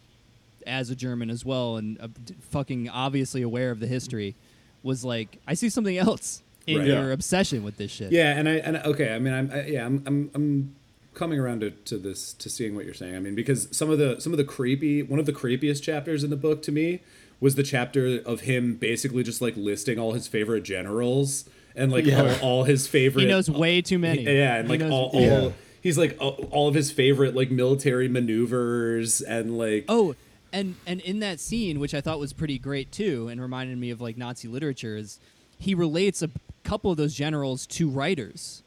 as 0.65 0.89
a 0.89 0.95
German 0.95 1.29
as 1.29 1.43
well, 1.45 1.75
and 1.77 1.99
uh, 2.01 2.07
d- 2.25 2.35
fucking 2.49 2.89
obviously 2.89 3.41
aware 3.41 3.69
of 3.71 3.79
the 3.79 3.87
history, 3.87 4.35
was 4.81 5.03
like, 5.05 5.39
I 5.45 5.53
see 5.55 5.69
something 5.69 5.97
else 5.97 6.41
in 6.65 6.77
Right. 6.79 6.87
your 6.87 7.07
Yeah. 7.07 7.13
obsession 7.13 7.63
with 7.63 7.77
this 7.77 7.91
shit. 7.91 8.11
Yeah, 8.11 8.37
and 8.37 8.47
I 8.49 8.53
and 8.55 8.77
okay, 8.77 9.13
I 9.13 9.19
mean, 9.19 9.33
I'm 9.33 9.51
I, 9.51 9.65
yeah, 9.65 9.85
I'm 9.85 10.03
I'm 10.07 10.31
I'm 10.33 10.75
coming 11.13 11.39
around 11.39 11.61
to, 11.61 11.71
to 11.71 11.97
this 11.97 12.33
to 12.33 12.49
seeing 12.49 12.75
what 12.75 12.85
you're 12.85 12.93
saying. 12.93 13.15
I 13.15 13.19
mean, 13.19 13.35
because 13.35 13.67
some 13.71 13.89
of 13.89 13.97
the 13.97 14.19
some 14.19 14.33
of 14.33 14.37
the 14.37 14.43
creepy 14.43 15.01
one 15.03 15.19
of 15.19 15.25
the 15.25 15.33
creepiest 15.33 15.81
chapters 15.83 16.23
in 16.23 16.29
the 16.29 16.37
book 16.37 16.61
to 16.63 16.71
me 16.71 17.01
was 17.39 17.55
the 17.55 17.63
chapter 17.63 18.19
of 18.25 18.41
him 18.41 18.75
basically 18.75 19.23
just 19.23 19.41
like 19.41 19.55
listing 19.55 19.97
all 19.97 20.13
his 20.13 20.27
favorite 20.27 20.63
generals 20.63 21.45
and 21.75 21.91
like 21.91 22.05
Yeah. 22.05 22.37
all, 22.41 22.49
all 22.59 22.63
his 22.65 22.85
favorite 22.87 23.21
He 23.23 23.27
knows 23.27 23.49
way 23.49 23.81
too 23.81 23.97
many. 23.99 24.23
yeah, 24.23 24.55
and 24.57 24.67
like 24.69 24.79
knows- 24.81 24.91
all, 24.91 25.09
all 25.13 25.21
Yeah. 25.21 25.49
he's 25.81 25.97
like 25.97 26.17
all, 26.19 26.47
all 26.51 26.67
of 26.67 26.75
his 26.75 26.91
favorite 26.91 27.35
like 27.35 27.49
military 27.51 28.09
maneuvers 28.09 29.21
and 29.21 29.57
like 29.57 29.85
Oh, 29.87 30.15
and 30.51 30.75
and 30.87 30.99
in 31.01 31.19
that 31.19 31.39
scene, 31.39 31.79
which 31.79 31.93
I 31.93 32.01
thought 32.01 32.19
was 32.19 32.33
pretty 32.33 32.57
great 32.57 32.91
too, 32.91 33.27
and 33.27 33.39
reminded 33.41 33.77
me 33.77 33.89
of 33.91 34.01
like 34.01 34.17
Nazi 34.17 34.47
literature, 34.47 34.97
is 34.97 35.19
he 35.57 35.73
relates 35.75 36.21
a 36.21 36.29
couple 36.63 36.91
of 36.91 36.97
those 36.97 37.13
generals 37.13 37.65
to 37.67 37.89
writers 37.89 38.63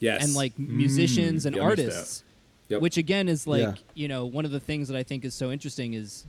Yes. 0.00 0.24
and 0.24 0.34
like 0.34 0.58
musicians 0.58 1.44
and 1.46 1.56
yeah, 1.56 1.62
I 1.62 1.68
missed 1.70 1.80
artists, 1.80 2.24
Yep. 2.68 2.80
which 2.82 2.96
again 2.96 3.28
is 3.28 3.46
like 3.46 3.60
Yeah. 3.62 3.74
you 3.94 4.08
know 4.08 4.26
one 4.26 4.44
of 4.44 4.50
the 4.50 4.60
things 4.60 4.88
that 4.88 4.96
I 4.96 5.02
think 5.02 5.24
is 5.24 5.34
so 5.34 5.50
interesting 5.50 5.94
is 5.94 6.24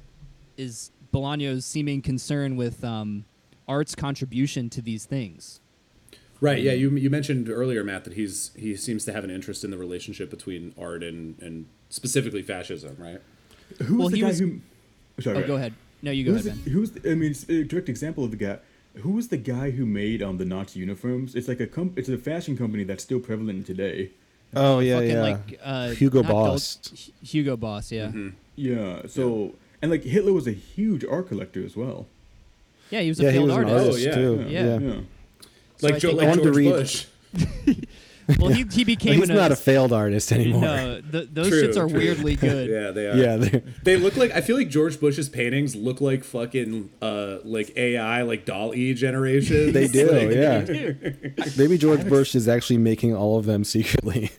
is 0.57 0.91
Bolaño's 1.13 1.65
seeming 1.65 2.01
concern 2.01 2.55
with 2.55 2.83
um, 2.83 3.25
art's 3.67 3.95
contribution 3.95 4.69
to 4.71 4.81
these 4.81 5.05
things. 5.05 5.59
Right. 6.41 6.61
Yeah. 6.61 6.71
You 6.73 6.91
you 6.91 7.09
mentioned 7.09 7.49
earlier, 7.49 7.83
Matt, 7.83 8.03
that 8.05 8.13
he's 8.13 8.51
he 8.55 8.75
seems 8.75 9.05
to 9.05 9.13
have 9.13 9.23
an 9.23 9.29
interest 9.29 9.63
in 9.63 9.71
the 9.71 9.77
relationship 9.77 10.29
between 10.29 10.73
art 10.77 11.03
and 11.03 11.39
and 11.41 11.65
specifically 11.89 12.41
fascism. 12.41 12.95
Right. 12.97 13.21
Who 13.83 13.95
was 13.95 13.99
Well, 13.99 14.09
the 14.09 14.15
he 14.17 14.21
guy 14.21 14.27
was- 14.29 14.39
who? 14.39 14.59
Sorry, 15.21 15.43
Oh, 15.43 15.47
go 15.47 15.55
ahead. 15.57 15.73
No, 16.01 16.11
you 16.11 16.23
go 16.23 16.31
Who's 16.31 16.45
ahead, 16.45 16.59
the, 16.59 16.63
Ben. 16.63 16.73
who's 16.73 16.91
the, 16.91 17.11
I 17.11 17.15
mean, 17.15 17.31
it's 17.31 17.43
a 17.49 17.63
direct 17.65 17.89
example 17.89 18.23
of 18.23 18.31
the 18.31 18.37
guy. 18.37 18.57
Who 19.01 19.11
was 19.11 19.27
the 19.29 19.37
guy 19.37 19.71
who 19.71 19.85
made 19.85 20.21
um 20.21 20.37
the 20.37 20.45
Nazi 20.45 20.79
uniforms? 20.79 21.35
It's 21.35 21.47
like 21.47 21.59
a 21.59 21.67
com- 21.67 21.93
It's 21.95 22.09
a 22.09 22.17
fashion 22.17 22.57
company 22.57 22.83
that's 22.83 23.03
still 23.03 23.19
prevalent 23.19 23.65
today. 23.65 24.11
Oh 24.55 24.79
yeah, 24.79 24.95
Fucking 24.95 25.09
yeah. 25.11 25.21
like 25.21 25.59
uh, 25.63 25.89
Hugo 25.91 26.21
not 26.21 26.29
Dol- 26.31 26.43
Boss. 26.45 27.11
Hugo 27.21 27.55
Boss, 27.57 27.91
yeah, 27.91 28.07
Mm-hmm. 28.07 28.29
Yeah. 28.55 29.01
So 29.07 29.55
and 29.81 29.91
like 29.91 30.03
Hitler 30.03 30.33
was 30.33 30.47
a 30.47 30.51
huge 30.51 31.03
art 31.05 31.27
collector 31.29 31.63
as 31.63 31.75
well. 31.77 32.07
yeah. 32.89 33.01
He 33.01 33.09
was 33.09 33.19
a 33.19 33.23
yeah, 33.23 33.31
he 33.31 33.37
failed 33.37 33.49
was 33.49 33.57
an 33.57 33.63
artist. 33.65 33.85
artist 33.87 34.07
Oh, 34.07 34.09
yeah. 34.09 34.15
too. 34.15 34.45
Yeah. 34.49 34.63
Yeah. 34.65 34.79
Yeah. 34.79 35.01
So 35.77 35.87
like 35.87 35.95
I 35.95 35.99
Jo- 35.99 36.07
think- 36.09 36.19
like 36.21 36.29
I 36.29 36.33
to 36.35 36.43
George 36.43 36.55
read- 36.57 36.71
Bush. 36.71 37.05
Well, 38.39 38.51
he, 38.51 38.63
he 38.71 38.83
became 38.83 39.19
he's 39.19 39.29
an, 39.29 39.35
not 39.35 39.51
a 39.51 39.55
failed 39.55 39.91
artist 39.91 40.31
anymore. 40.31 40.61
No, 40.61 41.01
th- 41.01 41.29
those 41.33 41.49
True, 41.49 41.63
shits 41.63 41.77
are 41.77 41.89
true. 41.89 41.97
weirdly 41.99 42.35
good. 42.47 42.69
Yeah, 42.69 42.91
they 42.91 43.07
are. 43.07 43.15
Yeah, 43.15 43.35
they're- 43.37 43.63
They 43.83 43.97
look 43.97 44.15
like 44.17 44.31
I 44.31 44.41
feel 44.41 44.55
like 44.55 44.69
George 44.69 44.99
Bush's 44.99 45.29
paintings 45.29 45.75
look 45.75 45.99
like 46.01 46.23
fucking 46.23 46.91
uh 47.01 47.37
like 47.43 47.75
AI 47.75 48.21
like 48.21 48.45
doll 48.45 48.73
E 48.75 48.93
generation. 48.93 49.73
they 49.73 49.87
do. 49.99 50.11
Like, 50.11 50.31
yeah. 50.35 51.45
Maybe 51.57 51.77
George 51.77 52.07
Bush 52.07 52.35
is 52.35 52.47
actually 52.47 52.77
making 52.77 53.15
all 53.15 53.37
of 53.39 53.45
them 53.45 53.63
secretly. 53.63 54.31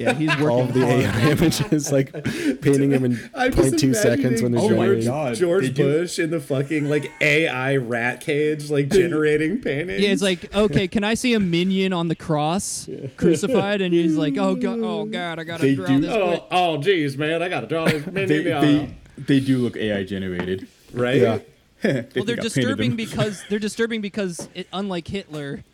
Yeah, 0.00 0.14
he's 0.14 0.28
working 0.38 0.60
of 0.68 0.72
the. 0.74 0.84
AI 0.86 1.30
images, 1.30 1.92
like 1.92 2.12
painting 2.62 2.90
him 2.90 3.04
in 3.04 3.30
I'm 3.34 3.52
0.2 3.52 3.94
seconds 3.94 4.40
when 4.42 4.52
they're 4.52 4.60
imagining- 4.62 4.72
Oh 4.72 4.76
my 4.76 4.84
generating. 4.86 5.04
God. 5.06 5.34
George 5.34 5.64
They 5.64 5.70
do- 5.70 5.82
Bush 5.84 6.18
in 6.18 6.30
the 6.30 6.40
fucking 6.40 6.88
like 6.88 7.12
AI 7.20 7.76
rat 7.76 8.20
cage, 8.22 8.70
like 8.70 8.88
generating 8.88 9.60
paintings. 9.60 10.00
Yeah, 10.00 10.08
it's 10.10 10.22
like, 10.22 10.54
okay, 10.54 10.88
can 10.88 11.04
I 11.04 11.12
see 11.14 11.34
a 11.34 11.40
minion 11.40 11.92
on 11.92 12.08
the 12.08 12.14
cross 12.16 12.88
crucified? 13.16 13.82
And 13.82 13.92
he's 13.92 14.16
like, 14.16 14.36
oh 14.38 14.54
god, 14.54 14.78
oh 14.82 15.04
god, 15.04 15.38
I 15.38 15.44
gotta 15.44 15.62
They 15.66 15.74
draw 15.74 15.86
do- 15.86 16.00
this. 16.00 16.10
oh, 16.14 16.28
quick. 16.28 16.42
oh, 16.50 16.76
geez, 16.78 17.16
man, 17.18 17.42
I 17.42 17.48
gotta 17.50 17.66
draw 17.66 17.84
this 17.84 18.02
They, 18.04 18.24
they, 18.24 18.94
they 19.18 19.40
do 19.40 19.58
look 19.58 19.76
AI 19.76 20.04
generated. 20.04 20.66
right? 20.92 21.20
Yeah. 21.20 21.38
They 21.82 22.06
Well, 22.14 22.24
they're 22.24 22.36
disturbing 22.36 22.94
because 22.96 23.42
they're 23.48 23.58
disturbing 23.58 24.00
because 24.02 24.48
it, 24.54 24.66
unlike 24.72 25.08
Hitler, 25.08 25.64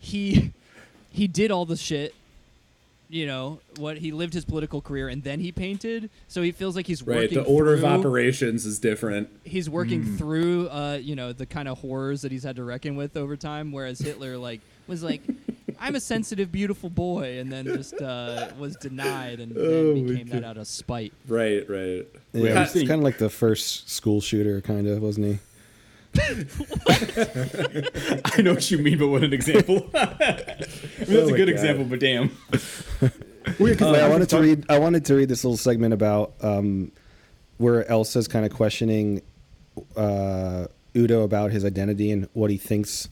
he 0.00 0.52
he 1.10 1.28
did 1.28 1.50
all 1.52 1.64
the 1.64 1.76
shit. 1.76 2.12
You 3.08 3.26
know 3.26 3.60
what? 3.78 3.98
He 3.98 4.12
lived 4.12 4.32
his 4.34 4.44
political 4.44 4.80
career 4.80 5.08
and 5.08 5.22
then 5.22 5.38
he 5.40 5.52
painted. 5.52 6.10
So 6.26 6.42
he 6.42 6.52
feels 6.52 6.74
like 6.74 6.86
he's 6.86 7.02
Right. 7.02 7.22
working. 7.22 7.38
The 7.38 7.44
order 7.44 7.74
of 7.74 7.84
operations 7.84 8.64
is 8.66 8.78
different. 8.78 9.28
he's 9.44 9.68
working 9.68 10.02
Hmm. 10.02 10.16
through 10.16 10.68
uh 10.68 10.98
you 11.00 11.14
know 11.14 11.32
the 11.32 11.46
kind 11.46 11.68
of 11.68 11.78
horrors 11.78 12.22
that 12.22 12.32
he's 12.32 12.42
had 12.44 12.56
to 12.56 12.64
reckon 12.64 12.96
with 12.96 13.16
over 13.16 13.36
time 13.36 13.72
whereas 13.72 13.98
hitler 13.98 14.38
like 14.38 14.60
was 14.86 15.02
like 15.02 15.20
i'm 15.78 15.94
a 15.94 16.00
sensitive 16.00 16.50
beautiful 16.50 16.88
boy 16.88 17.38
and 17.38 17.52
then 17.52 17.66
just 17.66 17.92
uh 18.00 18.46
was 18.58 18.74
denied 18.76 19.38
and 19.40 19.56
Oh, 19.56 19.94
then 19.94 20.06
became 20.06 20.26
that 20.28 20.44
out 20.44 20.56
of 20.56 20.66
spite 20.66 21.12
Right, 21.28 21.68
right. 21.68 22.06
Yeah, 22.32 22.54
I'm 22.54 22.62
it's 22.62 22.72
kind 22.72 22.92
of 22.92 23.02
like 23.02 23.18
the 23.18 23.28
first 23.30 23.90
school 23.90 24.20
shooter, 24.22 24.60
kind 24.62 24.86
of, 24.88 25.02
wasn't 25.02 25.26
he? 25.26 25.38
I 28.36 28.42
know 28.42 28.54
what 28.54 28.70
you 28.70 28.78
mean, 28.78 28.98
but 28.98 29.08
what 29.08 29.24
an 29.24 29.32
example. 29.32 29.88
I 29.94 30.06
mean, 30.06 30.16
that's 30.98 31.10
Oh 31.10 31.28
a 31.28 31.36
good 31.36 31.46
God. 31.46 31.48
example, 31.48 31.84
but 31.84 32.00
damn. 32.00 32.30
Wait, 33.58 33.80
I 33.82 34.08
wanted 34.08 34.28
to 34.30 34.40
read. 34.40 34.64
I 34.68 34.78
wanted 34.78 35.04
to 35.06 35.14
read 35.14 35.28
this 35.28 35.44
little 35.44 35.56
segment 35.56 35.92
about 35.94 36.34
um, 36.40 36.92
where 37.58 37.88
Elsa's 37.90 38.26
kind 38.28 38.46
of 38.46 38.52
questioning 38.52 39.22
uh, 39.96 40.66
Udo 40.96 41.22
about 41.22 41.50
his 41.50 41.64
identity 41.64 42.10
and 42.10 42.28
what 42.32 42.50
he 42.50 42.56
thinks 42.56 43.08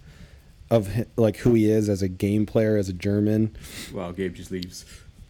of 0.70 0.94
hi- 0.94 1.06
like 1.16 1.36
who 1.38 1.54
he 1.54 1.70
is 1.70 1.88
as 1.88 2.02
a 2.02 2.08
game 2.08 2.46
player, 2.46 2.76
as 2.76 2.88
a 2.88 2.92
German. 2.94 3.54
Wow, 3.92 4.12
Gabe 4.12 4.34
just 4.34 4.50
leaves. 4.50 4.84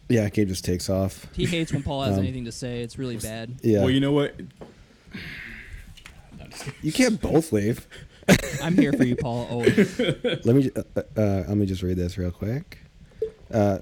Yeah, 0.08 0.28
Gabe 0.28 0.48
just 0.48 0.64
takes 0.64 0.88
off. 0.90 1.26
he 1.34 1.46
hates 1.46 1.72
when 1.72 1.82
paul 1.82 2.02
has 2.02 2.14
Um, 2.18 2.24
anything 2.24 2.44
to 2.44 2.52
say 2.52 2.82
it's 2.82 2.98
really 2.98 3.16
bad 3.16 3.54
Yeah, 3.62 3.78
Well, 3.80 3.88
you 3.90 4.00
know 4.00 4.12
what? 4.12 4.34
You 6.82 6.92
can't 6.92 7.20
both 7.20 7.52
leave. 7.52 7.86
i'm 8.62 8.76
here 8.76 8.92
for 8.92 9.02
you 9.02 9.16
paul 9.16 9.48
always 9.50 9.98
Let 10.24 10.46
me 10.46 10.70
uh, 10.76 10.82
uh, 10.96 11.02
uh, 11.16 11.44
let 11.48 11.56
me 11.56 11.66
just 11.66 11.82
read 11.82 11.96
this 11.96 12.16
real 12.16 12.30
quick. 12.30 12.78
Uh, 13.52 13.78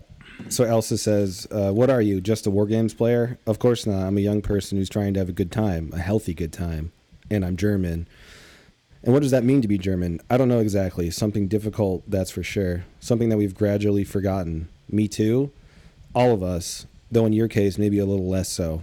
so 0.49 0.65
Elsa 0.65 0.97
says, 0.97 1.47
uh, 1.51 1.71
"What 1.73 1.91
are 1.91 2.01
you? 2.01 2.21
Just 2.23 2.47
a 2.47 2.51
war 2.51 2.67
games 2.67 2.95
player? 2.95 3.39
Of 3.47 3.59
course 3.59 3.87
not. 3.87 4.03
I'm 4.07 4.17
a 4.17 4.23
young 4.23 4.41
person 4.41 4.79
who's 4.79 4.89
trying 4.89 5.13
to 5.15 5.21
have 5.21 5.29
a 5.29 5.33
good 5.33 5.53
time, 5.53 5.91
a 5.93 5.99
healthy 5.99 6.33
good 6.33 6.53
time, 6.55 6.93
and 7.31 7.45
I'm 7.45 7.57
German. 7.57 8.09
And 9.03 9.13
what 9.13 9.21
does 9.23 9.31
that 9.31 9.45
mean 9.45 9.61
to 9.63 9.69
be 9.69 9.77
German? 9.79 10.21
I 10.31 10.39
don't 10.39 10.49
know 10.49 10.59
exactly. 10.59 11.11
Something 11.11 11.47
difficult, 11.49 12.03
that's 12.07 12.31
for 12.31 12.43
sure. 12.43 12.85
Something 12.99 13.29
that 13.31 13.37
we've 13.37 13.55
gradually 13.55 14.05
forgotten. 14.05 14.69
Me 14.91 15.09
too. 15.09 15.51
All 16.15 16.33
of 16.33 16.43
us. 16.43 16.87
Though 17.11 17.27
in 17.27 17.33
your 17.33 17.49
case, 17.49 17.77
maybe 17.79 17.99
a 17.99 18.07
little 18.07 18.29
less 18.29 18.49
so. 18.49 18.83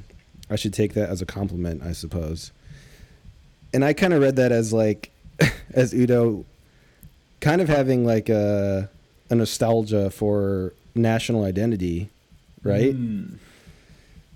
I 0.49 0.55
should 0.55 0.73
take 0.73 0.93
that 0.93 1.09
as 1.09 1.21
a 1.21 1.25
compliment, 1.25 1.81
I 1.83 1.93
suppose." 1.93 2.51
And 3.73 3.83
I 3.83 3.93
kind 3.93 4.13
of 4.13 4.21
read 4.21 4.35
that 4.37 4.51
as 4.51 4.73
like, 4.73 5.11
as 5.73 5.93
Udo 5.93 6.45
kind 7.39 7.61
of 7.61 7.69
having 7.69 8.05
like 8.05 8.29
a, 8.29 8.89
a 9.29 9.35
nostalgia 9.35 10.09
for 10.09 10.73
national 10.95 11.43
identity, 11.43 12.09
right? 12.63 12.93
Hmm. 12.93 13.35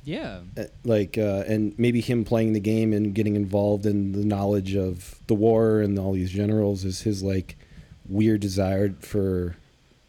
yeah 0.04 0.42
Uh, 0.58 0.66
Like, 0.84 1.18
uh, 1.18 1.44
and 1.48 1.78
maybe 1.78 2.02
him 2.02 2.24
playing 2.24 2.54
the 2.54 2.60
game 2.60 2.94
and 2.94 3.14
getting 3.16 3.36
involved 3.36 3.86
in 3.86 4.12
the 4.12 4.26
knowledge 4.26 4.76
of 4.76 5.20
the 5.28 5.34
war 5.34 5.82
and 5.82 5.98
all 5.98 6.14
these 6.14 6.32
generals 6.32 6.84
is 6.86 7.02
his 7.02 7.24
like 7.24 7.56
weird 8.08 8.42
desire 8.42 8.94
for 9.00 9.56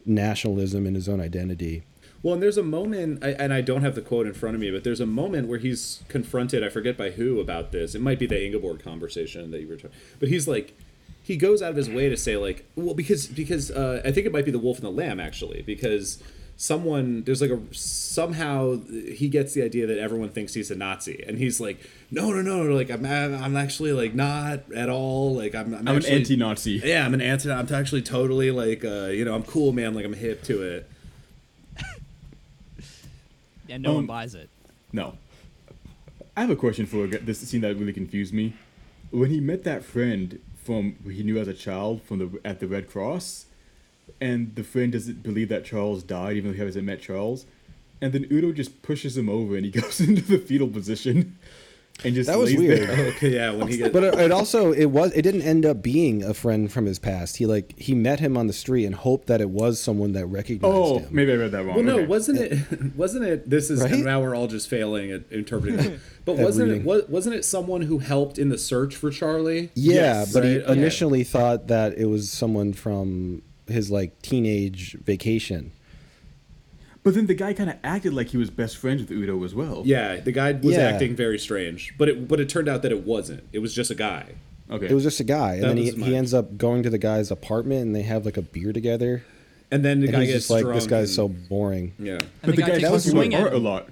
nationalism 0.04 0.86
and 0.86 0.96
his 0.96 1.08
own 1.08 1.20
identity. 1.20 1.82
Well, 2.22 2.34
and 2.34 2.42
there's 2.42 2.58
a 2.58 2.62
moment, 2.62 3.22
and 3.24 3.52
I 3.52 3.60
don't 3.60 3.82
have 3.82 3.96
the 3.96 4.00
quote 4.00 4.26
in 4.26 4.32
front 4.32 4.54
of 4.54 4.60
me, 4.60 4.70
but 4.70 4.84
there's 4.84 5.00
a 5.00 5.06
moment 5.06 5.48
where 5.48 5.58
he's 5.58 6.04
confronted. 6.08 6.62
I 6.62 6.68
forget 6.68 6.96
by 6.96 7.10
who 7.10 7.40
about 7.40 7.72
this. 7.72 7.96
It 7.96 8.00
might 8.00 8.20
be 8.20 8.26
the 8.26 8.44
Ingeborg 8.44 8.82
conversation 8.82 9.50
that 9.50 9.60
you 9.60 9.66
were 9.66 9.76
talking. 9.76 9.96
But 10.20 10.28
he's 10.28 10.46
like, 10.46 10.78
he 11.22 11.36
goes 11.36 11.62
out 11.62 11.70
of 11.70 11.76
his 11.76 11.90
way 11.90 12.08
to 12.08 12.16
say 12.16 12.36
like, 12.36 12.64
well, 12.76 12.94
because 12.94 13.26
because 13.26 13.70
uh, 13.70 14.02
I 14.04 14.12
think 14.12 14.26
it 14.26 14.32
might 14.32 14.44
be 14.44 14.52
the 14.52 14.58
Wolf 14.58 14.78
and 14.78 14.86
the 14.86 14.90
Lamb 14.90 15.18
actually, 15.18 15.62
because 15.62 16.22
someone 16.56 17.24
there's 17.24 17.40
like 17.40 17.50
a 17.50 17.60
somehow 17.72 18.78
he 18.86 19.28
gets 19.28 19.54
the 19.54 19.62
idea 19.62 19.84
that 19.86 19.98
everyone 19.98 20.28
thinks 20.28 20.54
he's 20.54 20.70
a 20.70 20.76
Nazi, 20.76 21.24
and 21.26 21.38
he's 21.38 21.60
like, 21.60 21.80
no, 22.10 22.30
no, 22.30 22.42
no, 22.42 22.72
like 22.72 22.90
I'm 22.90 23.04
I'm 23.04 23.56
actually 23.56 23.92
like 23.92 24.14
not 24.14 24.70
at 24.72 24.88
all. 24.88 25.34
Like 25.34 25.56
I'm 25.56 25.74
I'm, 25.74 25.88
I'm 25.88 25.96
actually, 25.96 26.12
an 26.12 26.18
anti-Nazi. 26.18 26.82
Yeah, 26.84 27.04
I'm 27.04 27.14
an 27.14 27.20
anti. 27.20 27.50
I'm 27.50 27.72
actually 27.72 28.02
totally 28.02 28.52
like, 28.52 28.84
uh, 28.84 29.06
you 29.06 29.24
know, 29.24 29.34
I'm 29.34 29.42
cool, 29.42 29.72
man. 29.72 29.94
Like 29.94 30.04
I'm 30.04 30.12
hip 30.12 30.44
to 30.44 30.62
it. 30.62 30.88
And 33.72 33.82
no 33.82 33.94
one 33.94 34.00
Um, 34.00 34.06
buys 34.06 34.34
it 34.34 34.48
No. 34.92 35.16
I 36.36 36.40
have 36.42 36.50
a 36.50 36.56
question 36.56 36.86
for 36.86 37.06
this 37.06 37.38
scene 37.40 37.60
that 37.62 37.76
really 37.76 37.92
confused 37.92 38.32
me. 38.32 38.54
When 39.10 39.30
he 39.30 39.40
met 39.40 39.64
that 39.64 39.84
friend 39.84 40.38
from 40.64 40.96
he 41.04 41.22
knew 41.22 41.38
as 41.38 41.48
a 41.48 41.54
child 41.54 42.02
from 42.02 42.18
the 42.18 42.40
at 42.44 42.60
the 42.60 42.66
Red 42.66 42.88
Cross, 42.88 43.46
and 44.20 44.54
the 44.54 44.64
friend 44.64 44.92
doesn't 44.92 45.22
believe 45.22 45.48
that 45.50 45.64
Charles 45.64 46.02
died, 46.02 46.36
even 46.36 46.50
though 46.50 46.56
he 46.56 46.62
hasn't 46.62 46.84
met 46.86 47.00
Charles, 47.02 47.44
and 48.00 48.12
then 48.12 48.26
Udo 48.30 48.52
just 48.52 48.82
pushes 48.82 49.16
him 49.16 49.28
over 49.28 49.56
and 49.56 49.64
he 49.64 49.70
goes 49.80 50.00
into 50.00 50.22
the 50.22 50.38
fetal 50.38 50.68
position, 50.68 51.36
and 52.04 52.14
just 52.14 52.26
That 52.28 52.38
was 52.38 52.54
weird. 52.54 52.88
there. 52.88 53.06
Okay, 53.10 53.34
yeah. 53.34 53.52
When 53.52 53.68
he 53.68 53.76
gets 53.76 53.92
But 53.92 54.02
it, 54.04 54.14
it 54.18 54.32
also 54.32 54.72
it 54.72 54.86
was 54.86 55.12
it 55.12 55.22
didn't 55.22 55.42
end 55.42 55.64
up 55.64 55.82
being 55.82 56.22
a 56.24 56.34
friend 56.34 56.70
from 56.72 56.86
his 56.86 56.98
past. 56.98 57.36
He 57.36 57.46
like 57.46 57.78
he 57.78 57.94
met 57.94 58.18
him 58.18 58.36
on 58.36 58.46
the 58.48 58.52
street 58.52 58.84
and 58.86 58.94
hoped 58.94 59.26
that 59.28 59.40
it 59.40 59.50
was 59.50 59.78
someone 59.80 60.12
that 60.12 60.26
recognized 60.26 60.64
Oh, 60.74 60.98
him. 60.98 61.04
Oh, 61.04 61.08
maybe 61.12 61.32
I 61.32 61.36
read 61.36 61.52
that 61.52 61.64
wrong. 61.64 61.76
Well, 61.76 61.84
no, 61.84 61.96
Okay. 61.98 62.06
wasn't 62.06 62.38
it? 62.40 62.58
Wasn't 62.96 63.24
it? 63.24 63.48
This 63.48 63.70
is 63.70 63.80
Right? 63.82 63.92
and 63.92 64.04
now 64.04 64.20
we're 64.20 64.34
all 64.34 64.46
just 64.48 64.68
failing 64.68 65.12
at 65.12 65.22
interpreting. 65.30 66.00
But 66.24 66.38
At 66.38 66.44
wasn't 66.44 66.68
it? 66.68 66.72
reading. 66.74 66.84
wa- 66.86 67.00
Wasn't 67.08 67.34
it 67.34 67.44
someone 67.44 67.82
who 67.82 67.98
helped 67.98 68.38
in 68.38 68.48
the 68.48 68.56
search 68.58 68.94
for 68.94 69.10
Charlie? 69.10 69.70
Yeah, 69.74 69.94
Yes, 69.94 70.32
but 70.32 70.44
he 70.44 70.58
okay. 70.60 70.72
initially 70.72 71.24
thought 71.24 71.66
that 71.66 71.98
it 71.98 72.04
was 72.06 72.30
someone 72.30 72.72
from 72.74 73.42
his 73.66 73.90
like 73.90 74.20
teenage 74.22 74.96
vacation. 75.04 75.72
But 77.04 77.14
then 77.14 77.26
the 77.26 77.34
guy 77.34 77.52
kind 77.52 77.68
of 77.68 77.76
acted 77.82 78.14
like 78.14 78.28
he 78.28 78.36
was 78.36 78.48
best 78.50 78.76
friends 78.76 79.00
with 79.02 79.10
Udo 79.10 79.42
as 79.44 79.54
well. 79.54 79.82
Yeah, 79.84 80.16
the 80.20 80.30
guy 80.30 80.52
was 80.52 80.76
Yeah. 80.76 80.82
acting 80.88 81.16
very 81.16 81.38
strange, 81.38 81.94
but 81.98 82.08
it 82.08 82.28
but 82.28 82.38
it 82.40 82.48
turned 82.48 82.68
out 82.68 82.82
that 82.82 82.92
it 82.92 83.04
wasn't. 83.04 83.42
It 83.52 83.58
was 83.58 83.74
just 83.74 83.90
a 83.90 83.94
guy. 83.96 84.34
Okay. 84.70 84.86
It 84.86 84.92
was 84.94 85.02
just 85.02 85.18
a 85.20 85.24
guy, 85.24 85.54
and 85.54 85.62
That 85.64 85.68
then 85.68 85.76
he, 85.78 85.84
was 85.86 85.96
my- 85.96 86.06
he 86.06 86.16
ends 86.16 86.32
up 86.32 86.56
going 86.56 86.82
to 86.84 86.90
the 86.90 86.98
guy's 86.98 87.30
apartment, 87.30 87.82
and 87.82 87.94
they 87.96 88.02
have 88.02 88.24
like 88.24 88.36
a 88.36 88.42
beer 88.42 88.72
together. 88.72 89.22
And 89.70 89.84
then 89.84 90.00
the 90.00 90.06
And 90.06 90.12
guy 90.14 90.20
he's 90.24 90.28
gets 90.34 90.44
just 90.44 90.50
like, 90.50 90.62
drunk 90.62 90.76
"This 90.76 90.86
guy's 90.86 91.08
and- 91.08 91.16
so 91.16 91.28
boring." 91.28 91.92
yeah, 91.98 92.12
and 92.14 92.22
but 92.42 92.56
the 92.56 92.62
guy 92.62 92.68
takes 92.70 92.82
that 92.82 92.92
was 92.92 93.04
talking 93.04 93.18
about 93.34 93.34
at 93.34 93.42
art 93.46 93.52
a 93.52 93.56
him. 93.56 93.64
lot. 93.64 93.88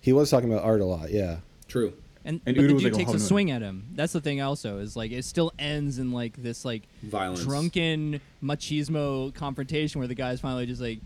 He 0.00 0.12
was 0.12 0.30
talking 0.30 0.52
about 0.52 0.64
art 0.64 0.80
a 0.80 0.84
lot, 0.84 1.10
yeah. 1.10 1.38
true. 1.66 1.94
And, 2.24 2.40
And 2.44 2.56
but 2.56 2.62
Udo 2.64 2.68
the 2.68 2.74
was 2.74 2.82
dude 2.82 2.92
like, 2.92 2.98
takes 2.98 3.10
"Oh, 3.10 3.14
a 3.14 3.18
no." 3.18 3.22
swing 3.24 3.50
at 3.52 3.62
him. 3.62 3.84
That's 3.94 4.12
the 4.12 4.20
thing. 4.20 4.40
Also, 4.40 4.78
is 4.78 4.96
like 4.96 5.12
it 5.12 5.24
still 5.24 5.52
ends 5.60 5.98
in 6.00 6.10
like 6.12 6.42
this 6.42 6.64
like 6.64 6.82
Violence. 7.04 7.42
drunken 7.44 8.20
machismo 8.42 9.32
confrontation 9.34 10.00
where 10.00 10.08
the 10.08 10.14
guy's 10.16 10.40
finally 10.40 10.66
just 10.66 10.80
like, 10.82 10.98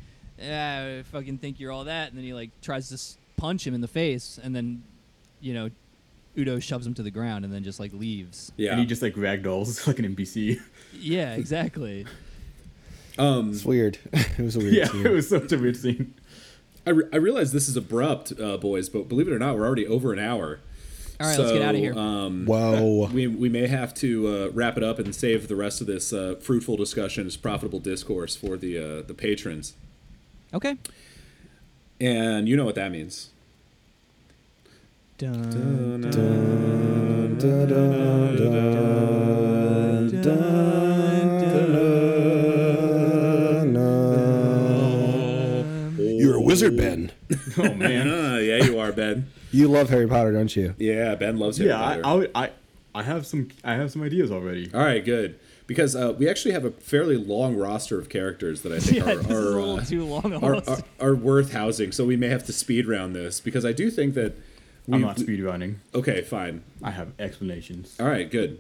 "Ah, 0.43 0.99
I 0.99 1.03
fucking 1.05 1.39
think 1.39 1.61
you're 1.61 1.73
all 1.73 1.85
that," 1.85 2.09
and 2.09 2.17
then 2.17 2.25
he 2.25 2.33
like 2.35 2.51
tries 2.63 2.89
to 2.89 2.95
s- 2.95 3.17
punch 3.37 3.67
him 3.67 3.75
in 3.75 3.81
the 3.81 3.89
face, 3.89 4.39
and 4.43 4.55
then, 4.55 4.83
you 5.41 5.55
know, 5.55 5.71
Udo 6.39 6.59
shoves 6.61 6.87
him 6.87 6.95
to 6.95 7.03
the 7.03 7.11
ground 7.11 7.45
and 7.45 7.53
then 7.53 7.65
just 7.65 7.81
like 7.81 7.93
leaves. 7.93 8.53
Yeah. 8.57 8.73
And 8.73 8.81
he 8.81 8.87
just 8.87 9.03
like 9.03 9.15
ragdolls 9.15 9.87
like 9.87 9.99
an 9.99 10.15
NPC. 10.15 10.61
Yeah, 10.93 11.35
exactly. 11.35 12.07
um, 13.19 13.51
It's 13.51 13.65
weird. 13.65 13.99
it 14.13 14.39
was 14.39 14.57
a 14.57 14.61
weird 14.61 14.75
yeah, 14.75 14.87
scene. 14.87 15.07
it 15.07 15.11
was 15.11 15.29
such 15.29 15.51
a 15.53 15.59
weird 15.59 15.77
scene. 15.77 16.15
I, 16.87 16.91
re- 16.91 17.09
I 17.13 17.17
realize 17.17 17.53
this 17.53 17.69
is 17.69 17.77
abrupt, 17.77 18.33
uh, 18.41 18.57
boys, 18.57 18.89
but 18.89 19.09
believe 19.09 19.29
it 19.29 19.33
or 19.33 19.39
not, 19.39 19.57
we're 19.57 19.67
already 19.67 19.87
over 19.87 20.13
an 20.13 20.19
hour. 20.19 20.61
All 21.21 21.27
right, 21.27 21.39
let's 21.39 21.53
get 21.53 21.61
out 21.61 21.75
of 21.75 21.81
here. 21.81 21.93
Um, 21.99 22.47
Whoa. 22.47 23.11
we, 23.13 23.27
we 23.27 23.51
may 23.51 23.67
have 23.67 23.93
to 23.95 24.27
uh, 24.27 24.51
wrap 24.55 24.79
it 24.79 24.83
up 24.83 24.99
and 24.99 25.15
save 25.15 25.49
the 25.49 25.57
rest 25.57 25.83
of 25.83 25.87
this 25.87 26.15
uh, 26.15 26.37
fruitful 26.41 26.77
discussion 26.79 27.27
as 27.27 27.37
profitable 27.37 27.79
discourse 27.81 28.37
for 28.37 28.57
the 28.57 28.79
uh, 28.79 29.03
the 29.03 29.13
patrons. 29.13 29.75
Okay. 30.53 30.77
And 32.01 32.49
you 32.49 32.57
know 32.57 32.65
what 32.65 32.75
that 32.75 32.91
means. 32.91 33.31
Dun, 35.19 36.11
You're 45.99 46.37
a 46.37 46.41
wizard, 46.41 46.77
Ben. 46.77 47.13
Oh 47.59 47.75
man. 47.75 48.09
Uh, 48.09 48.39
yeah, 48.39 48.65
you 48.65 48.79
are, 48.79 48.93
Ben. 48.93 49.31
You 49.53 49.69
love 49.69 49.91
Harry 49.91 50.07
Potter, 50.07 50.33
don't 50.33 50.55
you? 50.57 50.75
Yeah, 50.79 51.15
Ben 51.15 51.37
loves 51.37 51.59
Harry 51.59 51.71
yeah, 51.71 51.85
I, 51.85 52.01
Potter. 52.01 52.31
I, 52.35 52.45
I 52.45 52.51
I 52.95 53.03
have 53.03 53.27
some 53.27 53.49
I 53.63 53.75
have 53.75 53.93
some 53.93 54.03
ideas 54.03 54.31
already. 54.31 54.71
All 54.73 54.81
right, 54.81 55.05
good. 55.05 55.39
Because 55.71 55.95
uh, 55.95 56.13
we 56.19 56.29
actually 56.29 56.51
have 56.51 56.65
a 56.65 56.73
fairly 56.73 57.17
long 57.17 57.55
roster 57.55 57.97
of 57.97 58.09
characters 58.09 58.63
that 58.63 58.73
I 58.73 58.81
think 58.81 59.07
Yeah, 59.07 59.13
are, 59.13 59.15
this 59.19 59.27
is 59.31 59.55
a 59.55 59.57
are, 59.57 59.79
uh, 59.79 59.85
too 59.85 60.05
long 60.05 60.33
are, 60.43 60.57
are, 60.69 60.79
are 60.99 61.15
worth 61.15 61.53
housing. 61.53 61.93
So 61.93 62.05
we 62.05 62.17
may 62.17 62.27
have 62.27 62.45
to 62.47 62.53
speed 62.53 62.89
round 62.89 63.15
this 63.15 63.39
because 63.39 63.65
I 63.65 63.71
do 63.71 63.89
think 63.89 64.15
that 64.15 64.37
we. 64.89 64.97
I'm 64.97 65.03
not 65.03 65.21
speed 65.21 65.41
running. 65.41 65.79
Okay, 65.95 66.23
fine. 66.23 66.65
I 66.83 66.91
have 66.91 67.13
explanations. 67.21 67.95
All 68.01 68.09
right, 68.09 68.29
good. 68.29 68.59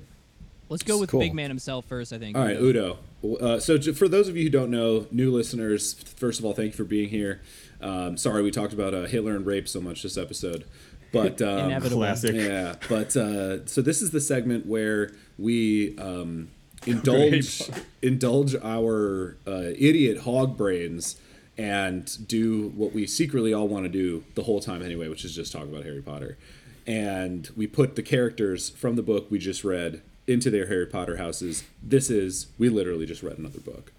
Let's 0.68 0.84
go 0.84 1.00
with 1.00 1.10
Cool. 1.10 1.18
Big 1.18 1.34
Man 1.34 1.50
himself 1.50 1.84
first. 1.86 2.12
I 2.12 2.18
think. 2.18 2.36
All 2.36 2.44
right, 2.44 2.56
Udo. 2.56 2.98
Uh, 3.40 3.58
so 3.58 3.76
j- 3.76 3.90
for 3.90 4.06
those 4.06 4.28
of 4.28 4.36
you 4.36 4.44
who 4.44 4.50
don't 4.50 4.70
know, 4.70 5.08
new 5.10 5.32
listeners, 5.32 5.94
first 5.94 6.38
of 6.38 6.44
all, 6.44 6.52
thank 6.52 6.66
you 6.68 6.76
for 6.76 6.84
being 6.84 7.08
here. 7.08 7.42
Um, 7.80 8.16
sorry 8.18 8.40
we 8.44 8.52
talked 8.52 8.72
about 8.72 8.94
uh, 8.94 9.06
Hitler 9.06 9.34
and 9.34 9.44
rape 9.44 9.68
so 9.68 9.80
much 9.80 10.04
this 10.04 10.16
episode, 10.16 10.64
but 11.12 11.42
um, 11.42 11.70
Inevitable. 11.70 12.02
Classic. 12.02 12.36
yeah. 12.36 12.76
But 12.88 13.16
uh, 13.16 13.66
so 13.66 13.82
this 13.82 14.00
is 14.00 14.12
the 14.12 14.20
segment 14.20 14.64
where 14.64 15.10
we 15.38 15.98
um, 15.98 16.50
indulge 16.86 17.62
indulge 18.02 18.54
our 18.62 19.36
uh, 19.46 19.70
idiot 19.76 20.18
hog 20.22 20.56
brains 20.56 21.16
and 21.58 22.26
do 22.26 22.68
what 22.74 22.92
we 22.94 23.06
secretly 23.06 23.52
all 23.52 23.68
want 23.68 23.84
to 23.84 23.88
do 23.90 24.24
the 24.34 24.44
whole 24.44 24.60
time 24.60 24.82
anyway, 24.82 25.08
which 25.08 25.24
is 25.24 25.34
just 25.34 25.52
talk 25.52 25.64
about 25.64 25.84
Harry 25.84 26.00
Potter. 26.00 26.38
And 26.86 27.48
we 27.56 27.66
put 27.66 27.96
the 27.96 28.02
characters 28.02 28.70
from 28.70 28.96
the 28.96 29.02
book 29.02 29.30
we 29.30 29.38
just 29.38 29.62
read 29.62 30.00
into 30.26 30.50
their 30.50 30.66
Harry 30.68 30.86
Potter 30.86 31.18
houses. 31.18 31.64
This 31.82 32.08
is 32.10 32.46
we 32.58 32.68
literally 32.70 33.04
just 33.06 33.22
read 33.22 33.36
another 33.38 33.60
book. 33.60 33.92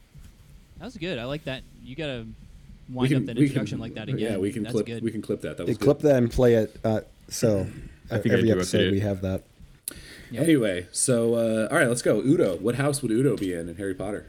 That 0.79 0.85
was 0.85 0.97
good. 0.97 1.19
I 1.19 1.25
like 1.25 1.43
that. 1.43 1.61
You 1.83 1.95
gotta 1.95 2.25
wind 2.89 3.09
can- 3.09 3.17
up 3.17 3.25
that 3.27 3.35
we 3.37 3.43
introduction 3.43 3.77
can- 3.77 3.81
like 3.81 3.93
that 3.93 4.09
again. 4.09 4.19
Yeah, 4.31 4.37
we 4.37 4.51
can 4.51 4.63
That's 4.63 4.73
clip. 4.73 4.87
good. 4.87 5.03
We 5.03 5.11
can 5.11 5.21
clip 5.21 5.41
that. 5.41 5.57
That 5.57 5.65
They 5.67 5.71
was 5.71 5.77
clip 5.77 5.99
good. 6.01 6.07
that 6.09 6.15
and 6.17 6.31
play 6.31 6.55
it. 6.55 6.75
Uh, 6.83 7.01
so 7.29 7.67
I 8.09 8.15
every 8.15 8.51
episode 8.51 8.91
we 8.91 9.01
have 9.01 9.21
that. 9.21 9.43
Yep. 10.31 10.43
Anyway, 10.43 10.87
so 10.91 11.35
uh, 11.35 11.67
all 11.69 11.77
right, 11.77 11.87
let's 11.89 12.01
go. 12.01 12.21
Udo, 12.21 12.55
what 12.57 12.75
house 12.75 13.01
would 13.01 13.11
Udo 13.11 13.35
be 13.37 13.53
in 13.53 13.67
in 13.69 13.75
Harry 13.75 13.93
Potter? 13.93 14.25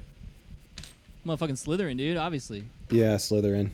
Motherfucking 1.25 1.53
Slytherin, 1.65 1.97
dude. 1.97 2.17
Obviously. 2.17 2.65
Yeah, 2.91 3.15
Slytherin. 3.15 3.71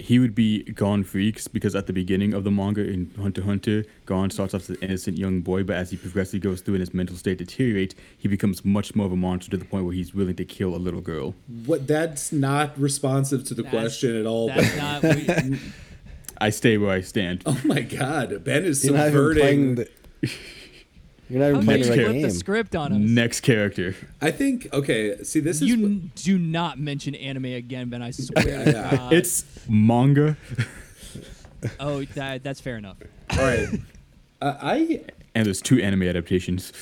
He 0.00 0.20
would 0.20 0.34
be 0.34 0.62
Gon 0.62 1.04
Freecss 1.04 1.52
because 1.52 1.74
at 1.74 1.88
the 1.88 1.92
beginning 1.92 2.32
of 2.32 2.44
the 2.44 2.52
manga 2.52 2.88
in 2.88 3.10
Hunter 3.20 3.40
x 3.40 3.46
Hunter, 3.46 3.84
Gon 4.06 4.30
starts 4.30 4.54
off 4.54 4.62
as 4.62 4.70
an 4.70 4.76
innocent 4.80 5.18
young 5.18 5.40
boy, 5.40 5.64
but 5.64 5.74
as 5.76 5.90
he 5.90 5.96
progressively 5.96 6.38
goes 6.38 6.60
through 6.60 6.74
and 6.74 6.80
his 6.80 6.94
mental 6.94 7.16
state 7.16 7.36
deteriorates, 7.38 7.96
he 8.16 8.28
becomes 8.28 8.64
much 8.64 8.94
more 8.94 9.06
of 9.06 9.12
a 9.12 9.16
monster 9.16 9.50
to 9.50 9.56
the 9.56 9.64
point 9.64 9.84
where 9.84 9.92
he's 9.92 10.14
willing 10.14 10.36
to 10.36 10.44
kill 10.44 10.74
a 10.74 10.78
little 10.78 11.00
girl. 11.00 11.34
What? 11.66 11.88
That's 11.88 12.30
not 12.32 12.78
responsive 12.78 13.44
to 13.48 13.54
the 13.54 13.64
That's- 13.64 13.82
question 13.82 14.16
at 14.16 14.24
all. 14.24 14.46
That's 14.48 15.02
Ben. 15.02 15.50
not. 15.50 15.58
We, 16.40 16.46
I 16.46 16.50
stay 16.50 16.78
where 16.78 16.90
I 16.90 17.00
stand. 17.00 17.42
Oh 17.46 17.60
my 17.64 17.80
God, 17.80 18.44
Ben 18.44 18.64
is 18.64 18.84
You're 18.84 18.94
not 18.96 19.08
even 19.08 19.34
playing 19.34 19.76
subverting. 19.76 19.86
the. 20.22 20.30
You're 21.30 21.40
not 21.40 21.46
even 21.48 21.56
how 21.56 21.62
playing 21.66 21.82
the 21.82 21.86
you 21.96 22.02
right 22.06 22.10
flip 22.12 22.22
the 22.22 22.30
script 22.30 22.74
on 22.76 22.92
us? 22.92 22.98
Next 22.98 23.40
character. 23.40 23.94
I 24.22 24.30
think. 24.30 24.68
Okay, 24.72 25.22
see, 25.24 25.40
this 25.40 25.56
is. 25.60 25.68
You 25.68 25.74
n- 25.74 26.12
do 26.14 26.38
not 26.38 26.78
mention 26.78 27.14
anime 27.14 27.44
again, 27.46 27.90
Ben. 27.90 28.00
I 28.02 28.12
swear 28.12 28.42
to 28.64 28.70
Yeah. 28.70 28.96
God. 28.96 29.12
It's 29.12 29.44
manga 29.68 30.36
oh, 31.80 32.04
that, 32.14 32.42
that's 32.42 32.60
fair 32.60 32.76
enough. 32.78 32.96
all 33.32 33.38
right. 33.38 33.68
Uh, 34.40 34.54
I 34.62 35.04
and 35.34 35.44
there's 35.44 35.60
two 35.60 35.80
anime 35.82 36.04
adaptations. 36.04 36.72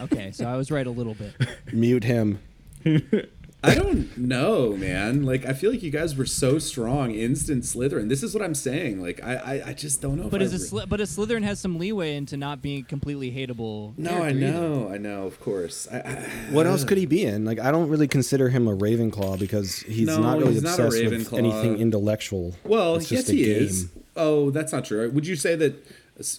Okay, 0.00 0.32
so 0.32 0.46
I 0.46 0.56
was 0.56 0.70
right 0.70 0.86
a 0.86 0.90
little 0.90 1.14
bit. 1.14 1.34
Mute 1.72 2.04
him. 2.04 2.38
I 3.64 3.76
don't 3.76 4.18
know, 4.18 4.76
man. 4.76 5.22
Like 5.24 5.44
I 5.46 5.52
feel 5.52 5.70
like 5.70 5.82
you 5.84 5.90
guys 5.92 6.16
were 6.16 6.26
so 6.26 6.58
strong, 6.58 7.12
instant 7.12 7.62
Slytherin. 7.62 8.08
This 8.08 8.24
is 8.24 8.34
what 8.34 8.42
I'm 8.42 8.56
saying. 8.56 9.00
Like 9.00 9.22
I, 9.22 9.34
I, 9.36 9.68
I 9.68 9.72
just 9.72 10.02
don't 10.02 10.16
know. 10.20 10.28
But 10.28 10.42
if 10.42 10.52
is 10.52 10.54
I 10.54 10.56
a 10.56 10.68
Sly- 10.68 10.84
but 10.86 11.00
a 11.00 11.04
Slytherin 11.04 11.44
has 11.44 11.60
some 11.60 11.78
leeway 11.78 12.16
into 12.16 12.36
not 12.36 12.60
being 12.60 12.82
completely 12.84 13.30
hateable. 13.30 13.96
No, 13.96 14.10
I 14.10 14.32
character 14.32 14.38
either. 14.38 14.52
know, 14.52 14.88
I 14.92 14.98
know. 14.98 15.26
Of 15.26 15.40
course. 15.40 15.86
I, 15.92 15.98
I, 15.98 16.14
What 16.50 16.66
else 16.66 16.82
uh, 16.82 16.88
could 16.88 16.98
he 16.98 17.06
be 17.06 17.24
in? 17.24 17.44
Like, 17.44 17.60
I 17.60 17.70
don't 17.70 17.88
really 17.88 18.08
consider 18.08 18.48
him 18.48 18.66
a 18.66 18.76
Ravenclaw 18.76 19.38
because 19.38 19.78
he's 19.80 20.08
No, 20.08 20.18
not 20.20 20.38
really 20.38 20.54
he's 20.54 20.62
not 20.64 20.78
a 20.80 20.84
obsessed 20.86 21.04
with 21.04 21.32
anything 21.34 21.78
intellectual. 21.78 22.56
Well, 22.64 22.96
It's 22.96 23.12
yes, 23.12 23.28
a 23.28 23.32
he 23.32 23.44
game. 23.44 23.62
is. 23.62 23.88
Oh, 24.16 24.50
that's 24.50 24.72
not 24.72 24.84
true. 24.84 25.08
Would 25.10 25.26
you 25.26 25.36
say 25.36 25.54
that? 25.54 25.74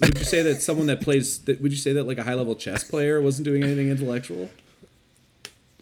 Would 0.01 0.19
you 0.19 0.25
say 0.25 0.41
that 0.43 0.61
someone 0.61 0.87
that 0.87 0.99
plays? 1.01 1.39
That, 1.39 1.61
would 1.61 1.71
you 1.71 1.77
say 1.77 1.93
that 1.93 2.03
like 2.05 2.17
a 2.17 2.23
high 2.23 2.35
level 2.35 2.53
chess 2.55 2.83
player 2.83 3.21
wasn't 3.21 3.45
doing 3.45 3.63
anything 3.63 3.89
intellectual? 3.89 4.49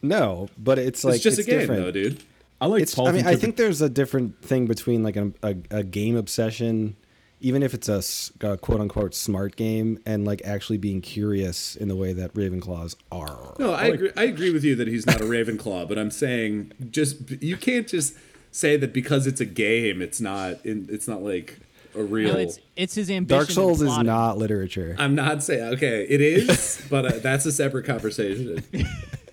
No, 0.01 0.49
but 0.57 0.79
it's 0.79 1.03
like 1.03 1.15
it's 1.15 1.23
just 1.23 1.39
a 1.39 1.43
game, 1.43 1.59
different. 1.59 1.83
though, 1.83 1.91
dude. 1.91 2.23
I 2.59 2.67
like 2.67 2.83
It's, 2.83 2.93
Paul's 2.93 3.09
I 3.09 3.11
mean, 3.13 3.25
I 3.25 3.35
think 3.35 3.55
there's 3.55 3.81
a 3.81 3.89
different 3.89 4.39
thing 4.43 4.67
between 4.67 5.01
like 5.01 5.15
a, 5.15 5.31
a, 5.41 5.55
a 5.71 5.83
game 5.83 6.15
obsession, 6.15 6.95
even 7.39 7.63
if 7.63 7.73
it's 7.73 7.89
a 7.89 8.57
quote 8.57 8.79
unquote 8.81 9.15
smart 9.15 9.55
game, 9.55 9.99
and 10.05 10.25
like 10.25 10.43
actually 10.45 10.77
being 10.77 11.01
curious 11.01 11.75
in 11.75 11.87
the 11.87 11.95
way 11.95 12.13
that 12.13 12.33
Ravenclaws 12.35 12.95
are. 13.11 13.55
No, 13.57 13.73
I 13.73 13.85
agree. 13.85 14.11
I 14.15 14.23
agree 14.23 14.51
with 14.51 14.63
you 14.63 14.75
that 14.75 14.87
he's 14.87 15.07
not 15.07 15.21
a 15.21 15.25
Ravenclaw, 15.25 15.89
but 15.89 15.97
I'm 15.97 16.11
saying 16.11 16.73
just 16.91 17.31
you 17.41 17.57
can't 17.57 17.87
just 17.87 18.15
say 18.51 18.77
that 18.77 18.93
because 18.93 19.25
it's 19.25 19.41
a 19.41 19.45
game, 19.45 20.01
it's 20.01 20.21
not. 20.21 20.59
It's 20.63 21.07
not 21.07 21.23
like 21.23 21.57
a 21.95 22.03
real. 22.03 22.33
No, 22.33 22.39
it's 22.39 22.59
it's 22.75 22.93
his 22.93 23.09
ambition. 23.09 23.39
Dark 23.39 23.49
Souls 23.49 23.81
is 23.81 23.97
not 23.97 24.37
literature. 24.37 24.95
I'm 24.99 25.15
not 25.15 25.41
saying 25.41 25.73
okay, 25.75 26.05
it 26.07 26.21
is, 26.21 26.85
but 26.91 27.05
uh, 27.05 27.19
that's 27.19 27.47
a 27.47 27.51
separate 27.51 27.85
conversation. 27.85 28.63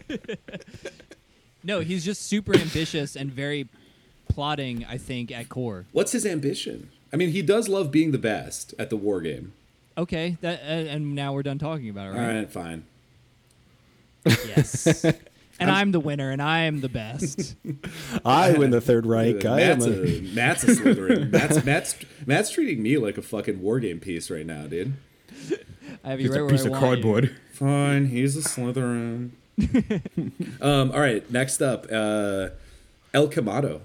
No, 1.64 1.80
he's 1.80 2.04
just 2.04 2.22
super 2.22 2.54
ambitious 2.56 3.16
and 3.16 3.30
very 3.32 3.68
plotting. 4.28 4.86
I 4.88 4.96
think 4.96 5.32
at 5.32 5.48
core. 5.48 5.86
What's 5.92 6.12
his 6.12 6.24
ambition? 6.24 6.90
I 7.12 7.16
mean, 7.16 7.30
he 7.30 7.42
does 7.42 7.68
love 7.68 7.90
being 7.90 8.12
the 8.12 8.18
best 8.18 8.74
at 8.78 8.90
the 8.90 8.96
war 8.96 9.20
game. 9.20 9.52
Okay, 9.96 10.36
that 10.40 10.60
uh, 10.60 10.66
and 10.66 11.14
now 11.14 11.32
we're 11.32 11.42
done 11.42 11.58
talking 11.58 11.88
about 11.90 12.06
it, 12.06 12.16
All 12.16 12.24
right? 12.24 12.36
right, 12.36 12.50
fine. 12.50 12.84
Yes. 14.24 15.04
and 15.60 15.70
I'm 15.70 15.90
the 15.90 15.98
winner, 16.00 16.30
and 16.30 16.40
I 16.40 16.60
am 16.60 16.80
the 16.80 16.88
best. 16.88 17.56
I 18.24 18.52
win 18.52 18.70
the 18.70 18.80
Third 18.80 19.04
Reich. 19.04 19.44
I 19.44 19.60
am 19.62 19.78
Matt's 19.78 19.86
a, 19.86 20.04
a, 20.06 20.20
Matt's 20.20 20.64
a 20.64 20.66
Slytherin. 20.68 21.30
Matt's, 21.32 21.64
Matt's, 21.64 21.96
Matt's 22.24 22.50
treating 22.50 22.82
me 22.82 22.96
like 22.98 23.18
a 23.18 23.22
fucking 23.22 23.60
war 23.60 23.80
game 23.80 23.98
piece 23.98 24.30
right 24.30 24.46
now, 24.46 24.66
dude. 24.68 24.94
I 26.04 26.10
have 26.10 26.20
you 26.20 26.28
Just 26.28 26.36
right 26.36 26.42
a 26.42 26.44
where 26.44 26.50
piece 26.52 26.62
I 26.62 26.66
of 26.66 26.70
want 26.70 26.82
you. 26.82 26.86
cardboard. 26.88 27.36
Fine, 27.52 28.06
he's 28.06 28.36
a 28.36 28.40
Slytherin. 28.48 29.30
um, 30.60 30.90
all 30.92 31.00
right, 31.00 31.28
next 31.30 31.60
up, 31.60 31.86
uh, 31.90 32.48
El 33.12 33.28
Quemado. 33.28 33.80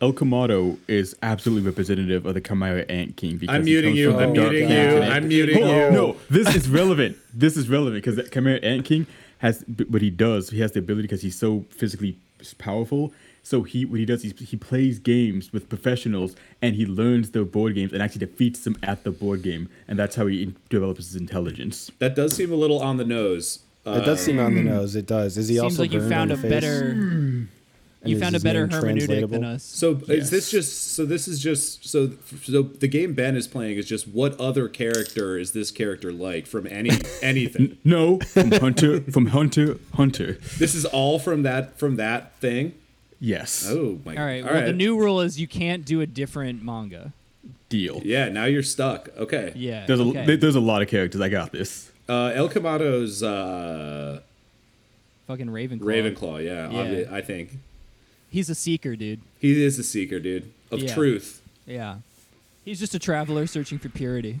El 0.00 0.12
Quemado 0.12 0.78
is 0.88 1.16
absolutely 1.22 1.66
representative 1.66 2.26
of 2.26 2.34
the 2.34 2.40
Chimera 2.40 2.84
Ant 2.90 3.16
King. 3.16 3.38
Because 3.38 3.56
I'm 3.56 3.64
muting 3.64 3.96
you. 3.96 4.16
I'm 4.16 4.32
muting 4.32 4.68
you. 4.68 5.00
I'm 5.02 5.28
muting 5.28 5.58
you. 5.58 5.90
No, 5.90 6.16
this 6.28 6.54
is 6.54 6.68
relevant. 6.68 7.16
This 7.32 7.56
is 7.56 7.68
relevant 7.68 8.04
because 8.04 8.16
the 8.16 8.24
Chimera 8.24 8.58
Ant 8.58 8.84
King 8.84 9.06
has 9.38 9.64
what 9.88 10.02
he 10.02 10.10
does. 10.10 10.50
He 10.50 10.60
has 10.60 10.72
the 10.72 10.80
ability 10.80 11.02
because 11.02 11.22
he's 11.22 11.38
so 11.38 11.64
physically 11.70 12.18
powerful. 12.58 13.12
So 13.42 13.62
he 13.62 13.84
what 13.84 14.00
he 14.00 14.04
does 14.04 14.24
is 14.24 14.38
he 14.38 14.56
plays 14.56 14.98
games 14.98 15.52
with 15.52 15.68
professionals 15.68 16.34
and 16.60 16.74
he 16.74 16.84
learns 16.84 17.30
the 17.30 17.44
board 17.44 17.74
games 17.74 17.92
and 17.92 18.02
actually 18.02 18.26
defeats 18.26 18.64
them 18.64 18.76
at 18.82 19.04
the 19.04 19.12
board 19.12 19.42
game, 19.42 19.68
and 19.88 19.98
that's 19.98 20.16
how 20.16 20.26
he 20.26 20.52
develops 20.68 21.06
his 21.06 21.16
intelligence. 21.16 21.90
That 22.00 22.16
does 22.16 22.34
seem 22.34 22.52
a 22.52 22.56
little 22.56 22.80
on 22.80 22.96
the 22.96 23.04
nose. 23.04 23.60
It 23.86 24.04
does 24.04 24.20
seem 24.20 24.38
on 24.38 24.54
the 24.54 24.60
um, 24.60 24.66
nose. 24.66 24.96
It 24.96 25.06
does. 25.06 25.36
Is 25.38 25.48
he 25.48 25.54
Seems 25.54 25.62
also 25.64 25.82
like 25.82 25.92
you 25.92 26.00
burned 26.00 26.10
found 26.12 26.30
a 26.30 26.34
on 26.34 26.42
the 26.42 26.48
face? 26.48 26.60
better. 26.60 26.90
And 26.90 27.48
You 28.04 28.16
is 28.16 28.22
found 28.22 28.34
a 28.34 28.36
his 28.36 28.44
better 28.44 28.66
name 28.66 28.78
hermeneutic 28.80 29.06
than 29.06 29.08
translatable? 29.08 29.44
us. 29.46 29.62
So 29.64 30.00
is 30.08 30.30
this 30.30 30.50
just 30.50 30.92
so 30.94 31.04
this 31.04 31.26
is 31.28 31.40
just 31.40 31.88
so 31.88 32.10
so 32.44 32.62
the 32.62 32.86
game 32.88 33.14
Ben 33.14 33.34
is 33.36 33.48
playing 33.48 33.78
is 33.78 33.86
just 33.86 34.06
what 34.08 34.38
other 34.40 34.68
character 34.68 35.38
is 35.38 35.52
this 35.52 35.70
character 35.70 36.12
like 36.12 36.46
from 36.46 36.66
any 36.66 36.90
anything? 37.22 37.78
No, 37.84 38.18
from 38.20 38.52
Hunter, 38.52 39.00
from 39.10 39.26
Hunter, 39.26 39.78
Hunter. 39.94 40.38
this 40.58 40.74
is 40.74 40.84
all 40.84 41.18
from 41.18 41.42
that 41.42 41.78
from 41.78 41.96
that 41.96 42.36
thing. 42.40 42.74
Yes. 43.18 43.66
Oh 43.68 43.98
my! 44.04 44.14
All 44.16 44.24
right. 44.26 44.44
All 44.46 44.52
well, 44.52 44.66
the 44.66 44.72
new 44.72 44.98
rule 44.98 45.20
is 45.22 45.40
you 45.40 45.48
can't 45.48 45.84
do 45.84 46.00
a 46.00 46.06
different 46.06 46.62
manga. 46.62 47.12
Deal. 47.68 48.00
Yeah, 48.04 48.28
now 48.28 48.44
you're 48.44 48.62
stuck. 48.62 49.08
Okay. 49.16 49.52
Yeah. 49.56 49.86
There's 49.86 49.98
a 49.98 50.04
okay. 50.04 50.26
there- 50.26 50.36
there's 50.36 50.54
a 50.54 50.60
lot 50.60 50.82
of 50.82 50.88
characters. 50.88 51.20
I 51.20 51.28
got 51.28 51.50
this. 51.50 51.90
Uh, 52.08 52.32
El 52.34 52.48
Quemado's 52.48 53.22
uh, 53.22 54.20
Fucking 55.26 55.48
Ravenclaw. 55.48 55.80
Ravenclaw. 55.80 56.44
Yeah, 56.44 56.70
Yeah. 56.70 56.78
obvi- 56.84 57.12
I 57.12 57.20
think 57.20 57.50
He's 58.30 58.48
a 58.50 58.54
seeker, 58.54 58.94
dude. 58.96 59.20
he 59.40 59.64
is 59.64 59.78
a 59.78 59.82
seeker, 59.82 60.20
dude, 60.20 60.50
of 60.70 60.80
Yeah. 60.80 60.94
truth. 60.94 61.42
Yeah. 61.66 61.96
He's 62.64 62.78
just 62.80 62.94
a 62.94 62.98
traveler 62.98 63.46
searching 63.46 63.78
for 63.78 63.88
purity. 63.88 64.40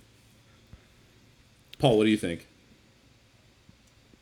Paul, 1.78 1.98
what 1.98 2.04
do 2.04 2.10
you 2.10 2.16
think? 2.16 2.46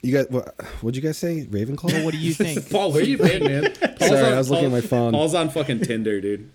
You 0.02 0.12
guys, 0.12 0.26
what? 0.28 0.54
What'd 0.82 0.96
you 0.96 1.02
guys 1.02 1.16
say? 1.16 1.46
Ravenclaw. 1.50 1.92
Well, 1.92 2.04
what 2.04 2.12
do 2.12 2.18
you 2.18 2.34
think? 2.34 2.70
Paul, 2.70 2.92
where 2.92 3.02
are 3.02 3.06
you 3.06 3.16
been, 3.18 3.44
man? 3.44 3.72
Paul's 3.98 4.10
Sorry, 4.10 4.26
on- 4.26 4.32
I 4.34 4.38
was 4.38 4.50
looking 4.50 4.66
at 4.66 4.72
my 4.72 4.80
phone. 4.82 5.12
Paul's 5.12 5.34
on 5.34 5.48
fucking 5.50 5.80
Tinder, 5.80 6.20
dude. 6.20 6.50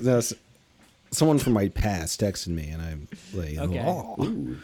That's- 0.00 0.32
someone 1.10 1.38
from 1.38 1.52
my 1.54 1.68
past 1.68 2.20
texted 2.20 2.48
me, 2.48 2.68
and 2.68 2.82
I'm 2.82 3.08
like, 3.32 3.56
Okay. 3.58 3.80
oh. 3.86 4.56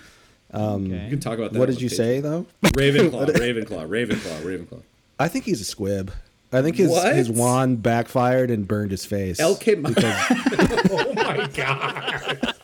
Um, 0.54 0.86
okay. 0.86 1.04
You 1.04 1.10
can 1.10 1.20
talk 1.20 1.38
about 1.38 1.52
that. 1.52 1.58
What 1.58 1.66
did 1.68 1.80
you 1.82 1.88
the 1.88 1.94
say 1.96 2.20
though? 2.20 2.46
Ravenclaw, 2.62 3.26
Ravenclaw, 3.34 3.88
Ravenclaw, 3.88 4.42
Ravenclaw. 4.42 4.82
I 5.18 5.28
think 5.28 5.44
he's 5.44 5.60
a 5.60 5.64
squib. 5.64 6.12
I 6.52 6.62
think 6.62 6.76
his 6.76 6.88
What? 6.90 7.14
his 7.16 7.28
wand 7.30 7.82
backfired 7.82 8.50
and 8.50 8.66
burned 8.68 8.92
his 8.92 9.04
face. 9.04 9.40
El 9.40 9.56
Cam- 9.56 9.82
because 9.82 10.04
oh 10.90 11.12
my 11.14 11.48
god! 11.52 12.54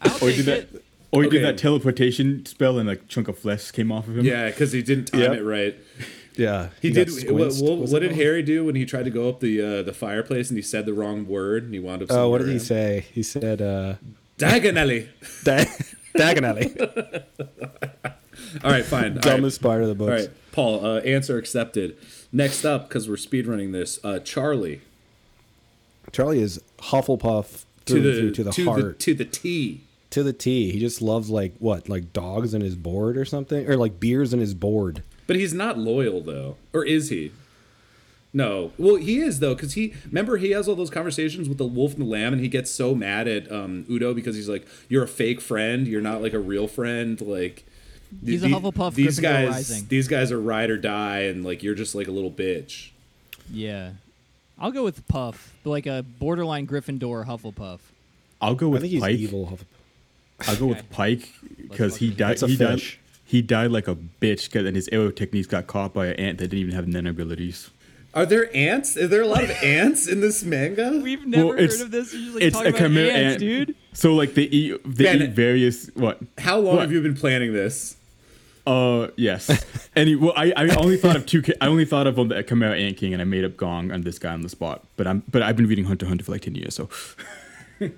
I'll 0.00 0.16
Or 0.24 0.30
did 0.30 0.46
that, 0.46 0.58
it. 0.58 0.84
or 1.12 1.22
he 1.22 1.28
Okay. 1.28 1.38
did 1.38 1.44
that 1.46 1.58
teleportation 1.58 2.46
spell 2.46 2.78
and 2.78 2.88
a 2.88 2.96
chunk 2.96 3.28
of 3.28 3.38
flesh 3.38 3.70
came 3.70 3.90
off 3.92 4.08
of 4.08 4.16
him. 4.18 4.24
Yeah, 4.24 4.48
because 4.48 4.72
he 4.72 4.82
didn't 4.82 5.06
time 5.06 5.20
Yep. 5.20 5.32
it 5.32 5.42
right. 5.42 5.76
Yeah, 6.38 6.68
He, 6.80 6.90
got 6.90 7.08
did. 7.08 7.30
What, 7.30 7.52
what, 7.56 7.90
what 7.90 7.98
did? 8.00 8.12
Harry 8.12 8.42
do 8.42 8.64
when 8.64 8.74
he 8.74 8.86
tried 8.86 9.04
to 9.04 9.10
go 9.10 9.28
up 9.28 9.40
the 9.40 9.60
uh, 9.60 9.82
the 9.82 9.92
fireplace 9.92 10.48
and 10.50 10.56
he 10.56 10.62
said 10.62 10.86
the 10.86 10.94
wrong 10.94 11.26
word 11.26 11.64
and 11.64 11.74
he 11.74 11.80
wound 11.80 12.02
up? 12.02 12.08
Oh, 12.10 12.30
what 12.30 12.38
did 12.38 12.48
he 12.48 12.58
say? 12.58 13.06
He 13.12 13.22
said 13.22 13.60
uh, 13.60 13.94
Diagonally. 14.38 15.08
di- 15.44 15.66
diagonally. 16.16 16.74
All 18.64 18.70
right, 18.70 18.84
fine. 18.84 19.04
All 19.04 19.10
right. 19.14 19.20
Dumbest 19.20 19.60
part 19.60 19.82
of 19.82 19.88
the 19.88 19.94
book. 19.94 20.08
All 20.08 20.14
right, 20.14 20.30
Paul. 20.52 20.84
Uh, 20.84 21.00
answer 21.00 21.36
accepted. 21.36 21.96
Next 22.32 22.64
up, 22.64 22.88
because 22.88 23.08
we're 23.08 23.16
speedrunning 23.16 23.72
this, 23.72 23.98
uh, 24.04 24.20
Charlie 24.20 24.80
Charlie 26.12 26.40
is 26.40 26.60
Hufflepuff 26.78 27.64
to 27.86 27.92
through 27.92 28.00
the 28.02 28.10
and 28.10 28.18
through 28.20 28.30
to 28.32 28.44
the 28.44 28.52
to 28.52 28.64
heart, 28.64 28.98
the 28.98 29.04
to 29.04 29.14
the 29.14 29.24
T. 29.24 29.82
to 30.10 30.22
the 30.22 30.32
T. 30.32 30.70
He 30.70 30.78
just 30.78 31.02
loves 31.02 31.30
like 31.30 31.54
what, 31.58 31.88
like 31.88 32.12
dogs 32.12 32.54
in 32.54 32.60
his 32.60 32.76
board 32.76 33.16
or 33.18 33.24
something, 33.24 33.68
or 33.68 33.76
like 33.76 33.98
beers 33.98 34.32
in 34.32 34.40
his 34.40 34.54
board. 34.54 35.02
But 35.28 35.36
he's 35.36 35.54
not 35.54 35.78
loyal 35.78 36.20
though, 36.20 36.56
or 36.72 36.84
is 36.84 37.10
he? 37.10 37.30
No. 38.32 38.72
Well, 38.78 38.96
he 38.96 39.20
is 39.20 39.38
though, 39.38 39.54
because 39.54 39.74
he 39.74 39.94
remember 40.06 40.38
he 40.38 40.50
has 40.50 40.66
all 40.66 40.74
those 40.74 40.90
conversations 40.90 41.48
with 41.48 41.58
the 41.58 41.66
wolf 41.66 41.92
and 41.92 42.02
the 42.02 42.06
lamb, 42.06 42.32
and 42.32 42.42
he 42.42 42.48
gets 42.48 42.70
so 42.72 42.94
mad 42.96 43.28
at 43.28 43.50
um, 43.52 43.86
Udo 43.88 44.12
because 44.14 44.34
he's 44.34 44.48
like, 44.48 44.66
"You're 44.88 45.04
a 45.04 45.08
fake 45.08 45.40
friend. 45.40 45.86
You're 45.86 46.00
not 46.00 46.20
like 46.22 46.32
a 46.32 46.38
real 46.40 46.66
friend." 46.66 47.20
Like 47.20 47.64
He's 48.24 48.42
a 48.42 48.48
Hufflepuff, 48.48 48.94
These 48.94 49.18
Gryffindor 49.18 49.22
guys, 49.22 49.48
Rising. 49.48 49.86
these 49.88 50.08
guys 50.08 50.32
are 50.32 50.40
ride 50.40 50.70
or 50.70 50.78
die, 50.78 51.20
and 51.20 51.44
like 51.44 51.62
you're 51.62 51.74
just 51.74 51.94
like 51.94 52.08
a 52.08 52.10
little 52.10 52.30
bitch. 52.30 52.90
Yeah. 53.52 53.92
I'll 54.58 54.72
go 54.72 54.82
with 54.82 55.06
Puff, 55.08 55.54
like 55.64 55.86
a 55.86 56.04
borderline 56.18 56.66
Gryffindor 56.66 57.26
Hufflepuff. 57.26 57.78
I'll 58.40 58.54
go 58.54 58.68
with 58.68 58.80
I 58.80 58.84
with 58.84 58.90
think 58.90 59.04
he's 59.04 59.20
evil. 59.20 59.46
Hufflepuff. 59.46 60.48
I'll 60.48 60.56
go 60.56 60.66
with 60.66 60.90
Pike 60.90 61.28
because 61.68 61.96
he 61.96 62.10
died. 62.10 62.32
It's 62.32 62.42
a 62.42 62.48
He 62.48 62.56
died. 62.56 62.80
Fish. 63.28 63.32
He 63.32 63.42
died 63.42 63.70
like 63.70 63.88
a 63.88 63.94
bitch 63.94 64.46
because 64.46 64.66
and 64.66 64.74
his 64.76 64.88
arrow 64.92 65.10
techniques 65.10 65.46
got 65.46 65.66
caught 65.66 65.94
by 65.94 66.06
an 66.06 66.14
ant 66.14 66.38
that 66.38 66.48
didn't 66.48 66.60
even 66.60 66.74
have 66.74 66.88
nen 66.88 67.06
abilities. 67.06 67.70
Are 68.14 68.24
there 68.26 68.48
ants? 68.56 68.96
Is 68.96 69.10
there 69.10 69.22
a 69.22 69.26
lot 69.26 69.44
of 69.44 69.50
ants 69.62 70.08
in 70.08 70.20
this 70.20 70.42
manga? 70.42 70.98
We've 71.02 71.26
never 71.26 71.56
it's- 71.56 71.78
heard 71.78 71.84
of 71.86 71.90
this. 71.90 72.12
You're 72.14 72.22
just 72.22 72.34
like 72.34 72.42
it's 72.44 72.56
talking 72.56 72.66
a 72.66 72.70
about 72.76 72.82
chimera 72.88 73.12
ants, 73.12 73.32
ant. 73.34 73.40
dude. 73.40 73.74
So 73.92 74.14
like 74.14 74.34
they 74.34 74.42
eat 74.44 74.80
they 74.84 75.04
Ben- 75.04 75.22
eat 75.22 75.30
various 75.32 75.88
what? 75.94 76.18
How 76.38 76.58
long 76.58 76.76
What? 76.76 76.82
have 76.82 76.92
you 76.92 77.02
been 77.02 77.14
planning 77.16 77.52
this? 77.52 77.96
Uh 78.66 79.08
yes. 79.16 79.64
and 79.96 80.08
he, 80.08 80.16
well, 80.16 80.32
I, 80.36 80.52
I 80.56 80.68
only 80.76 80.96
thought 80.98 81.16
of 81.16 81.24
two. 81.26 81.42
I 81.60 81.66
only 81.68 81.84
thought 81.86 82.06
of 82.06 82.18
um, 82.18 82.28
the 82.28 82.42
Chimera 82.42 82.76
Ant 82.76 82.96
King, 82.98 83.12
and 83.14 83.22
I 83.22 83.24
made 83.24 83.44
up 83.44 83.56
Gong 83.56 83.90
on 83.92 84.02
this 84.02 84.18
guy 84.18 84.32
on 84.32 84.42
the 84.42 84.48
spot. 84.50 84.84
But 84.96 85.06
I'm 85.06 85.22
but 85.30 85.42
I've 85.42 85.56
been 85.56 85.66
reading 85.66 85.84
Hunter 85.86 86.04
Hunter 86.06 86.22
for 86.24 86.32
like 86.32 86.42
ten 86.42 86.54
years. 86.54 86.74
So 86.74 86.88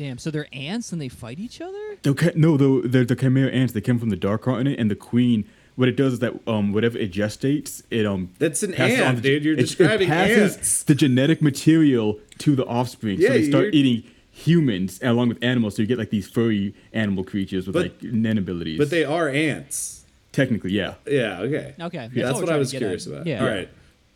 Damn, 0.00 0.16
so 0.16 0.30
they're 0.30 0.46
ants 0.50 0.92
and 0.92 1.00
they 1.02 1.10
fight 1.10 1.38
each 1.38 1.60
other? 1.60 1.76
okay, 2.06 2.32
no, 2.34 2.56
the 2.56 2.88
the, 2.88 3.04
the 3.04 3.14
Chimera 3.14 3.50
ants 3.52 3.74
they 3.74 3.82
come 3.82 3.98
from 3.98 4.08
the 4.08 4.16
Dark 4.16 4.40
Continent, 4.40 4.80
and 4.80 4.90
the 4.90 4.94
Queen. 4.96 5.44
What 5.76 5.88
it 5.90 5.96
does 5.96 6.14
is 6.14 6.18
that 6.20 6.32
um 6.48 6.72
whatever 6.72 6.96
it 6.96 7.12
gestates, 7.12 7.82
it 7.90 8.06
um 8.06 8.30
That's 8.38 8.62
an 8.62 8.72
passes 8.72 8.98
ant, 8.98 9.16
the- 9.16 9.22
dude. 9.22 9.44
You're 9.44 9.52
it- 9.54 9.58
it 9.58 9.62
describing 9.62 10.08
passes 10.08 10.56
ants. 10.56 10.82
the 10.84 10.94
genetic 10.94 11.42
material 11.42 12.18
to 12.38 12.56
the 12.56 12.64
offspring, 12.64 13.20
Yeah, 13.20 13.28
so 13.28 13.34
they 13.34 13.48
start 13.50 13.74
eating 13.74 14.04
humans 14.30 14.98
along 15.02 15.28
with 15.28 15.44
animals. 15.44 15.76
So 15.76 15.82
you 15.82 15.88
get 15.88 15.98
like 15.98 16.08
these 16.08 16.26
furry 16.26 16.74
animal 16.94 17.22
creatures 17.22 17.66
with 17.66 17.74
But- 17.74 17.82
like 17.82 18.02
nen 18.02 18.38
abilities. 18.38 18.78
But 18.78 18.88
they 18.88 19.04
are 19.04 19.28
ants. 19.28 20.06
technically, 20.32 20.72
yeah. 20.72 20.94
Yeah. 21.06 21.40
Okay. 21.42 21.74
Okay, 21.78 22.08
Yeah, 22.14 22.24
that's 22.24 22.36
we're 22.38 22.44
what 22.46 22.52
I 22.54 22.56
was 22.56 22.70
curious 22.70 23.06
at. 23.06 23.12
about. 23.12 23.26
Yeah. 23.26 23.42
All 23.44 23.50
right. 23.50 23.68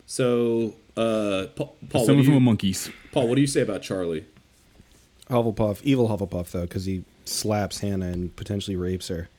So, 0.07 0.73
uh, 0.97 1.45
Paul, 1.55 1.75
Paul, 1.89 2.01
what 2.01 2.05
Some 2.07 2.17
of 2.19 2.25
them 2.25 2.33
you- 2.33 2.37
are 2.37 2.41
monkeys. 2.41 2.89
Paul, 3.11 3.27
what 3.27 3.35
do 3.35 3.41
you 3.41 3.47
say 3.47 3.61
about 3.61 3.83
Charlie? 3.83 4.25
Hufflepuff, 5.29 5.81
evil 5.83 6.07
Hufflepuff 6.09 6.51
though, 6.51 6.61
because 6.61 6.85
he 6.85 7.03
slaps 7.25 7.79
Hannah 7.79 8.07
and 8.07 8.35
potentially 8.35 8.75
rapes 8.75 9.07
her. 9.07 9.29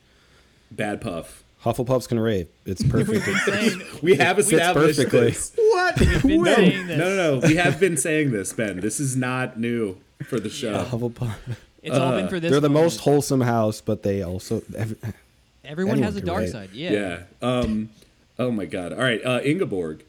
Bad 0.71 0.99
puff. 1.01 1.43
Hufflepuffs 1.63 2.07
can 2.07 2.19
rape. 2.19 2.51
It's 2.65 2.83
perfect. 2.83 3.25
Saying- 3.45 3.81
We 4.03 4.15
have 4.15 4.37
established 4.39 4.97
perfectly. 4.99 5.27
this. 5.31 5.53
What? 5.55 5.97
been 5.97 6.43
no, 6.43 6.55
saying 6.55 6.87
this. 6.87 6.97
no, 6.97 7.15
no, 7.15 7.39
no. 7.39 7.47
We 7.47 7.55
have 7.55 7.79
been 7.79 7.97
saying 7.97 8.31
this, 8.31 8.53
Ben. 8.53 8.79
This 8.79 8.99
is 8.99 9.15
not 9.15 9.59
new 9.59 9.97
for 10.25 10.39
the 10.39 10.49
show. 10.49 10.83
Hufflepuff. 10.91 11.33
It's 11.81 11.97
all 11.97 12.11
been 12.11 12.27
for 12.27 12.39
this. 12.39 12.51
They're 12.51 12.59
the 12.59 12.69
moment. 12.69 12.85
most 12.85 12.99
wholesome 12.99 13.41
house, 13.41 13.81
but 13.81 14.03
they 14.03 14.21
also. 14.23 14.61
ev- 14.75 14.97
Everyone 15.63 16.01
has 16.03 16.15
a 16.15 16.21
dark 16.21 16.41
rape. 16.43 16.51
side. 16.51 16.69
Yeah. 16.73 16.91
Yeah. 16.91 17.19
Um. 17.41 17.89
Oh 18.37 18.51
my 18.51 18.65
God. 18.65 18.91
All 18.93 18.99
right. 18.99 19.23
Uh, 19.25 19.39
Ingeborg. 19.43 20.03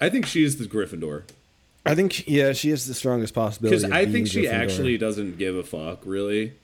I 0.00 0.08
think 0.10 0.26
she 0.26 0.42
is 0.44 0.56
the 0.58 0.64
Gryffindor 0.64 1.22
I 1.86 1.94
think, 1.94 2.26
yeah, 2.26 2.52
she 2.52 2.70
is 2.70 2.86
the 2.86 2.94
strongest 2.94 3.34
possibility. 3.34 3.76
because 3.76 3.90
I 3.90 4.06
think 4.06 4.26
she 4.28 4.44
Gryffindor. 4.44 4.52
actually 4.52 4.98
doesn't 4.98 5.38
give 5.38 5.54
a 5.56 5.62
fuck, 5.62 6.00
really. 6.04 6.54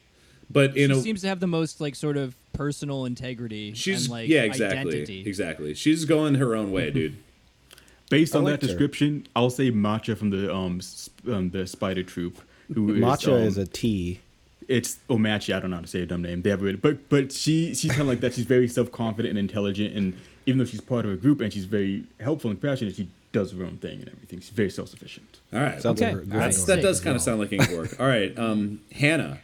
But 0.50 0.76
in 0.76 0.90
She 0.90 0.98
a 0.98 1.00
seems 1.02 1.20
to 1.22 1.28
have 1.28 1.40
the 1.40 1.46
most 1.46 1.80
like 1.80 1.94
sort 1.94 2.16
of 2.16 2.34
personal 2.52 3.04
integrity. 3.04 3.72
she's 3.74 4.04
and, 4.06 4.12
like, 4.12 4.28
yeah 4.28 4.42
exactly 4.42 4.80
identity. 4.94 5.22
exactly 5.26 5.74
she's 5.74 6.04
going 6.04 6.34
her 6.36 6.56
own 6.56 6.72
way, 6.72 6.90
dude. 6.90 7.16
Based 8.10 8.34
on 8.34 8.42
liked 8.44 8.60
that 8.62 8.66
her. 8.66 8.72
description, 8.72 9.26
I'll 9.36 9.50
say 9.50 9.70
Matcha 9.70 10.16
from 10.16 10.30
the 10.30 10.52
um, 10.52 10.80
sp- 10.82 11.22
um 11.28 11.50
the 11.50 11.66
Spider 11.68 12.02
Troop. 12.02 12.40
Who 12.74 12.94
is, 12.94 13.00
Matcha 13.00 13.28
um, 13.32 13.42
is 13.42 13.56
a 13.58 13.66
T. 13.66 14.20
it's 14.66 14.98
Omachi. 15.08 15.54
I 15.54 15.60
don't 15.60 15.70
know 15.70 15.76
how 15.76 15.82
to 15.82 15.88
say 15.88 16.02
a 16.02 16.06
dumb 16.06 16.22
name. 16.22 16.42
They 16.42 16.50
have 16.50 16.64
it, 16.64 16.82
but 16.82 17.08
but 17.08 17.30
she 17.30 17.72
she's 17.74 17.90
kind 17.92 18.02
of 18.02 18.08
like 18.08 18.20
that. 18.20 18.34
She's 18.34 18.44
very 18.46 18.66
self 18.66 18.90
confident 18.90 19.30
and 19.30 19.38
intelligent, 19.38 19.94
and 19.94 20.16
even 20.46 20.58
though 20.58 20.64
she's 20.64 20.80
part 20.80 21.04
of 21.04 21.12
a 21.12 21.16
group 21.16 21.40
and 21.40 21.52
she's 21.52 21.66
very 21.66 22.02
helpful 22.18 22.50
and 22.50 22.60
passionate, 22.60 22.96
she 22.96 23.08
does 23.32 23.52
her 23.52 23.62
own 23.64 23.76
thing 23.78 24.00
and 24.00 24.08
everything. 24.08 24.40
She's 24.40 24.50
very 24.50 24.70
self 24.70 24.88
sufficient. 24.88 25.40
All 25.52 25.60
right. 25.60 25.80
Sounds 25.80 26.00
Okay. 26.02 26.14
like 26.14 26.24
a 26.24 26.26
That's, 26.26 26.64
that 26.64 26.82
does 26.82 27.00
kind 27.00 27.14
of 27.16 27.22
sound 27.22 27.40
like 27.40 27.52
Ingeborg. 27.52 27.96
All 28.00 28.06
right, 28.06 28.36
um, 28.38 28.80
Hannah. 28.92 29.38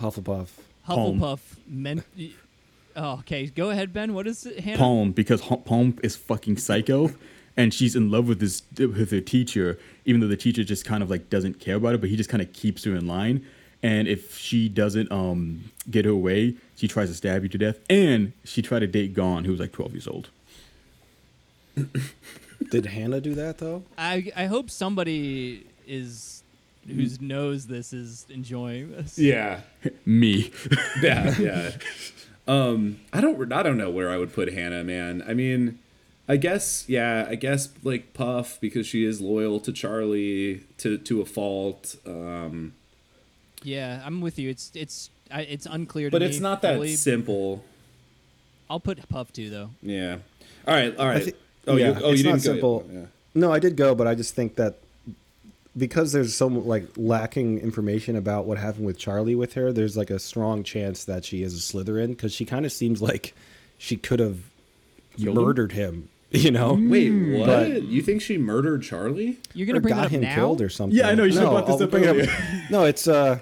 Hufflepuff. 0.00 0.48
Palm. 0.84 1.20
Hufflepuff 1.20 1.40
meant. 1.66 2.04
Oh, 2.96 3.12
okay. 3.20 3.46
Go 3.46 3.70
ahead, 3.70 3.92
Ben. 3.92 4.14
What 4.14 4.26
is 4.26 4.44
it? 4.46 4.60
Hannah? 4.60 4.78
Palm 4.78 5.12
because 5.12 5.42
H- 5.50 5.64
Palm 5.64 5.98
is 6.02 6.16
fucking 6.16 6.56
psycho, 6.58 7.10
and 7.56 7.72
she's 7.72 7.94
in 7.96 8.10
love 8.10 8.28
with 8.28 8.40
this 8.40 8.62
with 8.78 9.10
her 9.10 9.20
teacher, 9.20 9.78
even 10.04 10.20
though 10.20 10.26
the 10.28 10.36
teacher 10.36 10.64
just 10.64 10.84
kind 10.84 11.02
of 11.02 11.08
like 11.10 11.30
doesn't 11.30 11.60
care 11.60 11.76
about 11.76 11.94
it, 11.94 12.00
but 12.00 12.10
he 12.10 12.16
just 12.16 12.28
kind 12.28 12.42
of 12.42 12.52
keeps 12.52 12.84
her 12.84 12.94
in 12.94 13.06
line. 13.06 13.44
And 13.84 14.06
if 14.06 14.36
she 14.36 14.68
doesn't 14.68 15.10
um 15.10 15.70
get 15.90 16.04
her 16.04 16.14
way, 16.16 16.54
she 16.76 16.86
tries 16.88 17.08
to 17.08 17.14
stab 17.14 17.42
you 17.44 17.48
to 17.50 17.58
death. 17.58 17.78
And 17.88 18.32
she 18.44 18.60
tried 18.62 18.80
to 18.80 18.86
date 18.86 19.14
Gon, 19.14 19.44
who 19.44 19.52
was 19.52 19.60
like 19.60 19.72
twelve 19.72 19.92
years 19.92 20.06
old. 20.08 20.28
Did 22.70 22.86
Hannah 22.86 23.20
do 23.20 23.34
that 23.34 23.58
though? 23.58 23.82
I 23.98 24.30
I 24.36 24.46
hope 24.46 24.70
somebody 24.70 25.66
is 25.86 26.42
whose 26.86 27.20
knows 27.20 27.66
this 27.66 27.92
is 27.92 28.26
enjoying 28.30 28.90
this. 28.92 29.18
Yeah. 29.18 29.60
Me. 30.04 30.50
Yeah, 31.02 31.34
yeah. 31.38 31.70
um, 32.48 33.00
I 33.12 33.20
don't, 33.20 33.52
I 33.52 33.62
don't 33.62 33.76
know 33.76 33.90
where 33.90 34.10
I 34.10 34.16
would 34.16 34.32
put 34.32 34.52
Hannah, 34.52 34.82
man. 34.84 35.22
I 35.26 35.32
mean, 35.34 35.78
I 36.28 36.36
guess, 36.36 36.84
yeah, 36.88 37.26
I 37.28 37.34
guess 37.36 37.68
like 37.84 38.14
Puff 38.14 38.60
because 38.60 38.86
she 38.86 39.04
is 39.04 39.20
loyal 39.20 39.60
to 39.60 39.72
Charlie 39.72 40.62
to 40.78 40.98
to 40.98 41.20
a 41.20 41.24
fault. 41.24 41.96
Um, 42.06 42.74
Yeah, 43.62 44.02
I'm 44.04 44.20
with 44.20 44.38
you. 44.38 44.48
It's 44.50 44.70
it's 44.74 45.10
I, 45.30 45.42
it's 45.42 45.66
unclear 45.66 46.08
to 46.10 46.12
but 46.12 46.22
me. 46.22 46.28
it's 46.28 46.40
not 46.40 46.62
that 46.62 46.74
fully. 46.76 46.94
simple. 46.96 47.64
I'll 48.70 48.80
put 48.80 49.06
Puff 49.08 49.32
too 49.32 49.50
though. 49.50 49.70
Yeah. 49.82 50.18
All 50.66 50.74
right. 50.74 50.96
All 50.96 51.06
right. 51.06 51.24
thi- 51.24 51.34
oh, 51.66 51.76
yeah, 51.76 51.98
you, 51.98 52.04
oh, 52.04 52.10
it's 52.12 52.22
you 52.22 52.28
not 52.30 52.40
didn't 52.40 52.44
go. 52.44 52.52
simple. 52.52 52.90
Yeah. 52.92 53.00
No, 53.34 53.52
I 53.52 53.58
did 53.58 53.76
go, 53.76 53.94
but 53.94 54.06
I 54.06 54.14
just 54.14 54.34
think 54.34 54.56
that 54.56 54.78
because 55.76 56.12
there's 56.12 56.34
so 56.34 56.48
like 56.48 56.86
lacking 56.96 57.58
information 57.60 58.16
about 58.16 58.44
what 58.44 58.58
happened 58.58 58.84
with 58.86 58.98
Charlie 58.98 59.34
with 59.34 59.54
her, 59.54 59.72
there's 59.72 59.96
like 59.96 60.10
a 60.10 60.18
strong 60.18 60.62
chance 60.62 61.04
that 61.04 61.24
she 61.24 61.42
is 61.42 61.54
a 61.54 61.58
Slytherin 61.58 62.08
because 62.08 62.32
she 62.34 62.44
kind 62.44 62.66
of 62.66 62.72
seems 62.72 63.00
like 63.00 63.34
she 63.78 63.96
could 63.96 64.20
have 64.20 64.38
Killed 65.16 65.36
him? 65.38 65.44
murdered 65.44 65.72
him. 65.72 66.08
You 66.34 66.50
know, 66.50 66.72
Wait, 66.80 67.10
what? 67.10 67.46
But- 67.46 67.82
you 67.82 68.00
think 68.00 68.22
she 68.22 68.38
murdered 68.38 68.82
Charlie? 68.82 69.38
You're 69.52 69.66
gonna 69.66 69.80
bring 69.80 69.94
got 69.94 70.00
that 70.00 70.06
up 70.06 70.12
him 70.12 70.22
now? 70.22 70.34
killed 70.34 70.62
or 70.62 70.70
something. 70.70 70.98
Yeah, 70.98 71.08
I 71.10 71.14
know, 71.14 71.24
you 71.24 71.32
should've 71.32 71.44
no, 71.44 71.50
brought 71.50 71.66
this 71.66 71.76
I'll 71.76 71.82
up 71.82 71.90
bring 71.90 72.04
it 72.04 72.06
earlier. 72.06 72.64
no, 72.70 72.84
it's 72.84 73.06
uh, 73.06 73.40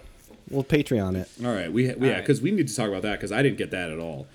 we'll 0.51 0.65
Patreon 0.65 1.15
it. 1.15 1.29
All 1.47 1.53
right. 1.53 1.73
We, 1.73 1.93
we 1.95 2.09
yeah, 2.09 2.15
right. 2.15 2.21
because 2.21 2.43
we 2.43 2.51
need 2.51 2.67
to 2.67 2.75
talk 2.75 2.89
about 2.89 3.03
that 3.03 3.13
because 3.13 3.31
I 3.31 3.43
didn't 3.43 3.59
get 3.59 3.71
that 3.71 3.91
at 3.91 4.01
all. 4.01 4.27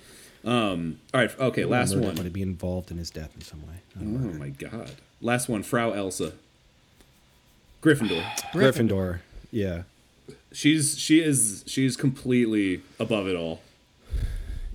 Um. 0.46 1.00
All 1.12 1.20
right. 1.20 1.38
Okay. 1.38 1.64
Last 1.64 1.90
Murder, 1.90 2.06
one. 2.06 2.14
Want 2.14 2.26
to 2.26 2.30
be 2.32 2.42
involved 2.42 2.90
in 2.90 2.96
his 2.98 3.10
death 3.10 3.32
in 3.34 3.42
some 3.42 3.60
way? 3.66 3.74
I 3.96 3.98
don't 4.00 4.12
know. 4.24 4.30
Oh 4.34 4.38
my 4.38 4.48
god. 4.50 4.90
Last 5.20 5.48
one. 5.48 5.62
Frau 5.62 5.90
Elsa. 5.90 6.32
Gryffindor. 7.82 8.22
Gryffindor. 8.52 9.20
Yeah, 9.50 9.82
She's 10.52 10.98
she 10.98 11.20
is 11.22 11.64
she's 11.66 11.96
completely 11.96 12.82
above 12.98 13.26
it 13.28 13.36
all. 13.36 13.60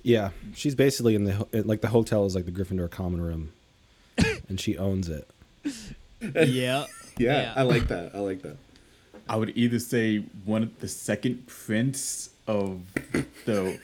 yeah. 0.02 0.30
She's 0.54 0.74
basically 0.74 1.14
in 1.14 1.24
the 1.24 1.46
like 1.64 1.80
the 1.82 1.88
hotel 1.88 2.24
is 2.26 2.34
like 2.34 2.46
the 2.46 2.50
Gryffindor 2.52 2.90
common 2.90 3.20
room, 3.20 3.52
and 4.48 4.58
she 4.60 4.76
owns 4.78 5.08
it. 5.08 5.28
yeah. 6.20 6.86
Yeah, 7.18 7.52
I 7.54 7.62
like 7.62 7.88
that. 7.88 8.14
I 8.14 8.18
like 8.20 8.42
that. 8.42 8.56
I 9.28 9.36
would 9.36 9.56
either 9.56 9.78
say 9.78 10.24
one 10.44 10.62
of 10.62 10.80
the 10.80 10.88
second 10.88 11.46
prince 11.46 12.30
of 12.46 12.80
the 13.44 13.78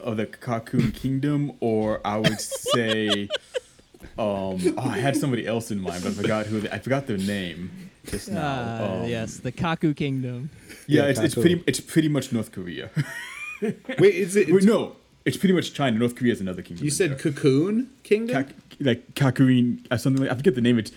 of 0.00 0.16
the 0.16 0.26
Cocoon 0.26 0.92
Kingdom, 0.92 1.52
or 1.60 2.00
I 2.04 2.16
would 2.18 2.40
say, 2.40 3.28
um, 4.18 4.18
oh, 4.18 4.74
I 4.78 4.98
had 4.98 5.16
somebody 5.16 5.46
else 5.46 5.70
in 5.70 5.80
mind, 5.80 6.02
but 6.02 6.12
I 6.12 6.14
forgot 6.14 6.46
who. 6.46 6.60
They, 6.60 6.70
I 6.70 6.78
forgot 6.78 7.06
their 7.06 7.18
name 7.18 7.90
just 8.06 8.30
now. 8.30 8.40
Ah, 8.42 8.84
Um, 9.02 9.08
yes, 9.08 9.38
the 9.38 9.52
Kaku 9.52 9.94
Kingdom. 9.96 10.50
yeah, 10.86 11.02
Yeah, 11.02 11.08
it's, 11.10 11.20
it's 11.20 11.34
pretty 11.34 11.62
it's 11.66 11.80
pretty 11.80 12.08
much 12.08 12.32
North 12.32 12.52
Korea. 12.52 12.90
Wait, 13.62 14.14
is 14.14 14.36
it? 14.36 14.52
Wait, 14.52 14.64
no, 14.64 14.96
it's 15.24 15.36
pretty 15.36 15.54
much 15.54 15.72
China. 15.74 15.98
North 15.98 16.14
Korea 16.16 16.32
is 16.32 16.40
another 16.40 16.62
kingdom. 16.62 16.84
You 16.84 16.90
said 16.90 17.10
there. 17.10 17.18
Cocoon 17.18 17.90
Kingdom? 18.02 18.44
Kak- 18.44 18.54
like 18.80 19.14
Kakuin, 19.14 19.84
uh, 19.90 19.96
something 19.96 20.22
like 20.22 20.30
I 20.30 20.34
forget 20.36 20.54
the 20.54 20.60
name. 20.60 20.78
It's 20.78 20.92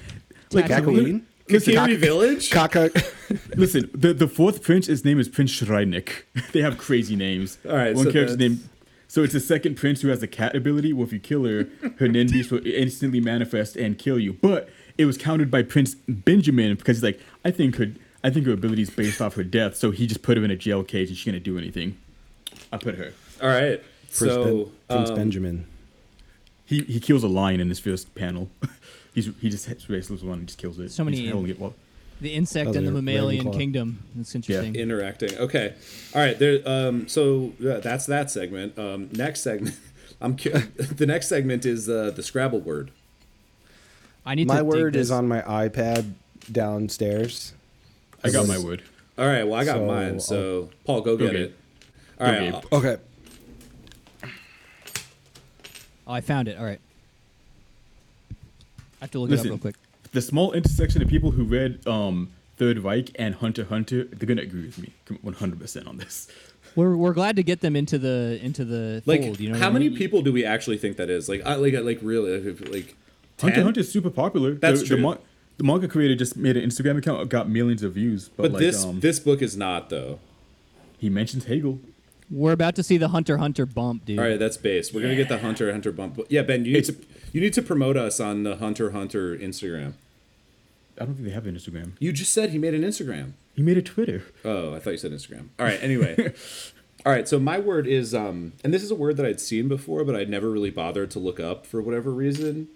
like 0.52 0.66
Kakooin? 0.66 1.24
Listen, 1.50 1.74
Kakiri 1.74 1.98
Village? 1.98 2.50
Kaka. 2.52 2.92
Listen, 3.56 3.90
the 3.94 4.14
the 4.14 4.28
fourth 4.28 4.62
prince, 4.62 4.88
his 4.88 5.04
name 5.04 5.20
is 5.20 5.28
Prince 5.28 5.52
Shreinik. 5.60 6.24
they 6.54 6.62
have 6.62 6.78
crazy 6.78 7.16
names. 7.16 7.58
All 7.68 7.76
right, 7.76 7.96
one 7.96 8.06
so 8.06 8.12
character's 8.12 8.38
name. 8.38 8.70
So 9.12 9.24
it's 9.24 9.34
the 9.34 9.42
second 9.42 9.76
prince 9.76 10.00
who 10.00 10.08
has 10.08 10.22
the 10.22 10.28
cat 10.28 10.56
ability. 10.56 10.94
Well, 10.94 11.06
if 11.06 11.12
you 11.12 11.20
kill 11.20 11.44
her, 11.44 11.68
her 12.00 12.08
Ninbeast 12.08 12.50
will 12.50 12.66
instantly 12.66 13.20
manifest 13.20 13.76
and 13.76 13.98
kill 13.98 14.18
you. 14.18 14.32
But 14.32 14.70
it 14.98 15.04
was 15.04 15.18
countered 15.18 15.52
by 15.52 15.64
Prince 15.64 15.96
Benjamin 16.08 16.78
because 16.78 17.00
he's 17.00 17.04
like, 17.04 17.20
I 17.44 17.52
think 17.52 17.76
her, 17.76 17.88
I 18.24 18.30
think 18.30 18.46
her 18.46 18.54
ability 18.54 18.84
is 18.84 18.90
based 18.90 19.22
off 19.22 19.36
her 19.36 19.44
death. 19.44 19.76
So 19.76 19.92
he 19.92 20.08
just 20.08 20.22
put 20.22 20.38
her 20.38 20.46
in 20.46 20.50
a 20.50 20.56
jail 20.56 20.82
cage 20.86 21.10
and 21.10 21.18
she's 21.18 21.26
gonna 21.26 21.42
do 21.42 21.58
anything. 21.58 21.98
I 22.72 22.78
put 22.78 22.96
her. 22.96 23.12
All 23.42 23.50
right. 23.50 23.84
Prince, 24.04 24.18
so 24.18 24.44
ben, 24.46 24.72
Prince 24.88 25.10
um, 25.10 25.16
Benjamin. 25.18 25.68
He 26.64 26.84
he 26.84 27.02
kills 27.02 27.26
a 27.26 27.28
lion 27.28 27.60
in 27.60 27.68
his 27.68 27.80
first 27.80 28.16
panel. 28.16 28.50
He's 29.14 29.30
he 29.42 29.50
just 29.50 29.66
hits 29.66 29.90
races 29.90 30.24
one 30.24 30.40
and 30.40 30.48
just 30.48 30.58
kills 30.58 30.80
it. 30.80 30.90
So 30.90 31.04
many- 31.04 31.30
He's 32.22 32.54
holding 32.54 32.68
it 32.68 32.68
well. 32.68 32.68
The 32.68 32.68
insect 32.68 32.68
Oh, 32.68 32.74
and 32.78 32.88
the 32.88 32.92
the 32.92 33.02
mammalian 33.02 33.52
kingdom. 33.52 34.04
That's 34.16 34.36
interesting. 34.36 34.76
Yeah. 34.76 34.82
interacting. 34.82 35.38
Okay. 35.38 35.74
All 36.16 36.22
right. 36.22 36.38
There. 36.38 36.62
Um. 36.66 37.08
So 37.08 37.54
yeah, 37.60 37.78
that's 37.78 38.06
that 38.08 38.30
segment. 38.32 38.78
Um. 38.78 39.10
Next 39.14 39.42
segment. 39.42 39.76
I'm. 40.22 40.38
cu- 40.38 40.52
the 40.78 41.06
next 41.06 41.28
segment 41.28 41.66
is 41.66 41.90
uh, 41.90 42.12
the 42.16 42.22
Scrabble 42.24 42.60
word. 42.62 42.92
I 44.26 44.36
need 44.36 44.48
My 44.48 44.58
to 44.58 44.64
word 44.66 44.96
is 44.96 45.10
on 45.10 45.28
my 45.28 45.42
iPad 45.42 46.14
downstairs. 46.52 47.54
I 48.24 48.30
got 48.30 48.48
my 48.48 48.56
This- 48.56 48.64
word. 48.64 48.84
All 49.18 49.26
right. 49.26 49.44
Well, 49.44 49.60
I 49.60 49.66
got 49.66 49.78
So, 49.78 49.86
mine. 49.86 50.20
So 50.20 50.70
Paul, 50.86 51.02
go, 51.02 51.18
Go 51.18 51.26
get 51.26 51.34
Gabe. 51.34 51.42
it. 51.42 51.58
All 52.20 52.28
Go 52.32 52.40
right. 52.40 52.66
Okay. 52.74 52.98
Oh, 56.08 56.14
I 56.14 56.22
found 56.22 56.48
it. 56.48 56.58
All 56.58 56.66
right. 56.66 56.80
I 59.02 59.06
have 59.06 59.12
to 59.12 59.20
look 59.20 59.32
it 59.32 59.40
up 59.40 59.46
real 59.46 59.58
quick. 59.58 59.76
The 60.12 60.22
small 60.22 60.52
intersection 60.54 61.02
of 61.02 61.08
people 61.08 61.32
who 61.32 61.44
read 61.44 61.86
um, 61.88 62.32
Third 62.58 62.80
Reich 62.80 63.12
and 63.16 63.36
Hunter 63.36 63.66
Hunter, 63.66 64.04
they're 64.06 64.28
gonna 64.28 64.42
agree 64.42 64.66
with 64.66 64.78
me 64.78 64.92
100 65.22 65.60
percent 65.60 65.88
on 65.88 65.98
this. 65.98 66.28
We're, 66.74 66.96
we're 66.96 67.12
glad 67.14 67.36
to 67.36 67.44
get 67.44 67.60
them 67.60 67.76
into 67.76 67.98
the 67.98 68.40
into 68.42 68.64
the 68.64 69.04
Like, 69.06 69.22
fold. 69.24 69.42
You 69.42 69.50
know, 69.50 69.56
how 69.58 69.66
what 69.66 69.70
I 69.72 69.74
many 69.74 69.90
mean? 69.90 69.98
people 69.98 70.22
do 70.22 70.32
we 70.32 70.46
actually 70.46 70.78
think 70.78 70.96
that 70.98 71.10
is? 71.10 71.28
Like, 71.28 71.46
I, 71.46 71.56
like, 71.56 71.74
like, 71.74 72.00
really, 72.02 72.40
like, 72.40 72.70
like 72.72 72.96
Hunter 73.42 73.62
Hunter 73.64 73.82
is 73.82 73.92
super 73.92 74.10
popular. 74.10 74.54
That's 74.54 74.80
the, 74.80 74.88
true. 74.88 74.96
The, 74.96 75.02
mon- 75.02 75.18
the 75.58 75.66
manga 75.66 75.90
creator 75.90 76.16
just 76.16 76.38
made 76.38 76.56
an 76.56 76.64
Instagram 76.70 76.98
account, 76.98 77.28
got 77.28 77.50
millions 77.50 77.84
of 77.84 77.92
views. 77.96 78.30
But, 78.30 78.44
But 78.44 78.52
like, 78.54 78.60
this 78.62 78.86
um, 78.86 79.02
this 79.02 79.20
book 79.20 79.42
is 79.42 79.58
not 79.58 79.90
though. 79.90 80.20
he 80.98 81.10
mentions 81.10 81.44
Hegel. 81.46 81.80
We're 82.30 82.54
about 82.54 82.76
to 82.76 82.84
see 82.84 82.96
the 82.96 83.10
Hunter 83.10 83.36
Hunter 83.36 83.66
bump, 83.66 84.06
dude. 84.06 84.18
All 84.18 84.24
right, 84.24 84.40
that's 84.40 84.56
base. 84.56 84.94
We're 84.94 85.02
gonna 85.02 85.18
get 85.18 85.28
the 85.28 85.40
Hunter 85.40 85.74
Hunter 85.74 85.92
bump. 85.92 86.22
Yeah, 86.30 86.42
Ben, 86.44 86.64
you 86.64 86.72
need 86.72 86.88
It's- 86.88 86.96
to 86.96 87.06
you 87.34 87.42
need 87.42 87.52
to 87.56 87.62
promote 87.62 87.98
us 87.98 88.22
on 88.22 88.44
the 88.44 88.56
Hunter 88.56 88.92
Hunter 88.92 89.36
Instagram. 89.38 89.94
I 91.02 91.06
don't 91.06 91.16
think 91.16 91.28
they 91.28 91.34
have 91.34 91.48
an 91.48 91.56
Instagram. 91.56 91.94
You 92.00 92.12
just 92.12 92.32
said 92.34 92.52
he 92.52 92.58
made 92.58 92.74
an 92.74 92.84
Instagram. 92.84 93.34
He 93.56 93.62
made 93.62 93.78
a 93.78 93.82
Twitter. 93.82 94.24
Oh, 94.46 94.74
I 94.74 94.80
thought 94.80 94.92
you 94.92 94.98
said 94.98 95.12
Instagram. 95.12 95.50
All 95.60 95.66
right. 95.66 95.82
Anyway, 95.82 96.34
all 97.06 97.12
right. 97.12 97.28
So 97.28 97.40
my 97.40 97.60
word 97.60 97.88
is, 97.88 98.14
um, 98.14 98.54
and 98.64 98.74
this 98.74 98.84
is 98.84 98.92
a 98.92 98.96
word 98.96 99.18
that 99.18 99.26
I'd 99.26 99.40
seen 99.42 99.68
before, 99.68 100.04
but 100.06 100.16
I'd 100.16 100.30
never 100.30 100.50
really 100.50 100.70
bothered 100.70 101.12
to 101.12 101.20
look 101.20 101.40
up 101.40 101.66
for 101.66 101.82
whatever 101.82 102.12
reason. 102.12 102.68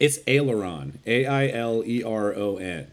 It's 0.00 0.18
aileron. 0.26 0.98
A 1.06 1.24
I 1.26 1.48
L 1.48 1.82
E 1.86 2.02
R 2.02 2.34
O 2.34 2.56
N. 2.56 2.90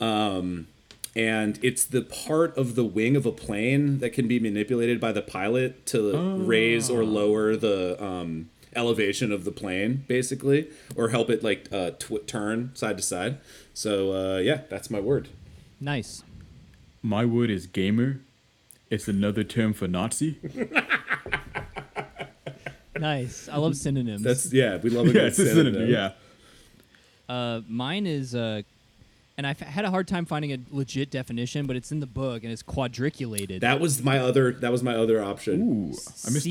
Um, 0.00 0.68
and 1.16 1.58
it's 1.62 1.84
the 1.84 2.02
part 2.02 2.56
of 2.56 2.74
the 2.76 2.84
wing 2.84 3.16
of 3.16 3.26
a 3.26 3.32
plane 3.32 3.98
that 3.98 4.10
can 4.10 4.28
be 4.28 4.38
manipulated 4.38 5.00
by 5.00 5.10
the 5.10 5.22
pilot 5.22 5.84
to 5.86 6.36
raise 6.36 6.88
or 6.90 7.02
lower 7.04 7.56
the 7.56 8.02
um, 8.02 8.50
elevation 8.76 9.32
of 9.32 9.44
the 9.44 9.50
plane, 9.50 10.04
basically, 10.06 10.68
or 10.94 11.08
help 11.08 11.28
it 11.30 11.42
like 11.42 11.66
uh, 11.72 11.90
tw- 11.98 12.26
turn 12.26 12.70
side 12.74 12.96
to 12.98 13.02
side. 13.02 13.38
So 13.78 14.12
uh, 14.12 14.38
yeah, 14.38 14.62
that's 14.68 14.90
my 14.90 14.98
word. 14.98 15.28
Nice. 15.80 16.24
My 17.00 17.24
word 17.24 17.48
is 17.48 17.68
gamer. 17.68 18.18
It's 18.90 19.06
another 19.06 19.44
term 19.44 19.72
for 19.72 19.86
Nazi. 19.86 20.36
Nice. 22.98 23.48
I 23.48 23.58
love 23.58 23.76
synonyms. 23.76 24.22
That's 24.22 24.52
yeah, 24.52 24.78
we 24.78 24.90
love 24.90 25.06
a 25.06 25.08
yeah, 25.10 25.12
good 25.12 25.24
it's 25.26 25.36
synonym. 25.36 25.74
synonym. 25.74 25.90
Yeah. 25.92 26.10
Uh, 27.32 27.60
mine 27.68 28.08
is, 28.08 28.34
uh, 28.34 28.62
and 29.36 29.46
I've 29.46 29.60
had 29.60 29.84
a 29.84 29.90
hard 29.90 30.08
time 30.08 30.24
finding 30.26 30.52
a 30.52 30.58
legit 30.72 31.12
definition, 31.12 31.68
but 31.68 31.76
it's 31.76 31.92
in 31.92 32.00
the 32.00 32.08
book 32.08 32.42
and 32.42 32.50
it's 32.50 32.64
quadriculated. 32.64 33.60
That 33.60 33.78
was 33.78 34.02
my 34.02 34.18
other. 34.18 34.54
That 34.54 34.72
was 34.72 34.82
my 34.82 34.96
other 34.96 35.22
option. 35.22 35.62
Ooh, 35.62 35.94
I 36.26 36.30
missed 36.30 36.42
C 36.42 36.50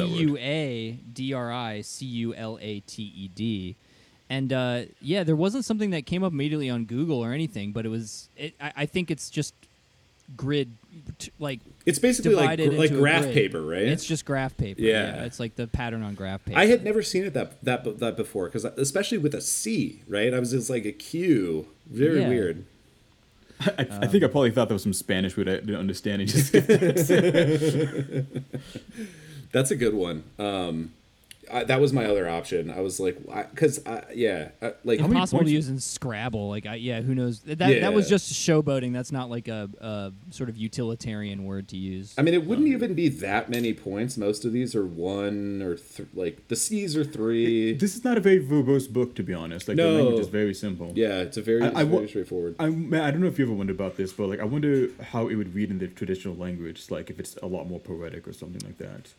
that 4.30 4.42
U 4.42 4.48
word. 4.48 4.50
A 4.50 4.52
D 4.52 4.56
R 4.56 4.70
I 4.70 4.82
C 4.82 4.84
U 4.84 4.84
L 4.84 4.84
A 4.84 4.84
T 4.84 4.88
D. 4.88 4.90
And 4.90 4.92
uh, 4.92 4.92
yeah, 5.02 5.24
there 5.24 5.36
wasn't 5.36 5.66
something 5.66 5.90
that 5.92 6.06
came 6.06 6.24
up 6.24 6.32
immediately 6.34 6.70
on 6.70 6.86
Google 6.86 7.20
or 7.24 7.32
anything, 7.34 7.72
but 7.72 7.86
it 7.86 7.90
was. 7.90 8.30
It, 8.36 8.54
I, 8.60 8.72
I 8.78 8.86
think 8.86 9.10
it's 9.12 9.30
just 9.30 9.54
grid, 10.36 10.72
t- 11.20 11.32
like 11.40 11.62
It's 11.86 12.00
basically 12.00 12.36
like 12.36 12.60
gr- 12.60 12.72
like 12.72 12.92
graph 12.92 13.22
grid. 13.22 13.34
paper, 13.34 13.62
right? 13.62 13.84
It's 13.84 14.06
just 14.06 14.26
graph 14.26 14.58
paper. 14.58 14.82
Yeah. 14.82 15.24
it's 15.24 15.40
like 15.40 15.56
the 15.56 15.68
pattern 15.68 16.04
on 16.04 16.16
graph 16.16 16.44
paper. 16.44 16.60
I 16.60 16.66
had 16.66 16.84
never 16.84 17.02
seen 17.02 17.24
it 17.24 17.34
that 17.34 17.64
that 17.64 18.00
that 18.00 18.18
before 18.18 18.48
because 18.48 18.66
especially 18.66 19.18
with 19.20 19.34
a 19.34 19.40
C, 19.42 20.02
right? 20.10 20.34
I 20.34 20.40
was 20.40 20.52
just 20.52 20.70
like 20.70 20.84
a 20.86 20.92
Q. 20.92 21.68
Very 21.90 22.20
Yeah. 22.22 22.30
weird. 22.30 22.66
I, 23.62 23.88
I 24.02 24.08
think 24.08 24.24
I 24.24 24.28
probably 24.28 24.52
thought 24.52 24.68
there 24.68 24.76
was 24.76 24.84
some 24.84 24.94
Spanish 24.94 25.38
word 25.38 25.48
I 25.48 25.56
didn't 25.56 25.76
understand. 25.78 26.22
It 26.22 26.26
just 26.26 26.52
That's 29.54 29.72
a 29.72 29.76
good 29.78 29.94
one. 29.94 30.24
Um, 30.38 30.92
I, 31.52 31.64
that 31.64 31.80
was 31.82 31.94
my 31.94 32.06
other 32.06 32.28
option. 32.30 32.72
I 32.72 32.82
was 32.82 33.00
like, 33.00 33.18
because 33.52 33.82
yeah, 34.14 34.50
I, 34.62 34.74
like 34.84 35.00
many 35.00 35.12
Impossible 35.14 35.44
to 35.44 35.50
use 35.50 35.70
in 35.70 35.80
Scrabble. 35.80 36.50
Like, 36.50 36.66
I, 36.66 36.76
yeah, 36.76 37.02
who 37.02 37.16
knows? 37.16 37.40
That 37.42 37.60
that 37.60 37.94
was 37.94 38.10
just 38.10 38.32
showboating. 38.34 38.94
That's 38.94 39.12
not 39.12 39.30
like 39.30 39.48
a, 39.48 39.70
a 39.80 40.14
sort 40.32 40.50
of 40.50 40.58
utilitarian 40.58 41.46
word 41.46 41.68
to 41.70 41.78
use. 41.78 42.14
I 42.18 42.22
mean, 42.22 42.34
it 42.34 42.46
wouldn't 42.46 42.68
um, 42.68 42.74
even 42.74 42.94
be 42.94 43.10
that 43.10 43.50
many 43.50 43.74
points. 43.74 44.18
Most 44.18 44.46
of 44.46 44.52
these 44.52 44.76
are 44.76 44.86
one 44.86 45.62
or 45.62 45.76
th- 45.76 46.10
like 46.14 46.48
the 46.48 46.56
C's 46.56 46.96
are 46.98 47.04
three. 47.04 47.74
this 47.74 47.96
is 47.96 48.04
not 48.04 48.18
a 48.18 48.22
very 48.22 48.44
verbose 48.44 48.92
book, 48.92 49.16
to 49.16 49.24
be 49.24 49.34
honest. 49.34 49.68
Like 49.68 49.78
No. 49.78 49.92
the 49.98 50.04
language 50.04 50.22
is 50.22 50.28
very 50.30 50.54
simple. 50.54 50.92
Yeah, 50.96 51.20
it's 51.20 51.38
a 51.38 51.42
very, 51.42 51.64
I- 51.64 51.68
it's 51.68 51.78
I 51.78 51.84
wa- 51.84 51.98
very 51.98 52.10
straightforward. 52.10 52.56
I 52.60 52.70
man, 52.70 53.02
I 53.02 53.12
don't 53.12 53.22
know 53.22 53.28
if 53.28 53.40
you 53.40 53.46
ever 53.46 53.54
wondered 53.54 53.76
about 53.76 53.98
this, 53.98 54.14
but 54.14 54.28
like 54.28 54.40
I 54.40 54.46
wonder 54.46 54.90
how 55.12 55.28
it 55.28 55.36
would 55.36 55.54
read 55.56 55.70
in 55.72 55.80
the 55.80 55.88
traditional 55.88 56.36
language, 56.36 56.90
like 56.90 57.10
if 57.10 57.20
it's 57.20 57.36
a 57.38 57.48
lot 57.48 57.68
more 57.68 57.80
poetic 57.80 58.28
or 58.28 58.34
something 58.34 58.62
like 58.66 58.78
that. 58.80 59.14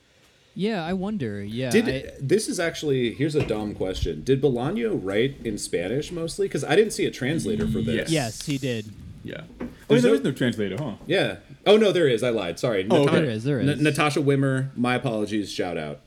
Yeah, 0.59 0.85
I 0.85 0.93
wonder. 0.93 1.41
Yeah, 1.43 1.71
Did 1.71 1.89
I- 1.89 2.11
this 2.21 2.49
is 2.49 2.59
actually 2.59 3.15
here's 3.15 3.37
a 3.37 3.47
dumb 3.47 3.75
question? 3.77 4.25
Did 4.25 4.43
Bolaño 4.43 4.99
write 5.01 5.37
in 5.45 5.57
Spanish 5.57 6.11
mostly? 6.11 6.49
Because 6.49 6.65
I 6.65 6.75
didn't 6.75 6.93
see 6.93 7.07
a 7.07 7.13
translator 7.13 7.65
for 7.69 7.81
this. 7.81 8.11
Yes. 8.11 8.11
yes, 8.11 8.47
he 8.47 8.59
did. 8.59 8.87
Yeah. 9.23 9.43
Oh, 9.61 9.67
There's 9.87 10.03
there 10.03 10.11
no- 10.11 10.19
is 10.19 10.25
no 10.25 10.33
translator, 10.33 10.77
huh? 10.77 10.95
Yeah. 11.07 11.37
Oh 11.65 11.77
no, 11.77 11.93
there 11.93 12.09
is. 12.09 12.25
I 12.25 12.31
lied. 12.31 12.59
Sorry. 12.59 12.85
Oh, 12.91 13.05
Nata- 13.05 13.09
okay. 13.11 13.21
There 13.21 13.31
is, 13.31 13.45
there 13.45 13.61
is. 13.61 13.69
N- 13.69 13.83
Natasha 13.85 14.21
Wimmer. 14.21 14.77
My 14.77 14.97
apologies. 14.97 15.51
Shout 15.53 15.79
out. 15.79 16.01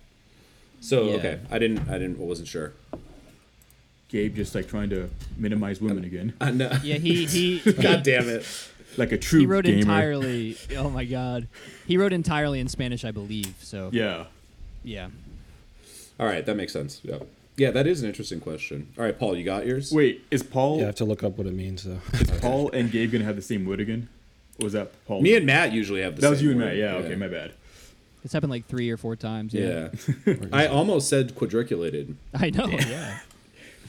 So 0.82 1.08
Yeah. 1.08 1.14
okay, 1.16 1.40
I 1.50 1.58
didn't, 1.58 1.88
I 1.90 1.98
didn't, 1.98 2.20
I 2.20 2.24
wasn't 2.24 2.50
sure. 2.50 2.74
Gabe 4.10 4.36
just 4.36 4.54
like 4.54 4.68
trying 4.68 4.90
to 4.90 5.10
minimize 5.38 5.80
women 5.80 6.04
again, 6.04 6.34
I 6.42 6.52
know. 6.52 6.72
Yeah, 6.84 6.96
he 6.98 7.26
he 7.26 7.60
God 7.82 8.04
damn 8.04 8.28
it. 8.28 8.46
like 8.98 9.14
a 9.14 9.18
true 9.18 9.40
he 9.42 9.46
wrote 9.46 9.64
gamer. 9.64 9.80
entirely. 9.80 10.58
Oh 10.78 10.90
my 10.90 11.06
god, 11.06 11.48
he 11.88 11.96
wrote 11.96 12.12
entirely 12.12 12.60
in 12.60 12.68
Spanish, 12.68 13.06
I 13.06 13.12
believe. 13.12 13.54
So 13.62 13.90
Yeah. 13.94 14.26
Yeah. 14.84 15.10
All 16.20 16.26
right, 16.28 16.46
that 16.46 16.56
makes 16.56 16.74
sense. 16.74 17.02
Yeah, 17.04 17.20
yeah, 17.58 17.72
that 17.72 17.88
is 17.88 18.02
an 18.02 18.08
interesting 18.10 18.40
question. 18.40 18.92
All 18.98 19.04
right, 19.04 19.18
Paul, 19.18 19.36
you 19.36 19.44
got 19.44 19.66
yours? 19.66 19.92
Wait, 19.92 20.24
is 20.32 20.44
Paul 20.44 20.78
Yeah, 20.78 20.84
I 20.84 20.86
have 20.88 20.96
to 20.96 21.06
look 21.06 21.24
up 21.24 21.38
what 21.38 21.48
it 21.48 21.54
means 21.54 21.84
though. 21.84 22.00
is 22.14 22.32
Paul 22.42 22.70
and 22.72 22.92
Gabe 22.92 23.12
gonna 23.12 23.26
have 23.26 23.36
the 23.36 23.42
same 23.42 23.66
word 23.66 23.80
again? 23.80 24.10
Or 24.60 24.66
was 24.66 24.74
that 24.74 24.92
Paul? 25.06 25.22
Me 25.22 25.36
and 25.36 25.46
Matt 25.46 25.72
usually 25.72 26.02
have 26.02 26.16
the 26.16 26.22
same. 26.22 26.28
that 26.28 26.32
was 26.32 26.42
you 26.42 26.52
and 26.52 26.60
word. 26.60 26.68
Matt. 26.68 26.78
Yeah, 26.78 26.94
Okay, 26.96 27.16
my 27.16 27.28
bad. 27.28 27.54
It's 28.24 28.34
happened 28.34 28.52
like 28.52 28.68
three 28.68 28.90
or 28.92 28.98
four 28.98 29.16
times. 29.16 29.54
Yeah, 29.54 29.90
Yeah. 30.26 30.36
I 30.54 30.68
almost 30.68 31.10
said 31.10 31.36
quadriculated. 31.36 32.16
I 32.34 32.50
know. 32.50 32.68
Yeah. 32.68 33.20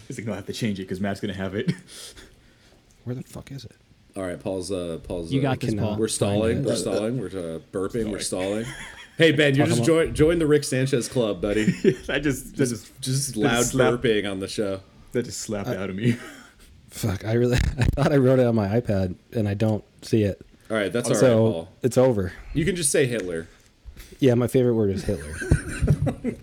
It's 0.08 0.18
like 0.18 0.26
no, 0.26 0.32
I 0.32 0.36
have 0.36 0.46
to 0.46 0.52
change 0.52 0.78
it 0.78 0.82
because 0.82 1.00
Matt's 1.00 1.20
gonna 1.20 1.32
have 1.32 1.54
it. 1.54 1.72
Where 3.04 3.14
the 3.14 3.22
fuck 3.22 3.50
is 3.50 3.64
it? 3.64 3.76
All 4.14 4.24
right, 4.24 4.38
Paul's. 4.38 4.70
Uh, 4.70 4.98
Paul's. 5.02 5.32
You 5.32 5.40
uh, 5.40 5.42
got 5.42 5.60
this, 5.60 5.74
Paul. 5.74 5.96
We're 5.96 6.08
stalling. 6.08 6.64
We're 6.64 6.76
stalling. 6.76 7.18
We're 7.18 7.28
uh, 7.28 7.58
burping. 7.72 8.10
We're 8.10 8.18
stalling. 8.18 8.66
Hey 9.22 9.32
Ben, 9.32 9.54
you 9.54 9.64
just 9.64 9.78
about- 9.78 9.86
join 9.86 10.14
join 10.14 10.38
the 10.38 10.46
Rick 10.46 10.64
Sanchez 10.64 11.08
club, 11.08 11.40
buddy. 11.40 11.62
I 12.08 12.18
just 12.18 12.56
that 12.56 12.66
just 12.66 13.00
Just 13.00 13.36
loud 13.36 13.64
slap- 13.64 13.94
burping 13.94 14.30
on 14.30 14.40
the 14.40 14.48
show. 14.48 14.80
that 15.12 15.24
just 15.24 15.40
slapped 15.40 15.68
out 15.68 15.90
of 15.90 15.96
me. 15.96 16.16
Fuck, 16.90 17.24
I 17.24 17.32
really 17.34 17.56
I 17.78 17.84
thought 17.96 18.12
I 18.12 18.16
wrote 18.16 18.38
it 18.38 18.46
on 18.46 18.54
my 18.54 18.68
iPad 18.80 19.14
and 19.32 19.48
I 19.48 19.54
don't 19.54 19.84
see 20.02 20.24
it. 20.24 20.40
All 20.70 20.76
right, 20.76 20.92
that's 20.92 21.08
all 21.08 21.14
right, 21.14 21.20
so 21.20 21.52
Paul. 21.52 21.68
it's 21.82 21.98
over. 21.98 22.32
You 22.54 22.64
can 22.64 22.76
just 22.76 22.90
say 22.90 23.06
Hitler. 23.06 23.46
Yeah, 24.20 24.34
my 24.34 24.46
favorite 24.46 24.74
word 24.74 24.90
is 24.90 25.02
Hitler. 25.04 25.34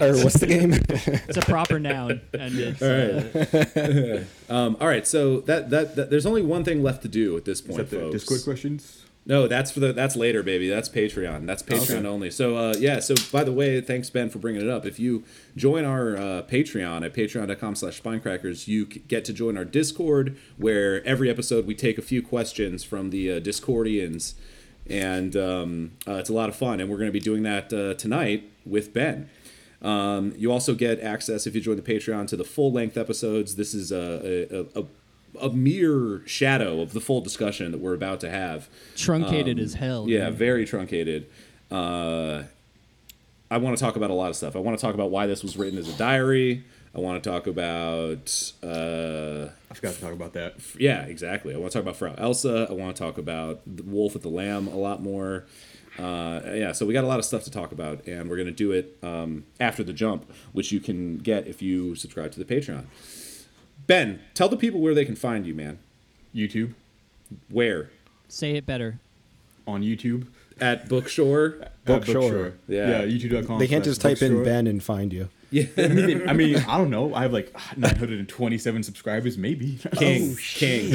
or 0.02 0.18
what's 0.24 0.40
the 0.40 0.48
game? 0.48 0.74
It's 0.74 1.38
a 1.38 1.42
proper 1.42 1.80
noun, 1.80 2.20
and 2.34 2.54
it's 2.58 2.82
uh, 2.82 4.26
Um, 4.50 4.76
all 4.82 4.88
right, 4.88 5.08
so 5.08 5.40
that, 5.42 5.70
that 5.70 5.96
that 5.96 6.10
there's 6.10 6.26
only 6.26 6.42
one 6.42 6.64
thing 6.66 6.84
left 6.84 7.02
to 7.04 7.08
do 7.08 7.38
at 7.38 7.46
this 7.46 7.62
Is 7.62 7.66
point, 7.68 7.78
that 7.78 7.90
the 7.90 8.00
folks. 8.02 8.14
Discord 8.26 8.44
questions? 8.44 8.99
No, 9.30 9.48
that's 9.48 9.70
for 9.70 9.80
the 9.80 9.94
that's 9.94 10.16
later, 10.16 10.42
baby. 10.42 10.68
That's 10.68 10.90
Patreon. 10.90 11.46
That's 11.46 11.62
Patreon 11.62 12.00
Okay. 12.00 12.08
only. 12.08 12.32
So 12.32 12.58
uh, 12.58 12.74
yeah. 12.80 13.00
So 13.00 13.14
by 13.32 13.44
the 13.44 13.54
way, 13.54 13.80
thanks 13.80 14.10
Ben 14.10 14.28
for 14.32 14.40
bringing 14.40 14.64
it 14.64 14.68
up. 14.70 14.88
If 14.88 15.00
you 15.00 15.24
join 15.56 15.86
our 15.86 16.18
uh, 16.18 16.42
Patreon 16.42 17.06
at 17.06 17.14
patreon.com/slash 17.14 18.02
spinecrackers, 18.02 18.68
you 18.68 18.88
get 18.88 19.24
to 19.26 19.34
join 19.34 19.56
our 19.56 19.66
Discord, 19.66 20.36
where 20.58 21.06
every 21.06 21.30
episode 21.30 21.68
we 21.68 21.76
take 21.76 22.00
a 22.00 22.02
few 22.02 22.24
questions 22.24 22.84
from 22.84 23.12
the 23.12 23.34
uh, 23.34 23.40
Discordians, 23.40 24.34
and 24.90 25.36
um, 25.36 25.92
uh, 26.08 26.14
it's 26.16 26.30
a 26.30 26.34
lot 26.34 26.50
of 26.50 26.56
fun. 26.56 26.80
And 26.80 26.90
we're 26.90 26.98
going 26.98 27.10
to 27.10 27.14
be 27.14 27.20
doing 27.20 27.44
that 27.44 27.72
uh, 27.72 27.94
tonight 27.94 28.50
with 28.66 28.96
Ben. 28.96 29.30
Um, 29.84 30.34
you 30.36 30.52
also 30.52 30.74
get 30.74 31.00
access 31.02 31.46
if 31.48 31.54
you 31.54 31.62
join 31.62 31.76
the 31.78 31.82
Patreon 31.84 32.28
to 32.30 32.36
the 32.36 32.44
full 32.44 32.72
length 32.72 32.98
episodes. 32.98 33.56
This 33.56 33.74
is 33.74 33.92
a, 33.92 34.68
a, 34.76 34.82
a, 34.82 34.86
a 35.42 35.50
mere 35.50 36.22
shadow 36.26 36.82
of 36.82 36.94
the 36.94 37.02
full 37.02 37.22
discussion 37.22 37.72
that 37.72 37.80
we're 37.80 37.94
about 37.94 38.20
to 38.22 38.30
have. 38.30 38.70
truncated 38.96 39.60
as 39.60 39.76
hell. 39.76 40.08
Yeah, 40.08 40.26
man. 40.26 40.34
very 40.34 40.66
truncated. 40.66 41.28
Uh, 41.72 42.44
I 43.52 43.58
want 43.58 43.78
to 43.78 43.84
talk 43.84 43.96
about 43.96 44.10
a 44.10 44.14
lot 44.14 44.30
of 44.30 44.36
stuff. 44.36 44.56
I 44.56 44.60
want 44.60 44.78
to 44.78 44.82
talk 44.82 44.94
about 44.94 45.12
why 45.12 45.26
this 45.28 45.44
was 45.44 45.58
written 45.58 45.80
as 45.80 45.90
a 45.90 45.98
diary. 45.98 46.64
I 46.94 47.00
want 47.00 47.24
to 47.24 47.30
talk 47.30 47.46
about, 47.46 48.54
uh, 48.64 49.50
I 49.70 49.74
forgot 49.74 49.94
to 49.94 50.02
talk 50.02 50.14
about 50.14 50.34
that. 50.34 50.56
yeah, 50.78 51.04
exactly. 51.04 51.54
I 51.54 51.58
want 51.58 51.72
to 51.72 51.78
talk 51.78 51.84
about 51.84 51.96
Frau 51.98 52.16
Elsa. 52.18 52.68
I 52.70 52.74
want 52.74 52.96
to 52.96 53.02
talk 53.02 53.18
about 53.18 53.62
the 53.66 53.84
Wolf 53.84 54.14
with 54.14 54.24
the 54.24 54.30
Lamb 54.30 54.68
a 54.68 54.76
lot 54.76 55.02
more. 55.02 55.46
Uh, 56.00 56.42
yeah, 56.54 56.72
so 56.72 56.86
we 56.86 56.94
got 56.94 57.04
a 57.04 57.08
lot 57.08 57.20
of 57.20 57.26
stuff 57.26 57.44
to 57.44 57.52
talk 57.52 57.72
about, 57.72 58.08
and 58.08 58.30
we're 58.30 58.38
going 58.38 58.48
to 58.48 58.52
do 58.54 58.72
it 58.72 58.98
um, 59.04 59.44
after 59.60 59.84
the 59.84 59.94
jump, 59.94 60.32
which 60.54 60.72
you 60.72 60.80
can 60.80 61.18
get 61.18 61.46
if 61.46 61.62
you 61.62 61.94
subscribe 61.96 62.32
to 62.32 62.42
the 62.42 62.46
Patreon. 62.46 62.86
Ben, 63.90 64.20
tell 64.36 64.48
the 64.48 64.56
people 64.56 64.80
where 64.82 64.94
they 64.94 65.04
can 65.04 65.16
find 65.16 65.48
you, 65.48 65.56
man. 65.56 65.80
YouTube 66.34 66.76
Where? 67.50 67.90
Say 68.28 68.52
it 68.52 68.64
better. 68.68 69.00
on 69.66 69.82
YouTube. 69.82 70.28
At 70.62 70.88
Bookshore? 70.88 71.64
At 71.64 71.86
Bookshore. 71.86 72.54
Yeah. 72.68 73.02
Yeah, 73.02 73.02
YouTube.com. 73.02 73.58
they 73.58 73.68
can't 73.68 73.84
just 73.84 74.00
type 74.00 74.22
in. 74.22 74.44
Ben 74.44 74.68
and 74.68 74.84
find 74.84 75.12
you. 75.12 75.30
Yeah. 75.52 75.66
I 75.78 76.34
mean, 76.34 76.58
I 76.68 76.78
don't 76.78 76.90
know. 76.90 77.14
I 77.14 77.24
have 77.24 77.34
like 77.34 77.54
927 77.78 78.84
subscribers, 78.84 79.38
maybe. 79.38 79.80
King. 79.96 80.36
King. 80.36 80.92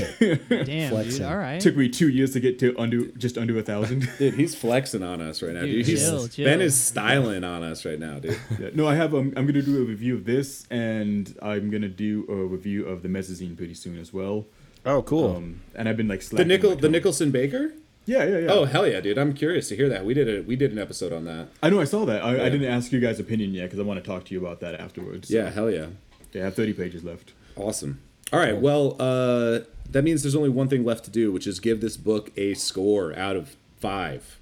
Damn, 0.49 0.91
Flexing. 0.91 1.19
dude. 1.19 1.23
All 1.23 1.37
right. 1.37 1.61
Took 1.61 1.77
me 1.77 1.89
two 1.89 2.09
years 2.09 2.33
to 2.35 2.41
get 2.41 2.59
to 2.61 2.77
under 2.79 3.07
just 3.13 3.37
under 3.39 3.59
a 3.59 3.63
thousand. 3.63 4.09
Dude, 4.19 4.35
he's 4.35 4.55
flexing 4.55 5.03
on 5.03 5.21
us 5.21 5.43
right 5.43 5.53
now, 5.53 5.63
dude. 5.63 5.71
Dude, 5.73 5.87
He's, 5.87 6.03
chill, 6.03 6.29
chill. 6.29 6.45
Ben 6.45 6.61
is 6.61 6.81
styling 6.81 7.45
on 7.45 7.63
us 7.63 7.85
right 7.85 7.99
now, 7.99 8.19
dude. 8.19 8.39
Yeah, 8.59 8.71
no, 8.75 8.87
I 8.87 8.95
have. 8.95 9.15
Um, 9.15 9.33
I'm 9.37 9.47
gonna 9.47 9.63
do 9.63 9.83
a 9.83 9.85
review 9.85 10.15
of 10.15 10.25
this, 10.25 10.67
and 10.71 11.37
I'm 11.43 11.71
gonna 11.71 11.89
do 11.89 12.25
a 12.29 12.35
review 12.35 12.87
of 12.87 13.03
the 13.03 13.09
mezzanine 13.09 13.57
pretty 13.57 13.75
soon 13.75 13.99
as 13.99 14.13
well. 14.13 14.47
Oh, 14.87 15.03
cool. 15.03 15.37
Um, 15.37 15.61
and 15.75 15.89
I've 15.89 15.97
been 15.97 16.09
like 16.09 16.21
The 16.21 16.27
slacking 16.27 16.49
Nickel, 16.49 16.77
the 16.77 16.89
Nicholson 16.89 17.31
Baker. 17.31 17.73
Yeah, 18.07 18.25
yeah, 18.25 18.39
yeah. 18.41 18.53
Oh 18.53 18.65
hell 18.67 18.87
yeah, 18.87 19.01
dude! 19.01 19.17
I'm 19.19 19.33
curious 19.33 19.69
to 19.69 19.77
hear 19.77 19.89
that. 19.89 20.05
We 20.05 20.13
did 20.15 20.29
a 20.29 20.43
we 20.43 20.57
did 20.57 20.73
an 20.73 20.79
episode 20.79 21.13
on 21.13 21.25
that. 21.25 21.49
I 21.63 21.71
know. 21.71 21.81
I 21.81 21.85
saw 21.85 22.05
that. 22.05 22.23
I, 22.23 22.37
Yeah. 22.37 22.43
I 22.45 22.49
didn't 22.51 22.69
ask 22.71 22.93
you 22.93 23.01
guys' 23.01 23.19
opinion 23.19 23.55
yet 23.55 23.65
because 23.65 23.79
I 23.79 23.83
want 23.83 24.03
to 24.03 24.07
talk 24.07 24.25
to 24.27 24.35
you 24.35 24.41
about 24.41 24.61
that 24.61 24.75
afterwards. 24.79 25.31
Yeah, 25.31 25.49
hell 25.51 25.71
yeah, 25.71 25.87
Yeah, 26.33 26.43
I 26.43 26.45
have 26.47 26.55
30 26.55 26.73
pages 26.75 27.03
left. 27.05 27.33
awesome. 27.57 28.01
All 28.33 28.41
right, 28.41 28.57
well, 28.59 28.97
uh, 28.99 29.61
that 29.91 30.03
means 30.03 30.23
there's 30.23 30.35
only 30.35 30.49
one 30.49 30.69
thing 30.69 30.85
left 30.85 31.05
to 31.05 31.11
do, 31.11 31.31
which 31.33 31.47
is 31.47 31.61
give 31.61 31.81
this 31.81 31.97
book 31.97 32.31
a 32.37 32.55
score 32.55 33.17
out 33.17 33.37
of 33.37 33.55
five. 33.81 34.39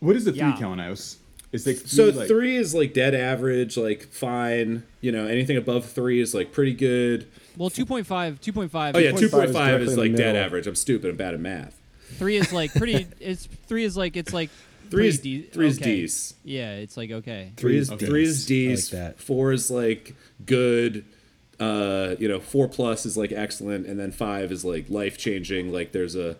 What 0.00 0.16
is 0.16 0.24
the 0.24 0.32
three 0.32 0.40
Yeah. 0.40 0.56
count 0.58 0.80
house? 0.80 1.16
It's 1.52 1.66
like 1.66 1.76
So 1.78 2.06
like, 2.10 2.28
three 2.28 2.56
is 2.56 2.74
like 2.74 2.92
dead 2.92 3.14
average, 3.14 3.76
like 3.76 4.02
fine. 4.12 4.82
You 5.00 5.12
know, 5.12 5.26
anything 5.26 5.56
above 5.56 5.86
three 5.86 6.20
is 6.20 6.34
like 6.34 6.52
pretty 6.52 6.74
good. 6.74 7.26
Well, 7.58 7.70
2.5, 7.70 8.04
2.5. 8.40 8.92
Oh 8.94 8.98
yeah, 8.98 9.10
2.5 9.10 9.18
two 9.18 9.24
is 9.26 9.30
point 9.32 9.82
is 9.82 9.96
like 9.96 10.12
dead 10.14 10.26
middle. 10.34 10.36
average. 10.44 10.66
I'm 10.66 10.74
stupid. 10.76 11.10
I'm 11.10 11.16
bad 11.16 11.34
at 11.34 11.40
math. 11.40 11.78
Three 12.14 12.36
is 12.36 12.52
like 12.52 12.72
pretty. 12.72 13.06
It's 13.20 13.46
three 13.66 13.84
is 13.84 13.96
like 13.96 14.16
it's 14.16 14.32
like 14.32 14.50
Three 14.90 15.08
is 15.08 15.18
pretty 15.18 15.42
de- 15.42 15.48
three 15.48 15.66
is 15.68 15.78
okay. 15.78 15.96
D's. 16.00 16.34
Yeah, 16.44 16.72
it's 16.76 16.96
like 16.96 17.10
okay. 17.10 17.52
Three 17.56 17.76
is 17.76 17.90
Okay. 17.92 18.06
three 18.06 18.22
is 18.22 18.38
I 18.38 18.42
like 18.44 18.48
D's. 18.48 18.90
that. 18.90 19.20
Four 19.20 19.52
is 19.52 19.70
like 19.70 20.14
good. 20.46 21.04
Uh, 21.60 22.14
you 22.20 22.28
know, 22.28 22.38
four 22.40 22.68
plus 22.68 23.04
is 23.04 23.16
like 23.16 23.32
excellent, 23.32 23.86
and 23.86 23.98
then 23.98 24.12
five 24.12 24.52
is 24.52 24.64
like 24.64 24.88
life 24.88 25.18
changing. 25.18 25.72
Like 25.72 25.92
there's 25.92 26.14
a 26.16 26.36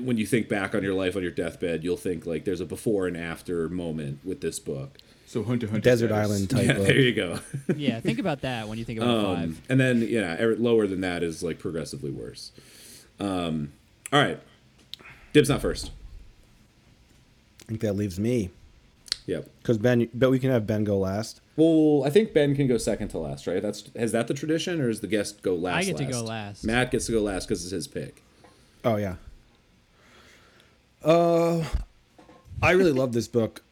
when 0.00 0.16
you 0.16 0.26
think 0.26 0.48
back 0.48 0.74
on 0.74 0.82
your 0.82 0.94
life 0.94 1.14
on 1.14 1.22
your 1.22 1.30
deathbed, 1.30 1.84
you'll 1.84 1.96
think 1.98 2.26
like 2.26 2.44
there's 2.44 2.60
a 2.62 2.66
before 2.66 3.06
and 3.06 3.16
after 3.16 3.68
moment 3.68 4.18
with 4.24 4.40
this 4.40 4.58
book. 4.58 4.98
So 5.26 5.42
Hunter 5.44 5.66
Hunter 5.66 5.80
Desert 5.82 6.08
status. 6.08 6.24
Island 6.30 6.50
type 6.50 6.66
Yeah, 6.66 6.72
of. 6.72 6.86
there 6.86 7.00
you 7.00 7.12
go. 7.12 7.38
Yeah, 7.76 8.00
think 8.00 8.18
about 8.18 8.40
that 8.42 8.68
when 8.68 8.78
you 8.78 8.84
think 8.84 9.00
about 9.00 9.16
Um, 9.18 9.36
five. 9.36 9.60
and 9.68 9.78
then 9.80 10.02
yeah, 10.08 10.40
er- 10.40 10.56
lower 10.56 10.86
than 10.86 11.00
that 11.02 11.22
is 11.22 11.42
like 11.42 11.58
progressively 11.58 12.10
worse. 12.10 12.52
Um, 13.20 13.72
all 14.12 14.20
right, 14.20 14.40
dibs 15.32 15.48
not 15.48 15.60
first. 15.60 15.90
I 17.62 17.64
think 17.68 17.80
that 17.80 17.94
leaves 17.94 18.18
me. 18.20 18.50
Yep. 19.26 19.50
Because 19.58 19.78
Ben, 19.78 20.08
but 20.14 20.30
we 20.30 20.38
can 20.38 20.50
have 20.50 20.66
Ben 20.68 20.84
go 20.84 20.96
last. 20.98 21.40
Well, 21.56 22.04
I 22.06 22.10
think 22.10 22.32
Ben 22.32 22.54
can 22.54 22.68
go 22.68 22.78
second 22.78 23.08
to 23.08 23.18
last, 23.18 23.46
right? 23.48 23.60
That's 23.60 23.90
is 23.94 24.12
that 24.12 24.28
the 24.28 24.34
tradition, 24.34 24.80
or 24.80 24.88
is 24.88 25.00
the 25.00 25.08
guest 25.08 25.42
go 25.42 25.54
last? 25.56 25.76
I 25.78 25.82
get 25.84 25.96
to 25.96 26.04
go 26.04 26.22
last. 26.22 26.62
Matt 26.64 26.92
gets 26.92 27.06
to 27.06 27.12
go 27.12 27.20
last 27.22 27.46
because 27.48 27.64
it's 27.64 27.72
his 27.72 27.88
pick. 27.88 28.22
Oh 28.84 28.94
yeah. 28.96 29.16
Uh, 31.04 31.64
I 32.62 32.70
really 32.72 32.92
love 32.92 33.12
this 33.12 33.26
book. 33.28 33.62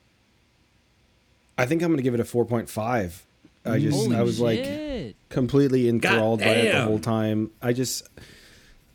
I 1.57 1.67
think 1.67 1.83
I'm 1.83 1.91
gonna 1.91 2.03
give 2.03 2.15
it 2.15 2.21
a 2.21 2.25
4.5. 2.25 3.23
I 3.67 3.79
just 3.79 3.97
Holy 3.97 4.17
I 4.17 4.23
was 4.23 4.41
like 4.41 5.17
completely 5.29 5.89
enthralled 5.89 6.41
by 6.41 6.47
it 6.47 6.73
the 6.73 6.83
whole 6.83 6.99
time. 6.99 7.51
I 7.63 7.73
just 7.73 8.07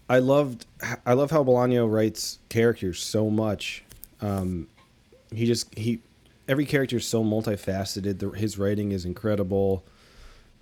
I 0.08 0.20
loved 0.20 0.66
I 1.06 1.14
love 1.14 1.32
how 1.32 1.44
Bolaño 1.44 1.92
writes 1.92 2.40
characters 2.50 3.02
so 3.02 3.30
much. 3.30 3.84
Um, 4.22 4.68
he 5.34 5.46
just 5.46 5.74
he 5.76 6.00
every 6.48 6.66
character 6.66 6.98
is 6.98 7.08
so 7.08 7.24
multifaceted. 7.24 8.20
The, 8.20 8.30
his 8.32 8.58
writing 8.58 8.92
is 8.92 9.06
incredible. 9.06 9.84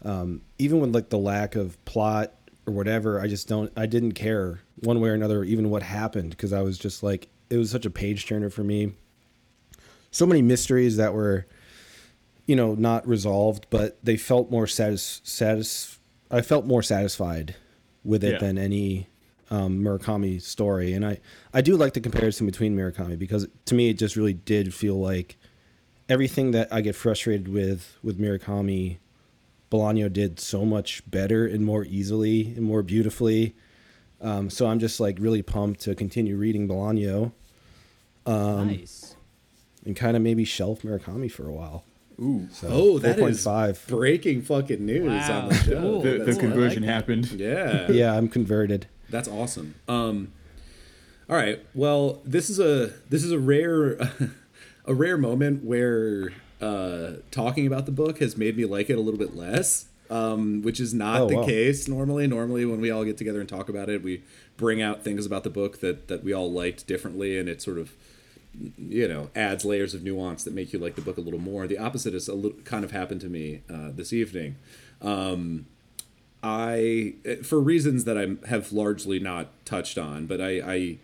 Um, 0.05 0.41
even 0.59 0.79
with 0.79 0.93
like 0.93 1.09
the 1.09 1.17
lack 1.17 1.55
of 1.55 1.83
plot 1.85 2.33
or 2.65 2.73
whatever, 2.73 3.19
I 3.19 3.27
just 3.27 3.47
don't 3.47 3.71
I 3.75 3.85
didn't 3.87 4.13
care 4.13 4.61
one 4.81 5.01
way 5.01 5.09
or 5.09 5.13
another 5.13 5.43
even 5.43 5.69
what 5.69 5.83
happened 5.83 6.29
because 6.31 6.53
I 6.53 6.61
was 6.61 6.77
just 6.77 7.03
like 7.03 7.27
it 7.49 7.57
was 7.57 7.71
such 7.71 7.85
a 7.85 7.89
page 7.89 8.25
turner 8.25 8.49
for 8.49 8.63
me. 8.63 8.93
So 10.11 10.25
many 10.25 10.41
mysteries 10.41 10.97
that 10.97 11.13
were 11.13 11.45
you 12.47 12.55
know 12.55 12.73
not 12.73 13.07
resolved 13.07 13.67
but 13.69 13.97
they 14.03 14.17
felt 14.17 14.49
more 14.49 14.65
satis 14.65 15.21
satis 15.23 15.99
i 16.31 16.41
felt 16.41 16.65
more 16.65 16.81
satisfied 16.81 17.53
with 18.03 18.23
it 18.23 18.33
Yeah. 18.33 18.37
than 18.39 18.57
any 18.57 19.07
um, 19.51 19.79
murakami 19.83 20.41
story 20.41 20.93
and 20.93 21.05
i 21.05 21.19
i 21.53 21.61
do 21.61 21.75
like 21.77 21.93
the 21.93 21.99
comparison 22.01 22.45
between 22.45 22.75
murakami 22.75 23.17
because 23.19 23.47
to 23.65 23.75
me 23.75 23.89
it 23.89 23.97
just 23.99 24.15
really 24.15 24.33
did 24.33 24.73
feel 24.73 24.99
like 24.99 25.37
everything 26.09 26.51
that 26.51 26.67
i 26.73 26.81
get 26.81 26.95
frustrated 26.95 27.47
with 27.47 27.97
with 28.01 28.19
murakami 28.19 28.97
Bolaño 29.69 30.11
did 30.11 30.39
so 30.39 30.63
much 30.63 31.03
better 31.11 31.45
and 31.45 31.65
more 31.65 31.83
easily 31.83 32.53
and 32.55 32.61
more 32.61 32.81
beautifully 32.81 33.55
um, 34.21 34.49
so 34.49 34.67
i'm 34.67 34.79
just 34.79 34.99
like 34.99 35.17
really 35.19 35.41
pumped 35.41 35.81
to 35.81 35.93
continue 35.95 36.35
reading 36.37 36.67
Bolaño 36.67 37.31
nice. 38.25 39.15
and 39.85 39.95
kind 39.95 40.15
of 40.17 40.23
maybe 40.23 40.43
shelf 40.45 40.81
murakami 40.81 41.29
for 41.31 41.47
a 41.47 41.53
while 41.53 41.83
Ooh. 42.19 42.47
Oh, 42.63 42.97
that 42.99 43.19
is 43.19 43.45
4.5. 43.45 43.87
breaking 43.87 44.41
fucking 44.41 44.83
news 44.85 45.05
Wow. 45.29 45.41
on 45.43 45.49
the 45.49 45.55
show. 45.55 45.81
Cool. 45.81 46.01
The, 46.01 46.09
the 46.19 46.31
Cool, 46.31 46.39
conversion 46.39 46.83
like 46.83 46.91
happened. 46.91 47.31
yeah. 47.31 47.91
Yeah, 47.91 48.13
I'm 48.15 48.27
converted. 48.27 48.87
That's 49.09 49.27
awesome. 49.27 49.75
Um, 49.87 50.33
all 51.29 51.35
right. 51.35 51.63
Well, 51.75 52.21
this 52.25 52.49
is 52.49 52.59
a 52.59 52.91
this 53.09 53.23
is 53.23 53.31
a 53.31 53.39
rare 53.39 53.97
a 54.85 54.93
rare 54.93 55.17
moment 55.17 55.63
where 55.63 56.31
uh, 56.61 57.17
talking 57.31 57.67
about 57.67 57.85
the 57.85 57.91
book 57.91 58.19
has 58.19 58.35
made 58.35 58.57
me 58.57 58.65
like 58.65 58.89
it 58.89 58.97
a 58.97 59.01
little 59.01 59.19
bit 59.19 59.35
less, 59.35 59.85
um, 60.09 60.61
which 60.63 60.79
is 60.79 60.93
not 60.93 61.21
Oh, 61.21 61.27
the 61.29 61.35
wow. 61.37 61.45
case 61.45 61.87
normally. 61.87 62.25
Normally, 62.27 62.65
when 62.65 62.81
we 62.81 62.89
all 62.89 63.05
get 63.05 63.17
together 63.17 63.39
and 63.39 63.47
talk 63.47 63.69
about 63.69 63.89
it, 63.89 64.01
we 64.01 64.23
bring 64.57 64.81
out 64.81 65.03
things 65.03 65.25
about 65.25 65.43
the 65.43 65.49
book 65.51 65.81
that 65.81 66.07
that 66.07 66.23
we 66.23 66.33
all 66.33 66.51
liked 66.51 66.87
differently, 66.87 67.37
and 67.37 67.47
it 67.47 67.61
sort 67.61 67.77
of 67.77 67.91
you 68.77 69.07
know 69.07 69.29
adds 69.35 69.65
layers 69.65 69.93
of 69.93 70.03
nuance 70.03 70.43
that 70.43 70.53
make 70.53 70.73
you 70.73 70.79
like 70.79 70.95
the 70.95 71.01
book 71.01 71.17
a 71.17 71.21
little 71.21 71.39
more. 71.39 71.67
The 71.67 71.77
opposite 71.77 72.13
is 72.13 72.27
a 72.27 72.33
little 72.33 72.59
kind 72.61 72.83
of 72.83 72.91
happened 72.91 73.21
to 73.21 73.29
me 73.29 73.61
uh, 73.69 73.91
this 73.93 74.13
evening. 74.13 74.55
Um, 75.01 75.67
I, 76.43 77.15
for 77.43 77.59
reasons 77.59 78.05
that 78.05 78.17
I 78.17 78.47
have 78.47 78.71
largely 78.71 79.19
not 79.19 79.47
touched 79.65 79.97
on, 79.97 80.27
but 80.27 80.39
I, 80.39 80.61
I, 80.61 80.97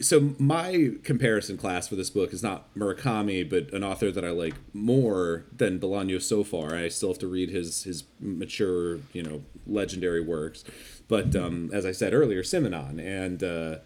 so 0.00 0.34
my 0.38 0.92
comparison 1.02 1.58
class 1.58 1.88
for 1.88 1.94
this 1.94 2.10
book 2.10 2.32
is 2.32 2.42
not 2.42 2.74
Murakami, 2.74 3.48
but 3.48 3.72
an 3.72 3.84
author 3.84 4.10
that 4.10 4.24
I 4.24 4.30
like 4.30 4.54
more 4.72 5.44
than 5.54 5.78
Bolaño 5.78 6.20
so 6.20 6.42
far. 6.42 6.74
I 6.74 6.88
still 6.88 7.10
have 7.10 7.18
to 7.18 7.26
read 7.26 7.50
his 7.50 7.84
his 7.84 8.04
mature, 8.18 9.00
you 9.12 9.22
know, 9.22 9.42
legendary 9.66 10.22
works. 10.22 10.64
But 11.06 11.36
um, 11.36 11.70
as 11.72 11.84
I 11.84 11.92
said 11.92 12.14
earlier, 12.14 12.42
Simenon, 12.42 12.98
and 12.98 13.44
uh, 13.44 13.78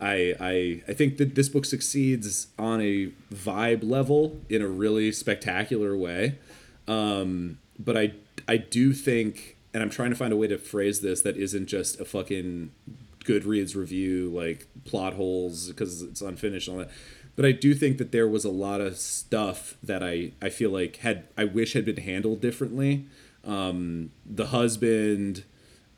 I, 0.00 0.34
I 0.40 0.82
I 0.88 0.92
think 0.92 1.18
that 1.18 1.34
this 1.34 1.48
book 1.48 1.64
succeeds 1.64 2.48
on 2.58 2.80
a 2.80 3.12
vibe 3.32 3.88
level 3.88 4.40
in 4.48 4.60
a 4.62 4.68
really 4.68 5.12
spectacular 5.12 5.96
way. 5.96 6.38
Um, 6.88 7.58
but 7.78 7.96
I 7.96 8.12
I 8.48 8.56
do 8.56 8.92
think, 8.92 9.56
and 9.72 9.82
I'm 9.82 9.90
trying 9.90 10.10
to 10.10 10.16
find 10.16 10.32
a 10.32 10.36
way 10.36 10.48
to 10.48 10.58
phrase 10.58 11.00
this 11.00 11.22
that 11.22 11.36
isn't 11.36 11.66
just 11.66 12.00
a 12.00 12.04
fucking 12.04 12.72
Goodreads 13.24 13.74
review 13.74 14.28
like 14.28 14.66
plot 14.84 15.14
holes 15.14 15.68
because 15.68 16.02
it's 16.02 16.20
unfinished 16.20 16.68
and 16.68 16.78
all 16.78 16.84
that. 16.84 16.92
But 17.36 17.44
I 17.44 17.52
do 17.52 17.74
think 17.74 17.98
that 17.98 18.12
there 18.12 18.28
was 18.28 18.44
a 18.44 18.50
lot 18.50 18.80
of 18.80 18.96
stuff 18.98 19.76
that 19.82 20.02
I 20.02 20.32
I 20.42 20.50
feel 20.50 20.70
like 20.70 20.96
had 20.96 21.24
I 21.36 21.44
wish 21.44 21.72
had 21.72 21.84
been 21.84 21.96
handled 21.96 22.40
differently. 22.40 23.06
Um, 23.44 24.10
the 24.24 24.46
husband, 24.46 25.44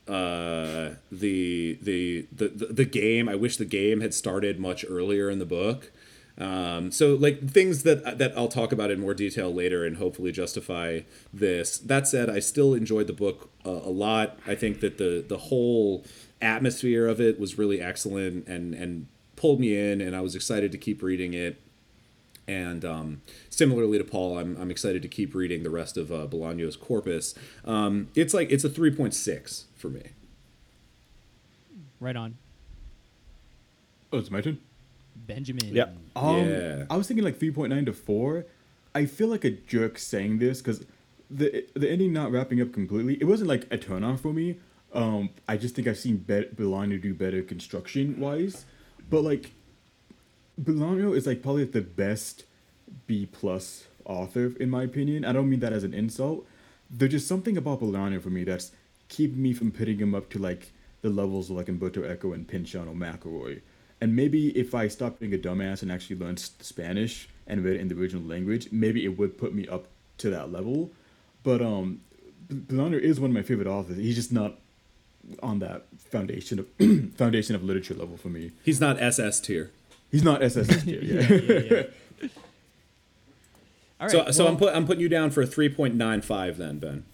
uh, 0.08 0.90
the, 1.10 1.78
the 1.82 2.26
the 2.32 2.48
the 2.48 2.84
game. 2.84 3.28
I 3.28 3.34
wish 3.34 3.56
the 3.56 3.64
game 3.64 4.00
had 4.00 4.14
started 4.14 4.58
much 4.58 4.84
earlier 4.88 5.28
in 5.30 5.38
the 5.38 5.46
book. 5.46 5.90
Um, 6.38 6.92
so 6.92 7.14
like 7.14 7.48
things 7.48 7.82
that 7.84 8.18
that 8.18 8.36
I'll 8.36 8.48
talk 8.48 8.70
about 8.70 8.90
in 8.90 9.00
more 9.00 9.14
detail 9.14 9.52
later 9.52 9.84
and 9.84 9.96
hopefully 9.96 10.32
justify 10.32 11.00
this. 11.32 11.78
That 11.78 12.06
said, 12.06 12.28
I 12.28 12.40
still 12.40 12.74
enjoyed 12.74 13.06
the 13.06 13.12
book 13.12 13.50
uh, 13.64 13.70
a 13.70 13.90
lot. 13.90 14.38
I 14.46 14.54
think 14.54 14.80
that 14.80 14.98
the 14.98 15.24
the 15.26 15.38
whole 15.38 16.04
atmosphere 16.42 17.06
of 17.06 17.20
it 17.20 17.40
was 17.40 17.58
really 17.58 17.80
excellent 17.80 18.46
and 18.46 18.74
and 18.74 19.06
pulled 19.36 19.60
me 19.60 19.76
in, 19.76 20.00
and 20.00 20.14
I 20.14 20.20
was 20.20 20.34
excited 20.34 20.72
to 20.72 20.78
keep 20.78 21.02
reading 21.02 21.34
it. 21.34 21.60
And 22.48 22.84
um, 22.84 23.22
similarly 23.50 23.98
to 23.98 24.04
Paul, 24.04 24.38
I'm, 24.38 24.56
I'm 24.60 24.70
excited 24.70 25.02
to 25.02 25.08
keep 25.08 25.34
reading 25.34 25.64
the 25.64 25.70
rest 25.70 25.96
of 25.96 26.12
uh, 26.12 26.26
Bolaño's 26.28 26.76
corpus. 26.76 27.34
Um, 27.64 28.08
it's 28.14 28.32
like 28.32 28.52
it's 28.52 28.62
a 28.62 28.68
3.6 28.68 29.64
for 29.76 29.88
me. 29.88 30.02
Right 32.00 32.16
on. 32.16 32.36
Oh, 34.12 34.18
it's 34.18 34.30
my 34.30 34.40
turn. 34.40 34.58
Benjamin. 35.14 35.74
Yeah. 35.74 35.88
Um, 36.14 36.48
Yeah. 36.48 36.84
I 36.90 36.96
was 36.96 37.06
thinking 37.08 37.24
like 37.24 37.38
3.9 37.38 37.86
to 37.86 37.92
4. 37.92 38.46
I 38.94 39.06
feel 39.06 39.28
like 39.28 39.44
a 39.44 39.50
jerk 39.50 39.98
saying 39.98 40.38
this 40.38 40.60
because 40.62 40.84
the 41.30 41.66
the 41.74 41.90
ending 41.90 42.12
not 42.12 42.30
wrapping 42.30 42.60
up 42.60 42.72
completely, 42.72 43.18
it 43.20 43.24
wasn't 43.24 43.48
like 43.48 43.66
a 43.70 43.76
turn 43.76 44.04
off 44.04 44.20
for 44.20 44.32
me. 44.32 44.56
Um, 44.92 45.30
I 45.48 45.56
just 45.56 45.74
think 45.74 45.86
I've 45.86 45.98
seen 45.98 46.16
Bet 46.18 46.56
Bolaño 46.56 47.00
do 47.00 47.12
better 47.12 47.42
construction 47.42 48.18
wise. 48.18 48.64
But 49.10 49.22
like, 49.22 49.52
Bolaño 50.60 51.14
is 51.14 51.26
like 51.26 51.42
probably 51.42 51.64
the 51.64 51.82
best 51.82 52.44
B 53.06 53.26
plus 53.26 53.86
author 54.04 54.52
in 54.58 54.70
my 54.70 54.84
opinion. 54.84 55.24
I 55.24 55.32
don't 55.32 55.50
mean 55.50 55.60
that 55.60 55.72
as 55.72 55.84
an 55.84 55.92
insult. 55.92 56.46
There's 56.88 57.12
just 57.12 57.26
something 57.26 57.56
about 57.56 57.80
Bolaño 57.80 58.22
for 58.22 58.30
me 58.30 58.44
that's 58.44 58.70
keeping 59.08 59.40
me 59.42 59.52
from 59.52 59.70
putting 59.70 59.98
him 59.98 60.14
up 60.14 60.30
to 60.30 60.38
like 60.38 60.72
the 61.02 61.10
levels 61.10 61.50
of 61.50 61.56
like 61.56 61.68
Umberto 61.68 62.02
Eco 62.10 62.32
and 62.32 62.46
Pynchon 62.46 62.88
or 62.88 62.94
McElroy. 62.94 63.60
And 64.00 64.14
maybe 64.14 64.48
if 64.58 64.74
I 64.74 64.88
stopped 64.88 65.20
being 65.20 65.32
a 65.34 65.38
dumbass 65.38 65.82
and 65.82 65.90
actually 65.90 66.16
learned 66.16 66.38
Spanish 66.38 67.28
and 67.46 67.64
read 67.64 67.76
it 67.76 67.80
in 67.80 67.88
the 67.88 67.94
original 67.94 68.22
language, 68.22 68.68
maybe 68.70 69.04
it 69.04 69.18
would 69.18 69.38
put 69.38 69.54
me 69.54 69.66
up 69.68 69.86
to 70.18 70.30
that 70.30 70.52
level. 70.52 70.90
But 71.42 71.62
um, 71.62 72.00
B- 72.48 72.66
is 72.68 73.20
one 73.20 73.30
of 73.30 73.34
my 73.34 73.42
favorite 73.42 73.68
authors. 73.68 73.96
He's 73.96 74.16
just 74.16 74.32
not 74.32 74.58
on 75.42 75.58
that 75.60 75.86
foundation 75.98 76.58
of 76.58 76.66
foundation 77.16 77.54
of 77.54 77.62
literature 77.64 77.94
level 77.94 78.16
for 78.16 78.28
me. 78.28 78.52
He's 78.64 78.80
not 78.80 79.00
SS 79.00 79.40
tier. 79.40 79.70
He's 80.10 80.22
not 80.22 80.42
SS 80.42 80.84
tier. 80.84 81.00
Yeah. 81.02 81.20
yeah, 81.20 81.60
yeah. 81.70 81.82
All 83.98 84.06
right. 84.08 84.10
so 84.10 84.30
so 84.30 84.46
I'm 84.46 84.56
put 84.58 84.74
I'm 84.74 84.86
putting 84.86 85.00
you 85.00 85.08
down 85.08 85.30
for 85.30 85.40
a 85.42 85.46
3.95 85.46 86.56
then, 86.56 86.78
Ben. 86.78 87.04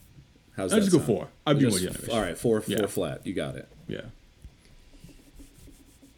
How's 0.56 0.72
I'll 0.72 0.78
that 0.80 0.84
just 0.86 0.92
go 0.92 0.98
sound? 0.98 1.06
four. 1.06 1.28
I'll 1.46 1.54
be 1.54 1.62
more 1.66 1.70
Just- 1.78 1.82
generous. 1.84 2.08
All 2.08 2.20
right, 2.20 2.36
four 2.36 2.60
four 2.60 2.74
Yeah. 2.76 2.86
flat. 2.86 3.26
You 3.26 3.32
got 3.34 3.56
it. 3.56 3.68
Yeah. 3.88 4.02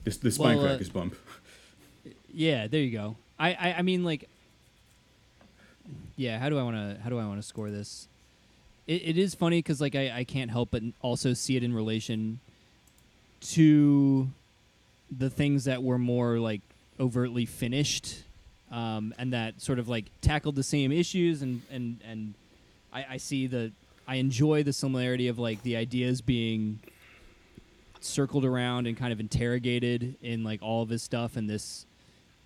This 0.05 0.17
the 0.19 0.31
spine 0.31 0.57
Well, 0.57 0.67
uh, 0.67 0.69
crackers 0.71 0.89
bump. 0.91 1.15
Yeah, 2.33 2.67
there 2.67 2.81
you 2.81 2.91
go. 2.91 3.17
I, 3.39 3.53
I, 3.55 3.75
I 3.79 3.83
mean, 3.83 4.05
like, 4.05 4.29
yeah. 6.17 6.39
How 6.39 6.49
do 6.49 6.59
I 6.59 6.63
want 6.63 6.77
to? 6.77 7.01
How 7.03 7.09
do 7.11 7.19
I 7.19 7.27
want 7.27 7.41
to 7.41 7.47
score 7.47 7.71
this? 7.71 8.09
It, 8.87 9.03
it 9.05 9.19
is 9.19 9.35
funny 9.35 9.59
because 9.61 9.81
like 9.81 9.95
I, 9.95 10.11
I 10.19 10.25
can't 10.25 10.51
help 10.51 10.71
but 10.73 10.83
also 11.01 11.33
see 11.33 11.57
it 11.57 11.63
in 11.63 11.73
relation 11.75 12.41
to 13.53 14.29
the 15.17 15.31
things 15.31 15.65
that 15.65 15.83
were 15.83 15.99
more 15.99 16.39
like 16.39 16.61
overtly 17.01 17.47
finished, 17.47 18.25
um, 18.71 19.15
and 19.19 19.33
that 19.33 19.61
sort 19.63 19.79
of 19.79 19.89
like 19.89 20.07
tackled 20.21 20.57
the 20.57 20.63
same 20.63 20.93
issues, 20.93 21.41
and 21.41 21.63
and 21.71 22.01
and 22.07 22.35
I, 22.93 23.07
I 23.13 23.17
see 23.17 23.47
the 23.47 23.73
I 24.07 24.17
enjoy 24.17 24.63
the 24.63 24.73
similarity 24.73 25.29
of 25.29 25.39
like 25.39 25.63
the 25.63 25.77
ideas 25.77 26.21
being 26.21 26.81
circled 28.01 28.45
around 28.45 28.87
and 28.87 28.97
kind 28.97 29.13
of 29.13 29.21
interrogated 29.21 30.17
in 30.23 30.45
like 30.45 30.63
all 30.63 30.83
of 30.83 30.89
his 30.89 31.03
stuff, 31.03 31.37
and 31.37 31.49
this 31.49 31.87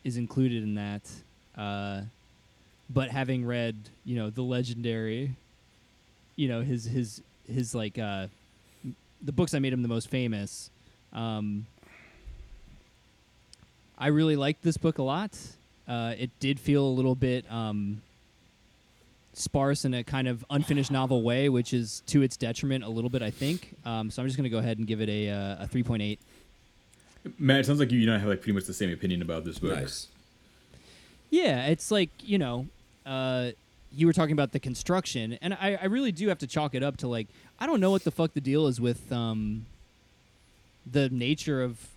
is 0.04 0.16
included 0.16 0.62
in 0.62 0.74
that. 0.76 1.02
Uh, 1.56 2.02
but 2.88 3.10
having 3.10 3.44
read, 3.44 3.76
you 4.04 4.16
know, 4.16 4.30
the 4.30 4.42
legendary, 4.42 5.34
you 6.36 6.48
know, 6.48 6.62
his 6.62 6.84
his 6.84 7.20
his 7.52 7.74
like 7.74 7.98
uh, 7.98 8.28
the 9.22 9.32
books 9.32 9.52
that 9.52 9.60
made 9.60 9.72
him 9.72 9.82
the 9.82 9.88
most 9.88 10.08
famous. 10.08 10.70
Um, 11.12 11.66
I 13.98 14.08
really 14.08 14.36
liked 14.36 14.62
this 14.62 14.76
book 14.76 14.98
a 14.98 15.02
lot. 15.02 15.36
Uh, 15.88 16.14
it 16.16 16.30
did 16.38 16.60
feel 16.60 16.84
a 16.84 16.94
little 16.94 17.14
bit 17.14 17.50
um, 17.50 18.02
sparse 19.38 19.84
in 19.84 19.94
a 19.94 20.04
kind 20.04 20.28
of 20.28 20.44
unfinished 20.50 20.90
novel 20.90 21.22
way, 21.22 21.48
which 21.48 21.72
is 21.72 22.02
to 22.06 22.22
its 22.22 22.36
detriment 22.36 22.84
a 22.84 22.88
little 22.88 23.10
bit, 23.10 23.22
I 23.22 23.30
think. 23.30 23.74
Um, 23.84 24.10
so 24.10 24.22
I'm 24.22 24.28
just 24.28 24.36
going 24.36 24.44
to 24.44 24.50
go 24.50 24.58
ahead 24.58 24.78
and 24.78 24.86
give 24.86 25.00
it 25.00 25.08
a, 25.08 25.30
uh, 25.30 25.64
a 25.64 25.68
3.8. 25.68 26.18
Matt, 27.38 27.60
it 27.60 27.66
sounds 27.66 27.80
like 27.80 27.90
you 27.92 28.00
and 28.02 28.10
I 28.10 28.18
have 28.18 28.28
like 28.28 28.40
pretty 28.40 28.52
much 28.52 28.64
the 28.64 28.74
same 28.74 28.90
opinion 28.90 29.22
about 29.22 29.44
this 29.44 29.58
book. 29.58 29.74
Nice. 29.74 30.08
Yeah, 31.30 31.66
it's 31.66 31.90
like 31.90 32.10
you 32.22 32.38
know, 32.38 32.66
uh, 33.04 33.50
you 33.92 34.06
were 34.06 34.12
talking 34.12 34.32
about 34.32 34.52
the 34.52 34.60
construction, 34.60 35.38
and 35.42 35.54
I, 35.54 35.78
I 35.80 35.86
really 35.86 36.12
do 36.12 36.28
have 36.28 36.38
to 36.38 36.46
chalk 36.46 36.74
it 36.74 36.82
up 36.82 36.96
to 36.98 37.08
like 37.08 37.26
I 37.60 37.66
don't 37.66 37.80
know 37.80 37.90
what 37.90 38.04
the 38.04 38.10
fuck 38.10 38.34
the 38.34 38.40
deal 38.40 38.66
is 38.66 38.80
with 38.80 39.10
um, 39.12 39.66
the 40.90 41.08
nature 41.10 41.62
of 41.62 41.88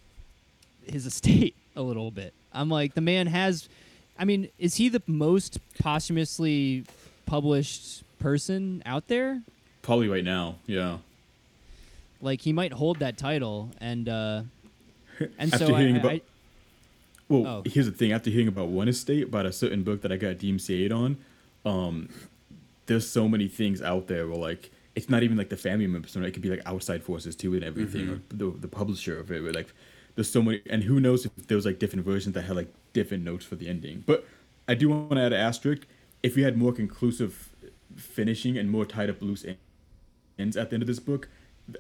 his 0.85 1.05
estate 1.05 1.55
a 1.75 1.81
little 1.81 2.11
bit. 2.11 2.33
I'm 2.53 2.69
like 2.69 2.93
the 2.93 3.01
man 3.01 3.27
has, 3.27 3.69
I 4.19 4.25
mean, 4.25 4.49
is 4.59 4.75
he 4.75 4.89
the 4.89 5.01
most 5.07 5.59
posthumously 5.79 6.85
published 7.25 8.03
person 8.19 8.81
out 8.85 9.07
there? 9.07 9.41
Probably 9.81 10.07
right 10.07 10.23
now. 10.23 10.55
Yeah. 10.65 10.97
Like 12.21 12.41
he 12.41 12.53
might 12.53 12.73
hold 12.73 12.99
that 12.99 13.17
title, 13.17 13.69
and 13.79 14.07
uh, 14.07 14.43
and 15.19 15.53
After 15.53 15.65
so 15.67 15.75
hearing 15.75 15.95
I- 15.95 15.99
about- 15.99 16.11
I- 16.11 16.21
Well, 17.29 17.47
Oh. 17.47 17.63
here's 17.65 17.85
the 17.85 17.91
thing. 17.93 18.11
After 18.11 18.29
hearing 18.29 18.47
about 18.49 18.67
one 18.67 18.87
estate, 18.87 19.23
about 19.23 19.45
a 19.45 19.51
certain 19.53 19.83
book 19.83 20.01
that 20.01 20.11
I 20.11 20.17
got 20.17 20.37
DMCA'd 20.37 20.91
on, 20.91 21.17
um, 21.65 22.09
there's 22.87 23.07
so 23.07 23.27
many 23.29 23.47
things 23.47 23.81
out 23.81 24.07
there 24.07 24.27
where 24.27 24.37
like 24.37 24.69
it's 24.95 25.09
not 25.09 25.23
even 25.23 25.37
like 25.37 25.49
the 25.49 25.55
family 25.57 25.87
members. 25.87 26.15
It 26.15 26.31
could 26.33 26.41
be 26.43 26.49
like 26.49 26.61
outside 26.65 27.01
forces 27.03 27.35
too 27.35 27.53
and 27.55 27.63
everything, 27.63 28.09
or 28.09 28.21
the 28.29 28.51
the 28.59 28.67
publisher 28.67 29.17
of 29.19 29.31
it. 29.31 29.41
Where 29.41 29.53
like 29.53 29.73
there's 30.15 30.29
so 30.29 30.41
many, 30.43 30.61
and 30.69 30.83
who 30.83 30.99
knows 30.99 31.25
if 31.25 31.47
there 31.47 31.55
was 31.55 31.65
like 31.65 31.79
different 31.79 32.05
versions 32.05 32.35
that 32.35 32.41
had 32.43 32.55
like 32.57 32.67
different 32.93 33.23
notes 33.23 33.45
for 33.45 33.55
the 33.55 33.67
ending. 33.69 34.03
But 34.05 34.27
I 34.67 34.75
do 34.75 34.89
want 34.89 35.11
to 35.13 35.21
add 35.21 35.31
an 35.33 35.39
asterisk. 35.39 35.87
If 36.23 36.35
we 36.35 36.43
had 36.43 36.57
more 36.57 36.71
conclusive 36.71 37.49
finishing 37.95 38.57
and 38.57 38.69
more 38.69 38.85
tied 38.85 39.09
up 39.09 39.21
loose 39.21 39.45
ends 40.37 40.55
at 40.57 40.69
the 40.69 40.75
end 40.75 40.83
of 40.83 40.87
this 40.87 40.99
book, 40.99 41.27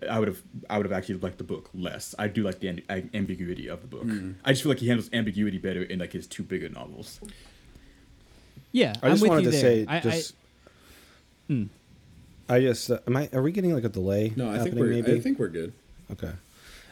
I 0.09 0.19
would 0.19 0.27
have 0.27 0.41
I 0.69 0.77
would 0.77 0.85
have 0.85 0.93
actually 0.93 1.15
liked 1.15 1.37
the 1.37 1.43
book 1.43 1.69
less. 1.73 2.15
I 2.17 2.27
do 2.27 2.43
like 2.43 2.59
the 2.59 2.67
amb- 2.67 3.13
ambiguity 3.13 3.67
of 3.67 3.81
the 3.81 3.87
book. 3.87 4.07
I 4.45 4.51
just 4.51 4.63
feel 4.63 4.71
like 4.71 4.79
he 4.79 4.87
handles 4.87 5.09
ambiguity 5.13 5.57
better 5.57 5.83
in 5.83 5.99
like 5.99 6.13
his 6.13 6.27
two 6.27 6.43
bigger 6.43 6.69
novels. 6.69 7.19
Yeah, 8.71 8.93
I 9.01 9.07
am 9.07 9.13
just 9.13 9.21
with 9.21 9.29
wanted 9.29 9.45
you 9.45 9.51
to 9.51 9.57
there. 9.57 9.61
say 9.61 9.85
I, 9.87 9.99
just. 9.99 10.35
Hmm. 11.47 11.63
I 12.47 12.59
just 12.61 12.89
uh, 12.91 12.99
am 13.07 13.17
I 13.17 13.29
are 13.33 13.41
we 13.41 13.51
getting 13.51 13.73
like 13.73 13.83
a 13.83 13.89
delay? 13.89 14.31
No, 14.35 14.49
I 14.49 14.59
think 14.59 14.75
we're 14.75 14.87
maybe? 14.87 15.13
I 15.13 15.19
think 15.19 15.39
we're 15.39 15.49
good. 15.49 15.73
Okay. 16.11 16.31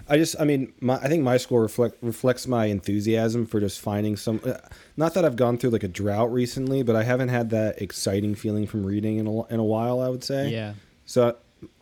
I 0.10 0.18
just, 0.18 0.36
I 0.40 0.44
mean, 0.46 0.74
my, 0.82 0.96
I 0.96 1.08
think 1.08 1.24
my 1.24 1.38
score 1.38 1.62
reflect, 1.62 1.98
reflects 2.02 2.48
my 2.48 2.66
enthusiasm 2.66 3.46
for 3.46 3.60
just 3.60 3.80
finding 3.80 4.18
some. 4.18 4.42
Uh, 4.44 4.56
not 4.98 5.14
that 5.14 5.24
I've 5.26 5.36
gone 5.36 5.58
through 5.58 5.70
like 5.70 5.84
a 5.84 5.88
drought 5.88 6.32
recently, 6.34 6.82
but 6.84 6.96
I 6.96 7.04
haven't 7.04 7.30
had 7.30 7.50
that 7.52 7.82
exciting 7.82 8.36
feeling 8.36 8.66
from 8.68 8.86
reading 8.86 9.18
in 9.18 9.28
a, 9.28 9.46
in 9.48 9.60
a 9.60 9.64
while. 9.64 10.02
I 10.02 10.10
would 10.10 10.24
say. 10.24 10.50
Yeah. 10.50 10.74
So 11.06 11.36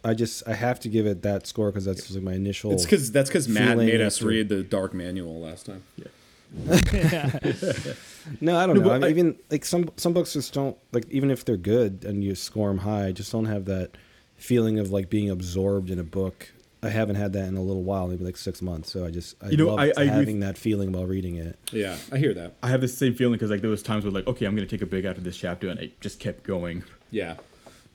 I 0.04 0.14
just, 0.14 0.48
I 0.48 0.54
have 0.54 0.80
to 0.82 0.90
give 0.90 1.06
it 1.06 1.22
that 1.24 1.48
score 1.48 1.70
because 1.72 1.86
that's 1.86 2.02
just 2.02 2.16
like 2.16 2.24
my 2.24 2.34
initial. 2.34 2.72
It's 2.72 2.84
because 2.84 3.12
that's 3.12 3.30
because 3.30 3.48
Matt 3.48 3.70
feeling 3.70 3.88
made 3.88 4.02
us 4.02 4.22
read 4.22 4.49
the 4.49 4.64
Dark 4.64 4.94
Manual 4.94 5.40
last 5.40 5.66
time. 5.68 5.84
Yeah. 5.98 6.08
no, 8.41 8.58
I 8.58 8.66
don't 8.66 8.78
No, 8.78 8.84
know. 8.86 8.91
I 8.91 8.98
mean, 8.99 9.04
I- 9.04 9.10
even 9.10 9.36
like 9.52 9.66
some 9.66 9.90
some 9.98 10.14
books 10.14 10.34
just 10.34 10.54
don't 10.54 10.78
like 10.91 11.06
even 11.10 11.30
if 11.32 11.44
they're 11.45 11.58
good 11.58 12.04
and 12.06 12.24
you 12.24 12.36
score 12.36 12.70
them 12.70 12.80
high, 12.80 13.08
I 13.08 13.12
just 13.12 13.32
don't 13.32 13.45
have 13.45 13.66
that 13.66 13.91
feeling 14.38 14.80
of 14.80 14.91
like 14.91 15.10
being 15.10 15.30
absorbed 15.30 15.90
in 15.90 15.99
a 15.99 16.04
book. 16.04 16.52
I 16.84 16.90
haven't 16.90 17.16
had 17.16 17.34
that 17.34 17.48
in 17.48 17.58
a 17.58 17.62
little 17.62 17.82
while, 17.84 18.08
maybe 18.08 18.24
like 18.24 18.38
six 18.38 18.62
months. 18.62 18.91
So 18.91 19.04
I 19.06 19.10
just 19.12 19.36
I 19.41 19.49
You 19.49 19.58
know, 19.58 19.68
love 19.68 19.80
I- 19.80 19.84
I 19.84 19.86
agree 19.88 20.04
with- 20.06 20.14
having 20.14 20.40
that 20.41 20.58
feeling 20.58 20.91
while 20.91 21.06
reading 21.06 21.36
it. 21.36 21.58
Yeah, 21.72 21.98
I 22.12 22.18
hear 22.18 22.34
that. 22.36 22.54
I 22.62 22.70
have 22.70 22.82
the 22.82 22.88
same 22.88 23.16
feeling 23.16 23.34
because 23.34 23.49
like 23.49 23.62
there 23.62 23.70
was 23.70 23.82
times 23.82 24.04
where 24.04 24.12
like, 24.12 24.28
okay, 24.28 24.45
I'm 24.45 24.56
gonna 24.56 24.68
take 24.68 24.82
a 24.84 24.86
break 24.86 25.04
after 25.06 25.22
this 25.22 25.36
chapter, 25.38 25.70
and 25.70 25.80
I 25.80 25.90
just 26.02 26.20
kept 26.20 26.44
going. 26.44 26.84
Yeah, 27.10 27.38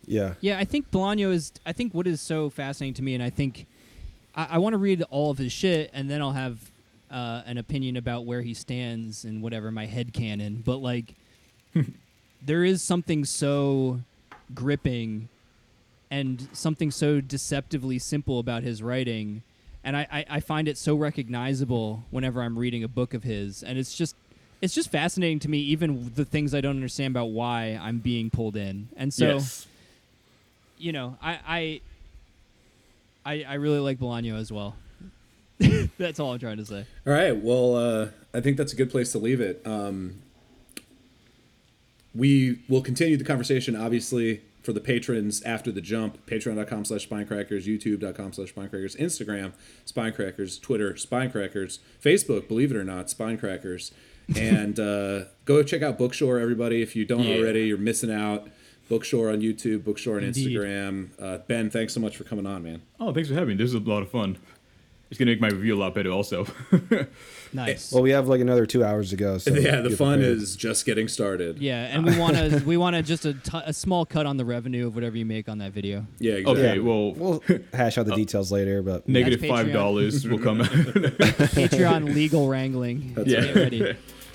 Yeah. 0.06 0.34
Yeah, 0.40 0.58
I 0.58 0.64
think 0.64 0.90
Bolaño 0.90 1.30
is. 1.32 1.52
I 1.64 1.72
think 1.72 1.94
what 1.94 2.06
is 2.08 2.20
so 2.20 2.50
fascinating 2.50 2.94
to 2.94 3.02
me, 3.02 3.14
and 3.14 3.22
I 3.22 3.30
think 3.30 3.66
I, 4.34 4.48
I 4.52 4.58
want 4.58 4.72
to 4.74 4.78
read 4.78 5.02
all 5.10 5.30
of 5.30 5.38
his 5.38 5.52
shit, 5.52 5.90
and 5.94 6.10
then 6.10 6.20
I'll 6.20 6.32
have 6.32 6.70
uh, 7.10 7.42
an 7.46 7.58
opinion 7.58 7.96
about 7.96 8.24
where 8.24 8.40
he 8.42 8.52
stands 8.54 9.24
and 9.24 9.42
whatever 9.42 9.70
my 9.70 9.84
head 9.86 10.12
canon. 10.12 10.62
But 10.64 10.78
like, 10.78 11.14
there 12.44 12.64
is 12.64 12.82
something 12.82 13.24
so 13.24 14.00
gripping 14.54 15.28
and 16.12 16.46
something 16.52 16.90
so 16.90 17.22
deceptively 17.22 17.98
simple 17.98 18.38
about 18.38 18.62
his 18.62 18.82
writing, 18.82 19.42
and 19.82 19.96
I, 19.96 20.06
I, 20.12 20.26
I 20.28 20.40
find 20.40 20.68
it 20.68 20.76
so 20.76 20.94
recognizable 20.94 22.04
whenever 22.10 22.42
I'm 22.42 22.58
reading 22.58 22.84
a 22.84 22.88
book 22.88 23.14
of 23.14 23.24
his, 23.24 23.62
and 23.62 23.78
it's 23.78 23.96
just. 23.96 24.14
It's 24.60 24.74
just 24.74 24.92
fascinating 24.92 25.40
to 25.40 25.48
me, 25.48 25.58
even 25.58 26.12
the 26.14 26.24
things 26.24 26.54
I 26.54 26.60
don't 26.60 26.76
understand 26.76 27.16
about 27.16 27.30
why 27.30 27.76
I'm 27.82 27.98
being 27.98 28.30
pulled 28.30 28.56
in, 28.56 28.90
and 28.96 29.12
so 29.12 29.34
yes. 29.34 29.66
you 30.78 30.92
know, 30.92 31.16
I 31.20 31.40
I 31.44 31.80
I, 33.24 33.44
I 33.48 33.54
really 33.54 33.80
like 33.80 33.98
Bolaño 33.98 34.38
as 34.38 34.52
well. 34.52 34.76
That's 35.98 36.20
all 36.20 36.32
I'm 36.32 36.38
trying 36.38 36.58
to 36.58 36.64
say. 36.64 36.86
All 37.04 37.12
right. 37.12 37.36
Well, 37.36 37.74
uh, 37.74 38.08
I 38.32 38.40
think 38.40 38.56
that's 38.56 38.72
a 38.72 38.76
good 38.76 38.90
place 38.90 39.12
to 39.12 39.18
leave 39.18 39.40
it. 39.40 39.62
Um, 39.64 40.22
we 42.14 42.60
will 42.68 42.82
continue 42.82 43.16
the 43.16 43.24
conversation, 43.24 43.74
obviously, 43.76 44.42
for 44.62 44.72
the 44.72 44.80
patrons 44.80 45.42
after 45.42 45.72
the 45.72 45.80
jump. 45.80 46.24
Patreon.com 46.26 46.84
slash 46.84 47.08
spinecrackers, 47.08 47.66
YouTube.com 47.66 48.32
slash 48.32 48.54
spinecrackers, 48.54 48.96
Instagram, 48.96 49.52
spinecrackers, 49.86 50.60
Twitter, 50.60 50.92
spinecrackers, 50.94 51.78
Facebook, 52.02 52.48
believe 52.48 52.70
it 52.70 52.76
or 52.76 52.84
not, 52.84 53.06
spinecrackers. 53.08 53.90
And 54.36 54.78
uh, 54.80 55.24
go 55.44 55.62
check 55.62 55.82
out 55.82 55.98
Bookshore, 55.98 56.40
everybody. 56.40 56.80
If 56.82 56.94
you 56.96 57.04
don't 57.04 57.24
Yeah. 57.24 57.36
already, 57.38 57.66
you're 57.66 57.78
missing 57.78 58.10
out. 58.12 58.48
Bookshore 58.90 59.32
on 59.32 59.40
YouTube, 59.40 59.80
Bookshore 59.80 60.18
on 60.18 60.24
Indeed. 60.24 60.48
Instagram. 60.56 61.08
Uh, 61.18 61.38
ben, 61.46 61.70
thanks 61.70 61.94
so 61.94 62.00
much 62.00 62.16
for 62.16 62.24
coming 62.24 62.46
on, 62.46 62.62
man. 62.62 62.82
Oh, 63.00 63.12
thanks 63.12 63.28
for 63.28 63.34
having 63.34 63.50
me. 63.50 63.54
This 63.54 63.68
is 63.70 63.74
a 63.74 63.78
lot 63.78 64.02
of 64.02 64.10
fun. 64.10 64.38
It's 65.12 65.18
gonna 65.18 65.30
make 65.32 65.42
my 65.42 65.48
review 65.48 65.76
a 65.76 65.78
lot 65.78 65.94
better, 65.94 66.10
also. 66.10 66.46
Nice. 67.54 67.92
Well, 67.92 68.02
we 68.02 68.12
have 68.12 68.28
like 68.28 68.40
another 68.40 68.64
two 68.64 68.82
hours 68.82 69.10
to 69.10 69.16
go. 69.16 69.36
So 69.36 69.52
yeah, 69.52 69.82
the 69.82 69.90
fun 69.90 70.20
prepared. 70.20 70.38
is 70.38 70.56
just 70.56 70.86
getting 70.86 71.06
started. 71.06 71.58
yeah, 71.58 71.84
and 71.94 72.02
we 72.06 72.18
want 72.18 72.34
to 72.36 72.62
we 72.66 72.78
want 72.78 72.96
to 72.96 73.02
just 73.02 73.26
a, 73.26 73.34
t- 73.34 73.60
a 73.66 73.74
small 73.74 74.06
cut 74.06 74.24
on 74.24 74.38
the 74.38 74.44
revenue 74.46 74.86
of 74.86 74.94
whatever 74.94 75.18
you 75.18 75.26
make 75.26 75.50
on 75.50 75.58
that 75.58 75.72
video. 75.72 76.06
Yeah, 76.18 76.36
exactly. 76.36 76.64
okay, 76.66 76.78
well, 76.78 77.12
We'll 77.22 77.42
hash 77.74 77.98
out 77.98 78.06
the 78.06 78.14
uh, 78.14 78.16
details 78.16 78.50
later, 78.50 78.80
but 78.80 79.04
five 79.04 79.70
dollars 79.70 80.26
will 80.26 80.38
come 80.38 80.62
out. 80.62 80.68
Patreon 80.70 82.14
legal 82.14 82.48
wrangling. 82.48 83.12
That's 83.14 83.28
Yeah. 83.28 83.42
Get 83.42 83.54
ready. 83.56 83.82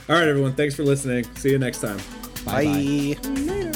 All 0.09 0.15
right, 0.15 0.27
everyone. 0.27 0.53
Thanks 0.53 0.75
for 0.75 0.83
listening. 0.83 1.25
See 1.37 1.49
you 1.49 1.57
next 1.57 1.81
time. 1.81 1.97
bye. 2.45 3.66